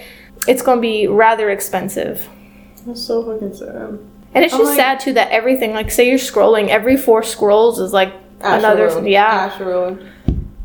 it's 0.47 0.62
gonna 0.62 0.82
be 0.82 1.08
rather 1.08 1.49
expensive. 1.51 2.28
That's 2.86 3.01
so 3.01 3.24
fucking 3.24 3.53
sad. 3.55 3.99
And 4.38 4.45
it's 4.45 4.53
just 4.55 4.65
like- 4.65 4.77
sad 4.77 4.99
too 4.99 5.13
that 5.13 5.31
everything, 5.31 5.73
like 5.73 5.91
say 5.91 6.07
you're 6.09 6.19
scrolling, 6.19 6.69
every 6.69 6.95
four 6.97 7.23
scrolls 7.23 7.79
is 7.79 7.91
like 7.93 8.13
another, 8.41 9.07
yeah. 9.07 9.49
Astroworld. 9.49 10.07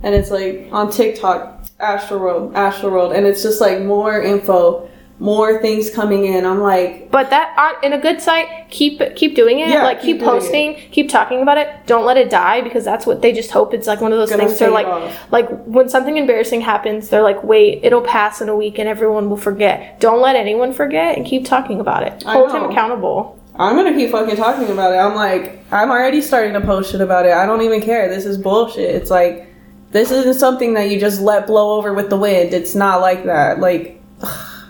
And 0.02 0.14
it's 0.14 0.30
like 0.30 0.68
on 0.72 0.90
TikTok, 0.90 1.64
Astroworld, 1.78 2.52
Astroworld, 2.52 3.16
and 3.16 3.26
it's 3.26 3.42
just 3.42 3.60
like 3.60 3.80
more 3.82 4.20
info, 4.20 4.88
more 5.18 5.60
things 5.62 5.90
coming 5.90 6.24
in. 6.24 6.44
I'm 6.44 6.60
like, 6.60 7.10
But 7.10 7.30
that 7.30 7.54
on 7.56 7.84
in 7.84 7.92
a 7.92 8.02
good 8.02 8.20
site, 8.20 8.68
keep 8.68 9.00
keep 9.14 9.36
doing 9.36 9.60
it. 9.60 9.68
Yeah, 9.68 9.84
like 9.84 10.00
keep 10.00 10.18
keep, 10.18 10.24
posting, 10.24 10.74
keep 10.90 11.08
talking 11.08 11.40
about 11.40 11.58
it. 11.58 11.68
Don't 11.86 12.04
let 12.04 12.16
it 12.16 12.30
die 12.30 12.60
because 12.60 12.84
that's 12.84 13.06
what 13.06 13.22
they 13.22 13.32
just 13.32 13.52
hope 13.52 13.72
it's 13.74 13.86
like 13.86 14.00
one 14.00 14.12
of 14.12 14.18
those 14.18 14.30
Gonna 14.30 14.46
things. 14.46 14.58
They're 14.58 14.70
like, 14.70 14.86
off. 14.86 15.16
like 15.32 15.48
when 15.64 15.88
something 15.88 16.16
embarrassing 16.16 16.62
happens, 16.62 17.08
they're 17.08 17.22
like, 17.22 17.42
wait, 17.44 17.80
it'll 17.84 18.02
pass 18.02 18.40
in 18.40 18.48
a 18.48 18.56
week 18.56 18.78
and 18.80 18.88
everyone 18.88 19.30
will 19.30 19.36
forget. 19.36 20.00
Don't 20.00 20.20
let 20.20 20.34
anyone 20.34 20.72
forget 20.72 21.16
and 21.16 21.24
keep 21.24 21.44
talking 21.44 21.78
about 21.78 22.02
it. 22.02 22.24
Hold 22.24 22.50
him 22.50 22.64
accountable. 22.64 23.38
I'm 23.62 23.76
gonna 23.76 23.94
keep 23.94 24.10
fucking 24.10 24.36
talking 24.36 24.68
about 24.70 24.92
it. 24.92 24.96
I'm 24.96 25.14
like, 25.14 25.58
I'm 25.72 25.90
already 25.90 26.20
starting 26.20 26.52
to 26.54 26.60
post 26.60 26.90
shit 26.92 27.00
about 27.00 27.26
it. 27.26 27.32
I 27.32 27.46
don't 27.46 27.62
even 27.62 27.80
care. 27.80 28.08
This 28.08 28.24
is 28.26 28.36
bullshit. 28.38 28.90
It's 28.94 29.10
like, 29.10 29.46
this 29.90 30.10
isn't 30.10 30.34
something 30.34 30.74
that 30.74 30.90
you 30.90 30.98
just 31.00 31.20
let 31.20 31.46
blow 31.46 31.76
over 31.78 31.92
with 31.94 32.10
the 32.10 32.16
wind. 32.16 32.52
It's 32.54 32.74
not 32.74 33.00
like 33.00 33.24
that. 33.24 33.60
Like, 33.60 34.00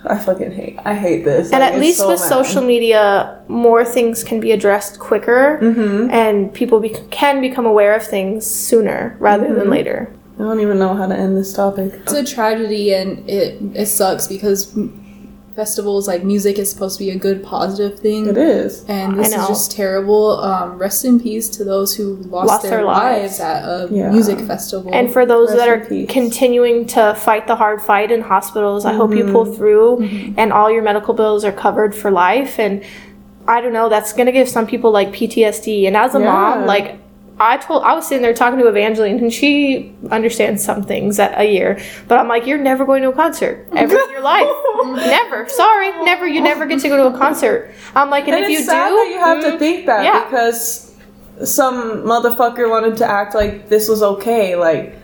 I 0.05 0.17
fucking 0.17 0.51
hate. 0.51 0.77
I 0.83 0.93
hate 0.95 1.23
this. 1.23 1.51
And 1.51 1.61
Like, 1.61 1.73
at 1.73 1.79
least 1.79 1.99
so 1.99 2.09
with 2.09 2.19
mad. 2.19 2.27
social 2.29 2.61
media, 2.61 3.41
more 3.47 3.85
things 3.85 4.23
can 4.23 4.39
be 4.41 4.51
addressed 4.51 4.99
quicker, 4.99 5.59
Mm-hmm. 5.61 6.09
and 6.11 6.53
people 6.53 6.79
be- 6.81 6.95
can 7.09 7.39
become 7.41 7.65
aware 7.65 7.95
of 7.95 8.03
things 8.05 8.45
sooner 8.45 9.15
rather 9.19 9.45
Mm-hmm. 9.45 9.55
than 9.59 9.69
later. 9.69 10.11
I 10.35 10.43
don't 10.43 10.59
even 10.59 10.77
know 10.79 10.93
how 10.93 11.05
to 11.07 11.15
end 11.15 11.37
this 11.37 11.53
topic. 11.53 11.93
It's 11.93 12.11
a 12.13 12.25
tragedy 12.25 12.93
and 12.93 13.29
it 13.29 13.61
it 13.75 13.85
sucks 13.85 14.27
because 14.27 14.75
m- 14.75 15.02
festivals 15.55 16.07
like 16.07 16.23
music 16.23 16.57
is 16.57 16.69
supposed 16.69 16.97
to 16.97 17.03
be 17.05 17.11
a 17.11 17.15
good 17.15 17.43
positive 17.43 17.99
thing. 17.99 18.27
It 18.27 18.37
is. 18.37 18.83
And 18.87 19.17
this 19.19 19.27
is 19.29 19.47
just 19.47 19.71
terrible. 19.71 20.39
Um, 20.39 20.77
rest 20.77 21.05
in 21.05 21.19
peace 21.19 21.47
to 21.49 21.63
those 21.63 21.95
who 21.95 22.15
lost, 22.15 22.47
Lost 22.47 22.61
their, 22.63 22.71
their 22.71 22.85
lives. 22.85 23.39
lives 23.39 23.39
at 23.39 23.63
a 23.63 23.87
Yeah. 23.91 24.09
music 24.11 24.39
festival. 24.39 24.91
And 24.93 25.11
for 25.11 25.25
those 25.25 25.49
Rest 25.49 25.59
that 25.59 25.69
are 25.69 25.85
peace. 25.85 26.09
continuing 26.09 26.85
to 26.87 27.13
fight 27.15 27.45
the 27.47 27.55
hard 27.55 27.81
fight 27.81 28.11
in 28.11 28.21
hospitals, 28.21 28.85
I 28.85 28.93
hope 28.93 29.13
you 29.13 29.25
pull 29.31 29.45
Mm-hmm. 29.45 29.55
through 29.55 30.33
and 30.37 30.51
all 30.51 30.71
your 30.71 30.81
medical 30.83 31.13
bills 31.13 31.45
are 31.45 31.51
covered 31.51 31.93
for 31.93 32.09
life. 32.09 32.59
And 32.59 32.81
I 33.47 33.61
don't 33.61 33.73
know, 33.73 33.89
that's 33.89 34.13
going 34.13 34.25
to 34.27 34.31
give 34.31 34.49
some 34.49 34.65
people 34.65 34.91
like 34.91 35.11
PTSD. 35.11 35.85
And 35.85 35.95
as 35.97 36.15
a 36.15 36.19
Yeah. 36.19 36.25
mom, 36.31 36.65
like, 36.65 36.95
I 37.39 37.57
told 37.57 37.83
I 37.83 37.93
was 37.95 38.07
sitting 38.07 38.21
there 38.21 38.33
talking 38.33 38.59
to 38.59 38.67
Evangeline 38.67 39.17
and 39.19 39.33
she 39.33 39.93
understands 40.11 40.63
some 40.63 40.83
things 40.83 41.17
at 41.19 41.39
a 41.39 41.51
year, 41.51 41.81
but 42.07 42.19
I'm 42.19 42.27
like, 42.27 42.45
you're 42.45 42.59
never 42.59 42.85
going 42.85 43.01
to 43.03 43.09
a 43.09 43.13
concert 43.13 43.67
ever 43.75 43.97
in 43.97 44.11
your 44.11 44.21
life, 44.21 44.47
never. 44.85 45.49
Sorry, 45.49 45.89
never. 46.03 46.27
You 46.27 46.41
never 46.41 46.65
get 46.65 46.79
to 46.81 46.87
go 46.89 47.09
to 47.09 47.15
a 47.15 47.17
concert. 47.17 47.73
I'm 47.95 48.09
like, 48.11 48.25
and, 48.27 48.35
And 48.35 48.43
if 48.45 48.49
it's 48.51 48.59
you 48.59 48.65
sad 48.65 48.89
do, 48.89 48.95
that 48.95 49.07
you 49.09 49.19
have 49.19 49.41
to 49.43 49.51
mm, 49.51 49.59
think 49.59 49.85
that 49.87 50.03
yeah. 50.05 50.25
because 50.25 50.95
some 51.43 52.03
motherfucker 52.03 52.69
wanted 52.69 52.97
to 52.97 53.05
act 53.05 53.33
like 53.33 53.67
this 53.67 53.89
was 53.89 54.03
okay. 54.03 54.55
Like, 54.55 54.95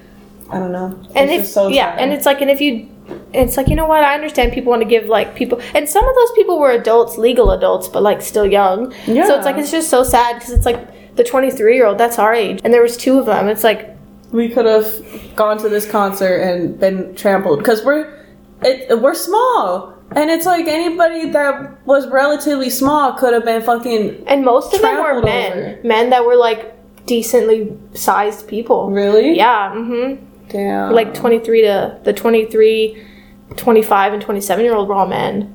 I 0.51 0.59
don't 0.59 0.71
know. 0.71 0.99
and 1.15 1.30
It's 1.32 1.47
if 1.49 1.53
so 1.53 1.67
yeah 1.67 1.91
sad. 1.95 1.99
and 1.99 2.13
it's 2.13 2.25
like 2.25 2.41
and 2.41 2.49
if 2.51 2.61
you 2.61 2.89
it's 3.34 3.57
like 3.57 3.67
you 3.67 3.75
know 3.75 3.88
what 3.88 4.03
i 4.03 4.13
understand 4.13 4.51
people 4.53 4.69
want 4.69 4.82
to 4.84 4.88
give 4.88 5.05
like 5.07 5.36
people 5.36 5.59
and 5.73 5.89
some 5.89 6.07
of 6.07 6.15
those 6.15 6.32
people 6.34 6.59
were 6.59 6.71
adults 6.71 7.17
legal 7.17 7.51
adults 7.51 7.88
but 7.88 8.03
like 8.03 8.21
still 8.21 8.45
young 8.45 8.91
yeah. 9.07 9.25
so 9.25 9.36
it's 9.36 9.45
like 9.45 9.57
it's 9.57 9.71
just 9.71 9.89
so 9.89 10.03
sad 10.03 10.36
because 10.36 10.51
it's 10.51 10.65
like 10.65 10.88
the 11.20 11.24
23 11.26 11.76
year 11.76 11.86
old 11.86 11.97
that's 11.97 12.17
our 12.17 12.34
age. 12.34 12.61
And 12.63 12.74
there 12.74 12.82
was 12.82 12.95
two 12.95 13.20
of 13.20 13.26
them. 13.26 13.49
It's 13.49 13.63
like 13.63 13.93
we 14.32 14.47
could 14.47 14.65
have 14.65 15.36
gone 15.36 15.57
to 15.57 15.67
this 15.67 15.86
concert 15.86 16.38
and 16.38 16.80
been 16.80 17.13
trampled. 17.13 17.59
Because 17.59 17.84
we're 17.84 18.26
it, 18.61 19.01
we're 19.01 19.13
small. 19.13 19.93
And 20.15 20.30
it's 20.30 20.45
like 20.45 20.65
anybody 20.65 21.30
that 21.32 21.86
was 21.86 22.07
relatively 22.07 22.70
small 22.70 23.13
could 23.13 23.34
have 23.34 23.43
been 23.43 23.61
fucking 23.61 24.24
and 24.28 24.45
most 24.45 24.74
of 24.74 24.82
them 24.82 24.95
were 24.95 25.22
men. 25.22 25.51
over. 25.51 25.80
men 25.84 26.09
that 26.11 26.26
were 26.26 26.38
like 26.38 26.74
decently 27.05 27.78
sized 27.93 28.47
people. 28.47 28.89
Really? 28.89 29.36
Yeah 29.36 29.74
mm-hmm. 29.76 30.26
Damn. 30.47 30.93
Like 30.93 31.13
23 31.13 31.61
to 31.63 31.99
the 32.03 32.13
23 32.13 33.05
25 33.57 34.13
and 34.13 34.22
27 34.22 34.63
year 34.63 34.74
old 34.74 34.88
were 34.88 34.95
all 34.95 35.05
men 35.05 35.53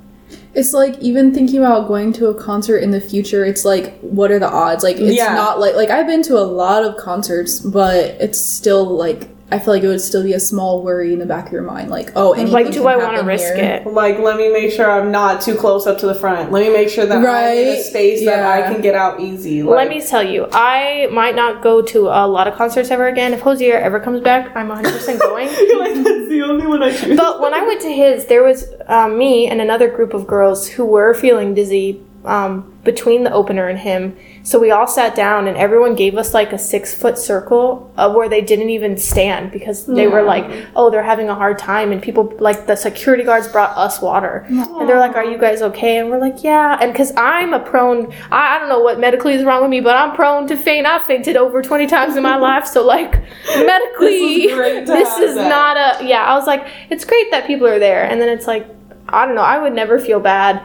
It's 0.54 0.72
like 0.72 0.98
even 1.00 1.34
thinking 1.34 1.58
about 1.58 1.88
going 1.88 2.12
to 2.14 2.28
a 2.28 2.34
concert 2.34 2.78
in 2.78 2.90
the 2.92 3.00
future, 3.00 3.44
it's 3.44 3.64
like 3.64 3.98
what 4.00 4.30
are 4.30 4.38
the 4.38 4.48
odds? 4.48 4.84
Like 4.84 4.96
it's 4.96 5.16
Yeah. 5.16 5.34
not 5.34 5.58
like 5.60 5.74
like 5.74 5.90
I've 5.90 6.06
been 6.06 6.22
to 6.24 6.38
a 6.38 6.46
lot 6.46 6.84
of 6.84 6.96
concerts, 6.96 7.60
but 7.60 7.96
it's 8.20 8.38
still 8.40 8.84
like 8.84 9.28
I 9.50 9.58
feel 9.58 9.74
like 9.74 9.82
it 9.82 9.88
would 9.88 10.00
still 10.00 10.22
be 10.22 10.32
a 10.32 10.40
small 10.40 10.82
worry 10.82 11.12
in 11.12 11.18
the 11.18 11.26
back 11.26 11.46
of 11.46 11.52
your 11.52 11.62
mind, 11.62 11.90
like 11.90 12.12
oh, 12.16 12.32
anything 12.32 12.52
like 12.52 12.66
do 12.72 12.82
can 12.82 12.86
i 12.88 12.96
want 12.96 13.16
to 13.18 13.22
risk 13.24 13.54
here. 13.54 13.82
it 13.84 13.86
like 13.86 14.18
let 14.18 14.36
me 14.36 14.50
make 14.52 14.72
sure 14.72 14.90
i'm 14.90 15.12
not 15.12 15.40
too 15.42 15.54
close 15.54 15.86
up 15.86 15.98
to 15.98 16.06
the 16.06 16.14
front 16.14 16.50
let 16.50 16.66
me 16.66 16.72
make 16.72 16.88
sure 16.88 17.04
that 17.06 17.18
i'm 17.18 17.22
in 17.24 17.28
a 17.28 17.70
Right, 17.76 17.84
space 17.84 18.24
that 18.24 18.44
i 18.44 18.72
can 18.72 18.80
get 18.80 18.94
out 18.94 19.20
easy 19.20 19.62
Let 19.62 19.88
me 19.88 20.00
tell 20.04 20.22
you, 20.22 20.48
I 20.52 21.08
might 21.12 21.36
not 21.36 21.62
go 21.62 21.82
to 21.82 22.08
a 22.08 22.26
lot 22.26 22.48
of 22.48 22.54
concerts 22.54 22.90
ever 22.90 23.06
again. 23.08 23.32
If 23.32 23.40
Hozier 23.42 23.76
ever 23.76 24.00
comes 24.00 24.20
back, 24.22 24.54
I'm 24.56 24.68
100% 24.68 25.18
going. 25.20 25.46
like 25.78 25.94
that's 26.04 26.28
the 26.28 26.42
only 26.44 26.66
one 26.66 26.82
i 26.82 26.90
choose 26.94 27.16
But 27.16 27.40
when 27.40 27.52
I 27.54 27.64
went 27.66 27.80
to 27.82 27.92
his, 27.92 28.26
there 28.26 28.42
was 28.42 28.64
um, 28.86 29.18
me 29.18 29.46
and 29.48 29.60
another 29.60 29.88
group 29.88 30.14
of 30.14 30.26
girls 30.26 30.66
who 30.66 30.84
were 30.84 31.14
feeling 31.14 31.54
dizzy 31.54 32.00
um, 32.24 32.72
between 32.84 33.24
the 33.24 33.32
opener 33.32 33.68
and 33.68 33.78
him. 33.78 34.16
So 34.42 34.58
we 34.58 34.70
all 34.70 34.86
sat 34.86 35.14
down, 35.14 35.46
and 35.46 35.56
everyone 35.56 35.94
gave 35.94 36.16
us 36.16 36.34
like 36.34 36.52
a 36.52 36.58
six 36.58 36.94
foot 36.94 37.18
circle 37.18 37.92
uh, 37.96 38.12
where 38.12 38.28
they 38.28 38.40
didn't 38.40 38.70
even 38.70 38.96
stand 38.96 39.52
because 39.52 39.86
they 39.86 40.06
were 40.06 40.22
like, 40.22 40.44
"Oh, 40.76 40.90
they're 40.90 41.02
having 41.02 41.28
a 41.28 41.34
hard 41.34 41.58
time," 41.58 41.92
and 41.92 42.02
people 42.02 42.34
like 42.38 42.66
the 42.66 42.76
security 42.76 43.24
guards 43.24 43.48
brought 43.48 43.76
us 43.76 44.00
water, 44.00 44.44
and 44.48 44.88
they're 44.88 44.98
like, 45.00 45.16
"Are 45.16 45.24
you 45.24 45.38
guys 45.38 45.62
okay?" 45.62 45.98
And 45.98 46.10
we're 46.10 46.18
like, 46.18 46.42
"Yeah." 46.42 46.78
And 46.80 46.92
because 46.92 47.12
I'm 47.16 47.54
a 47.54 47.60
prone, 47.60 48.12
I, 48.30 48.56
I 48.56 48.58
don't 48.58 48.68
know 48.68 48.80
what 48.80 48.98
medically 49.00 49.34
is 49.34 49.44
wrong 49.44 49.62
with 49.62 49.70
me, 49.70 49.80
but 49.80 49.96
I'm 49.96 50.14
prone 50.14 50.46
to 50.48 50.56
faint. 50.56 50.86
I've 50.86 51.04
fainted 51.04 51.36
over 51.36 51.62
twenty 51.62 51.86
times 51.86 52.16
in 52.16 52.22
my 52.22 52.36
life, 52.50 52.66
so 52.66 52.84
like 52.84 53.12
medically, 53.56 54.48
This 54.48 54.82
is 54.82 54.88
this 54.88 55.18
is 55.18 55.36
not 55.36 55.76
a 55.76 56.04
yeah. 56.06 56.24
I 56.24 56.34
was 56.34 56.46
like, 56.46 56.66
it's 56.90 57.04
great 57.04 57.30
that 57.30 57.46
people 57.46 57.66
are 57.66 57.78
there, 57.78 58.04
and 58.04 58.20
then 58.20 58.28
it's 58.28 58.46
like, 58.46 58.66
I 59.08 59.26
don't 59.26 59.34
know. 59.34 59.42
I 59.42 59.58
would 59.58 59.72
never 59.74 59.98
feel 59.98 60.20
bad 60.20 60.62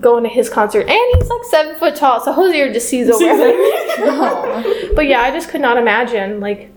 going 0.00 0.22
to 0.24 0.28
his 0.28 0.48
concert, 0.48 0.86
and 0.88 1.14
he's 1.14 1.28
like 1.28 1.44
seven 1.50 1.76
foot 1.76 1.96
tall, 1.96 2.20
so 2.20 2.32
Hozier 2.32 2.72
just 2.72 2.88
sees 2.88 3.08
over 3.10 3.24
everything. 3.24 4.92
But 4.96 5.06
yeah, 5.08 5.20
I 5.22 5.30
just 5.30 5.48
could 5.50 5.60
not 5.60 5.76
imagine 5.76 6.40
like 6.40 6.70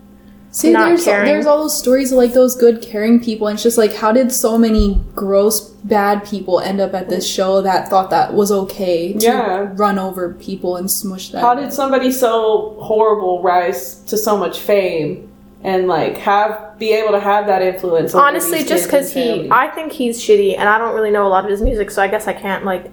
See, 0.52 0.72
Not 0.72 0.88
there's 0.88 1.04
caring. 1.04 1.26
there's 1.26 1.46
all 1.46 1.58
those 1.58 1.78
stories 1.78 2.10
of 2.10 2.18
like 2.18 2.32
those 2.32 2.56
good 2.56 2.82
caring 2.82 3.20
people, 3.22 3.46
and 3.46 3.54
it's 3.54 3.62
just 3.62 3.78
like, 3.78 3.94
how 3.94 4.10
did 4.10 4.32
so 4.32 4.58
many 4.58 5.00
gross 5.14 5.60
bad 5.60 6.24
people 6.26 6.58
end 6.58 6.80
up 6.80 6.92
at 6.92 7.08
this 7.08 7.24
show 7.24 7.62
that 7.62 7.88
thought 7.88 8.10
that 8.10 8.34
was 8.34 8.50
okay 8.50 9.12
to 9.12 9.24
Yeah. 9.24 9.70
run 9.74 9.96
over 9.96 10.34
people 10.34 10.74
and 10.76 10.90
smush 10.90 11.28
them? 11.30 11.40
How 11.40 11.54
did 11.54 11.72
somebody 11.72 12.10
so 12.10 12.76
horrible 12.80 13.40
rise 13.42 14.00
to 14.06 14.18
so 14.18 14.36
much 14.36 14.58
fame 14.58 15.28
and 15.62 15.86
like 15.86 16.16
have 16.18 16.76
be 16.80 16.94
able 16.94 17.12
to 17.12 17.20
have 17.20 17.46
that 17.46 17.62
influence? 17.62 18.12
honestly 18.12 18.64
just 18.64 18.86
because 18.86 19.12
he 19.12 19.46
i 19.52 19.68
think 19.68 19.92
he's 19.92 20.18
shitty 20.18 20.56
and 20.58 20.68
i 20.68 20.78
don't 20.78 20.94
really 20.94 21.10
know 21.10 21.26
a 21.26 21.28
lot 21.28 21.44
of 21.44 21.50
his 21.50 21.60
music 21.60 21.90
so 21.90 22.00
i 22.02 22.08
guess 22.08 22.26
i 22.26 22.32
can't 22.32 22.64
like 22.64 22.90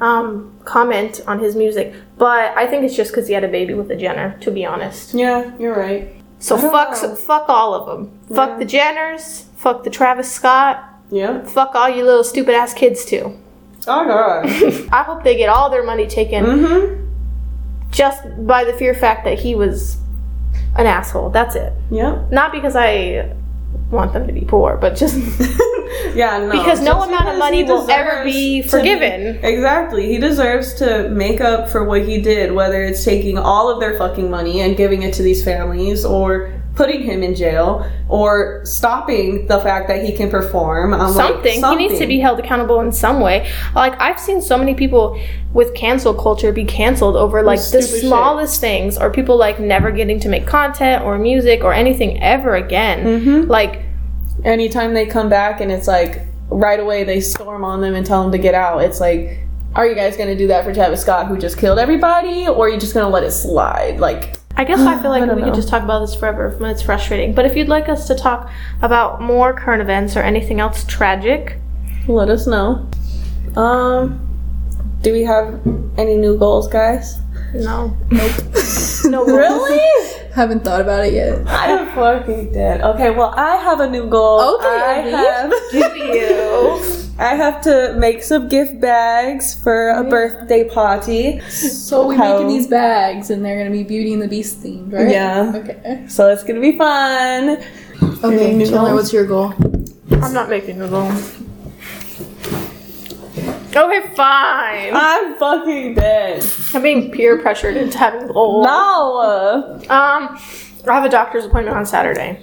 um 0.00 0.52
comment 0.64 1.20
on 1.26 1.38
his 1.38 1.54
music 1.54 1.94
but 2.18 2.56
i 2.56 2.66
think 2.66 2.82
it's 2.84 2.96
just 2.96 3.10
because 3.12 3.28
he 3.28 3.34
had 3.34 3.44
a 3.44 3.48
baby 3.48 3.74
with 3.74 3.90
a 3.90 3.96
jenner 3.96 4.36
to 4.40 4.50
be 4.50 4.64
honest 4.66 5.14
yeah, 5.14 5.56
you're 5.58 5.76
right. 5.76 6.10
so 6.40 6.56
fuck 6.58 6.96
fuck 7.18 7.48
all 7.48 7.74
of 7.74 7.86
them 7.86 8.18
fuck 8.34 8.58
the 8.58 8.64
jenners 8.64 9.44
fuck 9.56 9.84
the 9.84 9.90
travis 9.90 10.30
scott 10.30 10.84
Yeah. 11.10 11.44
fuck 11.44 11.74
all 11.74 11.88
you 11.88 12.04
little 12.04 12.24
stupid 12.24 12.54
ass 12.54 12.74
kids 12.74 13.04
too 13.04 13.38
Oh 13.86 14.04
god. 14.06 14.46
i 14.92 15.02
hope 15.02 15.22
they 15.22 15.36
get 15.36 15.48
all 15.48 15.70
their 15.70 15.84
money 15.84 16.06
taken 16.06 16.44
mm-hmm. 16.44 17.06
just 17.90 18.22
by 18.46 18.64
the 18.64 18.72
fear 18.72 18.94
fact 18.94 19.24
that 19.24 19.38
he 19.38 19.54
was 19.54 19.98
an 20.76 20.86
asshole 20.86 21.30
that's 21.30 21.54
it 21.54 21.72
Yep. 21.90 22.32
not 22.32 22.50
because 22.50 22.74
i 22.74 23.32
want 23.90 24.12
them 24.12 24.26
to 24.26 24.32
be 24.32 24.44
poor 24.44 24.76
but 24.76 24.96
just 24.96 25.16
Yeah, 26.14 26.38
no. 26.38 26.50
Because 26.52 26.80
no 26.80 27.02
amount 27.02 27.28
of 27.28 27.38
money 27.38 27.64
will 27.64 27.88
ever 27.90 28.24
be 28.24 28.62
to 28.62 28.68
forgiven. 28.68 29.38
exactly. 29.44 30.06
He 30.08 30.18
deserves 30.18 30.74
to 30.74 31.08
make 31.10 31.40
up 31.40 31.68
for 31.70 31.84
what 31.84 32.06
he 32.06 32.20
did, 32.20 32.52
whether 32.52 32.82
it's 32.82 33.04
taking 33.04 33.38
all 33.38 33.70
of 33.70 33.80
their 33.80 33.96
fucking 33.96 34.30
money 34.30 34.60
and 34.60 34.76
giving 34.76 35.02
it 35.02 35.14
to 35.14 35.22
these 35.22 35.44
families 35.44 36.04
or 36.04 36.52
putting 36.74 37.02
him 37.02 37.22
in 37.22 37.34
jail 37.34 37.88
or 38.08 38.64
stopping 38.64 39.46
the 39.46 39.60
fact 39.60 39.88
that 39.88 40.04
he 40.04 40.12
can 40.12 40.28
perform. 40.28 40.92
I'm 40.92 41.14
like, 41.14 41.14
something. 41.14 41.64
He 41.64 41.74
needs 41.76 41.98
to 42.00 42.06
be 42.06 42.18
held 42.18 42.40
accountable 42.40 42.80
in 42.80 42.90
some 42.92 43.20
way. 43.20 43.50
Like 43.74 44.00
I've 44.00 44.18
seen 44.18 44.42
so 44.42 44.58
many 44.58 44.74
people 44.74 45.20
with 45.52 45.74
cancel 45.74 46.12
culture 46.14 46.52
be 46.52 46.64
canceled 46.64 47.16
over 47.16 47.42
like 47.42 47.58
the 47.58 47.64
stupid 47.64 47.88
shit. 47.88 48.00
smallest 48.00 48.60
things, 48.60 48.98
or 48.98 49.10
people 49.10 49.36
like 49.36 49.60
never 49.60 49.90
getting 49.90 50.18
to 50.20 50.28
make 50.28 50.46
content 50.46 51.04
or 51.04 51.16
music 51.16 51.62
or 51.62 51.72
anything 51.72 52.22
ever 52.22 52.56
again. 52.56 53.04
Mm-hmm. 53.04 53.50
Like 53.50 53.82
anytime 54.44 54.94
they 54.94 55.06
come 55.06 55.28
back 55.28 55.60
and 55.60 55.70
it's 55.70 55.86
like 55.86 56.22
right 56.50 56.80
away 56.80 57.04
they 57.04 57.20
storm 57.20 57.64
on 57.64 57.80
them 57.80 57.94
and 57.94 58.04
tell 58.04 58.22
them 58.22 58.32
to 58.32 58.38
get 58.38 58.54
out. 58.54 58.78
It's 58.78 59.00
like, 59.00 59.38
are 59.74 59.86
you 59.86 59.94
guys 59.94 60.16
gonna 60.16 60.36
do 60.36 60.48
that 60.48 60.64
for 60.64 60.74
Travis 60.74 61.00
Scott 61.02 61.28
who 61.28 61.38
just 61.38 61.56
killed 61.56 61.78
everybody, 61.78 62.48
or 62.48 62.66
are 62.66 62.68
you 62.68 62.78
just 62.80 62.94
gonna 62.94 63.08
let 63.08 63.22
it 63.22 63.30
slide? 63.30 64.00
Like, 64.00 64.36
I 64.56 64.64
guess 64.64 64.80
I 64.80 65.00
feel 65.02 65.10
like 65.10 65.22
I 65.22 65.34
we 65.34 65.40
know. 65.40 65.46
could 65.48 65.54
just 65.54 65.68
talk 65.68 65.82
about 65.82 66.00
this 66.00 66.14
forever 66.14 66.50
when 66.58 66.70
it's 66.70 66.82
frustrating. 66.82 67.34
But 67.34 67.44
if 67.44 67.56
you'd 67.56 67.68
like 67.68 67.88
us 67.88 68.06
to 68.06 68.14
talk 68.14 68.50
about 68.82 69.20
more 69.20 69.52
current 69.52 69.82
events 69.82 70.16
or 70.16 70.20
anything 70.20 70.60
else 70.60 70.84
tragic, 70.84 71.58
let 72.06 72.28
us 72.28 72.46
know. 72.46 72.88
Um, 73.56 74.20
do 75.02 75.12
we 75.12 75.22
have 75.24 75.60
any 75.98 76.16
new 76.16 76.38
goals, 76.38 76.68
guys? 76.68 77.18
no, 77.54 77.96
nope, 78.10 78.32
no, 79.04 79.24
Really? 79.24 79.80
Haven't 80.34 80.64
thought 80.64 80.80
about 80.80 81.04
it 81.04 81.12
yet. 81.12 81.42
I'm 81.46 81.86
fucking 81.94 82.52
dead. 82.52 82.80
Okay, 82.80 83.10
well, 83.10 83.32
I 83.36 83.54
have 83.56 83.78
a 83.80 83.88
new 83.88 84.08
goal. 84.08 84.56
Okay, 84.56 84.66
I 84.66 84.98
Abby. 84.98 85.10
have. 85.12 85.52
Do 85.70 85.98
you? 86.00 87.03
I 87.16 87.36
have 87.36 87.60
to 87.62 87.94
make 87.96 88.22
some 88.24 88.48
gift 88.48 88.80
bags 88.80 89.54
for 89.54 89.90
a 89.90 90.02
birthday 90.02 90.68
party. 90.68 91.40
So 91.48 92.08
we 92.08 92.16
How- 92.16 92.32
making 92.34 92.48
these 92.48 92.66
bags, 92.66 93.30
and 93.30 93.44
they're 93.44 93.56
gonna 93.58 93.70
be 93.70 93.84
Beauty 93.84 94.12
and 94.12 94.20
the 94.22 94.26
Beast 94.28 94.62
themed, 94.62 94.92
right? 94.92 95.08
Yeah. 95.08 95.52
Okay. 95.54 96.04
So 96.08 96.28
it's 96.30 96.42
gonna 96.42 96.60
be 96.60 96.76
fun. 96.76 97.58
Okay, 98.24 98.54
new 98.54 98.64
Chandler, 98.66 98.90
goals? 98.90 98.92
what's 98.94 99.12
your 99.12 99.26
goal? 99.26 99.54
I'm 100.22 100.32
not 100.34 100.48
making 100.48 100.82
a 100.82 100.88
goal. 100.88 101.10
Okay, 103.76 104.08
fine. 104.14 104.92
I'm 104.94 105.34
fucking 105.36 105.94
dead. 105.94 106.44
I'm 106.74 106.82
being 106.82 107.10
peer 107.10 107.38
pressured 107.38 107.76
into 107.76 107.98
having 107.98 108.26
goals. 108.28 108.64
No. 108.66 109.80
Um, 109.88 110.38
I 110.86 110.94
have 110.94 111.04
a 111.04 111.08
doctor's 111.08 111.44
appointment 111.44 111.76
on 111.76 111.86
Saturday. 111.86 112.40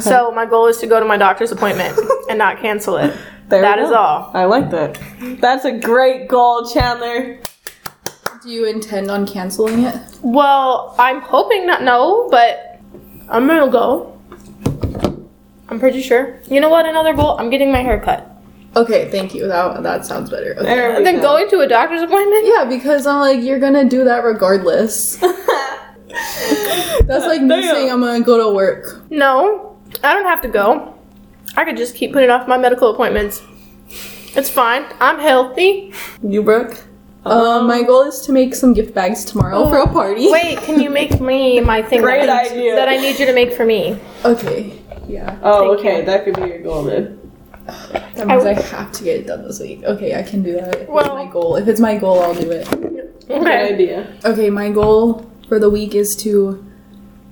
So 0.00 0.30
my 0.32 0.46
goal 0.46 0.66
is 0.66 0.78
to 0.78 0.86
go 0.86 1.00
to 1.00 1.06
my 1.06 1.16
doctor's 1.16 1.50
appointment 1.50 1.98
and 2.28 2.38
not 2.38 2.58
cancel 2.60 2.96
it. 2.96 3.16
There 3.50 3.60
That 3.62 3.78
we 3.78 3.84
is 3.84 3.90
go. 3.90 3.96
all. 3.96 4.30
I 4.32 4.44
like 4.44 4.70
that. 4.70 4.98
That's 5.40 5.64
a 5.64 5.72
great 5.72 6.28
goal, 6.28 6.64
Chandler. 6.66 7.38
Do 8.42 8.48
you 8.50 8.64
intend 8.66 9.10
on 9.10 9.26
canceling 9.26 9.84
it? 9.84 9.94
Well, 10.22 10.94
I'm 10.98 11.20
hoping 11.20 11.66
not 11.66 11.82
no, 11.82 12.28
but 12.30 12.78
I'm 13.28 13.46
gonna 13.46 13.70
go. 13.70 14.18
I'm 15.68 15.78
pretty 15.78 16.00
sure. 16.00 16.38
You 16.48 16.60
know 16.60 16.68
what? 16.70 16.86
Another 16.86 17.12
goal. 17.12 17.36
I'm 17.38 17.50
getting 17.50 17.70
my 17.70 17.82
hair 17.82 18.00
cut. 18.00 18.26
Okay, 18.76 19.10
thank 19.10 19.34
you. 19.34 19.46
That 19.48 19.82
that 19.82 20.06
sounds 20.06 20.30
better. 20.30 20.54
Okay. 20.54 20.62
There 20.64 20.90
we 20.90 20.96
And 20.98 21.06
then 21.06 21.16
go. 21.16 21.22
going 21.22 21.50
to 21.50 21.60
a 21.60 21.66
doctor's 21.68 22.02
appointment. 22.02 22.46
Yeah, 22.46 22.64
because 22.64 23.06
I'm 23.06 23.18
like, 23.20 23.42
you're 23.42 23.58
gonna 23.58 23.84
do 23.88 24.04
that 24.04 24.22
regardless. 24.24 25.16
That's 27.06 27.26
like 27.26 27.42
me 27.42 27.62
saying 27.62 27.90
I'm 27.90 28.00
gonna 28.00 28.20
go 28.24 28.48
to 28.48 28.54
work. 28.54 29.02
No, 29.10 29.76
I 30.04 30.14
don't 30.14 30.24
have 30.24 30.40
to 30.42 30.48
go. 30.48 30.94
I 31.56 31.64
could 31.64 31.76
just 31.76 31.94
keep 31.94 32.12
putting 32.12 32.30
off 32.30 32.46
my 32.48 32.56
medical 32.58 32.92
appointments. 32.92 33.42
It's 34.36 34.48
fine. 34.48 34.84
I'm 35.00 35.18
healthy. 35.18 35.92
You, 36.22 36.42
Brooke? 36.42 36.84
Um, 37.24 37.66
my 37.66 37.82
goal 37.82 38.02
is 38.02 38.20
to 38.22 38.32
make 38.32 38.54
some 38.54 38.72
gift 38.72 38.94
bags 38.94 39.24
tomorrow 39.24 39.68
for 39.68 39.78
a 39.78 39.86
party. 39.86 40.28
Wait, 40.30 40.58
can 40.58 40.80
you 40.80 40.88
make 40.88 41.20
me 41.20 41.60
my 41.60 41.82
thing 41.88 42.00
Great 42.00 42.26
that, 42.26 42.30
I 42.30 42.42
need- 42.44 42.52
idea. 42.52 42.74
that 42.76 42.88
I 42.88 42.96
need 42.96 43.18
you 43.18 43.26
to 43.26 43.34
make 43.34 43.52
for 43.52 43.66
me? 43.66 43.98
Okay. 44.24 44.78
Yeah. 45.06 45.38
Oh, 45.42 45.74
Thank 45.76 45.80
okay. 45.80 45.98
you. 46.00 46.04
That 46.06 46.24
could 46.24 46.36
be 46.36 46.42
your 46.48 46.60
goal 46.62 46.84
then. 46.84 47.16
That 48.14 48.26
means 48.26 48.44
I, 48.44 48.52
have 48.52 48.92
to 48.92 49.04
get 49.04 49.20
it 49.20 49.26
done 49.26 49.42
this 49.44 49.60
week. 49.60 49.82
Okay, 49.82 50.14
I 50.18 50.22
can 50.22 50.42
do 50.42 50.52
that. 50.52 50.74
If 50.82 50.88
Well- 50.88 51.04
it's 51.04 51.08
my 51.14 51.26
goal. 51.26 51.56
If 51.56 51.68
it's 51.68 51.80
my 51.80 51.96
goal, 51.96 52.20
I'll 52.20 52.34
do 52.34 52.50
it. 52.50 52.68
Good 53.26 53.46
idea. 53.46 54.14
Okay, 54.24 54.50
my 54.50 54.70
goal 54.70 55.30
for 55.48 55.58
the 55.58 55.70
week 55.70 55.94
is 55.94 56.14
to 56.16 56.64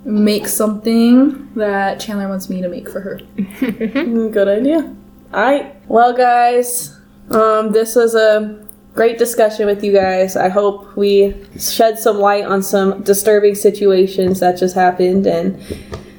make 0.09 0.49
something 0.49 1.53
that 1.55 2.01
Chandler 2.01 2.29
wants 2.29 2.49
me 2.49 2.63
to 2.63 2.69
make 2.69 2.89
for 2.89 3.01
her. 3.01 3.21
Good 3.61 4.49
idea. 4.49 4.97
All 5.35 5.43
right. 5.43 5.77
Well, 5.89 6.17
guys, 6.17 6.99
um, 7.31 7.73
this 7.73 7.95
was 7.95 8.15
a 8.15 8.67
great 8.95 9.19
discussion 9.19 9.67
with 9.67 9.85
you 9.85 9.93
guys. 9.93 10.35
I 10.35 10.49
hope 10.49 10.97
we 10.97 11.37
shed 11.59 11.99
some 11.99 12.19
light 12.19 12.45
on 12.45 12.63
some 12.63 13.03
disturbing 13.03 13.55
situations 13.55 14.41
that 14.41 14.59
just 14.59 14.75
happened. 14.75 15.27
And 15.27 15.61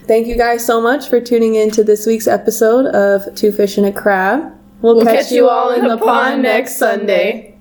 thank 0.03 0.27
you 0.27 0.37
guys 0.37 0.63
so 0.63 0.79
much 0.79 1.09
for 1.09 1.19
tuning 1.19 1.55
in 1.55 1.71
to 1.71 1.83
this 1.83 2.05
week's 2.05 2.27
episode 2.27 2.85
of 2.93 3.33
Two 3.33 3.51
Fish 3.51 3.77
and 3.77 3.87
a 3.87 3.91
Crab. 3.91 4.53
We'll, 4.81 5.03
Catch 5.03 5.31
you 5.31 5.49
all 5.49 5.71
in 5.71 5.87
the 5.87 5.97
pond 5.97 6.43
next 6.43 6.77
Sunday. 6.77 7.57